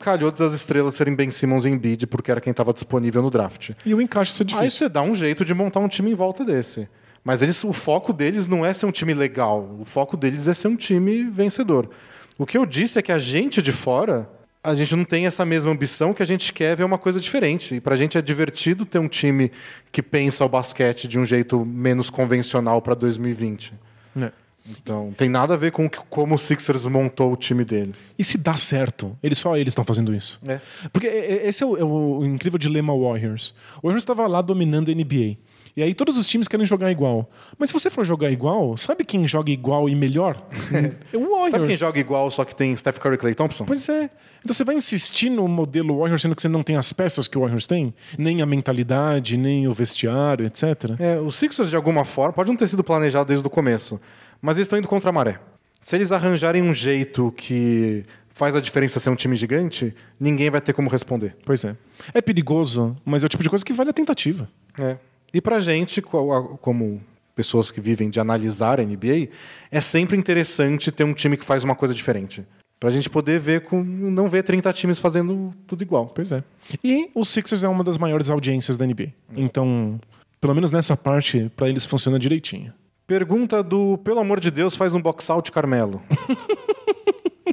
Calhou 0.00 0.30
das 0.30 0.52
estrelas 0.52 0.94
serem 0.94 1.14
Ben 1.14 1.30
Simmons 1.30 1.64
e 1.64 1.70
Embiid, 1.70 2.06
porque 2.06 2.30
era 2.30 2.40
quem 2.40 2.50
estava 2.50 2.72
disponível 2.72 3.22
no 3.22 3.30
draft. 3.30 3.70
E 3.86 3.94
o 3.94 4.02
encaixe 4.02 4.32
ser 4.32 4.42
Aí 4.42 4.46
difícil. 4.48 4.78
você 4.78 4.88
dá 4.88 5.00
um 5.00 5.14
jeito 5.14 5.44
de 5.44 5.54
montar 5.54 5.80
um 5.80 5.88
time 5.88 6.10
em 6.10 6.14
volta 6.14 6.44
desse. 6.44 6.88
Mas 7.24 7.40
eles, 7.40 7.64
o 7.64 7.72
foco 7.72 8.12
deles 8.12 8.46
não 8.46 8.64
é 8.66 8.74
ser 8.74 8.84
um 8.86 8.92
time 8.92 9.14
legal. 9.14 9.76
O 9.80 9.84
foco 9.84 10.16
deles 10.16 10.46
é 10.46 10.52
ser 10.54 10.68
um 10.68 10.76
time 10.76 11.24
vencedor. 11.24 11.88
O 12.36 12.44
que 12.44 12.58
eu 12.58 12.66
disse 12.66 12.98
é 12.98 13.02
que 13.02 13.10
a 13.10 13.18
gente 13.18 13.62
de 13.62 13.72
fora, 13.72 14.28
a 14.62 14.74
gente 14.74 14.94
não 14.94 15.04
tem 15.04 15.26
essa 15.26 15.44
mesma 15.44 15.70
ambição 15.72 16.12
que 16.12 16.22
a 16.22 16.26
gente 16.26 16.52
quer 16.52 16.76
ver 16.76 16.84
uma 16.84 16.98
coisa 16.98 17.18
diferente. 17.18 17.76
E 17.76 17.80
pra 17.80 17.96
gente 17.96 18.18
é 18.18 18.22
divertido 18.22 18.84
ter 18.84 18.98
um 18.98 19.08
time 19.08 19.50
que 19.90 20.02
pensa 20.02 20.44
o 20.44 20.48
basquete 20.48 21.08
de 21.08 21.18
um 21.18 21.24
jeito 21.24 21.64
menos 21.64 22.10
convencional 22.10 22.82
para 22.82 22.94
2020. 22.94 23.72
É. 24.20 24.30
Então, 24.66 25.14
tem 25.16 25.28
nada 25.28 25.54
a 25.54 25.56
ver 25.58 25.72
com 25.72 25.88
como 25.88 26.34
o 26.34 26.38
Sixers 26.38 26.86
montou 26.86 27.32
o 27.32 27.36
time 27.36 27.64
deles. 27.64 27.98
E 28.18 28.24
se 28.24 28.38
dá 28.38 28.56
certo? 28.56 29.16
Eles 29.22 29.38
só 29.38 29.56
eles 29.56 29.72
estão 29.72 29.84
fazendo 29.84 30.14
isso. 30.14 30.40
É. 30.46 30.58
Porque 30.92 31.06
é- 31.06 31.32
é- 31.44 31.48
esse 31.48 31.62
é 31.62 31.66
o, 31.66 31.76
é 31.76 31.84
o 31.84 32.24
incrível 32.24 32.58
dilema 32.58 32.94
Warriors. 32.96 33.54
O 33.82 33.86
Warriors 33.88 34.02
estava 34.02 34.26
lá 34.26 34.40
dominando 34.40 34.90
a 34.90 34.92
NBA. 34.94 35.36
E 35.76 35.82
aí 35.82 35.92
todos 35.92 36.16
os 36.16 36.28
times 36.28 36.46
querem 36.46 36.64
jogar 36.64 36.90
igual. 36.90 37.28
Mas 37.58 37.70
se 37.70 37.72
você 37.72 37.90
for 37.90 38.04
jogar 38.04 38.30
igual, 38.30 38.76
sabe 38.76 39.04
quem 39.04 39.26
joga 39.26 39.50
igual 39.50 39.88
e 39.88 39.94
melhor? 39.94 40.40
é 41.12 41.16
o 41.16 41.30
Warriors. 41.30 41.50
Sabe 41.50 41.66
quem 41.66 41.76
joga 41.76 41.98
igual, 41.98 42.30
só 42.30 42.44
que 42.44 42.54
tem 42.54 42.74
Steph 42.76 42.98
Curry 42.98 43.16
e 43.16 43.18
Clay 43.18 43.34
Thompson? 43.34 43.64
Pois 43.64 43.88
é. 43.88 44.08
Então 44.44 44.54
você 44.54 44.62
vai 44.62 44.76
insistir 44.76 45.30
no 45.30 45.48
modelo 45.48 45.98
Warriors, 45.98 46.22
sendo 46.22 46.36
que 46.36 46.42
você 46.42 46.48
não 46.48 46.62
tem 46.62 46.76
as 46.76 46.92
peças 46.92 47.26
que 47.26 47.36
o 47.36 47.40
Warriors 47.40 47.66
tem? 47.66 47.92
Nem 48.16 48.40
a 48.40 48.46
mentalidade, 48.46 49.36
nem 49.36 49.66
o 49.66 49.72
vestiário, 49.72 50.46
etc. 50.46 50.62
É, 50.98 51.18
os 51.18 51.34
Sixers, 51.34 51.70
de 51.70 51.76
alguma 51.76 52.04
forma, 52.04 52.32
pode 52.32 52.48
não 52.48 52.56
ter 52.56 52.68
sido 52.68 52.84
planejado 52.84 53.26
desde 53.26 53.44
o 53.44 53.50
começo, 53.50 54.00
mas 54.40 54.56
eles 54.56 54.66
estão 54.66 54.78
indo 54.78 54.86
contra 54.86 55.10
a 55.10 55.12
maré. 55.12 55.40
Se 55.82 55.96
eles 55.96 56.12
arranjarem 56.12 56.62
um 56.62 56.72
jeito 56.72 57.32
que 57.36 58.04
faz 58.34 58.54
a 58.56 58.60
diferença 58.60 59.00
ser 59.00 59.10
um 59.10 59.16
time 59.16 59.36
gigante, 59.36 59.94
ninguém 60.18 60.50
vai 60.50 60.60
ter 60.60 60.72
como 60.72 60.88
responder. 60.88 61.36
Pois 61.44 61.64
é. 61.64 61.76
É 62.12 62.20
perigoso, 62.20 62.96
mas 63.04 63.22
é 63.22 63.26
o 63.26 63.28
tipo 63.28 63.42
de 63.42 63.48
coisa 63.48 63.64
que 63.64 63.72
vale 63.72 63.90
a 63.90 63.92
tentativa. 63.92 64.48
É. 64.78 64.96
E 65.34 65.40
pra 65.40 65.58
gente, 65.58 66.00
como 66.00 67.02
pessoas 67.34 67.68
que 67.72 67.80
vivem 67.80 68.08
de 68.08 68.20
analisar 68.20 68.78
a 68.78 68.84
NBA, 68.84 69.30
é 69.68 69.80
sempre 69.80 70.16
interessante 70.16 70.92
ter 70.92 71.02
um 71.02 71.12
time 71.12 71.36
que 71.36 71.44
faz 71.44 71.64
uma 71.64 71.74
coisa 71.74 71.92
diferente. 71.92 72.46
Pra 72.78 72.88
gente 72.88 73.10
poder 73.10 73.40
ver 73.40 73.62
com 73.62 73.82
não 73.82 74.28
ver 74.28 74.44
30 74.44 74.72
times 74.72 75.00
fazendo 75.00 75.52
tudo 75.66 75.82
igual. 75.82 76.06
Pois 76.06 76.30
é. 76.30 76.44
E 76.84 77.10
o 77.16 77.24
Sixers 77.24 77.64
é 77.64 77.68
uma 77.68 77.82
das 77.82 77.98
maiores 77.98 78.30
audiências 78.30 78.78
da 78.78 78.86
NBA. 78.86 79.12
Então, 79.36 80.00
pelo 80.40 80.54
menos 80.54 80.70
nessa 80.70 80.96
parte, 80.96 81.50
pra 81.56 81.68
eles 81.68 81.84
funciona 81.84 82.16
direitinho. 82.16 82.72
Pergunta 83.04 83.60
do 83.60 83.98
Pelo 83.98 84.20
amor 84.20 84.38
de 84.38 84.52
Deus, 84.52 84.76
faz 84.76 84.94
um 84.94 85.02
box 85.02 85.28
out 85.30 85.50
Carmelo. 85.50 86.00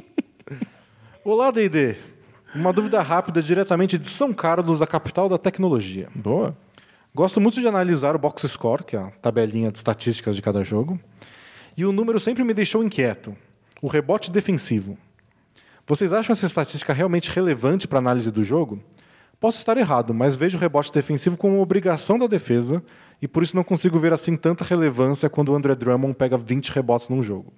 Olá, 1.24 1.50
D&D. 1.50 1.96
Uma 2.54 2.72
dúvida 2.72 3.02
rápida 3.02 3.42
diretamente 3.42 3.98
de 3.98 4.06
São 4.06 4.32
Carlos, 4.32 4.80
a 4.80 4.86
capital 4.86 5.28
da 5.28 5.38
tecnologia. 5.38 6.08
Boa. 6.14 6.56
Gosto 7.14 7.42
muito 7.42 7.60
de 7.60 7.68
analisar 7.68 8.16
o 8.16 8.18
box 8.18 8.48
score, 8.48 8.84
que 8.84 8.96
é 8.96 8.98
a 8.98 9.10
tabelinha 9.10 9.70
de 9.70 9.76
estatísticas 9.76 10.34
de 10.34 10.40
cada 10.40 10.64
jogo. 10.64 10.98
E 11.76 11.84
o 11.84 11.92
número 11.92 12.18
sempre 12.18 12.42
me 12.42 12.54
deixou 12.54 12.82
inquieto. 12.82 13.36
O 13.82 13.86
rebote 13.86 14.30
defensivo. 14.30 14.96
Vocês 15.86 16.10
acham 16.12 16.32
essa 16.32 16.46
estatística 16.46 16.90
realmente 16.92 17.30
relevante 17.30 17.86
para 17.86 17.98
a 17.98 18.00
análise 18.00 18.30
do 18.30 18.42
jogo? 18.42 18.82
Posso 19.38 19.58
estar 19.58 19.76
errado, 19.76 20.14
mas 20.14 20.34
vejo 20.36 20.56
o 20.56 20.60
rebote 20.60 20.90
defensivo 20.90 21.36
como 21.36 21.56
uma 21.56 21.62
obrigação 21.62 22.18
da 22.18 22.26
defesa 22.26 22.82
e 23.20 23.28
por 23.28 23.42
isso 23.42 23.56
não 23.56 23.64
consigo 23.64 23.98
ver 23.98 24.14
assim 24.14 24.34
tanta 24.34 24.64
relevância 24.64 25.28
quando 25.28 25.50
o 25.50 25.54
André 25.54 25.74
Drummond 25.74 26.14
pega 26.14 26.38
20 26.38 26.70
rebotes 26.70 27.10
num 27.10 27.22
jogo. 27.22 27.52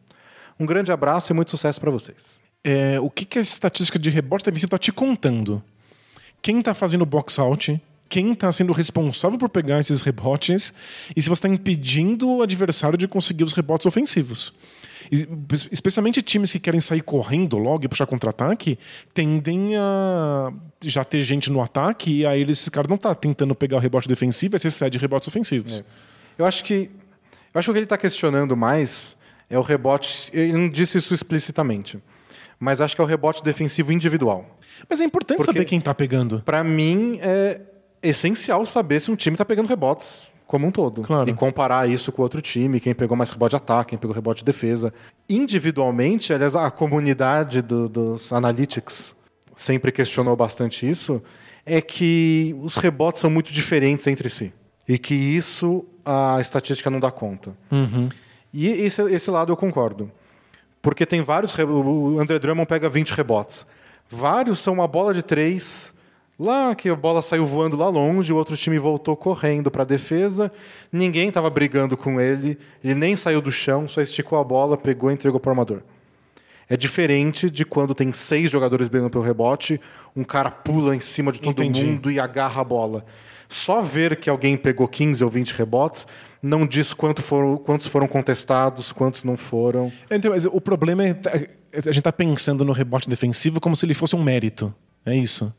Um 0.59 0.67
grande 0.67 0.91
abraço 0.91 1.33
e 1.33 1.35
muito 1.35 1.53
sucesso 1.53 1.81
para 1.81 1.93
vocês. 1.93 2.41
É, 2.65 2.99
o 2.99 3.09
que, 3.09 3.25
que 3.25 3.39
a 3.39 3.43
estatística 3.43 4.01
de 4.01 4.11
rebote 4.11 4.45
defensivo 4.45 4.67
está 4.67 4.79
te 4.79 4.91
contando? 4.91 5.63
Quem 6.43 6.59
está 6.59 6.75
fazendo 6.75 7.07
box 7.07 7.39
out? 7.39 7.81
Quem 8.15 8.31
está 8.31 8.53
sendo 8.53 8.73
responsável 8.73 9.37
por 9.37 9.49
pegar 9.49 9.81
esses 9.81 10.01
rebotes? 10.01 10.73
E 11.17 11.21
se 11.21 11.29
você 11.29 11.39
está 11.41 11.49
impedindo 11.49 12.31
o 12.31 12.43
adversário 12.43 12.97
de 12.97 13.09
conseguir 13.09 13.43
os 13.43 13.53
rebotes 13.53 13.87
ofensivos? 13.87 14.55
E, 15.11 15.27
especialmente 15.73 16.23
times 16.23 16.53
que 16.53 16.61
querem 16.61 16.81
sair 16.81 17.01
correndo 17.01 17.59
logo 17.59 17.85
e 17.85 17.89
puxar 17.89 18.07
contra-ataque, 18.07 18.79
tendem 19.13 19.75
a 19.77 20.53
já 20.85 21.03
ter 21.03 21.23
gente 21.23 21.51
no 21.51 21.61
ataque 21.61 22.21
e 22.21 22.25
aí 22.25 22.41
eles, 22.41 22.61
esse 22.61 22.71
cara 22.71 22.87
não 22.87 22.95
está 22.95 23.13
tentando 23.17 23.53
pegar 23.53 23.79
o 23.79 23.81
rebote 23.81 24.07
defensivo, 24.07 24.55
aí 24.55 24.61
você 24.61 24.71
cede 24.71 24.97
rebotes 24.97 25.27
ofensivos. 25.27 25.83
Eu 26.39 26.47
acho 26.47 26.63
que 26.63 26.89
eu 27.53 27.59
acho 27.59 27.67
que 27.67 27.71
o 27.71 27.75
que 27.75 27.79
ele 27.81 27.85
está 27.85 27.99
questionando 27.99 28.57
mais 28.57 29.17
é 29.51 29.59
o 29.59 29.63
rebote. 29.63 30.31
Ele 30.33 30.53
não 30.53 30.69
disse 30.69 30.99
isso 30.99 31.13
explicitamente, 31.13 31.99
mas 32.61 32.81
acho 32.81 32.95
que 32.95 33.01
é 33.01 33.05
o 33.05 33.09
rebote 33.09 33.43
defensivo 33.43 33.93
individual. 33.93 34.57
Mas 34.89 35.01
é 35.01 35.05
importante 35.05 35.39
Porque- 35.39 35.53
saber 35.53 35.65
quem 35.65 35.81
está 35.81 35.93
pegando. 35.93 36.43
Para 36.45 36.63
mim 36.63 37.19
é 37.21 37.61
essencial 38.05 38.65
saber 38.67 39.01
se 39.01 39.11
um 39.11 39.17
time 39.17 39.35
está 39.35 39.45
pegando 39.45 39.67
rebotes 39.69 40.31
como 40.47 40.67
um 40.67 40.71
todo 40.71 41.03
Claro. 41.03 41.29
e 41.29 41.33
comparar 41.33 41.89
isso 41.89 42.13
com 42.13 42.23
outro 42.23 42.41
time, 42.43 42.79
quem 42.79 42.95
pegou 42.95 43.17
mais 43.17 43.31
rebote 43.31 43.51
de 43.51 43.57
ataque, 43.57 43.91
quem 43.91 43.99
pegou 43.99 44.15
rebote 44.15 44.41
de 44.41 44.45
defesa. 44.45 44.93
Individualmente, 45.29 46.33
aliás, 46.33 46.55
a 46.57 46.71
comunidade 46.71 47.61
do- 47.63 47.89
dos 47.89 48.33
analytics 48.33 49.15
sempre 49.57 49.93
questionou 49.93 50.35
bastante 50.37 50.89
isso, 50.89 51.23
é 51.67 51.81
que 51.81 52.55
os 52.61 52.77
rebotes 52.77 53.21
são 53.21 53.31
muito 53.31 53.53
diferentes 53.53 54.07
entre 54.07 54.29
si 54.29 54.53
e 54.89 54.99
que 54.99 55.15
isso 55.15 55.85
a 56.05 56.39
estatística 56.41 56.91
não 56.91 57.01
dá 57.01 57.11
conta. 57.11 57.57
E 58.53 58.67
esse, 58.69 59.01
esse 59.13 59.31
lado 59.31 59.53
eu 59.53 59.57
concordo. 59.57 60.11
Porque 60.83 61.07
tem 61.07 61.23
vários. 61.23 61.55
O 61.57 62.19
André 62.21 62.39
Drummond 62.39 62.67
pega 62.69 62.89
20 62.91 63.13
rebotes. 63.13 63.65
Vários 64.11 64.61
são 64.61 64.75
uma 64.75 64.87
bola 64.87 65.15
de 65.15 65.23
três, 65.23 65.94
lá 66.39 66.75
que 66.75 66.89
a 66.89 66.97
bola 66.97 67.23
saiu 67.23 67.45
voando 67.45 67.77
lá 67.77 67.89
longe, 67.89 68.33
o 68.33 68.37
outro 68.37 68.57
time 68.57 68.79
voltou 68.79 69.17
correndo 69.17 69.71
para 69.71 69.83
a 69.83 69.87
defesa, 69.87 70.51
ninguém 70.93 71.29
estava 71.29 71.49
brigando 71.51 71.97
com 71.97 72.21
ele, 72.21 72.59
ele 72.83 72.95
nem 72.95 73.17
saiu 73.17 73.41
do 73.41 73.53
chão, 73.53 73.89
só 73.89 74.01
esticou 74.01 74.39
a 74.39 74.45
bola, 74.45 74.77
pegou 74.77 75.11
e 75.11 75.15
entregou 75.15 75.41
para 75.41 75.51
o 75.51 75.53
armador. 75.53 75.81
É 76.69 76.77
diferente 76.77 77.51
de 77.51 77.65
quando 77.65 77.95
tem 77.95 78.13
seis 78.13 78.51
jogadores 78.51 78.89
brigando 78.89 79.11
pelo 79.11 79.25
rebote, 79.25 79.81
um 80.17 80.25
cara 80.25 80.51
pula 80.51 80.97
em 80.97 81.01
cima 81.01 81.31
de 81.31 81.41
todo 81.41 81.63
Entendi. 81.63 81.85
mundo 81.87 82.11
e 82.11 82.19
agarra 82.19 82.63
a 82.63 82.65
bola. 82.65 83.05
Só 83.49 83.83
ver 83.83 84.17
que 84.17 84.31
alguém 84.31 84.57
pegou 84.57 84.89
15 84.89 85.23
ou 85.23 85.29
20 85.29 85.53
rebotes 85.53 86.07
não 86.43 86.67
diz 86.67 86.93
quanto 86.93 87.23
foram, 87.23 87.57
quantos 87.57 87.87
foram 87.87 88.09
contestados, 88.09 88.93
quantos 88.93 89.25
não 89.25 89.37
foram. 89.37 89.93
Então, 90.11 90.31
mas 90.31 90.45
o 90.45 90.61
problema 90.61 91.07
é 91.07 91.17
a 91.75 91.93
gente 91.93 92.03
tá 92.03 92.13
pensando 92.13 92.65
no 92.65 92.73
rebote 92.73 93.09
defensivo 93.09 93.61
como 93.61 93.75
se 93.75 93.85
ele 93.85 93.95
fosse 93.95 94.15
um 94.15 94.23
mérito. 94.23 94.73
É 95.05 95.15
isso. 95.15 95.53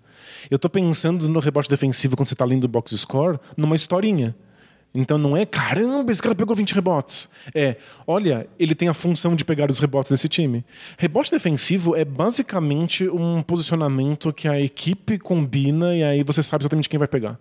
Eu 0.49 0.59
tô 0.59 0.69
pensando 0.69 1.27
no 1.27 1.39
rebote 1.39 1.69
defensivo 1.69 2.15
quando 2.15 2.29
você 2.29 2.35
tá 2.35 2.45
lendo 2.45 2.65
o 2.65 2.67
box 2.67 2.95
score 2.97 3.39
numa 3.57 3.75
historinha. 3.75 4.35
Então 4.95 5.17
não 5.17 5.35
é, 5.35 5.45
caramba, 5.45 6.11
esse 6.11 6.21
cara 6.21 6.33
pegou 6.33 6.55
20 6.55 6.73
rebotes. 6.73 7.29
É, 7.53 7.75
olha, 8.07 8.47
ele 8.57 8.73
tem 8.73 8.87
a 8.87 8.93
função 8.93 9.35
de 9.35 9.43
pegar 9.43 9.69
os 9.69 9.79
rebotes 9.79 10.09
desse 10.09 10.29
time. 10.29 10.63
Rebote 10.97 11.29
defensivo 11.29 11.95
é 11.95 12.05
basicamente 12.05 13.07
um 13.09 13.41
posicionamento 13.41 14.31
que 14.31 14.47
a 14.47 14.59
equipe 14.59 15.19
combina 15.19 15.95
e 15.95 16.03
aí 16.03 16.23
você 16.23 16.41
sabe 16.41 16.61
exatamente 16.61 16.87
quem 16.87 16.97
vai 16.97 17.07
pegar. 17.07 17.37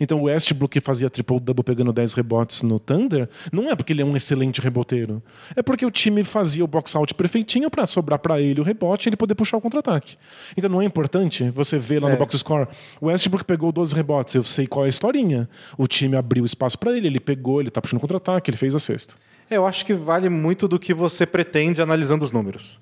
Então 0.00 0.20
o 0.20 0.24
Westbrook 0.24 0.72
que 0.72 0.80
fazia 0.80 1.08
triple-double 1.10 1.62
pegando 1.64 1.92
10 1.92 2.14
rebotes 2.14 2.62
no 2.62 2.78
Thunder, 2.78 3.28
não 3.52 3.70
é 3.70 3.76
porque 3.76 3.92
ele 3.92 4.02
é 4.02 4.04
um 4.04 4.16
excelente 4.16 4.60
reboteiro. 4.60 5.22
É 5.54 5.62
porque 5.62 5.84
o 5.86 5.90
time 5.90 6.24
fazia 6.24 6.64
o 6.64 6.66
box-out 6.66 7.14
perfeitinho 7.14 7.70
para 7.70 7.86
sobrar 7.86 8.18
para 8.18 8.40
ele 8.40 8.60
o 8.60 8.64
rebote 8.64 9.06
e 9.06 9.10
ele 9.10 9.16
poder 9.16 9.34
puxar 9.34 9.56
o 9.56 9.60
contra-ataque. 9.60 10.16
Então 10.56 10.68
não 10.70 10.82
é 10.82 10.84
importante 10.84 11.48
você 11.50 11.78
ver 11.78 12.00
lá 12.02 12.08
no 12.08 12.14
É. 12.14 12.18
box 12.18 12.38
score, 12.38 12.66
o 13.00 13.06
Westbrook 13.06 13.44
pegou 13.44 13.70
12 13.70 13.94
rebotes, 13.94 14.34
eu 14.34 14.42
sei 14.44 14.66
qual 14.66 14.84
é 14.84 14.86
a 14.86 14.88
historinha. 14.88 15.48
O 15.78 15.86
time 15.86 16.16
abriu 16.16 16.44
espaço 16.44 16.78
para 16.78 16.96
ele, 16.96 17.06
ele 17.06 17.20
pegou, 17.20 17.60
ele 17.60 17.70
tá 17.70 17.80
puxando 17.80 18.00
contra-ataque, 18.00 18.50
ele 18.50 18.56
fez 18.58 18.74
a 18.74 18.78
sexta. 18.78 19.14
É, 19.50 19.56
Eu 19.58 19.66
acho 19.66 19.84
que 19.84 19.92
vale 19.92 20.28
muito 20.30 20.66
do 20.66 20.78
que 20.78 20.94
você 20.94 21.26
pretende 21.26 21.82
analisando 21.82 22.24
os 22.24 22.32
números. 22.32 22.78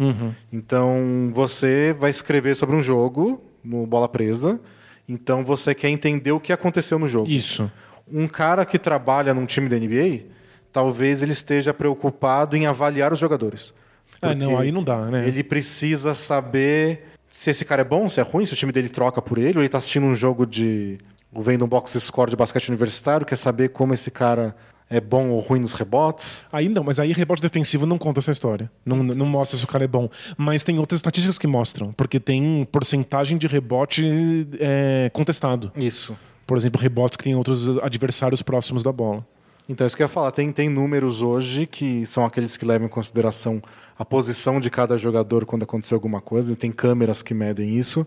Então, 0.52 1.30
você 1.32 1.94
vai 1.98 2.10
escrever 2.10 2.55
sobre 2.56 2.76
um 2.76 2.82
jogo 2.82 3.43
no 3.64 3.86
Bola 3.86 4.09
Presa, 4.09 4.60
então 5.09 5.45
você 5.45 5.74
quer 5.74 5.89
entender 5.89 6.33
o 6.33 6.41
que 6.41 6.53
aconteceu 6.53 6.99
no 6.99 7.09
jogo. 7.09 7.29
Isso. 7.29 7.70
Um 8.11 8.27
cara 8.27 8.65
que 8.65 8.79
trabalha 8.79 9.33
num 9.35 9.47
time 9.47 9.69
da 9.69 9.77
NBA, 9.77 10.27
talvez 10.73 11.23
ele 11.23 11.33
esteja 11.33 11.73
preocupado 11.73 12.57
em 12.57 12.66
avaliar 12.66 13.12
os 13.12 13.19
jogadores. 13.19 13.74
Ah, 14.20 14.35
não, 14.35 14.59
aí 14.59 14.70
não 14.70 14.83
dá, 14.85 15.07
né? 15.07 15.27
Ele 15.27 15.43
precisa 15.43 16.15
saber 16.15 17.07
se 17.31 17.51
esse 17.51 17.65
cara 17.65 17.81
é 17.81 17.85
bom, 17.85 18.09
se 18.11 18.20
é 18.20 18.23
ruim, 18.23 18.45
se 18.45 18.53
o 18.53 18.57
time 18.57 18.73
dele 18.73 18.89
troca 18.89 19.23
por 19.23 19.39
ele, 19.39 19.57
ou 19.57 19.61
ele 19.61 19.66
está 19.66 19.79
assistindo 19.79 20.07
um 20.07 20.15
jogo 20.15 20.47
de. 20.47 20.99
vendo 21.33 21.65
um 21.65 21.69
box 21.69 21.99
score 21.99 22.31
de 22.31 22.37
basquete 22.37 22.69
universitário, 22.69 23.27
quer 23.27 23.37
saber 23.37 23.70
como 23.70 23.95
esse 23.95 24.11
cara 24.11 24.55
é 24.93 25.01
bom 25.01 25.31
ou 25.31 25.40
ruim 25.40 25.59
nos 25.59 25.73
rebotes. 25.73 26.44
Aí 26.52 26.69
não, 26.69 26.85
mas 26.85 26.98
aí 26.98 27.12
rebote 27.12 27.40
defensivo 27.40 27.86
não 27.86 27.97
conta 27.97 28.20
essa 28.20 28.31
história. 28.31 28.70
Não, 28.85 29.02
não 29.02 29.24
mostra 29.24 29.59
se 29.59 29.64
o 29.64 29.66
cara 29.66 29.85
é 29.85 29.89
bom. 29.89 30.09
Mas 30.36 30.62
tem 30.62 30.78
outras 30.78 30.98
estatísticas 30.98 31.39
que 31.39 31.47
mostram, 31.47 31.93
porque 31.93 32.20
tem 32.20 32.69
porcentagem 32.70 33.39
de 33.39 33.47
rebote 33.47 34.47
é, 34.60 35.10
contestado. 35.14 35.73
Isso. 35.74 36.16
Por 36.47 36.59
exemplo, 36.59 36.78
rebotes 36.78 37.16
que 37.16 37.24
tem 37.24 37.35
outros 37.35 37.78
adversários 37.78 38.43
próximos 38.43 38.82
da 38.82 38.93
bola. 38.93 39.27
Então, 39.66 39.86
isso 39.86 39.97
que 39.97 40.02
eu 40.02 40.05
ia 40.05 40.09
falar. 40.09 40.31
Tem, 40.31 40.52
tem 40.52 40.69
números 40.69 41.23
hoje 41.23 41.66
que 41.66 42.05
são 42.05 42.27
aqueles 42.27 42.59
que 42.59 42.66
levam 42.66 42.86
em 42.86 42.90
consideração 42.90 43.62
a 43.98 44.05
posição 44.05 44.60
de 44.60 44.69
cada 44.69 44.98
jogador 44.98 45.47
quando 45.47 45.62
aconteceu 45.62 45.97
alguma 45.97 46.20
coisa, 46.20 46.52
e 46.52 46.56
tem 46.56 46.70
câmeras 46.70 47.23
que 47.23 47.32
medem 47.32 47.78
isso, 47.78 48.06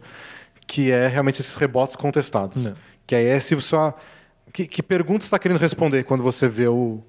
que 0.67 0.91
é 0.91 1.07
realmente 1.07 1.41
esses 1.41 1.55
rebotes 1.55 1.95
contestados. 1.95 2.65
Não. 2.65 2.75
Que 3.07 3.15
aí 3.15 3.25
é 3.25 3.39
se 3.39 3.59
só. 3.59 3.97
Que, 4.55 4.65
que 4.65 4.81
pergunta 4.81 5.25
está 5.25 5.37
querendo 5.37 5.57
responder 5.59 6.03
quando 6.05 6.23
você 6.23 6.47
vê 6.47 6.65
o, 6.69 7.03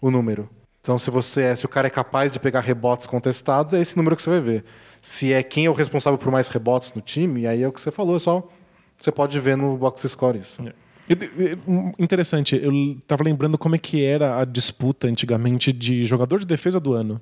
o 0.00 0.10
número? 0.12 0.48
Então, 0.80 0.96
se 0.96 1.10
você 1.10 1.42
é, 1.42 1.56
se 1.56 1.66
o 1.66 1.68
cara 1.68 1.88
é 1.88 1.90
capaz 1.90 2.30
de 2.30 2.38
pegar 2.38 2.60
rebotes 2.60 3.08
contestados, 3.08 3.74
é 3.74 3.80
esse 3.80 3.96
número 3.96 4.14
que 4.14 4.22
você 4.22 4.30
vai 4.30 4.40
ver. 4.40 4.64
Se 5.02 5.32
é 5.32 5.42
quem 5.42 5.64
é 5.66 5.70
o 5.70 5.72
responsável 5.72 6.16
por 6.16 6.30
mais 6.30 6.48
rebotes 6.50 6.94
no 6.94 7.00
time, 7.02 7.48
aí 7.48 7.62
é 7.64 7.66
o 7.66 7.72
que 7.72 7.80
você 7.80 7.90
falou, 7.90 8.14
é 8.14 8.18
só 8.20 8.48
você 9.00 9.10
pode 9.10 9.40
ver 9.40 9.56
no 9.56 9.76
box 9.76 10.06
score 10.08 10.38
isso. 10.38 10.62
Eu- 11.08 11.16
eu- 11.36 11.58
um, 11.66 11.92
Interessante, 11.98 12.54
eu 12.62 12.70
tava 13.08 13.24
lembrando 13.24 13.58
como 13.58 13.74
é 13.74 13.78
que 13.78 14.04
era 14.04 14.38
a 14.40 14.44
disputa 14.44 15.08
antigamente 15.08 15.72
de 15.72 16.04
jogador 16.04 16.38
de 16.38 16.46
defesa 16.46 16.78
do 16.78 16.92
ano. 16.92 17.20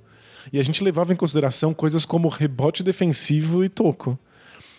E 0.53 0.59
a 0.59 0.63
gente 0.63 0.85
levava 0.85 1.15
em 1.15 1.17
consideração 1.17 1.73
coisas 1.73 2.05
como 2.05 2.29
rebote 2.29 2.83
defensivo 2.83 3.65
e 3.65 3.71
toco. 3.71 4.19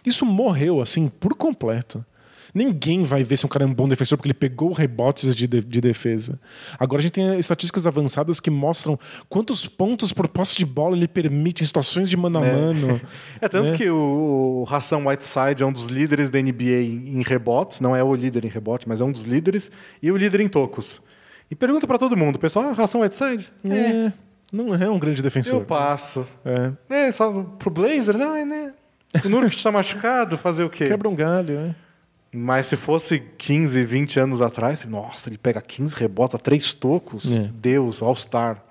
Isso 0.06 0.24
morreu, 0.24 0.82
assim, 0.82 1.10
por 1.10 1.34
completo. 1.36 2.06
Ninguém 2.54 3.04
vai 3.04 3.24
ver 3.24 3.38
se 3.38 3.46
um 3.46 3.50
cara 3.50 3.66
é 3.66 3.68
um 3.68 3.74
bom 3.74 3.88
defensor 3.88 4.18
porque 4.18 4.28
ele 4.28 4.34
pegou 4.34 4.72
rebotes 4.72 5.36
de, 5.36 5.48
de, 5.48 5.62
de 5.62 5.82
defesa. 5.82 6.40
Agora 6.80 7.00
a 7.00 7.02
gente 7.02 7.14
tem 7.14 7.40
estatísticas 7.40 7.88
avançadas 7.88 8.40
que 8.40 8.52
mostram 8.52 9.00
quantos 9.28 9.66
pontos 9.66 10.14
por 10.14 10.28
posse 10.28 10.58
de 10.58 10.66
bola 10.66 10.96
ele 10.96 11.08
permite 11.08 11.64
em 11.64 11.66
situações 11.66 12.10
de 12.10 12.16
mano 12.16 12.38
a 12.38 12.42
mano. 12.42 13.02
É 13.42 13.50
tanto 13.50 13.72
né? 13.72 13.78
que 13.78 13.90
o, 13.90 14.66
o 14.68 14.74
Hassan 14.74 15.00
Whiteside 15.00 15.64
é 15.64 15.66
um 15.66 15.72
dos 15.72 15.88
líderes 15.88 16.30
da 16.30 16.40
NBA 16.40 16.82
em, 16.84 17.20
em 17.20 17.24
rebotes, 17.24 17.82
não 17.82 17.96
é 17.96 18.04
o 18.04 18.14
líder 18.14 18.46
em 18.46 18.50
rebote, 18.50 18.88
mas 18.88 19.02
é 19.02 19.04
um 19.04 19.12
dos 19.12 19.24
líderes, 19.24 19.72
e 20.02 20.12
o 20.12 20.18
líder 20.18 20.42
em 20.42 20.48
tocos. 20.48 21.02
E 21.50 21.56
pergunta 21.56 21.88
pra 21.88 21.98
todo 21.98 22.16
mundo, 22.16 22.38
pessoal, 22.40 22.66
ah, 22.70 22.84
Hassan 22.84 23.00
Whiteside? 23.00 23.52
É, 23.66 24.12
não 24.52 24.76
é 24.76 24.90
um 24.90 25.00
grande 25.00 25.22
defensor. 25.22 25.62
Eu 25.62 25.66
passo. 25.66 26.28
É. 26.46 26.72
É, 27.08 27.12
só 27.12 27.32
pro 27.58 27.70
Blazers, 27.70 28.20
ah, 28.20 28.46
né? 28.46 28.74
O 29.26 29.30
Nurkic 29.30 29.62
tá 29.62 29.72
machucado, 29.72 30.38
fazer 30.38 30.64
o 30.64 30.70
quê? 30.70 30.88
Quebra 30.88 31.10
um 31.10 31.16
galho, 31.16 31.58
é. 31.58 31.76
Mas 32.34 32.66
se 32.66 32.76
fosse 32.76 33.22
15, 33.38 33.84
20 33.84 34.20
anos 34.20 34.42
atrás, 34.42 34.84
nossa, 34.86 35.30
ele 35.30 35.38
pega 35.38 35.62
15 35.62 35.96
rebotes 35.96 36.34
a 36.34 36.40
três 36.40 36.74
tocos. 36.74 37.32
É. 37.32 37.50
Deus, 37.54 38.02
All-Star. 38.02 38.64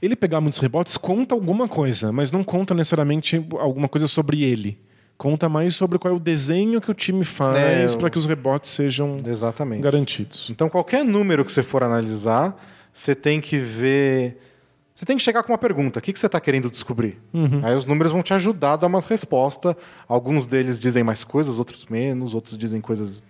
Ele 0.00 0.14
pegar 0.14 0.40
muitos 0.40 0.60
rebotes 0.60 0.96
conta 0.96 1.34
alguma 1.34 1.66
coisa, 1.66 2.12
mas 2.12 2.30
não 2.30 2.44
conta 2.44 2.74
necessariamente 2.74 3.44
alguma 3.58 3.88
coisa 3.88 4.06
sobre 4.06 4.44
ele. 4.44 4.78
Conta 5.16 5.48
mais 5.48 5.74
sobre 5.74 5.98
qual 5.98 6.14
é 6.14 6.16
o 6.16 6.20
desenho 6.20 6.80
que 6.80 6.90
o 6.90 6.94
time 6.94 7.24
faz 7.24 7.94
É, 7.94 7.96
para 7.98 8.08
que 8.08 8.16
os 8.16 8.24
rebotes 8.24 8.70
sejam 8.70 9.16
Exatamente. 9.26 9.82
garantidos. 9.82 10.48
Então, 10.48 10.68
qualquer 10.68 11.04
número 11.04 11.44
que 11.44 11.50
você 11.52 11.62
for 11.62 11.82
analisar, 11.82 12.56
você 12.92 13.16
tem 13.16 13.40
que 13.40 13.58
ver. 13.58 14.38
Você 14.98 15.06
tem 15.06 15.16
que 15.16 15.22
chegar 15.22 15.44
com 15.44 15.52
uma 15.52 15.58
pergunta: 15.58 16.00
o 16.00 16.02
que 16.02 16.12
que 16.12 16.18
você 16.18 16.26
está 16.26 16.40
querendo 16.40 16.68
descobrir? 16.68 17.18
Aí 17.62 17.72
os 17.76 17.86
números 17.86 18.10
vão 18.10 18.20
te 18.20 18.34
ajudar 18.34 18.72
a 18.72 18.76
dar 18.78 18.88
uma 18.88 19.00
resposta. 19.00 19.76
Alguns 20.08 20.44
deles 20.48 20.80
dizem 20.80 21.04
mais 21.04 21.22
coisas, 21.22 21.56
outros 21.56 21.86
menos, 21.86 22.34
outros 22.34 22.58
dizem 22.58 22.80
coisas 22.80 23.22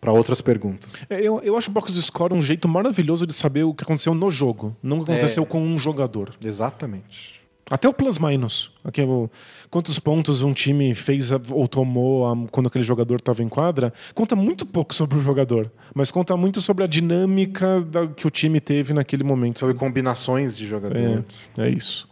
para 0.00 0.10
outras 0.12 0.40
perguntas. 0.40 0.94
É, 1.08 1.20
Eu, 1.20 1.40
eu 1.44 1.56
acho 1.56 1.70
o 1.70 1.72
box 1.72 1.92
score 2.02 2.34
um 2.34 2.40
jeito 2.40 2.68
maravilhoso 2.68 3.24
de 3.24 3.32
saber 3.32 3.62
o 3.62 3.72
que 3.72 3.84
aconteceu 3.84 4.14
no 4.14 4.28
jogo, 4.32 4.76
não 4.82 4.98
o 4.98 5.04
que 5.04 5.12
aconteceu 5.12 5.44
É. 5.44 5.46
com 5.46 5.62
um 5.62 5.78
jogador. 5.78 6.34
Exatamente. 6.44 7.40
Até 7.70 7.88
o 7.88 7.94
plus 7.94 8.18
minus. 8.18 8.72
Aqui, 8.84 9.00
é 9.00 9.04
o- 9.04 9.30
quantos 9.74 9.98
pontos 9.98 10.44
um 10.44 10.52
time 10.52 10.94
fez 10.94 11.32
ou 11.50 11.66
tomou 11.66 12.28
a- 12.30 12.46
quando 12.52 12.68
aquele 12.68 12.84
jogador 12.84 13.16
estava 13.16 13.42
em 13.42 13.48
quadra, 13.48 13.92
conta 14.14 14.36
muito 14.36 14.64
pouco 14.64 14.94
sobre 14.94 15.18
o 15.18 15.20
jogador, 15.20 15.68
mas 15.92 16.12
conta 16.12 16.36
muito 16.36 16.60
sobre 16.60 16.84
a 16.84 16.86
dinâmica 16.86 17.80
da- 17.80 18.06
que 18.06 18.24
o 18.24 18.30
time 18.30 18.60
teve 18.60 18.94
naquele 18.94 19.24
momento. 19.24 19.58
Sobre 19.58 19.74
combinações 19.74 20.56
de 20.56 20.64
jogadores. 20.64 21.50
É, 21.58 21.62
é 21.66 21.70
isso. 21.70 22.08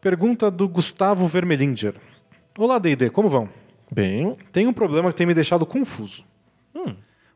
Pergunta 0.00 0.50
do 0.50 0.68
Gustavo 0.68 1.28
Vermelinger. 1.28 1.94
Olá, 2.58 2.76
D&D, 2.80 3.08
como 3.10 3.28
vão? 3.28 3.48
Bem, 3.88 4.36
Tem 4.52 4.66
um 4.66 4.72
problema 4.72 5.12
que 5.12 5.16
tem 5.16 5.26
me 5.28 5.34
deixado 5.34 5.64
confuso. 5.64 6.24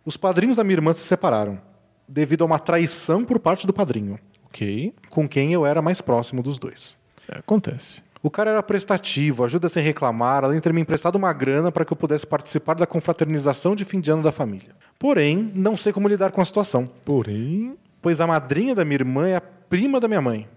Os 0.05 0.17
padrinhos 0.17 0.57
da 0.57 0.65
minha 0.65 0.75
irmã 0.79 0.93
se 0.93 1.05
separaram 1.05 1.61
devido 2.09 2.43
a 2.43 2.45
uma 2.45 2.59
traição 2.59 3.25
por 3.25 3.39
parte 3.39 3.69
do 3.69 3.73
padrinho, 3.73 4.19
ok. 4.47 4.93
com 5.09 5.29
quem 5.29 5.53
eu 5.53 5.65
era 5.65 5.81
mais 5.81 6.01
próximo 6.01 6.43
dos 6.43 6.59
dois. 6.59 6.97
É, 7.29 7.39
acontece. 7.39 8.03
O 8.25 8.31
cara 8.31 8.51
era 8.53 8.63
prestativo, 8.63 9.45
ajuda 9.45 9.69
sem 9.69 9.83
reclamar, 9.85 10.45
além 10.45 10.57
de 10.57 10.63
ter 10.63 10.73
me 10.73 10.81
emprestado 10.81 11.17
uma 11.17 11.31
grana 11.31 11.71
para 11.71 11.85
que 11.85 11.93
eu 11.93 11.97
pudesse 11.97 12.27
participar 12.27 12.73
da 12.75 12.87
confraternização 12.87 13.77
de 13.77 13.85
fim 13.85 14.01
de 14.01 14.11
ano 14.11 14.23
da 14.23 14.33
família. 14.33 14.71
Porém, 14.99 15.53
não 15.55 15.77
sei 15.77 15.93
como 15.93 16.09
lidar 16.09 16.33
com 16.33 16.41
a 16.41 16.45
situação, 16.47 16.87
Porém. 17.05 17.77
pois 18.01 18.23
a 18.23 18.27
madrinha 18.27 18.75
da 18.75 18.83
minha 18.83 18.97
irmã 18.97 19.29
é 19.29 19.37
a 19.37 19.43
prima 19.43 20.01
da 20.01 20.09
minha 20.09 20.23
mãe. 20.23 20.49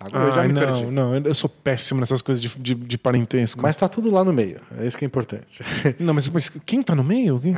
Agora 0.00 0.24
eu 0.24 0.32
já 0.32 0.42
me 0.42 0.52
não, 0.52 0.60
perdi. 0.60 0.86
não, 0.86 1.16
eu 1.18 1.34
sou 1.36 1.48
péssimo 1.48 2.00
nessas 2.00 2.20
coisas 2.20 2.42
de, 2.42 2.48
de, 2.58 2.74
de 2.74 2.98
parentesco. 2.98 3.62
Mas 3.62 3.76
tá 3.76 3.88
tudo 3.88 4.10
lá 4.10 4.24
no 4.24 4.32
meio, 4.32 4.60
é 4.76 4.84
isso 4.84 4.98
que 4.98 5.04
é 5.04 5.06
importante. 5.06 5.62
Não, 6.00 6.12
mas, 6.12 6.28
mas 6.28 6.48
quem 6.66 6.82
tá 6.82 6.96
no 6.96 7.04
meio? 7.04 7.38
Quem- 7.38 7.54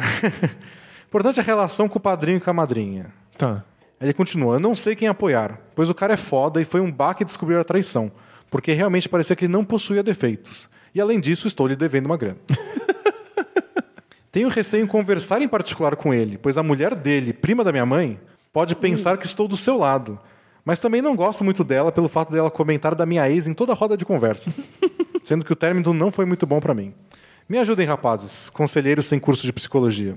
importante 1.08 1.40
é 1.40 1.42
a 1.42 1.46
relação 1.46 1.88
com 1.88 1.96
o 1.96 2.00
padrinho 2.00 2.36
e 2.36 2.40
com 2.40 2.50
a 2.50 2.52
madrinha. 2.52 3.06
Tá. 3.38 3.64
Ele 3.98 4.12
continua: 4.12 4.56
Eu 4.56 4.60
não 4.60 4.76
sei 4.76 4.94
quem 4.94 5.08
apoiar, 5.08 5.58
pois 5.74 5.88
o 5.88 5.94
cara 5.94 6.12
é 6.12 6.16
foda 6.18 6.60
e 6.60 6.64
foi 6.66 6.82
um 6.82 6.92
baque 6.92 7.24
descobrir 7.24 7.56
a 7.56 7.64
traição, 7.64 8.12
porque 8.50 8.72
realmente 8.72 9.08
parecia 9.08 9.36
que 9.36 9.44
ele 9.44 9.52
não 9.52 9.64
possuía 9.64 10.02
defeitos. 10.02 10.68
E 10.94 11.00
além 11.00 11.20
disso, 11.20 11.46
estou 11.46 11.66
lhe 11.66 11.76
devendo 11.76 12.06
uma 12.06 12.16
grana. 12.16 12.38
Tenho 14.32 14.48
receio 14.48 14.84
em 14.84 14.86
conversar 14.86 15.40
em 15.40 15.48
particular 15.48 15.96
com 15.96 16.12
ele, 16.12 16.36
pois 16.38 16.58
a 16.58 16.62
mulher 16.62 16.94
dele, 16.94 17.32
prima 17.32 17.64
da 17.64 17.72
minha 17.72 17.86
mãe, 17.86 18.20
pode 18.52 18.74
pensar 18.74 19.16
que 19.18 19.26
estou 19.26 19.48
do 19.48 19.56
seu 19.56 19.78
lado. 19.78 20.18
Mas 20.64 20.80
também 20.80 21.00
não 21.00 21.14
gosto 21.14 21.44
muito 21.44 21.62
dela 21.62 21.92
pelo 21.92 22.08
fato 22.08 22.32
dela 22.32 22.50
comentar 22.50 22.94
da 22.94 23.06
minha 23.06 23.28
ex 23.30 23.46
em 23.46 23.54
toda 23.54 23.72
roda 23.72 23.96
de 23.96 24.04
conversa, 24.04 24.52
sendo 25.22 25.44
que 25.44 25.52
o 25.52 25.56
término 25.56 25.94
não 25.94 26.10
foi 26.10 26.26
muito 26.26 26.46
bom 26.46 26.60
para 26.60 26.74
mim. 26.74 26.92
Me 27.48 27.58
ajudem, 27.58 27.86
rapazes, 27.86 28.50
conselheiros 28.50 29.06
sem 29.06 29.20
curso 29.20 29.44
de 29.44 29.52
psicologia. 29.52 30.16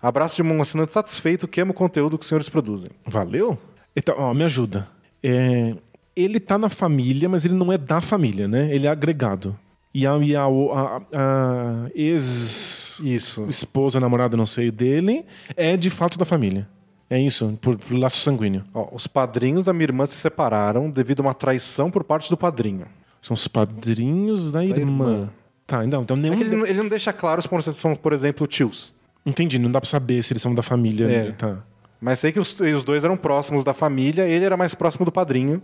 Abraço 0.00 0.36
de 0.36 0.42
um 0.42 0.62
assinante 0.62 0.92
satisfeito 0.92 1.46
que 1.46 1.60
ama 1.60 1.72
o 1.72 1.74
conteúdo 1.74 2.16
que 2.16 2.22
os 2.22 2.28
senhores 2.28 2.48
produzem. 2.48 2.90
Valeu? 3.04 3.58
Então, 3.94 4.14
ó, 4.16 4.32
me 4.32 4.44
ajuda. 4.44 4.88
É, 5.22 5.74
ele 6.22 6.40
tá 6.40 6.58
na 6.58 6.68
família, 6.68 7.28
mas 7.28 7.44
ele 7.44 7.54
não 7.54 7.72
é 7.72 7.78
da 7.78 8.00
família, 8.00 8.48
né? 8.48 8.74
Ele 8.74 8.86
é 8.86 8.90
agregado. 8.90 9.56
E 9.92 10.06
a, 10.06 10.16
e 10.18 10.36
a, 10.36 10.44
a- 10.44 11.02
a 11.12 11.90
ex-esposa, 11.94 13.98
Isso. 13.98 14.00
namorada, 14.00 14.36
não 14.36 14.46
sei, 14.46 14.70
dele 14.70 15.24
é 15.56 15.76
de 15.76 15.90
fato 15.90 16.18
da 16.18 16.24
família. 16.24 16.68
É 17.08 17.20
isso, 17.20 17.58
por, 17.60 17.76
por 17.76 17.96
laço 17.98 18.18
sanguíneo. 18.18 18.62
Ó, 18.72 18.88
os 18.92 19.08
padrinhos 19.08 19.64
da 19.64 19.72
minha 19.72 19.84
irmã 19.86 20.06
se 20.06 20.14
separaram 20.14 20.88
devido 20.88 21.20
a 21.20 21.22
uma 21.24 21.34
traição 21.34 21.90
por 21.90 22.04
parte 22.04 22.30
do 22.30 22.36
padrinho. 22.36 22.86
São 23.20 23.34
os 23.34 23.48
padrinhos 23.48 24.52
da 24.52 24.64
irmã. 24.64 24.80
irmã. 24.80 25.30
Tá, 25.66 25.84
então, 25.84 26.02
então 26.02 26.16
É 26.16 26.20
nenhum. 26.20 26.36
que 26.36 26.42
ele, 26.44 26.56
não- 26.56 26.66
ele 26.66 26.78
não 26.82 26.88
deixa 26.88 27.12
claro 27.12 27.42
se 27.42 27.72
são, 27.74 27.96
por 27.96 28.12
exemplo, 28.12 28.46
tios. 28.46 28.92
Entendi, 29.26 29.58
não 29.58 29.70
dá 29.70 29.80
pra 29.80 29.90
saber 29.90 30.22
se 30.22 30.32
eles 30.32 30.42
são 30.42 30.54
da 30.54 30.62
família. 30.62 31.06
É. 31.10 31.32
Tá, 31.32 31.58
Mas 32.00 32.20
sei 32.20 32.30
que 32.32 32.38
os, 32.40 32.58
os 32.60 32.84
dois 32.84 33.04
eram 33.04 33.16
próximos 33.16 33.64
da 33.64 33.74
família, 33.74 34.26
ele 34.26 34.44
era 34.44 34.56
mais 34.56 34.74
próximo 34.74 35.04
do 35.04 35.12
padrinho, 35.12 35.60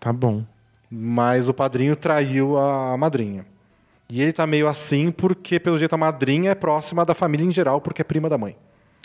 tá 0.00 0.12
bom. 0.12 0.42
mas 0.90 1.48
o 1.48 1.54
padrinho 1.54 1.94
traiu 1.94 2.58
a 2.58 2.96
madrinha. 2.96 3.46
E 4.08 4.20
ele 4.20 4.32
tá 4.32 4.44
meio 4.44 4.66
assim 4.66 5.12
porque, 5.12 5.60
pelo 5.60 5.78
jeito, 5.78 5.94
a 5.94 5.98
madrinha 5.98 6.50
é 6.50 6.54
próxima 6.56 7.04
da 7.04 7.14
família 7.14 7.46
em 7.46 7.52
geral, 7.52 7.80
porque 7.80 8.02
é 8.02 8.04
prima 8.04 8.28
da 8.28 8.36
mãe. 8.36 8.56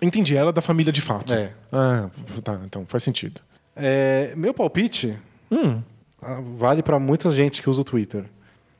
Entendi, 0.02 0.36
ela 0.36 0.50
é 0.50 0.54
da 0.54 0.62
família 0.64 0.92
de 0.92 1.02
fato. 1.02 1.34
É. 1.36 1.52
Ah, 1.72 2.10
tá, 2.44 2.60
então 2.66 2.86
faz 2.88 3.04
sentido. 3.04 3.40
É, 3.76 4.34
meu 4.36 4.54
palpite 4.54 5.18
Hum, 5.52 5.82
ah, 6.22 6.40
vale 6.56 6.82
pra 6.82 6.98
muita 6.98 7.30
gente 7.30 7.62
que 7.62 7.70
usa 7.70 7.82
o 7.82 7.84
Twitter. 7.84 8.26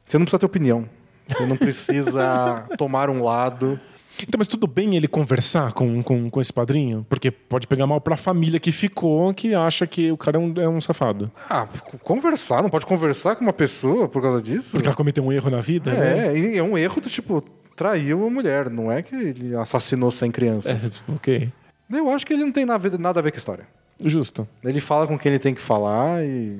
Você 0.04 0.18
não 0.18 0.26
precisa 0.26 0.40
ter 0.40 0.46
opinião. 0.46 0.90
Você 1.28 1.46
não 1.46 1.58
precisa 1.58 2.66
tomar 2.78 3.10
um 3.10 3.24
lado. 3.24 3.80
Então, 4.24 4.38
mas 4.38 4.48
tudo 4.48 4.68
bem 4.68 4.96
ele 4.96 5.08
conversar 5.08 5.74
com, 5.74 6.02
com, 6.02 6.30
com 6.30 6.42
esse 6.42 6.52
padrinho? 6.52 7.06
Porque 7.10 7.30
pode 7.30 7.68
pegar 7.68 7.86
mal 7.86 8.00
pra 8.00 8.16
família 8.16 8.60
que 8.60 8.72
ficou, 8.72 9.34
que 9.34 9.54
acha 9.54 9.86
que 9.86 10.12
o 10.12 10.18
cara 10.18 10.38
é 10.38 10.40
um, 10.40 10.54
é 10.58 10.70
um 10.70 10.80
safado. 10.80 11.32
Ah, 11.50 11.68
conversar, 12.04 12.64
não 12.64 12.70
pode 12.70 12.86
conversar 12.86 13.36
com 13.36 13.44
uma 13.44 13.54
pessoa 13.54 14.08
por 14.08 14.22
causa 14.22 14.42
disso? 14.42 14.72
Porque 14.72 14.88
ela 14.88 14.96
cometeu 14.96 15.24
um 15.24 15.32
erro 15.32 15.50
na 15.50 15.62
vida, 15.62 15.92
né? 15.94 16.28
É, 16.28 16.38
e 16.38 16.58
é 16.58 16.64
um 16.64 16.78
erro 16.78 17.02
do 17.02 17.10
tipo, 17.10 17.44
traiu 17.76 18.26
a 18.26 18.30
mulher, 18.30 18.70
não 18.70 18.92
é 18.92 19.02
que 19.02 19.16
ele 19.16 19.56
assassinou 19.56 20.12
100 20.12 20.32
crianças. 20.32 20.88
É, 20.88 21.12
ok. 21.12 21.52
Eu 21.92 22.10
acho 22.10 22.26
que 22.26 22.34
ele 22.34 22.44
não 22.44 22.52
tem 22.52 22.66
nada, 22.66 22.98
nada 22.98 23.20
a 23.20 23.24
ver 23.24 23.32
com 23.32 23.38
a 23.38 23.40
história. 23.40 23.68
Justo. 24.04 24.48
Ele 24.64 24.80
fala 24.80 25.08
com 25.08 25.18
quem 25.18 25.32
ele 25.32 25.40
tem 25.40 25.54
que 25.54 25.62
falar 25.62 26.24
e. 26.24 26.60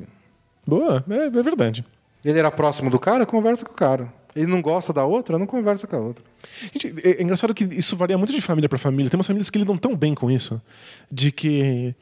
Boa, 0.66 1.04
é, 1.10 1.26
é 1.26 1.44
verdade. 1.44 1.86
Ele 2.24 2.40
era 2.40 2.50
próximo 2.50 2.90
do 2.90 2.98
cara, 2.98 3.26
conversa 3.26 3.66
com 3.66 3.72
o 3.72 3.76
cara. 3.76 4.12
Ele 4.36 4.48
não 4.48 4.62
gosta 4.62 4.92
da 4.92 5.06
outra, 5.06 5.40
não 5.40 5.48
conversa 5.48 5.88
com 5.88 5.96
a 5.96 6.00
outra. 6.00 6.24
Gente, 6.74 6.94
é, 7.04 7.22
é 7.22 7.24
engraçado 7.24 7.54
que 7.54 7.64
isso 7.64 7.96
varia 7.96 8.18
muito 8.18 8.34
de 8.34 8.42
família 8.42 8.68
pra 8.68 8.78
família. 8.78 9.10
Tem 9.10 9.18
umas 9.18 9.28
famílias 9.28 9.50
que 9.50 9.58
lidam 9.58 9.78
tão 9.78 9.96
bem 9.96 10.14
com 10.14 10.30
isso. 10.30 10.62
De 11.10 11.32
que 11.32 11.96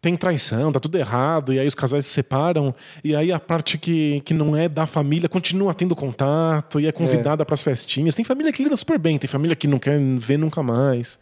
tem 0.00 0.16
traição, 0.16 0.70
tá 0.70 0.78
tudo 0.78 0.98
errado, 0.98 1.50
e 1.52 1.58
aí 1.58 1.66
os 1.66 1.74
casais 1.74 2.04
se 2.04 2.12
separam, 2.12 2.74
e 3.02 3.16
aí 3.16 3.32
a 3.32 3.40
parte 3.40 3.78
que, 3.78 4.20
que 4.20 4.34
não 4.34 4.54
é 4.54 4.68
da 4.68 4.86
família 4.86 5.30
continua 5.30 5.72
tendo 5.72 5.96
contato 5.96 6.78
e 6.78 6.86
é 6.86 6.92
convidada 6.92 7.42
pras 7.42 7.62
festinhas. 7.62 8.14
Tem 8.14 8.22
família 8.22 8.52
que 8.52 8.62
lida 8.62 8.76
super 8.76 8.98
bem, 8.98 9.18
tem 9.18 9.26
família 9.26 9.56
que 9.56 9.66
não 9.66 9.78
quer 9.78 9.98
ver 10.18 10.36
nunca 10.36 10.62
mais. 10.62 11.18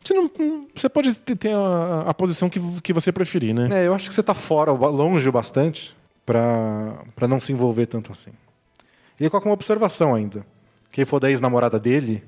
Você, 0.00 0.14
não, 0.14 0.30
você 0.72 0.88
pode 0.88 1.12
ter 1.14 1.52
a, 1.52 2.04
a 2.06 2.14
posição 2.14 2.48
que, 2.48 2.60
que 2.80 2.92
você 2.92 3.10
preferir, 3.10 3.52
né? 3.52 3.82
É, 3.82 3.86
eu 3.88 3.92
acho 3.92 4.08
que 4.08 4.14
você 4.14 4.22
tá 4.22 4.32
fora, 4.32 4.70
longe 4.70 5.28
o 5.28 5.32
bastante, 5.32 5.94
pra 6.24 7.28
não 7.28 7.40
se 7.40 7.52
envolver 7.52 7.86
tanto 7.86 8.12
assim. 8.12 8.30
E 9.20 9.24
ele 9.24 9.30
coloca 9.30 9.46
uma 9.48 9.54
observação 9.54 10.14
ainda. 10.14 10.44
Quem 10.90 11.04
for 11.04 11.20
da 11.20 11.28
ex-namorada 11.30 11.78
dele, 11.78 12.24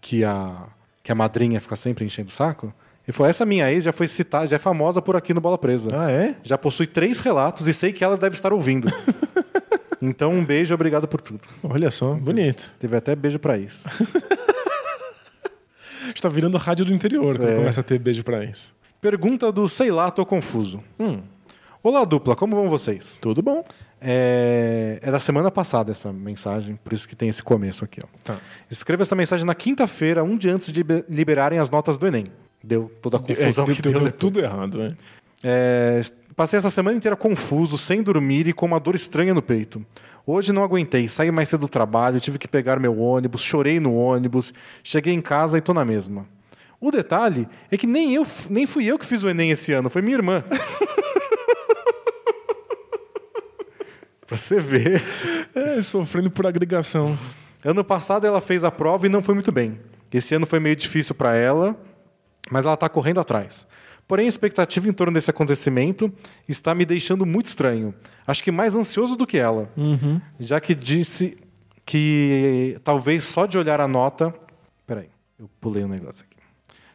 que 0.00 0.22
a, 0.22 0.68
que 1.02 1.10
a 1.10 1.14
madrinha 1.14 1.60
fica 1.60 1.74
sempre 1.74 2.04
enchendo 2.04 2.28
o 2.28 2.32
saco, 2.32 2.72
ele 3.08 3.12
falou: 3.16 3.28
essa 3.30 3.44
minha 3.46 3.72
ex 3.72 3.82
já 3.84 3.92
foi 3.92 4.06
citada, 4.06 4.46
já 4.46 4.56
é 4.56 4.58
famosa 4.58 5.00
por 5.02 5.16
aqui 5.16 5.32
no 5.34 5.40
Bola 5.40 5.56
Presa. 5.58 5.90
Ah, 5.92 6.10
é? 6.10 6.36
Já 6.42 6.56
possui 6.58 6.86
três 6.86 7.18
relatos 7.20 7.66
e 7.66 7.72
sei 7.74 7.92
que 7.92 8.04
ela 8.04 8.16
deve 8.16 8.36
estar 8.36 8.52
ouvindo. 8.52 8.88
então, 10.00 10.30
um 10.32 10.44
beijo 10.44 10.72
e 10.72 10.76
obrigado 10.76 11.08
por 11.08 11.20
tudo. 11.20 11.40
Olha 11.62 11.90
só, 11.90 12.14
bonito. 12.14 12.70
Teve 12.78 12.96
até 12.96 13.16
beijo 13.16 13.38
pra 13.38 13.56
isso. 13.58 13.88
Está 16.14 16.28
virando 16.28 16.56
rádio 16.58 16.84
do 16.84 16.92
interior 16.92 17.36
quando 17.36 17.48
É. 17.50 17.56
começa 17.56 17.80
a 17.80 17.84
ter 17.84 17.98
beijo 17.98 18.22
pra 18.22 18.44
isso. 18.44 18.74
Pergunta 19.00 19.50
do 19.50 19.68
Sei 19.68 19.90
lá, 19.90 20.10
tô 20.10 20.24
confuso. 20.24 20.82
Hum, 20.98 21.20
Olá, 21.82 22.04
dupla, 22.04 22.34
como 22.34 22.56
vão 22.56 22.68
vocês? 22.68 23.18
tudo 23.20 23.42
bom. 23.42 23.62
É, 24.06 24.98
é 25.00 25.10
da 25.10 25.18
semana 25.18 25.50
passada 25.50 25.90
essa 25.90 26.12
mensagem, 26.12 26.76
por 26.84 26.92
isso 26.92 27.08
que 27.08 27.16
tem 27.16 27.30
esse 27.30 27.42
começo 27.42 27.84
aqui. 27.86 28.00
Ó. 28.04 28.06
Tá. 28.22 28.38
Escreva 28.70 29.02
essa 29.02 29.14
mensagem 29.16 29.46
na 29.46 29.54
quinta-feira, 29.54 30.22
um 30.22 30.36
dia 30.36 30.54
antes 30.54 30.66
de 30.70 30.74
liber- 30.80 31.04
liberarem 31.08 31.58
as 31.58 31.70
notas 31.70 31.96
do 31.96 32.06
Enem. 32.06 32.26
Deu 32.62 32.92
toda 33.00 33.16
a 33.16 33.20
confusão 33.20 33.64
É, 33.64 33.74
que 33.74 33.80
deu, 33.80 33.92
deu. 33.92 34.00
deu 34.02 34.12
tudo 34.12 34.40
errado, 34.40 34.76
né? 34.78 34.94
É, 35.42 36.02
passei 36.36 36.58
essa 36.58 36.68
semana 36.70 36.96
inteira 36.96 37.16
confuso, 37.16 37.78
sem 37.78 38.02
dormir 38.02 38.46
e 38.46 38.52
com 38.52 38.66
uma 38.66 38.78
dor 38.78 38.94
estranha 38.94 39.32
no 39.32 39.40
peito. 39.40 39.84
Hoje 40.26 40.52
não 40.52 40.62
aguentei, 40.62 41.08
saí 41.08 41.30
mais 41.30 41.48
cedo 41.48 41.60
do 41.60 41.68
trabalho, 41.68 42.20
tive 42.20 42.38
que 42.38 42.48
pegar 42.48 42.78
meu 42.78 42.98
ônibus, 42.98 43.42
chorei 43.42 43.80
no 43.80 43.94
ônibus, 43.94 44.52
cheguei 44.82 45.12
em 45.14 45.20
casa 45.20 45.56
e 45.56 45.60
tô 45.62 45.72
na 45.74 45.84
mesma. 45.84 46.26
O 46.80 46.90
detalhe 46.90 47.48
é 47.70 47.76
que 47.78 47.86
nem 47.86 48.14
eu, 48.14 48.26
nem 48.50 48.66
fui 48.66 48.86
eu 48.86 48.98
que 48.98 49.06
fiz 49.06 49.22
o 49.22 49.28
Enem 49.28 49.50
esse 49.50 49.72
ano, 49.72 49.88
foi 49.88 50.02
minha 50.02 50.16
irmã. 50.16 50.42
pra 54.26 54.36
você 54.36 54.60
ver. 54.60 55.02
É, 55.54 55.80
sofrendo 55.82 56.30
por 56.30 56.46
agregação. 56.46 57.18
Ano 57.64 57.84
passado 57.84 58.26
ela 58.26 58.40
fez 58.40 58.64
a 58.64 58.70
prova 58.70 59.06
e 59.06 59.08
não 59.08 59.22
foi 59.22 59.34
muito 59.34 59.52
bem. 59.52 59.78
Esse 60.12 60.34
ano 60.34 60.46
foi 60.46 60.60
meio 60.60 60.76
difícil 60.76 61.14
para 61.14 61.36
ela, 61.36 61.76
mas 62.50 62.64
ela 62.66 62.74
está 62.74 62.88
correndo 62.88 63.20
atrás. 63.20 63.66
Porém, 64.06 64.26
a 64.26 64.28
expectativa 64.28 64.88
em 64.88 64.92
torno 64.92 65.12
desse 65.14 65.30
acontecimento 65.30 66.12
está 66.46 66.74
me 66.74 66.84
deixando 66.84 67.24
muito 67.24 67.46
estranho. 67.46 67.94
Acho 68.26 68.44
que 68.44 68.52
mais 68.52 68.74
ansioso 68.74 69.16
do 69.16 69.26
que 69.26 69.38
ela. 69.38 69.70
Já 70.38 70.60
que 70.60 70.74
disse 70.74 71.38
que 71.86 72.78
talvez 72.84 73.24
só 73.24 73.46
de 73.46 73.56
olhar 73.58 73.80
a 73.80 73.88
nota. 73.88 74.32
Peraí, 74.86 75.08
eu 75.38 75.48
pulei 75.60 75.84
um 75.84 75.88
negócio 75.88 76.24
aqui. 76.24 76.33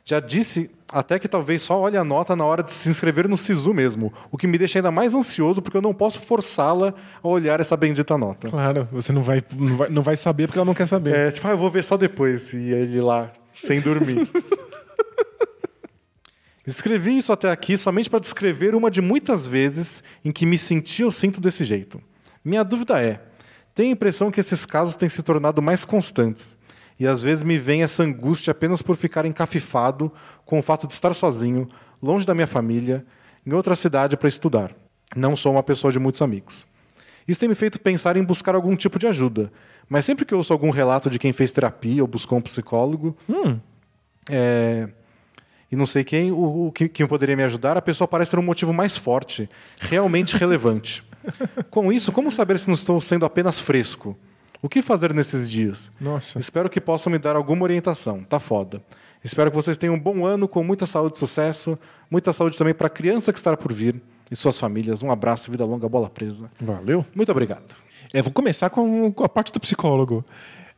Já 0.09 0.19
disse 0.19 0.71
até 0.91 1.19
que 1.19 1.27
talvez 1.27 1.61
só 1.61 1.79
olhe 1.79 1.95
a 1.95 2.03
nota 2.03 2.35
na 2.35 2.43
hora 2.43 2.63
de 2.63 2.71
se 2.71 2.89
inscrever 2.89 3.27
no 3.27 3.37
SISU 3.37 3.75
mesmo, 3.75 4.11
o 4.31 4.39
que 4.39 4.47
me 4.47 4.57
deixa 4.57 4.79
ainda 4.79 4.89
mais 4.89 5.13
ansioso 5.13 5.61
porque 5.61 5.77
eu 5.77 5.83
não 5.83 5.93
posso 5.93 6.19
forçá-la 6.19 6.95
a 7.21 7.27
olhar 7.27 7.59
essa 7.59 7.77
bendita 7.77 8.17
nota. 8.17 8.49
Claro, 8.49 8.89
você 8.91 9.13
não 9.13 9.21
vai, 9.21 9.43
não 9.55 9.77
vai, 9.77 9.89
não 9.89 10.01
vai 10.01 10.15
saber 10.15 10.47
porque 10.47 10.57
ela 10.57 10.65
não 10.65 10.73
quer 10.73 10.87
saber. 10.87 11.13
É, 11.13 11.29
tipo, 11.29 11.47
ah, 11.47 11.51
eu 11.51 11.59
vou 11.59 11.69
ver 11.69 11.83
só 11.83 11.95
depois. 11.95 12.53
E 12.53 12.71
ele 12.71 12.99
lá, 12.99 13.31
sem 13.53 13.79
dormir. 13.79 14.27
Escrevi 16.65 17.19
isso 17.19 17.31
até 17.31 17.51
aqui 17.51 17.77
somente 17.77 18.09
para 18.09 18.19
descrever 18.19 18.73
uma 18.73 18.89
de 18.89 19.01
muitas 19.01 19.45
vezes 19.45 20.03
em 20.25 20.31
que 20.31 20.43
me 20.43 20.57
senti 20.57 21.03
ou 21.03 21.11
sinto 21.11 21.39
desse 21.39 21.63
jeito. 21.63 22.01
Minha 22.43 22.63
dúvida 22.63 22.99
é: 22.99 23.21
tenho 23.75 23.89
a 23.89 23.93
impressão 23.93 24.31
que 24.31 24.39
esses 24.39 24.65
casos 24.65 24.95
têm 24.95 25.07
se 25.07 25.21
tornado 25.21 25.61
mais 25.61 25.85
constantes. 25.85 26.57
E 26.99 27.07
às 27.07 27.21
vezes 27.21 27.43
me 27.43 27.57
vem 27.57 27.81
essa 27.81 28.03
angústia 28.03 28.51
apenas 28.51 28.81
por 28.81 28.97
ficar 28.97 29.25
encafifado 29.25 30.11
com 30.45 30.59
o 30.59 30.63
fato 30.63 30.85
de 30.85 30.93
estar 30.93 31.13
sozinho, 31.13 31.69
longe 32.01 32.25
da 32.25 32.35
minha 32.35 32.47
família, 32.47 33.05
em 33.45 33.53
outra 33.53 33.75
cidade 33.75 34.17
para 34.17 34.27
estudar. 34.27 34.75
Não 35.15 35.37
sou 35.37 35.53
uma 35.53 35.63
pessoa 35.63 35.91
de 35.91 35.99
muitos 35.99 36.21
amigos. 36.21 36.67
Isso 37.27 37.39
tem 37.39 37.47
me 37.47 37.55
feito 37.55 37.79
pensar 37.79 38.17
em 38.17 38.23
buscar 38.23 38.53
algum 38.53 38.75
tipo 38.75 38.99
de 38.99 39.07
ajuda. 39.07 39.51
Mas 39.87 40.03
sempre 40.03 40.25
que 40.25 40.35
ouço 40.35 40.51
algum 40.51 40.69
relato 40.69 41.09
de 41.09 41.17
quem 41.17 41.31
fez 41.31 41.53
terapia 41.53 42.01
ou 42.01 42.07
buscou 42.07 42.37
um 42.37 42.41
psicólogo, 42.41 43.15
é, 44.29 44.89
e 45.71 45.75
não 45.75 45.85
sei 45.85 46.03
quem, 46.03 46.31
o, 46.31 46.67
o 46.67 46.71
que, 46.71 46.89
quem 46.89 47.07
poderia 47.07 47.35
me 47.35 47.43
ajudar, 47.43 47.77
a 47.77 47.81
pessoa 47.81 48.07
parece 48.07 48.31
ter 48.31 48.39
um 48.39 48.43
motivo 48.43 48.73
mais 48.73 48.97
forte, 48.97 49.49
realmente 49.79 50.35
relevante. 50.35 51.03
Com 51.69 51.91
isso, 51.93 52.11
como 52.11 52.31
saber 52.31 52.59
se 52.59 52.67
não 52.67 52.75
estou 52.75 52.99
sendo 52.99 53.25
apenas 53.25 53.59
fresco? 53.59 54.17
O 54.61 54.67
que 54.67 54.81
fazer 54.81 55.13
nesses 55.13 55.49
dias? 55.49 55.91
Nossa. 55.99 56.37
Espero 56.37 56.69
que 56.69 56.81
possam 56.81 57.11
me 57.11 57.17
dar 57.17 57.35
alguma 57.35 57.63
orientação. 57.63 58.23
Tá 58.23 58.39
foda. 58.39 58.81
Espero 59.23 59.49
que 59.49 59.55
vocês 59.55 59.77
tenham 59.77 59.95
um 59.95 59.99
bom 59.99 60.25
ano 60.25 60.47
com 60.47 60.63
muita 60.63 60.85
saúde 60.85 61.15
e 61.15 61.19
sucesso. 61.19 61.77
Muita 62.09 62.33
saúde 62.33 62.57
também 62.57 62.73
para 62.73 62.87
a 62.87 62.89
criança 62.89 63.31
que 63.31 63.39
estará 63.39 63.55
por 63.55 63.71
vir 63.71 64.01
e 64.29 64.35
suas 64.35 64.59
famílias. 64.59 65.01
Um 65.01 65.11
abraço, 65.11 65.49
vida 65.49 65.65
longa, 65.65 65.87
bola 65.87 66.09
presa. 66.09 66.49
Valeu. 66.59 67.05
Muito 67.15 67.31
obrigado. 67.31 67.75
É, 68.13 68.21
vou 68.21 68.31
começar 68.31 68.69
com, 68.69 69.11
com 69.11 69.23
a 69.23 69.29
parte 69.29 69.51
do 69.53 69.59
psicólogo. 69.59 70.25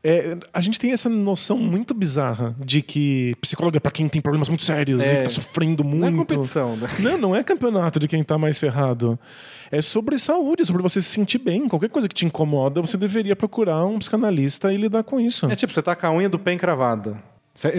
É, 0.03 0.35
a 0.51 0.61
gente 0.61 0.79
tem 0.79 0.91
essa 0.93 1.07
noção 1.07 1.57
muito 1.57 1.93
bizarra 1.93 2.55
de 2.59 2.81
que 2.81 3.35
psicólogo 3.39 3.77
é 3.77 3.79
pra 3.79 3.91
quem 3.91 4.09
tem 4.09 4.19
problemas 4.19 4.49
muito 4.49 4.63
sérios 4.63 5.03
É. 5.03 5.21
e 5.21 5.23
tá 5.23 5.29
sofrendo 5.29 5.83
muito. 5.83 5.99
Não 6.01 6.07
é 6.07 6.11
competição, 6.11 6.75
né? 6.75 6.89
Não, 6.99 7.17
não 7.19 7.35
é 7.35 7.43
campeonato 7.43 7.99
de 7.99 8.07
quem 8.07 8.23
tá 8.23 8.35
mais 8.37 8.57
ferrado. 8.57 9.19
É 9.71 9.79
sobre 9.81 10.17
saúde, 10.17 10.65
sobre 10.65 10.81
você 10.81 11.01
se 11.01 11.09
sentir 11.09 11.37
bem. 11.37 11.67
Qualquer 11.67 11.89
coisa 11.89 12.09
que 12.09 12.15
te 12.15 12.25
incomoda, 12.25 12.81
você 12.81 12.97
deveria 12.97 13.35
procurar 13.35 13.85
um 13.85 13.99
psicanalista 13.99 14.73
e 14.73 14.77
lidar 14.77 15.03
com 15.03 15.19
isso. 15.19 15.45
É 15.45 15.55
tipo, 15.55 15.71
você 15.71 15.81
tá 15.83 15.95
com 15.95 16.07
a 16.07 16.11
unha 16.11 16.27
do 16.27 16.39
pé 16.39 16.53
encravada. 16.53 17.21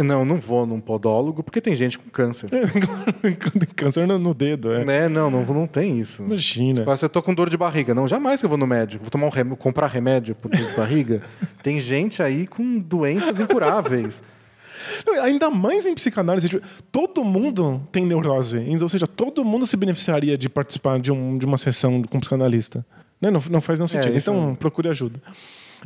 Não, 0.05 0.25
não 0.25 0.37
vou 0.37 0.67
num 0.67 0.81
podólogo 0.81 1.43
porque 1.43 1.61
tem 1.61 1.75
gente 1.75 1.99
com 1.99 2.09
câncer. 2.11 2.49
Câncer 3.75 4.07
no, 4.07 4.19
no 4.19 4.35
dedo, 4.35 4.73
é. 4.73 4.85
Né? 4.85 5.09
Não, 5.09 5.31
não, 5.31 5.45
não 5.45 5.67
tem 5.67 5.99
isso. 5.99 6.23
Imagina. 6.23 6.81
Tipo, 6.81 6.91
ah, 6.91 6.97
você 6.97 7.09
tô 7.09 7.23
com 7.23 7.35
dor 7.35 7.49
de 7.49 7.57
barriga. 7.57 7.95
Não, 7.95 8.07
jamais 8.07 8.41
que 8.41 8.45
eu 8.47 8.49
vou 8.51 8.59
no 8.59 8.67
médico. 8.67 9.03
Vou 9.03 9.11
tomar 9.11 9.27
um 9.27 9.31
rem... 9.31 9.49
comprar 9.57 9.87
remédio 9.87 10.35
por 10.35 10.51
dor 10.51 10.61
de 10.61 10.77
barriga. 10.77 11.23
tem 11.63 11.81
gente 11.81 12.23
aí 12.23 12.47
com 12.47 12.79
doenças 12.79 13.41
incuráveis. 13.41 14.23
Não, 15.07 15.23
Ainda 15.23 15.49
mais 15.51 15.87
em 15.87 15.95
psicanálise, 15.95 16.49
tipo, 16.49 16.67
todo 16.91 17.25
mundo 17.25 17.81
tem 17.91 18.05
neurose. 18.05 18.59
Então, 18.59 18.85
ou 18.85 18.89
seja, 18.89 19.07
todo 19.07 19.45
mundo 19.45 19.65
se 19.65 19.77
beneficiaria 19.77 20.37
de 20.37 20.49
participar 20.49 21.01
de, 21.01 21.11
um- 21.11 21.39
de 21.39 21.47
uma 21.47 21.57
sessão 21.57 22.03
com 22.03 22.19
um 22.19 22.21
psicanalista. 22.21 22.85
Né? 23.21 23.31
Não, 23.31 23.43
não 23.51 23.61
faz 23.61 23.79
nenhum 23.79 23.87
sentido. 23.87 24.17
isso 24.17 24.31
então, 24.31 24.49
não. 24.49 24.55
procure 24.55 24.89
ajuda. 24.89 25.21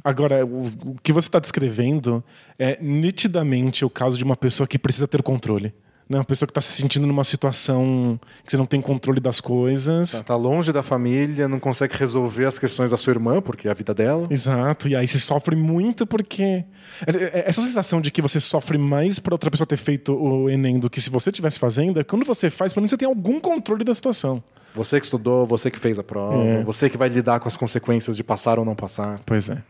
Agora, 0.04 0.44
o, 0.44 0.70
que 1.02 1.12
você 1.12 1.28
está 1.28 1.38
descrevendo 1.38 2.22
é 2.58 2.78
nitidamente 2.80 3.84
o 3.84 3.90
caso 3.90 4.18
de 4.18 4.24
uma 4.24 4.36
pessoa 4.36 4.66
que 4.66 4.78
precisa 4.78 5.06
ter 5.08 5.22
controle. 5.22 5.72
Né? 6.08 6.18
Uma 6.18 6.24
pessoa 6.24 6.46
que 6.46 6.52
está 6.52 6.60
se 6.60 6.70
sentindo 6.80 7.04
numa 7.04 7.24
situação 7.24 8.20
que 8.44 8.50
você 8.52 8.56
não 8.56 8.64
tem 8.66 8.80
controle 8.80 9.18
das 9.18 9.40
coisas. 9.40 10.12
Tá, 10.12 10.22
tá 10.22 10.36
longe 10.36 10.72
da 10.72 10.80
família, 10.80 11.48
não 11.48 11.58
consegue 11.58 11.96
resolver 11.96 12.44
as 12.44 12.60
questões 12.60 12.92
da 12.92 12.96
sua 12.96 13.12
irmã, 13.12 13.42
porque 13.42 13.66
é 13.66 13.72
a 13.72 13.74
vida 13.74 13.92
dela. 13.92 14.28
Exato, 14.30 14.88
e 14.88 14.94
aí 14.94 15.08
você 15.08 15.18
sofre 15.18 15.56
muito 15.56 16.06
porque. 16.06 16.42
é- 16.42 16.64
é- 17.06 17.44
Essa 17.48 17.60
sensação 17.60 18.00
de 18.00 18.12
que 18.12 18.22
você 18.22 18.38
sofre 18.38 18.78
mais 18.78 19.18
por 19.18 19.32
outra 19.32 19.50
pessoa 19.50 19.66
ter 19.66 19.76
feito 19.78 20.14
o 20.14 20.48
Enem 20.48 20.78
do 20.78 20.88
que 20.88 21.00
se 21.00 21.10
você 21.10 21.30
estivesse 21.30 21.58
fazendo, 21.58 21.98
é 21.98 22.04
quando 22.04 22.24
você 22.24 22.50
faz, 22.50 22.72
pelo 22.72 22.82
menos 22.82 22.90
você 22.92 22.96
tem 22.98 23.08
algum 23.08 23.40
controle 23.40 23.82
da 23.82 23.92
situação. 23.92 24.40
Você 24.76 25.00
que 25.00 25.06
estudou, 25.06 25.44
você 25.44 25.72
que 25.72 25.78
fez 25.78 25.98
a 25.98 26.04
prova, 26.04 26.36
É. 26.36 26.62
você 26.62 26.88
que 26.88 26.96
vai 26.96 27.08
lidar 27.08 27.40
com 27.40 27.48
as 27.48 27.56
consequências 27.56 28.16
de 28.16 28.22
passar 28.22 28.60
ou 28.60 28.64
não 28.64 28.76
passar. 28.76 29.18
Pois 29.26 29.48
é. 29.48 29.60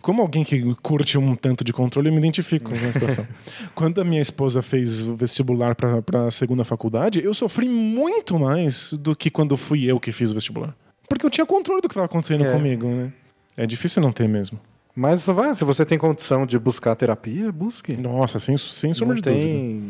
Como 0.00 0.22
alguém 0.22 0.44
que 0.44 0.74
curte 0.82 1.18
um 1.18 1.34
tanto 1.34 1.64
de 1.64 1.72
controle, 1.72 2.08
eu 2.08 2.12
me 2.12 2.18
identifico 2.18 2.70
com 2.70 2.76
a 2.88 2.92
situação. 2.92 3.26
Quando 3.74 4.00
a 4.00 4.04
minha 4.04 4.20
esposa 4.22 4.62
fez 4.62 5.02
o 5.02 5.14
vestibular 5.16 5.74
para 5.74 6.26
a 6.26 6.30
segunda 6.30 6.64
faculdade, 6.64 7.20
eu 7.22 7.34
sofri 7.34 7.68
muito 7.68 8.38
mais 8.38 8.92
do 8.92 9.14
que 9.16 9.30
quando 9.30 9.56
fui 9.56 9.84
eu 9.84 9.98
que 9.98 10.12
fiz 10.12 10.30
o 10.30 10.34
vestibular. 10.34 10.74
Porque 11.08 11.26
eu 11.26 11.30
tinha 11.30 11.44
controle 11.46 11.80
do 11.80 11.88
que 11.88 11.92
estava 11.92 12.06
acontecendo 12.06 12.44
É. 12.44 12.52
comigo, 12.52 12.86
né? 12.86 13.12
É 13.56 13.66
difícil 13.66 14.00
não 14.02 14.12
ter 14.12 14.28
mesmo. 14.28 14.58
Mas 14.94 15.26
vai, 15.26 15.52
se 15.54 15.64
você 15.64 15.84
tem 15.84 15.98
condição 15.98 16.46
de 16.46 16.58
buscar 16.58 16.94
terapia, 16.94 17.50
busque. 17.50 18.00
Nossa, 18.00 18.38
sem, 18.38 18.56
sem 18.56 18.92
sombra 18.94 19.14
Não 19.16 19.22
de 19.22 19.28
dúvida. 19.28 19.44
tem, 19.44 19.82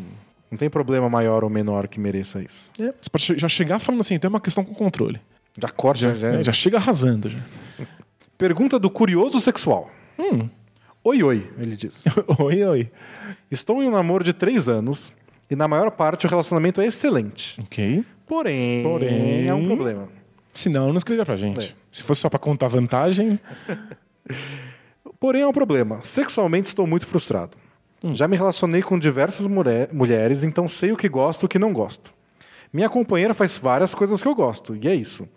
não 0.50 0.58
tem 0.58 0.70
problema 0.70 1.08
maior 1.10 1.44
ou 1.44 1.50
menor 1.50 1.88
que 1.88 1.98
mereça 2.00 2.40
isso. 2.40 2.70
É, 2.80 2.92
Você 3.00 3.10
pode 3.10 3.34
já 3.38 3.48
chegar 3.48 3.78
falando 3.78 4.00
assim, 4.00 4.18
tem 4.18 4.28
uma 4.28 4.40
questão 4.40 4.64
com 4.64 4.72
controle. 4.74 5.20
Já 5.60 5.68
corta, 5.68 6.00
já, 6.00 6.14
já. 6.14 6.28
É, 6.28 6.42
já 6.44 6.52
chega 6.52 6.76
arrasando. 6.78 7.28
Já. 7.28 7.38
Pergunta 8.42 8.76
do 8.76 8.90
curioso 8.90 9.38
sexual. 9.40 9.88
Hum. 10.18 10.48
Oi, 11.04 11.22
oi, 11.22 11.48
ele 11.60 11.76
diz. 11.76 12.02
oi, 12.40 12.64
oi. 12.64 12.90
Estou 13.48 13.80
em 13.80 13.86
um 13.86 13.92
namoro 13.92 14.24
de 14.24 14.32
três 14.32 14.68
anos 14.68 15.12
e 15.48 15.54
na 15.54 15.68
maior 15.68 15.92
parte 15.92 16.26
o 16.26 16.28
relacionamento 16.28 16.80
é 16.80 16.86
excelente. 16.86 17.56
Ok. 17.62 18.04
Porém, 18.26 18.82
Porém- 18.82 19.46
é 19.46 19.54
um 19.54 19.64
problema. 19.68 20.08
Se 20.52 20.68
não, 20.68 20.88
não 20.88 20.96
escreva 20.96 21.24
pra 21.24 21.36
gente. 21.36 21.66
É. 21.68 21.72
Se 21.88 22.02
fosse 22.02 22.20
só 22.22 22.28
pra 22.28 22.36
contar 22.36 22.66
vantagem, 22.66 23.38
Porém, 25.20 25.42
é 25.42 25.46
um 25.46 25.52
problema. 25.52 26.00
Sexualmente 26.02 26.66
estou 26.66 26.84
muito 26.84 27.06
frustrado. 27.06 27.56
Já 28.12 28.26
me 28.26 28.36
relacionei 28.36 28.82
com 28.82 28.98
diversas 28.98 29.46
mulher- 29.46 29.88
mulheres, 29.92 30.42
então 30.42 30.66
sei 30.68 30.90
o 30.90 30.96
que 30.96 31.08
gosto 31.08 31.42
e 31.42 31.46
o 31.46 31.48
que 31.48 31.60
não 31.60 31.72
gosto. 31.72 32.12
Minha 32.72 32.88
companheira 32.90 33.34
faz 33.34 33.56
várias 33.56 33.94
coisas 33.94 34.20
que 34.20 34.26
eu 34.26 34.34
gosto, 34.34 34.74
e 34.74 34.88
é 34.88 34.94
isso. 34.96 35.28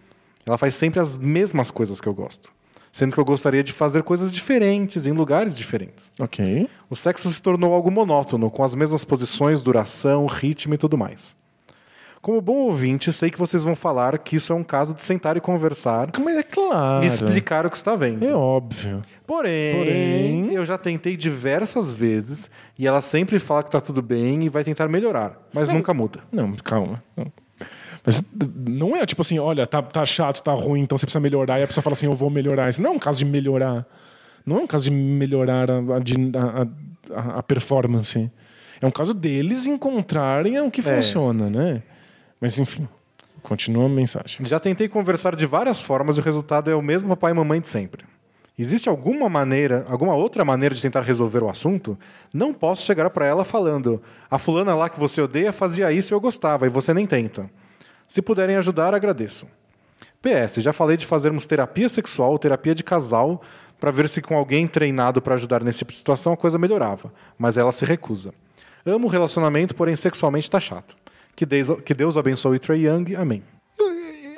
Ela 0.43 0.57
faz 0.57 0.73
sempre 0.73 0.99
as 0.99 1.19
mesmas 1.19 1.69
coisas 1.69 2.01
que 2.01 2.07
eu 2.09 2.13
gosto. 2.15 2.54
Sendo 2.95 3.13
que 3.13 3.19
eu 3.19 3.25
gostaria 3.25 3.61
de 3.61 3.73
fazer 3.73 4.03
coisas 4.03 4.31
diferentes, 4.33 5.05
em 5.05 5.11
lugares 5.11 5.53
diferentes. 5.57 6.13
ok. 6.17 6.65
O 6.89 6.95
sexo 6.95 7.29
se 7.29 7.41
tornou 7.41 7.73
algo 7.73 7.91
monótono, 7.91 8.49
com 8.49 8.63
as 8.63 8.73
mesmas 8.73 9.03
posições, 9.03 9.61
duração, 9.61 10.25
ritmo 10.27 10.75
e 10.75 10.77
tudo 10.77 10.97
mais. 10.97 11.35
Como 12.21 12.39
bom 12.39 12.53
ouvinte, 12.55 13.11
sei 13.11 13.29
que 13.29 13.37
vocês 13.37 13.65
vão 13.65 13.75
falar 13.75 14.17
que 14.19 14.37
isso 14.37 14.53
é 14.53 14.55
um 14.55 14.63
caso 14.63 14.93
de 14.93 15.03
sentar 15.03 15.35
e 15.35 15.41
conversar 15.41 16.09
Mas 16.23 16.37
é 16.37 16.43
claro. 16.43 17.03
e 17.03 17.07
explicar 17.07 17.65
o 17.65 17.69
que 17.69 17.75
está 17.75 17.97
vendo. 17.97 18.23
É 18.25 18.33
óbvio. 18.33 19.03
Porém, 19.27 19.75
Porém- 19.75 20.53
eu 20.53 20.63
já 20.65 20.77
tentei 20.77 21.17
diversas 21.17 21.93
vezes 21.93 22.49
e 22.79 22.87
ela 22.87 23.01
sempre 23.01 23.39
fala 23.39 23.61
que 23.61 23.71
tá 23.71 23.81
tudo 23.81 24.01
bem 24.01 24.45
e 24.45 24.47
vai 24.47 24.63
tentar 24.63 24.87
melhorar, 24.87 25.37
mas 25.53 25.67
nunca 25.67 25.93
muda. 25.93 26.21
Não, 26.31 26.53
calma. 26.63 27.03
Não. 27.17 27.27
Mas 28.05 28.23
não 28.67 28.95
é 28.95 29.05
tipo 29.05 29.21
assim, 29.21 29.39
olha, 29.39 29.65
tá, 29.65 29.81
tá 29.81 30.05
chato, 30.05 30.41
tá 30.41 30.53
ruim, 30.53 30.81
então 30.81 30.97
você 30.97 31.05
precisa 31.05 31.19
melhorar. 31.19 31.59
E 31.59 31.63
a 31.63 31.67
pessoa 31.67 31.81
fala 31.81 31.93
assim, 31.95 32.05
eu 32.05 32.13
vou 32.13 32.29
melhorar. 32.29 32.69
Isso 32.69 32.81
não 32.81 32.91
é 32.91 32.93
um 32.93 32.99
caso 32.99 33.19
de 33.19 33.25
melhorar. 33.25 33.85
Não 34.45 34.57
é 34.57 34.61
um 34.61 34.67
caso 34.67 34.85
de 34.85 34.91
melhorar 34.91 35.69
a, 35.71 35.75
a- 35.77 36.67
a- 37.19 37.39
a 37.39 37.43
performance. 37.43 38.29
É 38.79 38.85
um 38.85 38.91
caso 38.91 39.13
deles 39.13 39.65
encontrarem 39.65 40.59
o 40.59 40.69
que 40.69 40.81
É. 40.81 40.83
funciona, 40.83 41.49
né? 41.49 41.81
Mas 42.39 42.59
enfim. 42.59 42.87
Continua 43.41 43.85
a 43.85 43.89
mensagem. 43.89 44.37
Já 44.45 44.59
tentei 44.59 44.87
conversar 44.87 45.35
de 45.35 45.45
várias 45.45 45.79
formas 45.81 46.17
e 46.17 46.19
o 46.19 46.23
resultado 46.23 46.69
é 46.71 46.75
o 46.75 46.81
mesmo 46.81 47.09
papai 47.09 47.31
e 47.31 47.33
mamãe 47.35 47.61
de 47.61 47.69
sempre. 47.69 48.03
Existe 48.57 48.87
alguma 48.89 49.29
maneira, 49.29 49.85
alguma 49.89 50.15
outra 50.15 50.43
maneira 50.45 50.73
de 50.73 50.81
tentar 50.81 51.01
resolver 51.01 51.43
o 51.43 51.49
assunto? 51.49 51.97
Não 52.33 52.53
posso 52.53 52.83
chegar 52.85 53.09
para 53.11 53.25
ela 53.25 53.43
falando: 53.45 54.01
"A 54.31 54.39
fulana 54.39 54.73
lá 54.73 54.89
que 54.89 54.99
você 54.99 55.21
odeia 55.21 55.51
fazia 55.53 55.91
isso 55.91 56.11
e 56.11 56.15
eu 56.15 56.19
gostava 56.19 56.65
e 56.65 56.69
você 56.69 56.93
nem 56.93 57.05
tenta". 57.05 57.47
Se 58.07 58.21
puderem 58.21 58.55
ajudar, 58.55 58.93
agradeço. 58.93 59.47
PS, 60.21 60.55
já 60.55 60.73
falei 60.73 60.97
de 60.97 61.05
fazermos 61.05 61.45
terapia 61.45 61.87
sexual 61.87 62.31
ou 62.31 62.39
terapia 62.39 62.73
de 62.73 62.83
casal 62.83 63.41
para 63.79 63.91
ver 63.91 64.09
se 64.09 64.21
com 64.21 64.35
alguém 64.35 64.67
treinado 64.67 65.21
para 65.21 65.35
ajudar 65.35 65.63
nesse 65.63 65.79
tipo 65.79 65.91
de 65.91 65.97
situação 65.97 66.33
a 66.33 66.37
coisa 66.37 66.57
melhorava, 66.57 67.13
mas 67.37 67.57
ela 67.57 67.71
se 67.71 67.85
recusa. 67.85 68.33
Amo 68.85 69.07
o 69.07 69.09
relacionamento, 69.09 69.75
porém 69.75 69.95
sexualmente 69.95 70.49
tá 70.49 70.59
chato. 70.59 70.95
Que 71.35 71.45
Deus, 71.45 71.79
que 71.83 71.93
Deus 71.93 72.17
abençoe 72.17 72.59
Trey 72.59 72.87
Young. 72.87 73.15
Amém. 73.15 73.43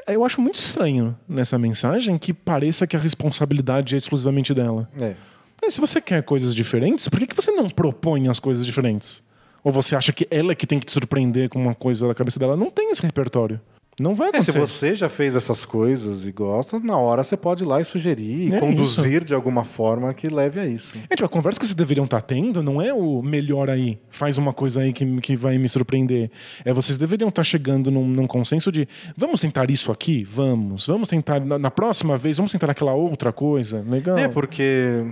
Eu 0.08 0.24
acho 0.24 0.42
muito 0.42 0.56
estranho 0.56 1.18
nessa 1.28 1.60
mensagem 1.60 2.18
que 2.18 2.34
pareça 2.34 2.88
que 2.88 2.96
a 2.96 3.00
responsabilidade 3.00 3.94
é 3.94 3.98
exclusivamente 3.98 4.54
dela. 4.54 4.90
É. 4.98 5.16
É, 5.62 5.70
se 5.70 5.82
você 5.82 6.00
quer 6.00 6.24
coisas 6.24 6.56
diferentes, 6.56 7.10
por 7.10 7.20
que 7.20 7.36
você 7.36 7.52
não 7.52 7.70
propõe 7.70 8.30
as 8.30 8.40
coisas 8.40 8.66
diferentes? 8.66 9.22
Ou 9.68 9.72
você 9.74 9.98
acha 9.98 10.14
que 10.14 10.26
ela 10.32 10.54
é 10.54 10.56
que 10.56 10.66
tem 10.66 10.80
que 10.80 10.86
te 10.86 10.94
surpreender 10.94 11.50
com 11.50 11.60
uma 11.60 11.76
coisa 11.76 12.08
da 12.08 12.16
cabeça 12.16 12.40
dela? 12.40 12.56
Não 12.56 12.72
tem 12.72 12.90
esse 12.90 13.02
repertório. 13.02 13.60
Não 14.00 14.16
vai 14.16 14.30
É, 14.30 14.42
se 14.42 14.52
acontecer. 14.52 14.60
você 14.60 14.96
já 14.96 15.10
fez 15.10 15.36
essas 15.36 15.66
coisas 15.66 16.26
e 16.26 16.32
gosta, 16.32 16.80
na 16.80 16.96
hora 16.98 17.22
você 17.22 17.36
pode 17.36 17.64
ir 17.64 17.68
lá 17.68 17.82
e 17.82 17.84
sugerir, 17.84 18.48
e 18.48 18.54
É 18.56 18.60
conduzir 18.62 19.26
de 19.26 19.34
alguma 19.34 19.66
forma 19.66 20.14
que 20.14 20.30
leve 20.30 20.58
a 20.62 20.66
isso. 20.66 20.98
É, 21.10 21.16
tipo, 21.18 21.26
a 21.26 21.28
conversa 21.28 21.60
que 21.60 21.66
vocês 21.66 21.76
deveriam 21.76 22.06
estar 22.06 22.22
tendo 22.22 22.64
não 22.64 22.82
é 22.82 22.94
o 22.94 23.22
melhor 23.22 23.70
aí, 23.70 24.00
faz 24.10 24.38
uma 24.38 24.54
coisa 24.54 24.80
aí 24.80 24.94
que, 24.94 25.04
que 25.20 25.36
vai 25.36 25.58
me 25.58 25.68
surpreender. 25.68 26.32
É 26.64 26.72
vocês 26.72 26.98
deveriam 26.98 27.28
estar 27.28 27.44
chegando 27.44 27.92
num, 27.92 28.08
num 28.08 28.26
consenso 28.28 28.72
de 28.72 28.88
vamos 29.18 29.42
tentar 29.42 29.70
isso 29.70 29.92
aqui? 29.92 30.24
Vamos. 30.24 30.88
Vamos 30.88 31.10
tentar, 31.10 31.42
na, 31.44 31.60
na 31.60 31.72
próxima 31.72 32.16
vez, 32.16 32.38
vamos 32.38 32.54
tentar 32.54 32.70
aquela 32.72 32.94
outra 32.94 33.34
coisa? 33.34 33.84
Legal. 33.86 34.18
É, 34.18 34.30
porque 34.30 35.06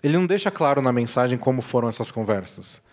ele 0.00 0.16
não 0.16 0.26
deixa 0.26 0.50
claro 0.50 0.80
na 0.80 0.92
mensagem 0.92 1.36
como 1.36 1.60
foram 1.60 1.88
essas 1.88 2.12
conversas. 2.12 2.84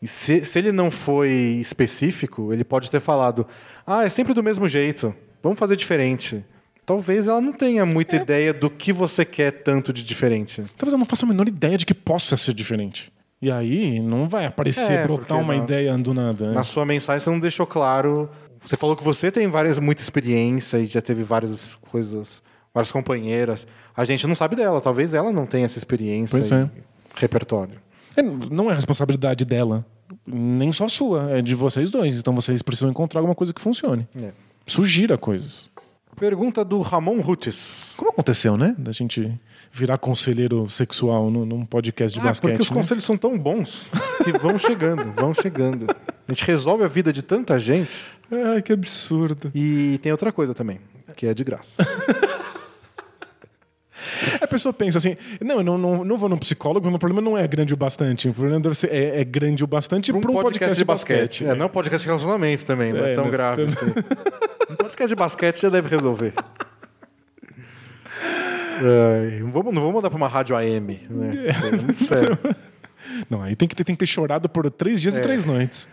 E 0.00 0.06
se, 0.06 0.44
se 0.44 0.58
ele 0.58 0.70
não 0.72 0.90
foi 0.90 1.30
específico, 1.60 2.52
ele 2.52 2.64
pode 2.64 2.90
ter 2.90 3.00
falado: 3.00 3.46
ah, 3.86 4.04
é 4.04 4.08
sempre 4.08 4.32
do 4.34 4.42
mesmo 4.42 4.68
jeito, 4.68 5.14
vamos 5.42 5.58
fazer 5.58 5.76
diferente. 5.76 6.44
Talvez 6.86 7.28
ela 7.28 7.40
não 7.40 7.52
tenha 7.52 7.84
muita 7.84 8.16
É. 8.16 8.22
ideia 8.22 8.54
do 8.54 8.70
que 8.70 8.92
você 8.92 9.24
quer 9.24 9.50
tanto 9.50 9.92
de 9.92 10.02
diferente. 10.02 10.62
Talvez 10.76 10.92
eu 10.92 10.98
não 10.98 11.04
faça 11.04 11.26
a 11.26 11.28
menor 11.28 11.46
ideia 11.46 11.76
de 11.76 11.84
que 11.84 11.92
possa 11.94 12.36
ser 12.36 12.54
diferente. 12.54 13.12
E 13.42 13.50
aí 13.50 14.00
não 14.00 14.26
vai 14.28 14.46
aparecer, 14.46 14.92
É, 14.92 15.02
brotar 15.04 15.38
uma 15.38 15.54
na- 15.56 15.62
ideia 15.62 15.96
do 15.98 16.14
nada. 16.14 16.48
né? 16.48 16.54
Na 16.54 16.64
sua 16.64 16.84
mensagem 16.86 17.20
você 17.22 17.30
não 17.30 17.38
deixou 17.38 17.66
claro. 17.66 18.28
Você 18.64 18.76
falou 18.76 18.96
que 18.96 19.04
você 19.04 19.30
tem 19.30 19.46
várias, 19.48 19.78
muita 19.78 20.00
experiência 20.00 20.78
e 20.78 20.86
já 20.86 21.00
teve 21.00 21.22
várias 21.22 21.66
coisas, 21.90 22.42
várias 22.74 22.90
companheiras. 22.90 23.66
A 23.96 24.04
gente 24.04 24.26
não 24.26 24.34
sabe 24.34 24.56
dela, 24.56 24.80
talvez 24.80 25.12
ela 25.14 25.30
não 25.30 25.44
tenha 25.46 25.66
essa 25.66 25.78
experiência 25.78 26.36
Pois 26.38 26.50
e 26.50 26.54
é. 26.54 26.68
repertório. 27.14 27.80
É, 28.18 28.22
não 28.22 28.70
é 28.70 28.74
responsabilidade 28.74 29.44
dela, 29.44 29.84
nem 30.26 30.72
só 30.72 30.88
sua, 30.88 31.30
é 31.38 31.42
de 31.42 31.54
vocês 31.54 31.90
dois. 31.90 32.18
Então 32.18 32.34
vocês 32.34 32.62
precisam 32.62 32.90
encontrar 32.90 33.20
alguma 33.20 33.34
coisa 33.34 33.52
que 33.52 33.60
funcione. 33.60 34.06
É. 34.20 34.30
Sugira 34.66 35.16
coisas. 35.16 35.70
Pergunta 36.16 36.64
do 36.64 36.80
Ramon 36.82 37.20
Rutes. 37.20 37.94
Como 37.96 38.10
aconteceu, 38.10 38.56
né? 38.56 38.74
Da 38.76 38.90
gente 38.90 39.32
virar 39.70 39.98
conselheiro 39.98 40.68
sexual 40.68 41.30
num, 41.30 41.44
num 41.46 41.64
podcast 41.64 42.12
de 42.18 42.20
Ah, 42.20 42.30
basquete. 42.30 42.50
porque 42.50 42.62
os 42.62 42.70
né? 42.70 42.76
conselhos 42.76 43.04
são 43.04 43.16
tão 43.16 43.38
bons 43.38 43.88
que 44.24 44.32
vão 44.36 44.58
chegando, 44.58 45.12
vão 45.12 45.32
chegando. 45.32 45.86
A 46.26 46.32
gente 46.32 46.44
resolve 46.44 46.82
a 46.82 46.88
vida 46.88 47.12
de 47.12 47.22
tanta 47.22 47.56
gente 47.58 48.08
Ai, 48.32 48.60
que 48.62 48.72
absurdo. 48.72 49.52
e 49.54 49.98
tem 50.02 50.10
outra 50.10 50.32
coisa 50.32 50.52
também, 50.54 50.80
que 51.16 51.24
é 51.26 51.32
de 51.32 51.44
graça. 51.44 51.86
A 54.40 54.46
pessoa 54.46 54.72
pensa 54.72 54.98
assim: 54.98 55.16
não, 55.40 55.56
eu 55.56 55.62
não, 55.64 55.78
não, 55.78 56.04
não 56.04 56.16
vou 56.18 56.28
num 56.28 56.38
psicólogo, 56.38 56.86
o 56.86 56.90
meu 56.90 56.98
problema 56.98 57.20
não 57.20 57.36
é 57.36 57.46
grande 57.46 57.74
o 57.74 57.76
bastante. 57.76 58.28
O 58.28 58.34
problema 58.34 58.60
deve 58.60 58.74
ser, 58.74 58.92
é, 58.92 59.20
é 59.20 59.24
grande 59.24 59.62
o 59.64 59.66
bastante 59.66 60.12
Para 60.12 60.20
para 60.20 60.30
um 60.30 60.34
podcast, 60.34 60.76
de 60.76 60.84
basquete. 60.84 61.44
É, 61.46 61.54
não 61.54 61.64
é 61.64 61.66
um 61.66 61.70
podcast 61.70 62.02
de 62.02 62.08
relacionamento 62.08 62.64
também, 62.66 62.92
não 62.92 63.04
é, 63.04 63.12
É, 63.12 63.14
tão 63.14 63.24
não, 63.24 63.30
grave 63.30 63.66
tam- 63.66 63.72
assim. 63.72 63.92
Um 64.70 64.74
podcast 64.76 65.08
de 65.08 65.16
basquete 65.16 65.60
já 65.62 65.68
deve 65.70 65.88
resolver. 65.88 66.32
Ai, 68.80 69.40
não, 69.40 69.50
vou, 69.50 69.72
não 69.72 69.82
vou 69.82 69.92
mandar 69.92 70.08
para 70.10 70.16
uma 70.16 70.28
rádio 70.28 70.56
AM, 70.56 71.00
né? 71.10 71.32
É 71.72 71.76
muito 71.76 72.00
sério. 72.00 72.38
Não, 73.30 73.42
aí 73.42 73.56
tem 73.56 73.66
que, 73.66 73.74
ter, 73.74 73.84
tem 73.84 73.94
que 73.94 74.00
ter 74.00 74.06
chorado 74.06 74.48
por 74.48 74.70
três 74.70 75.00
dias 75.00 75.16
É. 75.16 75.18
e 75.18 75.22
três 75.22 75.44
noites. 75.44 75.88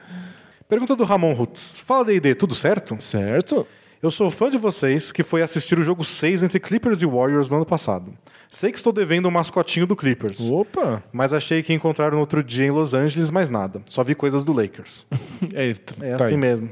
Pergunta 0.68 0.96
do 0.96 1.04
Ramon 1.04 1.34
Rutz. 1.34 1.80
Fala, 1.80 2.04
D&D, 2.06 2.36
tudo 2.36 2.54
certo? 2.54 2.96
Certo? 3.00 3.66
Eu 4.02 4.12
sou 4.12 4.30
fã 4.30 4.50
de 4.50 4.58
vocês 4.58 5.12
que 5.12 5.24
foi 5.24 5.42
assistir 5.42 5.80
o 5.80 5.82
jogo 5.82 6.04
6 6.04 6.44
entre 6.44 6.60
Clippers 6.60 7.02
e 7.02 7.06
Warriors 7.06 7.50
no 7.50 7.58
ano 7.58 7.66
passado. 7.66 8.14
Sei 8.50 8.72
que 8.72 8.78
estou 8.78 8.94
devendo 8.94 9.28
um 9.28 9.32
mascotinho 9.32 9.88
do 9.88 9.96
Clippers, 9.96 10.40
Opa! 10.50 11.04
mas 11.12 11.34
achei 11.34 11.64
que 11.64 11.74
encontraram 11.74 12.20
outro 12.20 12.44
dia 12.44 12.66
em 12.66 12.72
Los 12.72 12.94
Angeles, 12.94 13.32
mais 13.32 13.50
nada. 13.50 13.82
Só 13.88 14.04
vi 14.04 14.14
coisas 14.16 14.46
do 14.46 14.54
Lakers. 14.54 15.06
É, 15.54 15.70
É 16.02 16.16
tá 16.18 16.26
assim 16.26 16.34
aí. 16.36 16.38
mesmo. 16.40 16.70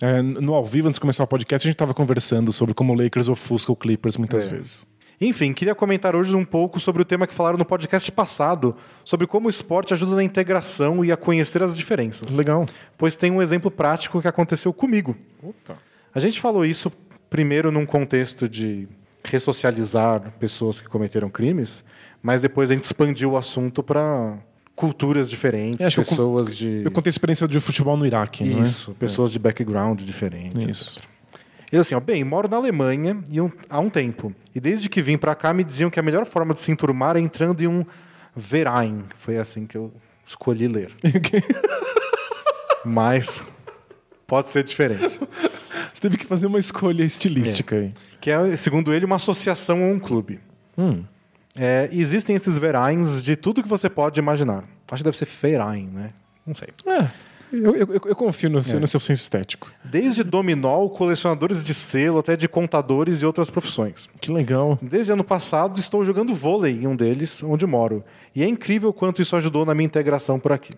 É, 0.00 0.22
no 0.22 0.54
ao 0.54 0.64
vivo, 0.64 0.88
antes 0.88 0.96
de 0.96 1.00
começar 1.00 1.24
o 1.24 1.26
podcast, 1.26 1.66
a 1.66 1.68
gente 1.68 1.74
estava 1.76 1.94
conversando 1.94 2.52
sobre 2.52 2.74
como 2.74 2.92
o 2.92 2.96
Lakers 2.96 3.28
ofusca 3.28 3.72
o 3.72 3.76
Clippers 3.76 4.16
muitas 4.16 4.46
É. 4.46 4.50
vezes. 4.50 4.86
Enfim, 5.20 5.52
queria 5.52 5.74
comentar 5.74 6.16
hoje 6.16 6.34
um 6.34 6.44
pouco 6.44 6.80
sobre 6.80 7.00
o 7.00 7.04
tema 7.04 7.26
que 7.26 7.32
falaram 7.34 7.56
no 7.56 7.64
podcast 7.64 8.10
passado, 8.10 8.74
sobre 9.04 9.26
como 9.28 9.46
o 9.46 9.50
esporte 9.50 9.94
ajuda 9.94 10.16
na 10.16 10.24
integração 10.24 11.04
e 11.04 11.12
a 11.12 11.16
conhecer 11.16 11.62
as 11.62 11.76
diferenças. 11.76 12.34
Legal. 12.36 12.66
Pois 12.98 13.16
tem 13.16 13.30
um 13.30 13.40
exemplo 13.40 13.70
prático 13.70 14.20
que 14.20 14.26
aconteceu 14.28 14.72
comigo. 14.72 15.16
A 16.14 16.20
gente 16.20 16.40
falou 16.40 16.64
isso 16.64 16.92
primeiro 17.28 17.72
num 17.72 17.84
contexto 17.86 18.48
de 18.48 18.86
ressocializar 19.24 20.32
pessoas 20.38 20.80
que 20.80 20.86
cometeram 20.88 21.28
crimes, 21.30 21.82
mas 22.22 22.40
depois 22.42 22.70
a 22.70 22.74
gente 22.74 22.84
expandiu 22.84 23.32
o 23.32 23.36
assunto 23.36 23.82
para 23.82 24.36
culturas 24.76 25.28
diferentes, 25.30 25.80
É, 25.80 25.90
que 25.90 25.98
eu 26.00 26.04
pessoas 26.04 26.54
de 26.56 26.82
Eu 26.84 26.90
contei 26.90 27.08
a 27.08 27.12
experiência 27.12 27.46
de 27.48 27.58
futebol 27.60 27.96
no 27.96 28.04
Iraque, 28.06 28.44
é? 28.44 28.46
isso, 28.60 28.94
pessoas 28.94 29.30
de 29.32 29.38
background 29.38 30.00
diferente. 30.02 30.68
Isso. 30.70 31.00
Ele 31.72 31.80
assim, 31.80 31.94
ó, 31.94 32.00
bem, 32.00 32.22
moro 32.22 32.46
na 32.48 32.56
Alemanha 32.56 33.18
e 33.30 33.40
um- 33.40 33.50
há 33.68 33.80
um 33.80 33.88
tempo. 33.90 34.32
E 34.54 34.60
desde 34.60 34.88
que 34.88 35.00
vim 35.02 35.16
pra 35.18 35.34
cá 35.34 35.52
me 35.52 35.64
diziam 35.64 35.90
que 35.90 35.98
a 35.98 36.02
melhor 36.02 36.24
forma 36.26 36.54
de 36.54 36.60
se 36.60 36.70
enturmar 36.70 37.16
é 37.16 37.20
entrando 37.20 37.60
em 37.62 37.66
um 37.66 37.84
Verein. 38.36 39.04
Foi 39.16 39.38
assim 39.38 39.66
que 39.66 39.76
eu 39.76 39.92
escolhi 40.24 40.68
ler. 40.68 40.92
Mas 42.84 43.44
pode 44.34 44.50
ser 44.50 44.64
diferente. 44.64 45.20
Você 45.92 46.00
teve 46.00 46.16
que 46.16 46.26
fazer 46.26 46.46
uma 46.48 46.58
escolha 46.58 47.04
estilística 47.04 47.76
aí. 47.76 47.92
Que 48.20 48.30
é, 48.30 48.56
segundo 48.56 48.92
ele, 48.92 49.04
uma 49.04 49.16
associação 49.16 49.84
ou 49.84 49.92
um 49.94 49.98
clube. 50.00 50.40
Hum. 50.76 51.04
É, 51.56 51.88
existem 51.92 52.34
esses 52.34 52.58
Vereins 52.58 53.22
de 53.22 53.36
tudo 53.36 53.62
que 53.62 53.68
você 53.68 53.88
pode 53.88 54.18
imaginar. 54.18 54.64
Acho 54.90 55.02
que 55.02 55.04
deve 55.04 55.16
ser 55.16 55.26
Verein, 55.40 55.86
né? 55.86 56.10
Não 56.44 56.52
sei. 56.54 56.68
É, 56.84 57.08
eu, 57.52 57.76
eu- 57.76 57.88
eu 58.06 58.16
confio 58.16 58.50
no, 58.50 58.58
É. 58.58 58.62
seu- 58.62 58.80
no 58.80 58.86
seu 58.88 58.98
senso 58.98 59.22
estético. 59.22 59.70
Desde 59.84 60.24
dominó, 60.24 60.88
colecionadores 60.88 61.64
de 61.64 61.72
selo, 61.72 62.18
até 62.18 62.34
de 62.36 62.48
contadores 62.48 63.22
e 63.22 63.26
outras 63.26 63.48
profissões. 63.48 64.08
Que 64.20 64.32
legal. 64.32 64.76
Desde 64.82 65.12
ano 65.12 65.22
passado 65.22 65.78
estou 65.78 66.04
jogando 66.04 66.34
vôlei 66.34 66.72
em 66.82 66.88
um 66.88 66.96
deles, 66.96 67.40
onde 67.44 67.64
moro. 67.66 68.02
E 68.34 68.42
é 68.42 68.48
incrível 68.48 68.92
quanto 68.92 69.22
isso 69.22 69.36
ajudou 69.36 69.64
na 69.64 69.74
minha 69.76 69.86
integração 69.86 70.40
por 70.40 70.50
aqui. 70.52 70.72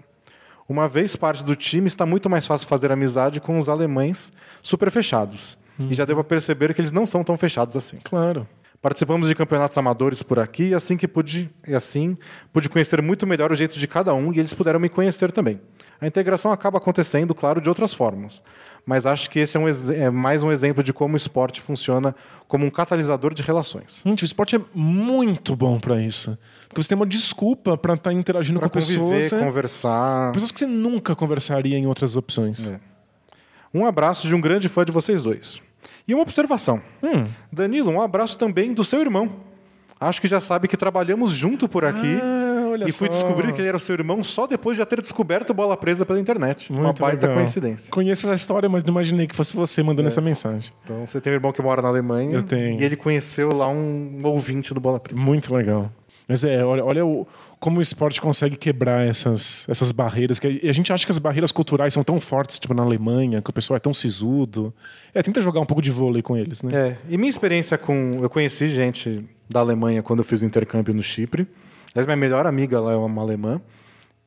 Uma 0.69 0.89
vez 0.89 1.15
parte 1.15 1.45
do 1.45 1.55
time, 1.55 1.87
está 1.87 2.05
muito 2.05 2.29
mais 2.29 2.47
fácil 2.47 2.67
fazer 2.67 2.91
amizade 2.91 3.41
com 3.41 3.59
os 3.59 3.69
alemães 3.69 4.33
super 4.63 4.91
fechados. 4.91 5.59
E 5.79 5.95
já 5.95 6.05
deu 6.05 6.17
para 6.17 6.25
perceber 6.25 6.75
que 6.75 6.81
eles 6.81 6.93
não 6.93 7.07
são 7.07 7.23
tão 7.23 7.37
fechados 7.37 7.77
assim. 7.77 7.99
Claro. 8.03 8.49
Participamos 8.81 9.29
de 9.29 9.35
campeonatos 9.35 9.77
amadores 9.77 10.23
por 10.23 10.39
aqui 10.39 10.69
e 10.69 10.75
assim 10.75 10.97
que 10.97 11.09
pude, 11.09 11.51
e 11.67 11.75
assim 11.75 12.17
pude 12.53 12.69
conhecer 12.69 13.03
muito 13.03 13.27
melhor 13.27 13.51
o 13.51 13.55
jeito 13.55 13.79
de 13.79 13.87
cada 13.87 14.15
um 14.15 14.33
e 14.33 14.39
eles 14.39 14.55
puderam 14.55 14.79
me 14.79 14.89
conhecer 14.89 15.33
também. 15.33 15.61
A 16.01 16.07
integração 16.07 16.53
acaba 16.53 16.79
acontecendo, 16.79 17.35
claro, 17.35 17.61
de 17.61 17.69
outras 17.69 17.95
formas. 17.95 18.43
Mas 18.87 19.05
acho 19.05 19.29
que 19.29 19.41
esse 19.41 19.57
é, 19.57 19.61
um 19.61 19.67
é 19.69 20.11
mais 20.11 20.45
um 20.45 20.53
exemplo 20.53 20.81
de 20.81 20.93
como 20.93 21.15
o 21.15 21.17
esporte 21.17 21.61
funciona 21.61 22.15
como 22.47 22.65
um 22.65 22.71
catalisador 22.71 23.35
de 23.35 23.43
relações. 23.43 24.01
Gente, 24.07 24.23
o 24.23 24.25
esporte 24.25 24.55
é 24.55 24.61
muito 24.73 25.57
bom 25.57 25.81
pra 25.81 26.01
isso. 26.01 26.39
Porque 26.69 26.81
você 26.81 26.91
tem 26.91 26.97
uma 26.97 27.05
desculpa 27.05 27.77
pra 27.77 27.95
estar 27.95 28.13
interagindo 28.13 28.61
Para 28.61 28.69
com 28.69 28.75
pessoas. 28.75 29.33
é, 29.33 29.39
conversar. 29.41 30.31
Pessoas 30.31 30.53
que 30.53 30.61
você 30.61 30.67
nunca 30.67 31.17
conversaria 31.17 31.77
em 31.77 31.85
outras 31.85 32.17
opções. 32.17 32.69
É. 32.69 32.79
Um 33.75 33.85
abraço 33.85 34.29
de 34.29 34.35
um 34.37 34.41
grande 34.41 34.69
fã 34.69 34.85
de 34.85 34.93
vocês 34.93 35.21
dois. 35.21 35.61
E 36.07 36.15
uma 36.15 36.23
observação. 36.23 36.81
Hum. 37.03 37.27
Danilo, 37.53 37.91
um 37.91 38.01
abraço 38.01 38.39
também 38.39 38.73
do 38.73 38.85
seu 38.85 39.01
irmão. 39.01 39.33
Acho 39.99 40.21
que 40.21 40.29
já 40.29 40.41
sabe 40.41 40.69
que 40.69 40.77
trabalhamos 40.77 41.33
junto 41.33 41.69
por 41.69 41.85
aqui. 41.85 42.21
Ah, 42.23 42.56
olha 42.85 42.89
e 42.89 42.93
fui 42.93 43.07
só. 43.09 43.13
descobrir 43.23 43.53
que 43.53 43.61
ele 43.61 43.69
era 43.69 43.77
o 43.77 43.81
seu 43.81 43.95
irmão 43.95 44.23
só 44.25 44.47
depois 44.47 44.77
de 44.77 44.79
já 44.79 44.87
ter 44.87 45.01
descoberto 45.01 45.53
bola 45.55 45.77
presa 45.77 46.05
pela 46.07 46.19
internet. 46.21 46.71
uma 46.73 46.83
Muito 46.85 47.01
baita 47.01 47.27
legal. 47.27 47.37
coincidência. 47.43 47.91
Conheço 47.91 48.27
essa 48.27 48.35
história, 48.35 48.69
mas 48.69 48.83
não 48.85 48.91
imaginei 48.91 49.27
que 49.27 49.35
fosse 49.35 49.55
você 49.55 49.83
mandando 49.83 50.09
essa 50.09 50.21
mensagem. 50.21 50.73
Então 50.85 51.05
você 51.07 51.21
tem 51.21 51.33
um 51.33 51.37
irmão 51.37 51.53
que 51.53 51.63
mora 51.63 51.81
na 51.83 51.89
Alemanha. 51.89 52.31
Eu 52.33 52.43
tenho. 52.43 52.81
E 52.81 52.85
ele 52.85 52.97
conheceu 52.97 53.51
lá 53.55 53.69
um 53.69 54.21
ouvinte 54.25 54.73
do 54.75 54.81
Bola 54.81 54.99
Presa. 55.01 55.21
Muito 55.21 55.55
legal. 55.55 55.91
Mas 56.29 56.43
é, 56.43 56.65
olha, 56.65 56.85
olha 56.85 57.07
o- 57.07 57.27
como 57.61 57.79
o 57.79 57.83
esporte 57.83 58.21
consegue 58.21 58.57
quebrar 58.57 59.07
essas, 59.07 59.65
essas 59.69 59.93
barreiras. 59.93 60.41
Que 60.41 60.61
a, 60.65 60.71
a 60.71 60.73
gente 60.73 60.93
acha 60.93 61.07
que 61.07 61.13
as 61.13 61.21
barreiras 61.21 61.53
culturais 61.53 61.95
são 61.95 62.03
tão 62.03 62.21
fortes, 62.21 62.59
tipo 62.59 62.75
na 62.75 62.83
Alemanha, 62.83 63.41
que 63.41 63.49
o 63.49 63.53
pessoal 63.53 63.77
é 63.77 63.81
tão 63.81 63.95
sisudo. 63.95 64.75
É, 65.15 65.23
tenta 65.23 65.41
jogar 65.41 65.61
um 65.61 65.65
pouco 65.65 65.81
de 65.81 65.91
vôlei 65.91 66.23
com 66.23 66.37
eles, 66.37 66.63
né? 66.65 66.71
É, 66.75 66.97
e 67.09 67.17
minha 67.17 67.31
experiência 67.31 67.79
com. 67.79 68.19
Eu 68.21 68.29
conheci 68.29 68.67
gente 68.67 69.25
da 69.49 69.61
Alemanha 69.61 70.03
quando 70.03 70.19
eu 70.19 70.25
fiz 70.25 70.43
o 70.43 70.47
intercâmbio 70.47 70.93
no 70.93 71.03
Chipre. 71.03 71.47
Aliás, 71.97 72.07
minha 72.07 72.17
melhor 72.17 72.47
amiga 72.47 72.79
lá 72.79 72.93
é 72.93 72.97
uma 72.97 73.23
alemã. 73.23 73.59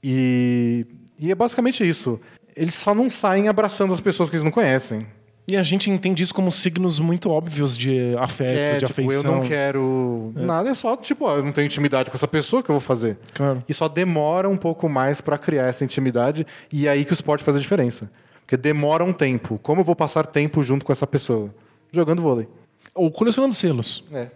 E, 0.04 0.88
e 1.20 1.30
é 1.30 1.36
basicamente 1.36 1.88
isso. 1.88 2.20
Eles 2.56 2.74
só 2.74 2.96
não 2.96 3.12
saem 3.12 3.48
abraçando 3.48 3.94
as 3.94 4.02
pessoas 4.02 4.28
que 4.28 4.36
eles 4.36 4.44
não 4.44 4.50
conhecem. 4.50 5.06
E 5.48 5.56
a 5.56 5.62
gente 5.62 5.88
entende 5.88 6.24
isso 6.24 6.34
como 6.34 6.52
signos 6.52 6.98
muito 6.98 7.30
óbvios 7.30 7.78
de 7.78 8.16
afeto, 8.18 8.80
de 8.80 8.88
tipo, 8.88 8.92
afeição. 8.92 9.32
eu 9.32 9.38
não 9.38 9.48
quero 9.48 10.34
nada, 10.36 10.70
é 10.70 10.74
só, 10.74 10.98
tipo, 10.98 11.26
ó, 11.26 11.38
eu 11.38 11.44
não 11.44 11.52
tenho 11.52 11.66
intimidade 11.66 12.10
com 12.10 12.18
essa 12.18 12.28
pessoa 12.28 12.64
que 12.64 12.70
eu 12.70 12.74
vou 12.74 12.82
fazer. 12.82 13.18
Claro. 13.34 13.64
E 13.68 13.74
só 13.74 13.88
demora 13.88 14.50
um 14.50 14.58
pouco 14.58 14.90
mais 14.90 15.22
pra 15.22 15.38
criar 15.38 15.66
essa 15.66 15.84
intimidade, 15.84 16.46
e 16.72 16.88
é 16.88 16.92
aí 16.92 17.06
que 17.06 17.12
o 17.12 17.14
esporte 17.14 17.44
faz 17.44 17.56
a 17.56 17.60
diferença. 17.60 18.12
Porque 18.42 18.58
demora 18.58 19.04
um 19.04 19.14
tempo. 19.14 19.60
Como 19.62 19.82
eu 19.82 19.86
vou 19.86 19.96
passar 19.96 20.26
tempo 20.26 20.62
junto 20.64 20.84
com 20.86 20.92
essa 20.92 21.06
pessoa? 21.06 21.54
Jogando 21.92 22.22
vôlei. 22.22 22.48
Ou 22.96 23.12
colecionando 23.12 23.54
selos. 23.54 24.04
É. 24.12 24.28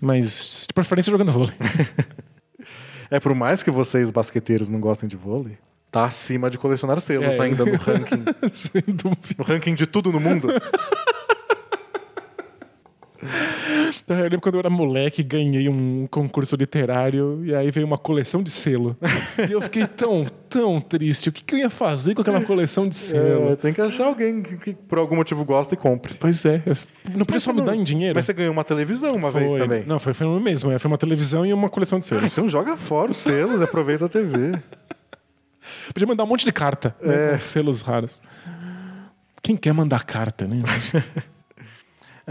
Mas, 0.00 0.64
de 0.66 0.74
preferência, 0.74 1.10
jogando 1.10 1.32
vôlei. 1.32 1.54
É, 3.10 3.18
por 3.18 3.34
mais 3.34 3.62
que 3.62 3.70
vocês, 3.70 4.10
basqueteiros, 4.10 4.68
não 4.68 4.78
gostem 4.80 5.08
de 5.08 5.16
vôlei, 5.16 5.58
tá 5.90 6.04
acima 6.04 6.48
de 6.48 6.56
colecionar 6.58 7.00
selos 7.00 7.36
É. 7.38 7.42
ainda 7.42 7.64
no 7.64 7.76
ranking. 7.76 8.24
Sem 8.52 8.82
dúvida. 8.86 9.34
no 9.38 9.44
ranking 9.44 9.74
de 9.74 9.86
tudo 9.86 10.12
no 10.12 10.20
mundo. 10.20 10.48
Eu 14.12 14.22
lembro 14.24 14.40
quando 14.40 14.54
eu 14.56 14.58
era 14.60 14.70
moleque, 14.70 15.22
ganhei 15.22 15.68
um 15.68 16.06
concurso 16.10 16.56
literário 16.56 17.40
e 17.44 17.54
aí 17.54 17.70
veio 17.70 17.86
uma 17.86 17.96
coleção 17.98 18.42
de 18.42 18.50
selo. 18.50 18.96
e 19.48 19.52
eu 19.52 19.60
fiquei 19.60 19.86
tão, 19.86 20.26
tão 20.48 20.80
triste. 20.80 21.28
O 21.28 21.32
que, 21.32 21.44
que 21.44 21.54
eu 21.54 21.58
ia 21.60 21.70
fazer 21.70 22.14
com 22.14 22.22
aquela 22.22 22.40
coleção 22.40 22.88
de 22.88 22.94
É, 22.96 22.98
selo? 22.98 23.56
tem 23.56 23.72
que 23.72 23.80
achar 23.80 24.06
alguém 24.06 24.42
que, 24.42 24.56
que 24.56 24.72
por 24.74 24.98
algum 24.98 25.14
motivo 25.16 25.44
gosta 25.44 25.74
e 25.74 25.76
compre. 25.76 26.14
Pois 26.18 26.44
é, 26.44 26.60
eu- 26.66 26.74
não 27.16 27.24
podia 27.24 27.40
só 27.40 27.52
me 27.52 27.58
não- 27.60 27.66
dar 27.66 27.76
em 27.76 27.82
dinheiro. 27.84 28.14
Mas 28.16 28.24
você 28.24 28.32
ganhou 28.32 28.52
uma 28.52 28.64
televisão 28.64 29.10
uma 29.14 29.30
foi, 29.30 29.42
vez 29.42 29.54
também. 29.54 29.84
Não, 29.86 29.98
foi, 30.00 30.12
foi 30.12 30.26
no 30.26 30.40
mesmo. 30.40 30.72
é, 30.72 30.78
Foi 30.78 30.90
uma 30.90 30.98
televisão 30.98 31.46
e 31.46 31.52
uma 31.52 31.68
coleção 31.68 31.98
de 32.00 32.06
selos. 32.06 32.32
Então 32.32 32.48
joga 32.48 32.76
fora 32.76 33.10
os 33.12 33.16
selos, 33.16 33.62
aproveita 33.62 34.06
a 34.06 34.08
TV. 34.08 34.58
Podia 35.94 36.06
mandar 36.06 36.24
um 36.24 36.26
monte 36.26 36.44
de 36.44 36.52
carta 36.52 36.94
né, 37.00 37.32
com 37.34 37.38
selos 37.38 37.82
raros. 37.82 38.20
Quem 39.42 39.56
quer 39.56 39.72
mandar 39.72 40.04
carta, 40.04 40.46
né? 40.46 40.58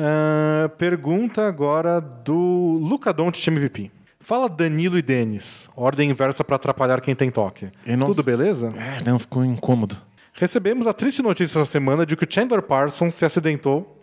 Ah, 0.01 0.69
pergunta 0.77 1.45
agora 1.45 1.99
do 1.99 2.80
Luca 2.81 3.11
Doncic 3.11 3.45
MVP. 3.47 3.91
Fala 4.21 4.47
Danilo 4.47 4.97
e 4.97 5.01
Denis. 5.01 5.69
Ordem 5.76 6.09
inversa 6.09 6.41
para 6.41 6.55
atrapalhar 6.55 7.01
quem 7.01 7.13
tem 7.13 7.30
toque. 7.30 7.67
Tudo 8.05 8.23
beleza? 8.23 8.73
É, 8.77 9.03
não, 9.03 9.19
ficou 9.19 9.43
incômodo. 9.43 9.97
Recebemos 10.34 10.88
a 10.88 10.93
triste 10.93 11.21
notícia 11.21 11.59
essa 11.59 11.65
semana 11.65 12.05
de 12.05 12.15
que 12.15 12.23
o 12.23 12.27
Chandler 12.30 12.61
Parsons 12.61 13.15
se 13.15 13.26
acidentou 13.26 13.97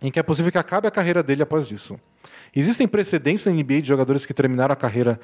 em 0.00 0.12
que 0.12 0.20
é 0.20 0.22
possível 0.22 0.52
que 0.52 0.58
acabe 0.58 0.86
a 0.86 0.90
carreira 0.92 1.24
dele 1.24 1.42
após 1.42 1.70
isso. 1.72 1.98
Existem 2.54 2.86
precedentes 2.86 3.44
na 3.44 3.52
NBA 3.52 3.82
de 3.82 3.88
jogadores 3.88 4.24
que 4.24 4.32
terminaram 4.32 4.72
a 4.72 4.76
carreira 4.76 5.18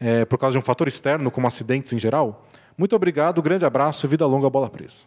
eh, 0.00 0.24
por 0.24 0.38
causa 0.38 0.52
de 0.52 0.58
um 0.58 0.62
fator 0.62 0.86
externo, 0.86 1.30
como 1.30 1.48
acidentes 1.48 1.92
em 1.92 1.98
geral? 1.98 2.46
Muito 2.78 2.94
obrigado, 2.94 3.42
grande 3.42 3.64
abraço, 3.64 4.06
vida 4.06 4.26
longa, 4.26 4.48
bola 4.48 4.70
presa. 4.70 5.04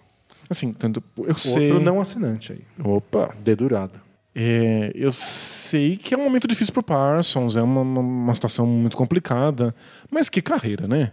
Assim, 0.49 0.73
tanto, 0.73 1.01
eu 1.17 1.37
sei. 1.37 1.71
Outro 1.71 1.79
não 1.79 2.01
assinante 2.01 2.53
aí. 2.53 2.61
Opa. 2.83 3.33
Dedurado. 3.39 4.06
É, 4.39 4.91
eu 4.93 5.11
sei 5.11 5.97
que 5.97 6.13
é 6.13 6.17
um 6.17 6.23
momento 6.23 6.47
difícil 6.47 6.71
pro 6.71 6.83
Parsons, 6.83 7.55
é 7.55 7.61
uma, 7.63 7.81
uma, 7.81 7.99
uma 8.01 8.35
situação 8.35 8.67
muito 8.67 8.95
complicada. 8.95 9.73
Mas 10.11 10.29
que 10.29 10.43
carreira, 10.43 10.87
né? 10.87 11.11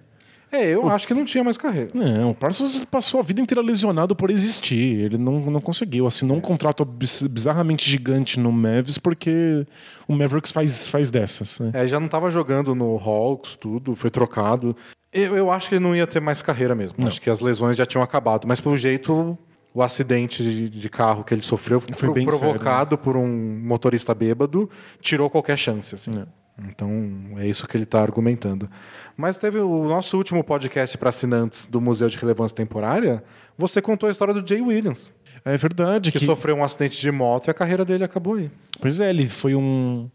É, 0.52 0.68
eu 0.68 0.88
acho 0.88 1.06
que 1.06 1.14
não 1.14 1.24
tinha 1.24 1.42
mais 1.42 1.56
carreira. 1.56 1.88
Não, 1.94 2.30
o 2.30 2.34
Parsons 2.34 2.84
passou 2.84 3.18
a 3.18 3.22
vida 3.24 3.40
inteira 3.40 3.60
lesionado 3.62 4.14
por 4.14 4.30
existir. 4.30 5.00
Ele 5.00 5.16
não, 5.18 5.40
não 5.40 5.60
conseguiu. 5.60 6.06
Assinou 6.06 6.36
um 6.36 6.40
contrato 6.40 6.84
biz- 6.84 7.26
bizarramente 7.26 7.90
gigante 7.90 8.38
no 8.38 8.52
Mavs 8.52 8.98
porque 8.98 9.66
o 10.06 10.12
Mavericks 10.12 10.52
faz, 10.52 10.86
faz 10.86 11.10
dessas. 11.10 11.58
Né? 11.58 11.70
É, 11.72 11.88
já 11.88 11.98
não 11.98 12.06
estava 12.06 12.30
jogando 12.30 12.72
no 12.74 12.96
Hawks, 12.98 13.56
tudo, 13.56 13.96
foi 13.96 14.10
trocado. 14.10 14.76
Eu, 15.12 15.34
eu 15.36 15.50
acho 15.50 15.68
que 15.70 15.76
ele 15.76 15.82
não 15.82 15.96
ia 15.96 16.06
ter 16.06 16.20
mais 16.20 16.40
carreira 16.42 16.74
mesmo. 16.74 17.04
Acho 17.06 17.20
que 17.20 17.30
as 17.30 17.40
lesões 17.40 17.76
já 17.76 17.86
tinham 17.86 18.02
acabado. 18.04 18.46
Mas 18.46 18.60
pelo 18.60 18.76
jeito, 18.76 19.36
o 19.74 19.82
acidente 19.82 20.42
de, 20.42 20.70
de 20.70 20.88
carro 20.88 21.24
que 21.24 21.34
ele 21.34 21.42
sofreu 21.42 21.80
foi 21.80 21.92
Foi 21.94 22.12
bem 22.12 22.24
provocado 22.24 22.96
por 22.96 23.16
um 23.16 23.26
motorista 23.26 24.14
bêbado, 24.14 24.70
tirou 25.00 25.28
qualquer 25.28 25.58
chance. 25.58 25.94
assim. 25.94 26.12
É. 26.16 26.44
Então 26.68 26.88
é 27.36 27.48
isso 27.48 27.66
que 27.66 27.76
ele 27.76 27.82
está 27.82 28.00
argumentando. 28.00 28.70
Mas 29.16 29.36
teve 29.36 29.58
o 29.58 29.88
nosso 29.88 30.16
último 30.16 30.44
podcast 30.44 30.96
para 30.96 31.08
assinantes 31.08 31.66
do 31.66 31.80
Museu 31.80 32.08
de 32.08 32.16
Relevância 32.16 32.56
Temporária. 32.56 33.24
Você 33.58 33.82
contou 33.82 34.08
a 34.08 34.12
história 34.12 34.32
do 34.32 34.48
Jay 34.48 34.60
Williams, 34.60 35.12
É 35.44 35.56
verdade 35.56 36.12
que, 36.12 36.20
que, 36.20 36.24
sofreu 36.24 36.54
um 36.54 36.62
acidente 36.62 37.00
de 37.00 37.10
moto 37.10 37.48
e 37.48 37.50
a 37.50 37.54
carreira 37.54 37.84
dele 37.84 38.04
acabou 38.04 38.34
aí. 38.34 38.50
Pois 38.80 39.00
é, 39.00 39.10
ele 39.10 39.26
foi 39.26 39.56
um, 39.56 40.08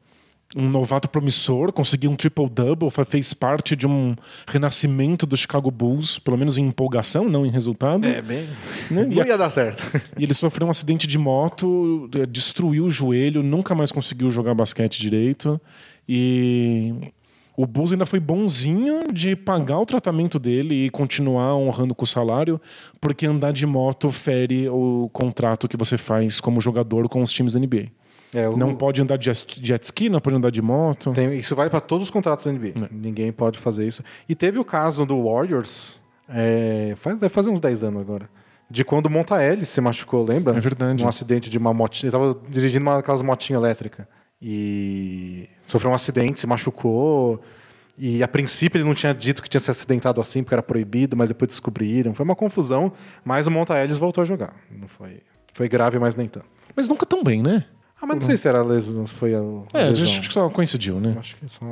um 0.56 0.68
novato 0.68 1.08
promissor, 1.08 1.72
conseguiu 1.72 2.10
um 2.10 2.16
triple-double, 2.16 2.90
fez 3.06 3.34
parte 3.34 3.76
de 3.76 3.86
um 3.86 4.16
renascimento 4.48 5.26
do 5.28 5.38
Chicago 5.38 5.70
Bulls, 5.70 6.18
pelo 6.18 6.38
menos 6.38 6.58
em 6.58 6.66
empolgação, 6.66 7.30
não 7.30 7.46
em 7.46 7.52
resultado. 7.52 8.08
bem. 8.22 8.48
Né? 8.90 9.06
Não 9.06 9.26
ia 9.26 9.38
dar 9.38 9.50
certo. 9.50 9.84
E 10.18 10.24
ele 10.24 10.34
sofreu 10.34 10.68
um 10.68 10.72
acidente 10.72 11.06
de 11.06 11.18
moto, 11.18 12.10
eh, 12.16 12.26
destruiu 12.26 12.86
o 12.86 12.90
joelho, 12.90 13.44
nunca 13.44 13.76
mais 13.76 13.92
conseguiu 13.92 14.30
jogar 14.30 14.54
basquete 14.54 15.00
direito. 15.00 15.62
E 16.08 16.94
o 17.56 17.68
Bulls 17.68 17.92
ainda 17.92 18.06
foi 18.06 18.20
bonzinho 18.20 19.02
de 19.14 19.36
pagar 19.36 19.80
o 19.80 19.86
tratamento 19.86 20.40
dele 20.40 20.86
e 20.86 20.90
continuar 20.90 21.56
honrando 21.56 21.94
com 21.94 22.04
o 22.04 22.08
salário, 22.08 22.60
porque 23.00 23.28
andar 23.28 23.52
de 23.52 23.66
moto 23.66 24.10
fere 24.10 24.68
o 24.68 25.10
contrato 25.14 25.68
que 25.68 25.78
você 25.78 25.98
faz 25.98 26.40
como 26.40 26.60
jogador 26.60 27.08
com 27.08 27.22
os 27.22 27.32
times 27.32 27.54
da 27.54 27.60
NBA. 27.60 27.88
É, 28.34 28.48
o- 28.48 28.56
Não 28.56 28.76
pode 28.76 29.02
andar 29.02 29.18
de 29.18 29.26
jet- 29.26 29.84
ski, 29.84 30.08
não 30.10 30.20
pode 30.20 30.36
andar 30.36 30.52
de 30.52 30.62
moto. 30.62 31.12
Tem- 31.14 31.38
isso 31.40 31.56
vai 31.56 31.70
para 31.70 31.80
todos 31.82 32.04
os 32.04 32.10
contratos 32.12 32.46
da 32.46 32.52
NBA. 32.52 32.74
Ninguém 32.92 33.32
pode 33.32 33.58
fazer 33.58 33.88
isso. 33.88 34.04
E 34.28 34.36
teve 34.36 34.60
o 34.60 34.64
caso 34.66 35.06
do 35.06 35.24
Warriors, 35.24 36.00
é, 36.28 36.94
faz, 36.96 37.18
deve 37.20 37.34
fazer 37.34 37.50
uns 37.50 37.60
10 37.60 37.84
anos 37.84 38.00
agora, 38.02 38.30
de 38.70 38.84
quando 38.86 39.08
o 39.08 39.10
Monta 39.10 39.44
Ellis 39.44 39.70
se 39.70 39.82
machucou, 39.82 40.24
lembra? 40.24 40.56
É 40.56 40.60
verdade. 40.60 41.04
Um 41.04 41.08
acidente 41.08 41.50
de 41.50 41.58
uma 41.58 41.74
motinha. 41.74 42.10
Ele 42.12 42.16
estava 42.18 42.40
dirigindo 42.50 42.84
uma 42.86 42.98
daquelas 42.98 43.22
motinhas 43.24 43.60
elétricas. 43.62 44.06
E 44.42 45.50
sofreu 45.66 45.92
um 45.92 45.96
acidente, 45.96 46.40
se 46.40 46.48
machucou. 46.48 47.42
E 47.98 48.24
a 48.24 48.28
princípio 48.28 48.78
ele 48.78 48.86
não 48.86 48.94
tinha 48.94 49.14
dito 49.14 49.42
que 49.44 49.50
tinha 49.50 49.60
se 49.60 49.70
acidentado 49.70 50.22
assim, 50.22 50.42
porque 50.44 50.56
era 50.56 50.64
proibido, 50.64 51.18
mas 51.18 51.30
depois 51.30 51.50
descobriram. 51.50 52.14
Foi 52.14 52.24
uma 52.24 52.36
confusão, 52.36 52.94
mas 53.26 53.48
o 53.48 53.52
Monta 53.52 53.78
Ellis 53.82 53.98
voltou 53.98 54.22
a 54.22 54.26
jogar. 54.26 54.54
Não 54.72 54.88
foi, 54.88 55.22
foi 55.52 55.68
grave, 55.68 56.00
mas 56.00 56.16
nem 56.16 56.28
tanto. 56.28 56.46
Mas 56.76 56.88
nunca 56.88 57.06
tão 57.06 57.24
bem, 57.24 57.42
né? 57.44 57.66
Ah, 58.02 58.06
mas 58.06 58.16
não 58.18 58.22
sei 58.22 58.38
se 58.38 58.48
era 58.48 58.60
a 58.60 58.64
lesão, 58.64 59.06
foi 59.06 59.34
a 59.34 59.38
É, 59.38 59.40
a 59.40 59.90
lesão. 59.90 59.96
gente 60.06 60.20
acho 60.20 60.28
que 60.28 60.34
só 60.34 60.50
coincidiu, 60.50 61.00
né? 61.00 61.16
Acho 61.20 61.36
que 61.36 61.48
só 61.50 61.66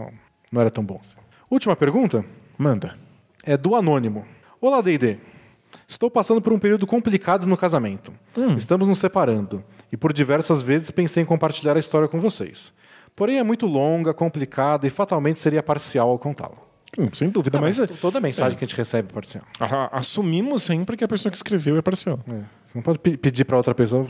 não 0.51 0.61
era 0.61 0.69
tão 0.69 0.83
bom 0.83 0.97
assim. 1.01 1.17
Última 1.49 1.75
pergunta 1.75 2.25
Manda. 2.57 2.95
é 3.43 3.55
do 3.55 3.75
Anônimo. 3.75 4.25
Olá, 4.59 4.81
D&D. 4.81 5.17
Estou 5.87 6.09
passando 6.09 6.41
por 6.41 6.51
um 6.51 6.59
período 6.59 6.85
complicado 6.87 7.45
no 7.45 7.55
casamento. 7.55 8.11
Estamos 8.55 8.87
nos 8.87 8.97
separando. 8.99 9.63
E 9.91 9.95
por 9.97 10.11
diversas 10.11 10.61
vezes 10.61 10.91
pensei 10.91 11.23
em 11.23 11.25
compartilhar 11.25 11.75
a 11.75 11.79
história 11.79 12.07
com 12.07 12.19
vocês. 12.19 12.73
Porém, 13.15 13.37
é 13.39 13.43
muito 13.43 13.65
longa, 13.65 14.13
complicada 14.13 14.85
e 14.85 14.89
fatalmente 14.89 15.39
seria 15.39 15.63
parcial 15.63 16.09
ao 16.09 16.19
contá-la. 16.19 16.57
Hum, 16.97 17.09
sem 17.13 17.29
dúvida, 17.29 17.59
mas 17.61 17.79
é, 17.79 17.85
toda 17.87 18.19
mensagem 18.19 18.57
que 18.57 18.63
a 18.63 18.67
gente 18.67 18.75
recebe 18.77 19.09
é 19.11 19.13
parcial. 19.13 19.43
assumimos 19.91 20.63
sempre 20.63 20.97
que 20.97 21.03
a 21.03 21.07
pessoa 21.07 21.29
que 21.31 21.37
escreveu 21.37 21.77
é 21.77 21.81
parcial. 21.81 22.19
É. 22.27 22.31
Você 22.65 22.75
não 22.77 22.81
pode 22.81 22.99
pe- 22.99 23.17
pedir 23.17 23.45
para 23.45 23.57
outra 23.57 23.73
pessoa. 23.75 24.07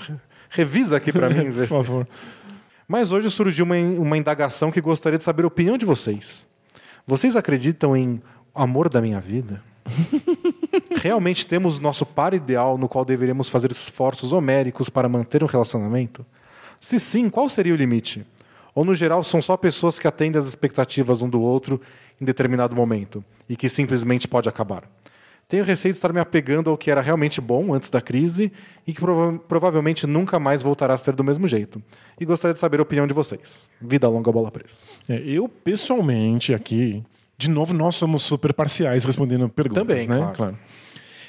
"Re- 0.49 0.64
Revisa 0.64 0.98
aqui 0.98 1.11
para 1.11 1.30
mim. 1.30 1.45
Por 1.45 1.52
ver 1.53 1.61
se-" 1.64 1.68
favor. 1.68 2.07
Mas 2.88 3.11
hoje 3.11 3.30
surgiu 3.30 3.65
uma, 3.65 3.76
uma 3.76 4.18
indagação 4.18 4.72
que 4.72 4.80
gostaria 4.80 5.18
de 5.18 5.24
saber 5.24 5.44
a 5.44 5.48
opinião 5.48 5.78
de 5.78 5.86
vocês. 5.86 6.48
Vocês 7.06 7.36
acreditam 7.36 7.95
em 7.98 8.22
amor 8.56 8.90
da 8.90 9.02
minha 9.02 9.19
vida? 9.19 9.61
Realmente 11.02 11.45
temos 11.45 11.80
nosso 11.80 12.06
par 12.06 12.34
ideal 12.34 12.78
no 12.78 12.88
qual 12.90 13.06
deveríamos 13.06 13.49
fazer 13.49 13.72
esforços 13.72 14.34
homéricos 14.34 14.90
para 14.90 15.07
manter 15.10 15.44
um 15.44 15.48
relacionamento? 15.48 16.26
Se 16.80 16.99
sim, 16.99 17.30
qual 17.30 17.49
seria 17.49 17.74
o 17.74 17.78
limite? 17.78 18.26
Ou 18.76 18.86
no 18.86 18.94
geral 18.94 19.24
são 19.24 19.41
só 19.41 19.57
pessoas 19.57 19.98
que 19.98 20.07
atendem 20.07 20.38
às 20.38 20.45
expectativas 20.45 21.22
um 21.22 21.30
do 21.30 21.41
outro 21.41 21.82
em 22.22 22.26
determinado 22.26 22.76
momento 22.76 23.24
e 23.49 23.56
que 23.56 23.69
simplesmente 23.69 24.28
pode 24.28 24.48
acabar? 24.48 24.84
Tenho 25.48 25.64
receio 25.64 25.94
de 25.94 25.98
estar 25.98 26.11
me 26.11 26.19
apegando 26.19 26.69
ao 26.69 26.78
que 26.78 26.91
era 26.91 26.99
realmente 26.99 27.40
bom 27.40 27.74
antes 27.74 27.90
da 27.90 28.02
crise 28.02 28.52
e 28.86 28.94
que 28.94 28.99
prova- 28.99 29.40
provavelmente 29.48 30.06
nunca 30.06 30.38
mais 30.40 30.61
voltará 30.61 30.94
a 30.94 30.98
ser 30.98 31.15
do 31.15 31.24
mesmo 31.24 31.48
jeito. 31.48 31.82
E 32.19 32.26
gostaria 32.26 32.53
de 32.53 32.60
saber 32.60 32.80
a 32.80 32.84
opinião 32.84 33.07
de 33.07 33.14
vocês. 33.14 33.72
Vida 33.82 34.10
longa, 34.10 34.30
bola 34.30 34.52
presa. 34.52 34.82
É, 35.07 35.15
eu, 35.26 35.48
pessoalmente, 35.48 36.53
aqui, 36.53 37.02
de 37.38 37.49
novo, 37.49 37.74
nós 37.74 37.95
somos 37.95 38.24
super 38.24 38.53
parciais 38.53 39.06
respondendo 39.06 39.48
perguntas, 39.48 40.06
Também, 40.06 40.07
né? 40.07 40.34
claro. 40.36 40.57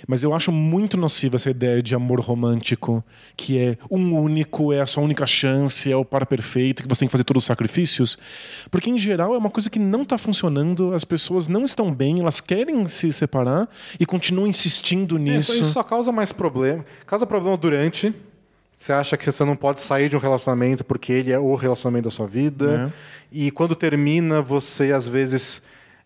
Mas 0.06 0.22
eu 0.22 0.34
acho 0.34 0.52
muito 0.52 0.96
nociva 0.96 1.36
essa 1.36 1.50
ideia 1.50 1.82
de 1.82 1.94
amor 1.94 2.20
romântico, 2.20 3.02
que 3.36 3.58
é 3.58 3.76
um 3.90 4.18
único, 4.18 4.72
é 4.72 4.80
a 4.80 4.86
sua 4.86 5.02
única 5.02 5.26
chance, 5.26 5.90
é 5.90 5.96
o 5.96 6.04
par 6.04 6.26
perfeito, 6.26 6.82
que 6.82 6.88
você 6.88 7.00
tem 7.00 7.08
que 7.08 7.12
fazer 7.12 7.24
todos 7.24 7.42
os 7.42 7.46
sacrifícios. 7.46 8.18
Porque, 8.70 8.90
em 8.90 8.98
geral, 8.98 9.34
é 9.34 9.38
uma 9.38 9.50
coisa 9.50 9.68
que 9.68 9.78
não 9.78 10.02
está 10.02 10.16
funcionando, 10.16 10.94
as 10.94 11.04
pessoas 11.04 11.48
não 11.48 11.64
estão 11.64 11.92
bem, 11.92 12.20
elas 12.20 12.40
querem 12.40 12.84
se 12.86 13.12
separar 13.12 13.68
e 13.98 14.06
continuam 14.06 14.46
insistindo 14.46 15.16
É, 15.16 15.18
nisso. 15.18 15.52
Isso, 15.52 15.62
isso 15.62 15.72
só 15.72 15.82
causa 15.82 16.12
mais 16.12 16.32
problema. 16.32 16.84
Causa 17.06 17.26
problema 17.26 17.56
durante. 17.56 18.14
Você 18.76 18.92
acha 18.92 19.16
que 19.16 19.30
você 19.30 19.44
não 19.44 19.56
pode 19.56 19.80
sair 19.80 20.08
de 20.08 20.16
um 20.16 20.20
relacionamento 20.20 20.84
porque 20.84 21.12
ele 21.12 21.32
é 21.32 21.38
o 21.38 21.56
relacionamento 21.56 22.04
da 22.04 22.10
sua 22.12 22.28
vida. 22.28 22.92
E 23.32 23.50
quando 23.50 23.74
termina, 23.74 24.40
você 24.40 24.92
às 24.92 25.08
vezes 25.08 25.60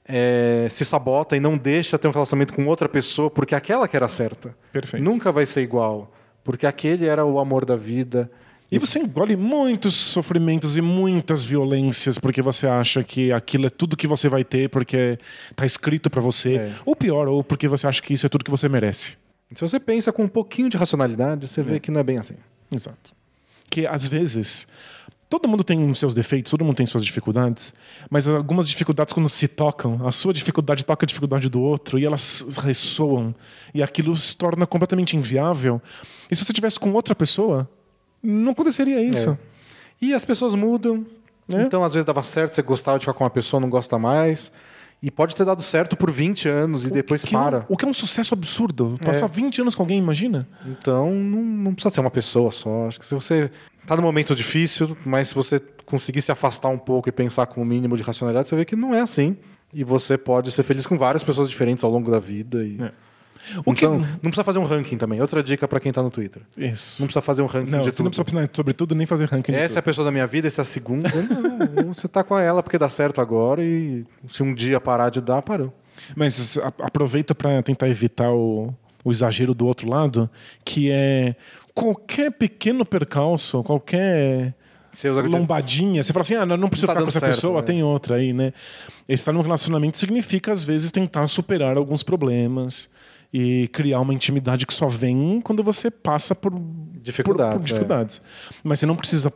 é, 0.05 0.67
se 0.71 0.85
sabota 0.85 1.37
e 1.37 1.41
não 1.41 1.57
deixa 1.57 1.99
ter 1.99 2.09
um 2.09 2.13
relacionamento 2.13 2.53
com 2.53 2.67
outra 2.67 2.89
pessoa 2.89 3.31
porque 3.31 3.55
aquela 3.55 3.87
que 3.87 3.97
era 3.97 4.09
certa. 4.09 4.55
Perfeito. 4.73 5.03
Nunca 5.03 5.31
vai 5.31 5.47
ser 5.47 5.63
igual. 5.63 6.13
Porque 6.45 6.67
aquele 6.67 7.07
era 7.07 7.25
o 7.25 7.39
amor 7.39 7.65
da 7.65 7.77
vida. 7.77 8.31
E 8.71 8.79
você 8.79 8.99
engole 8.99 9.37
muitos 9.37 9.95
sofrimentos 9.95 10.77
e 10.77 10.81
muitas 10.81 11.45
violências 11.45 12.19
porque 12.19 12.41
você 12.41 12.67
acha 12.67 13.05
que 13.05 13.31
aquilo 13.31 13.67
é 13.67 13.71
tudo 13.71 13.97
que 13.97 14.07
você 14.07 14.29
vai 14.29 14.43
ter 14.43 14.69
porque 14.71 15.19
tá 15.55 15.67
escrito 15.67 16.09
pra 16.09 16.21
você. 16.21 16.57
É. 16.57 16.73
Ou 16.85 16.97
pior, 16.97 17.29
ou 17.29 17.45
porque 17.45 17.69
você 17.69 17.87
acha 17.87 18.03
que 18.03 18.15
isso 18.15 18.27
é 18.27 18.29
tudo 18.29 18.45
que 18.45 18.51
você 18.51 18.69
merece. 18.69 19.19
Se 19.55 19.61
você 19.61 19.79
pensa 19.79 20.11
com 20.11 20.25
um 20.25 20.29
pouquinho 20.29 20.71
de 20.71 20.79
racionalidade, 20.79 21.47
você 21.47 21.61
vê 21.61 21.79
que 21.79 21.91
não 21.91 22.01
é 22.01 22.03
bem 22.03 22.19
assim. 22.19 22.35
Exato. 22.75 23.13
Que 23.69 23.87
às 23.87 24.07
vezes 24.07 24.67
todo 25.33 25.49
mundo 25.49 25.65
tem 25.65 25.95
seus 25.95 26.15
defeitos, 26.15 26.51
todo 26.51 26.63
mundo 26.63 26.77
tem 26.77 26.85
suas 26.85 27.03
dificuldades, 27.03 27.73
mas 28.11 28.29
algumas 28.29 28.69
dificuldades 28.69 29.15
quando 29.15 29.31
se 29.31 29.49
tocam, 29.49 30.07
a 30.07 30.13
sua 30.13 30.31
dificuldade 30.31 30.85
toca 30.85 31.07
a 31.07 31.09
dificuldade 31.09 31.49
do 31.49 31.59
outro 31.59 31.99
e 31.99 32.05
elas 32.05 32.59
ressoam 32.63 33.35
e 33.73 33.83
aquilo 33.83 34.15
se 34.15 34.37
torna 34.37 34.67
completamente 34.67 35.17
inviável. 35.17 35.81
E 36.31 36.37
se 36.37 36.45
você 36.45 36.53
tivesse 36.53 36.79
com 36.79 36.93
outra 36.93 37.15
pessoa, 37.15 37.67
não 38.23 38.53
aconteceria 38.53 39.03
isso. 39.03 39.39
E 40.03 40.13
as 40.13 40.23
pessoas 40.23 40.55
mudam. 40.55 41.07
É. 41.51 41.63
Então, 41.63 41.83
às 41.83 41.95
vezes 41.95 42.05
dava 42.05 42.23
certo, 42.23 42.55
você 42.55 42.61
gostava 42.61 42.99
de 42.99 43.07
ficar 43.07 43.15
com 43.15 43.25
uma 43.25 43.31
pessoa, 43.31 43.59
não 43.59 43.71
gosta 43.71 43.99
mais. 43.99 44.53
E 45.03 45.11
pode 45.11 45.35
ter 45.35 45.45
dado 45.45 45.63
certo 45.63 45.97
por 45.97 46.13
20 46.13 46.49
anos 46.49 46.85
e 46.87 46.91
depois 46.93 47.25
Que 47.25 47.35
é 47.35 47.39
para. 47.39 47.67
o 47.69 47.77
que 47.77 47.85
é 47.85 47.89
um 47.89 47.95
sucesso 47.95 48.35
absurdo. 48.35 48.97
Passar 49.05 49.27
20 49.27 49.63
anos 49.63 49.75
com 49.75 49.83
alguém, 49.83 49.99
imagina? 49.99 50.47
Então, 50.65 51.11
não, 51.13 51.43
não 51.43 51.75
precisa 51.75 51.93
ser 51.93 52.01
uma 52.01 52.11
pessoa 52.11 52.53
só. 52.53 52.87
Acho 52.87 53.01
que 53.01 53.07
se 53.07 53.15
você 53.15 53.51
tá 53.87 53.97
num 53.97 54.03
momento 54.03 54.35
difícil, 54.35 54.97
mas 55.05 55.29
se 55.29 55.35
você 55.35 55.61
conseguir 55.87 56.23
se 56.23 56.31
afastar 56.33 56.69
um 56.69 56.79
pouco 56.79 57.09
e 57.09 57.13
pensar 57.13 57.47
com 57.47 57.61
o 57.63 57.65
mínimo 57.65 57.97
de 57.97 58.03
racionalidade, 58.03 58.49
você 58.49 58.57
vê 58.57 58.65
que 58.65 58.77
não 58.77 58.95
é 58.95 59.01
assim. 59.01 59.37
E 59.75 59.83
você 59.85 60.19
pode 60.19 60.53
ser 60.53 60.63
feliz 60.63 60.87
com 60.87 60.99
várias 60.99 61.25
pessoas 61.25 61.49
diferentes 61.49 61.83
ao 61.83 61.91
longo 61.91 62.11
da 62.11 62.21
vida. 62.21 62.63
E... 62.65 62.81
É. 62.81 62.93
O 63.65 63.75
que- 63.75 63.85
Então, 63.85 63.99
não 63.99 64.07
precisa 64.31 64.45
fazer 64.45 64.59
um 64.61 64.65
ranking 64.65 64.97
também. 64.97 65.21
Outra 65.21 65.43
dica 65.43 65.67
para 65.67 65.81
quem 65.81 65.91
tá 65.93 66.01
no 66.03 66.11
Twitter. 66.11 66.43
Isso. 66.57 67.03
Não 67.03 67.07
precisa 67.09 67.21
fazer 67.23 67.43
um 67.43 67.47
ranking 67.47 67.71
Não, 67.73 67.81
de 67.81 67.91
tudo. 67.91 68.05
não 68.05 68.11
precisa 68.11 68.23
opinar 68.23 68.49
sobre 68.53 68.73
tudo 68.73 68.95
nem 68.95 69.05
fazer 69.07 69.25
ranking. 69.29 69.51
de 69.51 69.59
Essa 69.59 69.79
é 69.79 69.81
a 69.81 69.83
pessoa 69.83 70.05
da 70.05 70.13
minha 70.13 70.27
vida, 70.27 70.47
essa 70.47 70.61
é 70.61 70.63
a 70.63 70.67
segunda. 70.67 71.09
Não, 71.85 71.93
você 71.93 72.07
tá 72.07 72.23
com 72.23 72.39
ela 72.39 72.63
porque 72.63 72.79
dá 72.79 72.89
certo 72.89 73.21
agora 73.21 73.63
e 73.65 74.05
se 74.29 74.43
um 74.45 74.55
dia 74.55 74.79
parar 74.81 75.11
de 75.11 75.21
dar, 75.21 75.43
parou. 75.43 75.73
Mas 76.15 76.57
aproveita 76.79 77.35
para 77.35 77.61
tentar 77.63 77.89
evitar 77.89 78.31
o, 78.31 78.73
o 79.05 79.11
exagero 79.11 79.55
do 79.55 79.67
outro 79.67 79.89
lado, 79.91 80.31
que 80.65 80.89
é 80.91 81.35
qualquer 81.75 82.31
pequeno 82.33 82.85
percalço, 82.85 83.63
qualquer 83.63 84.55
Você 84.93 85.11
lombadinha, 85.11 86.03
você 86.03 86.13
fala 86.13 86.21
assim, 86.23 86.35
ah, 86.35 86.45
não, 86.47 86.69
preciso 86.69 86.87
Não 86.87 86.95
tá 86.95 87.01
ficar 87.01 87.03
com 87.03 87.09
essa 87.09 87.21
certo, 87.21 87.35
pessoa, 87.35 87.61
né? 87.61 87.63
tem 87.67 87.83
outra 87.83 88.17
aí, 88.17 88.33
né? 88.33 88.53
Estar 89.09 89.33
num 89.33 89.41
relacionamento 89.41 89.97
significa, 89.99 90.53
às 90.53 90.63
vezes, 90.63 90.91
tentar 90.93 91.27
superar 91.27 91.77
alguns 91.77 92.03
problemas 92.03 92.89
e 93.33 93.69
criar 93.69 94.01
uma 94.01 94.13
intimidade 94.13 94.67
que 94.67 94.75
só 94.75 94.87
vem 94.87 95.41
quando 95.43 95.63
você 95.63 95.91
passa 95.91 96.35
por 96.35 96.53
Dificuldades, 97.03 97.55
por- 97.55 97.61
por 97.61 97.67
é. 97.67 97.69
dificuldades. 97.73 98.23
Mas 98.63 98.79
você 98.81 98.87
não 98.87 98.95
precisa 98.97 99.33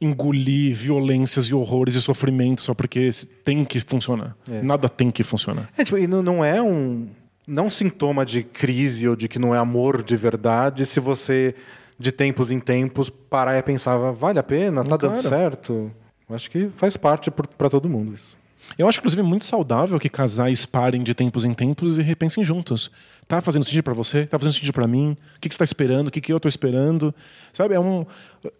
engolir 0.00 0.74
violências 0.74 1.46
e 1.46 1.54
horrores 1.54 1.94
e 1.94 2.00
sofrimento 2.02 2.60
só 2.60 2.74
porque 2.74 3.10
tem 3.44 3.64
que 3.64 3.80
funcionar. 3.80 4.36
É. 4.50 4.60
Nada 4.62 4.88
tem 4.88 5.10
que 5.10 5.22
funcionar. 5.22 5.70
É, 5.76 5.84
tipo, 5.84 5.96
e 5.98 6.06
não 6.06 6.44
é 6.44 6.60
um. 6.60 7.06
Não 7.46 7.70
sintoma 7.70 8.24
de 8.24 8.42
crise 8.42 9.08
ou 9.08 9.14
de 9.14 9.28
que 9.28 9.38
não 9.38 9.54
é 9.54 9.58
amor 9.58 10.02
de 10.02 10.16
verdade 10.16 10.86
se 10.86 10.98
você, 11.00 11.54
de 11.98 12.10
tempos 12.10 12.50
em 12.50 12.58
tempos, 12.58 13.10
parar 13.10 13.58
e 13.58 13.62
pensar, 13.62 13.96
vale 14.12 14.38
a 14.38 14.42
pena? 14.42 14.82
Tá 14.82 14.96
Claro. 14.98 15.14
dando 15.14 15.22
certo? 15.28 15.92
Acho 16.30 16.50
que 16.50 16.68
faz 16.70 16.96
parte 16.96 17.30
para 17.30 17.68
todo 17.68 17.88
mundo 17.88 18.14
isso. 18.14 18.34
Eu 18.78 18.88
acho, 18.88 18.98
inclusive, 18.98 19.22
muito 19.22 19.44
saudável 19.44 20.00
que 20.00 20.08
casais 20.08 20.64
parem 20.64 21.02
de 21.02 21.12
tempos 21.12 21.44
em 21.44 21.52
tempos 21.52 21.98
e 21.98 22.02
repensem 22.02 22.42
juntos. 22.42 22.90
Tá 23.28 23.38
fazendo 23.42 23.62
sentido 23.62 23.82
pra 23.82 23.92
você? 23.92 24.24
Tá 24.24 24.38
fazendo 24.38 24.54
sentido 24.54 24.72
pra 24.72 24.86
mim? 24.88 25.14
O 25.36 25.40
que, 25.40 25.50
que 25.50 25.54
você 25.54 25.58
tá 25.58 25.64
esperando? 25.64 26.08
O 26.08 26.10
que, 26.10 26.18
que 26.18 26.32
eu 26.32 26.40
tô 26.40 26.48
esperando? 26.48 27.14
Sabe, 27.52 27.74
é 27.74 27.78
um... 27.80 28.06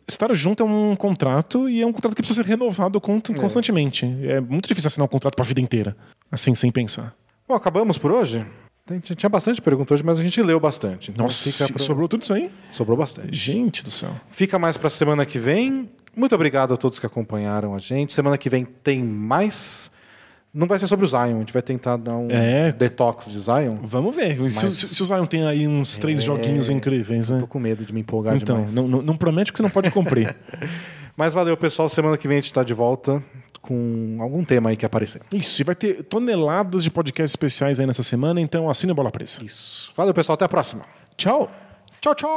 Estar 0.06 0.30
junto 0.34 0.62
é 0.62 0.66
um 0.66 0.94
contrato 0.94 1.70
e 1.70 1.80
é 1.80 1.86
um 1.86 1.92
contrato 1.92 2.14
que 2.14 2.20
precisa 2.20 2.42
ser 2.44 2.46
renovado 2.50 3.00
con- 3.00 3.18
constantemente. 3.34 4.04
É 4.24 4.40
muito 4.42 4.68
difícil 4.68 4.88
assinar 4.88 5.06
um 5.06 5.08
contrato 5.08 5.36
pra 5.36 5.44
vida 5.44 5.62
inteira, 5.62 5.96
assim, 6.30 6.54
sem 6.54 6.70
pensar. 6.70 7.14
Bom, 7.48 7.54
acabamos 7.54 7.96
por 7.96 8.12
hoje? 8.12 8.44
Tinha 9.16 9.30
bastante 9.30 9.62
pergunta 9.62 9.94
hoje, 9.94 10.02
mas 10.04 10.18
a 10.18 10.22
gente 10.22 10.42
leu 10.42 10.60
bastante. 10.60 11.10
Então 11.10 11.24
Nossa, 11.24 11.68
pro- 11.72 11.82
sobrou 11.82 12.06
tudo 12.06 12.22
isso 12.22 12.34
aí? 12.34 12.50
sobrou 12.70 12.96
bastante. 12.98 13.34
Gente 13.34 13.82
do 13.82 13.90
céu. 13.90 14.10
Fica 14.28 14.58
mais 14.58 14.76
para 14.76 14.90
semana 14.90 15.24
que 15.24 15.38
vem. 15.38 15.88
Muito 16.14 16.34
obrigado 16.34 16.74
a 16.74 16.76
todos 16.76 16.98
que 16.98 17.06
acompanharam 17.06 17.74
a 17.74 17.78
gente. 17.78 18.12
Semana 18.12 18.36
que 18.36 18.48
vem 18.50 18.64
tem 18.64 19.02
mais. 19.02 19.90
Não 20.52 20.66
vai 20.68 20.78
ser 20.78 20.86
sobre 20.86 21.04
o 21.06 21.08
Zion, 21.08 21.18
a 21.36 21.38
gente 21.40 21.52
vai 21.52 21.62
tentar 21.62 21.96
dar 21.96 22.14
um 22.14 22.28
É. 22.30 22.70
detox 22.72 23.32
de 23.32 23.38
Zion. 23.40 23.78
Vamos 23.82 24.14
ver. 24.14 24.36
Se, 24.50 24.64
Mas- 24.66 24.76
se, 24.76 24.94
se 24.94 25.02
o 25.02 25.06
Zion 25.06 25.26
tem 25.26 25.46
aí 25.46 25.66
uns 25.66 25.96
três 25.98 26.20
É. 26.20 26.24
joguinhos 26.24 26.68
incríveis, 26.68 27.30
né? 27.30 27.38
Tô 27.40 27.46
com 27.46 27.58
medo 27.58 27.84
de 27.86 27.92
me 27.92 28.00
empolgar 28.02 28.36
Então, 28.36 28.56
demais. 28.56 28.74
não, 28.74 28.86
não, 28.86 29.00
não 29.02 29.16
promete 29.16 29.50
que 29.50 29.56
você 29.56 29.62
não 29.62 29.70
pode 29.70 29.90
cumprir. 29.90 30.36
Mas 31.16 31.32
valeu, 31.32 31.56
pessoal. 31.56 31.88
Semana 31.88 32.16
que 32.18 32.28
vem 32.28 32.36
a 32.36 32.40
gente 32.40 32.46
está 32.46 32.62
de 32.62 32.74
volta 32.74 33.22
com 33.64 34.18
algum 34.20 34.44
tema 34.44 34.70
aí 34.70 34.76
que 34.76 34.84
aparecer. 34.84 35.22
Isso, 35.32 35.60
e 35.62 35.64
vai 35.64 35.74
ter 35.74 36.04
toneladas 36.04 36.84
de 36.84 36.90
podcasts 36.90 37.32
especiais 37.32 37.80
aí 37.80 37.86
nessa 37.86 38.02
semana, 38.02 38.40
então 38.40 38.68
assine 38.68 38.92
a 38.92 38.94
Bola 38.94 39.10
Presa. 39.10 39.42
Isso. 39.42 39.90
Valeu, 39.96 40.12
pessoal. 40.14 40.34
Até 40.34 40.44
a 40.44 40.48
próxima. 40.48 40.84
Tchau! 41.16 41.50
Tchau, 42.00 42.14
tchau! 42.14 42.28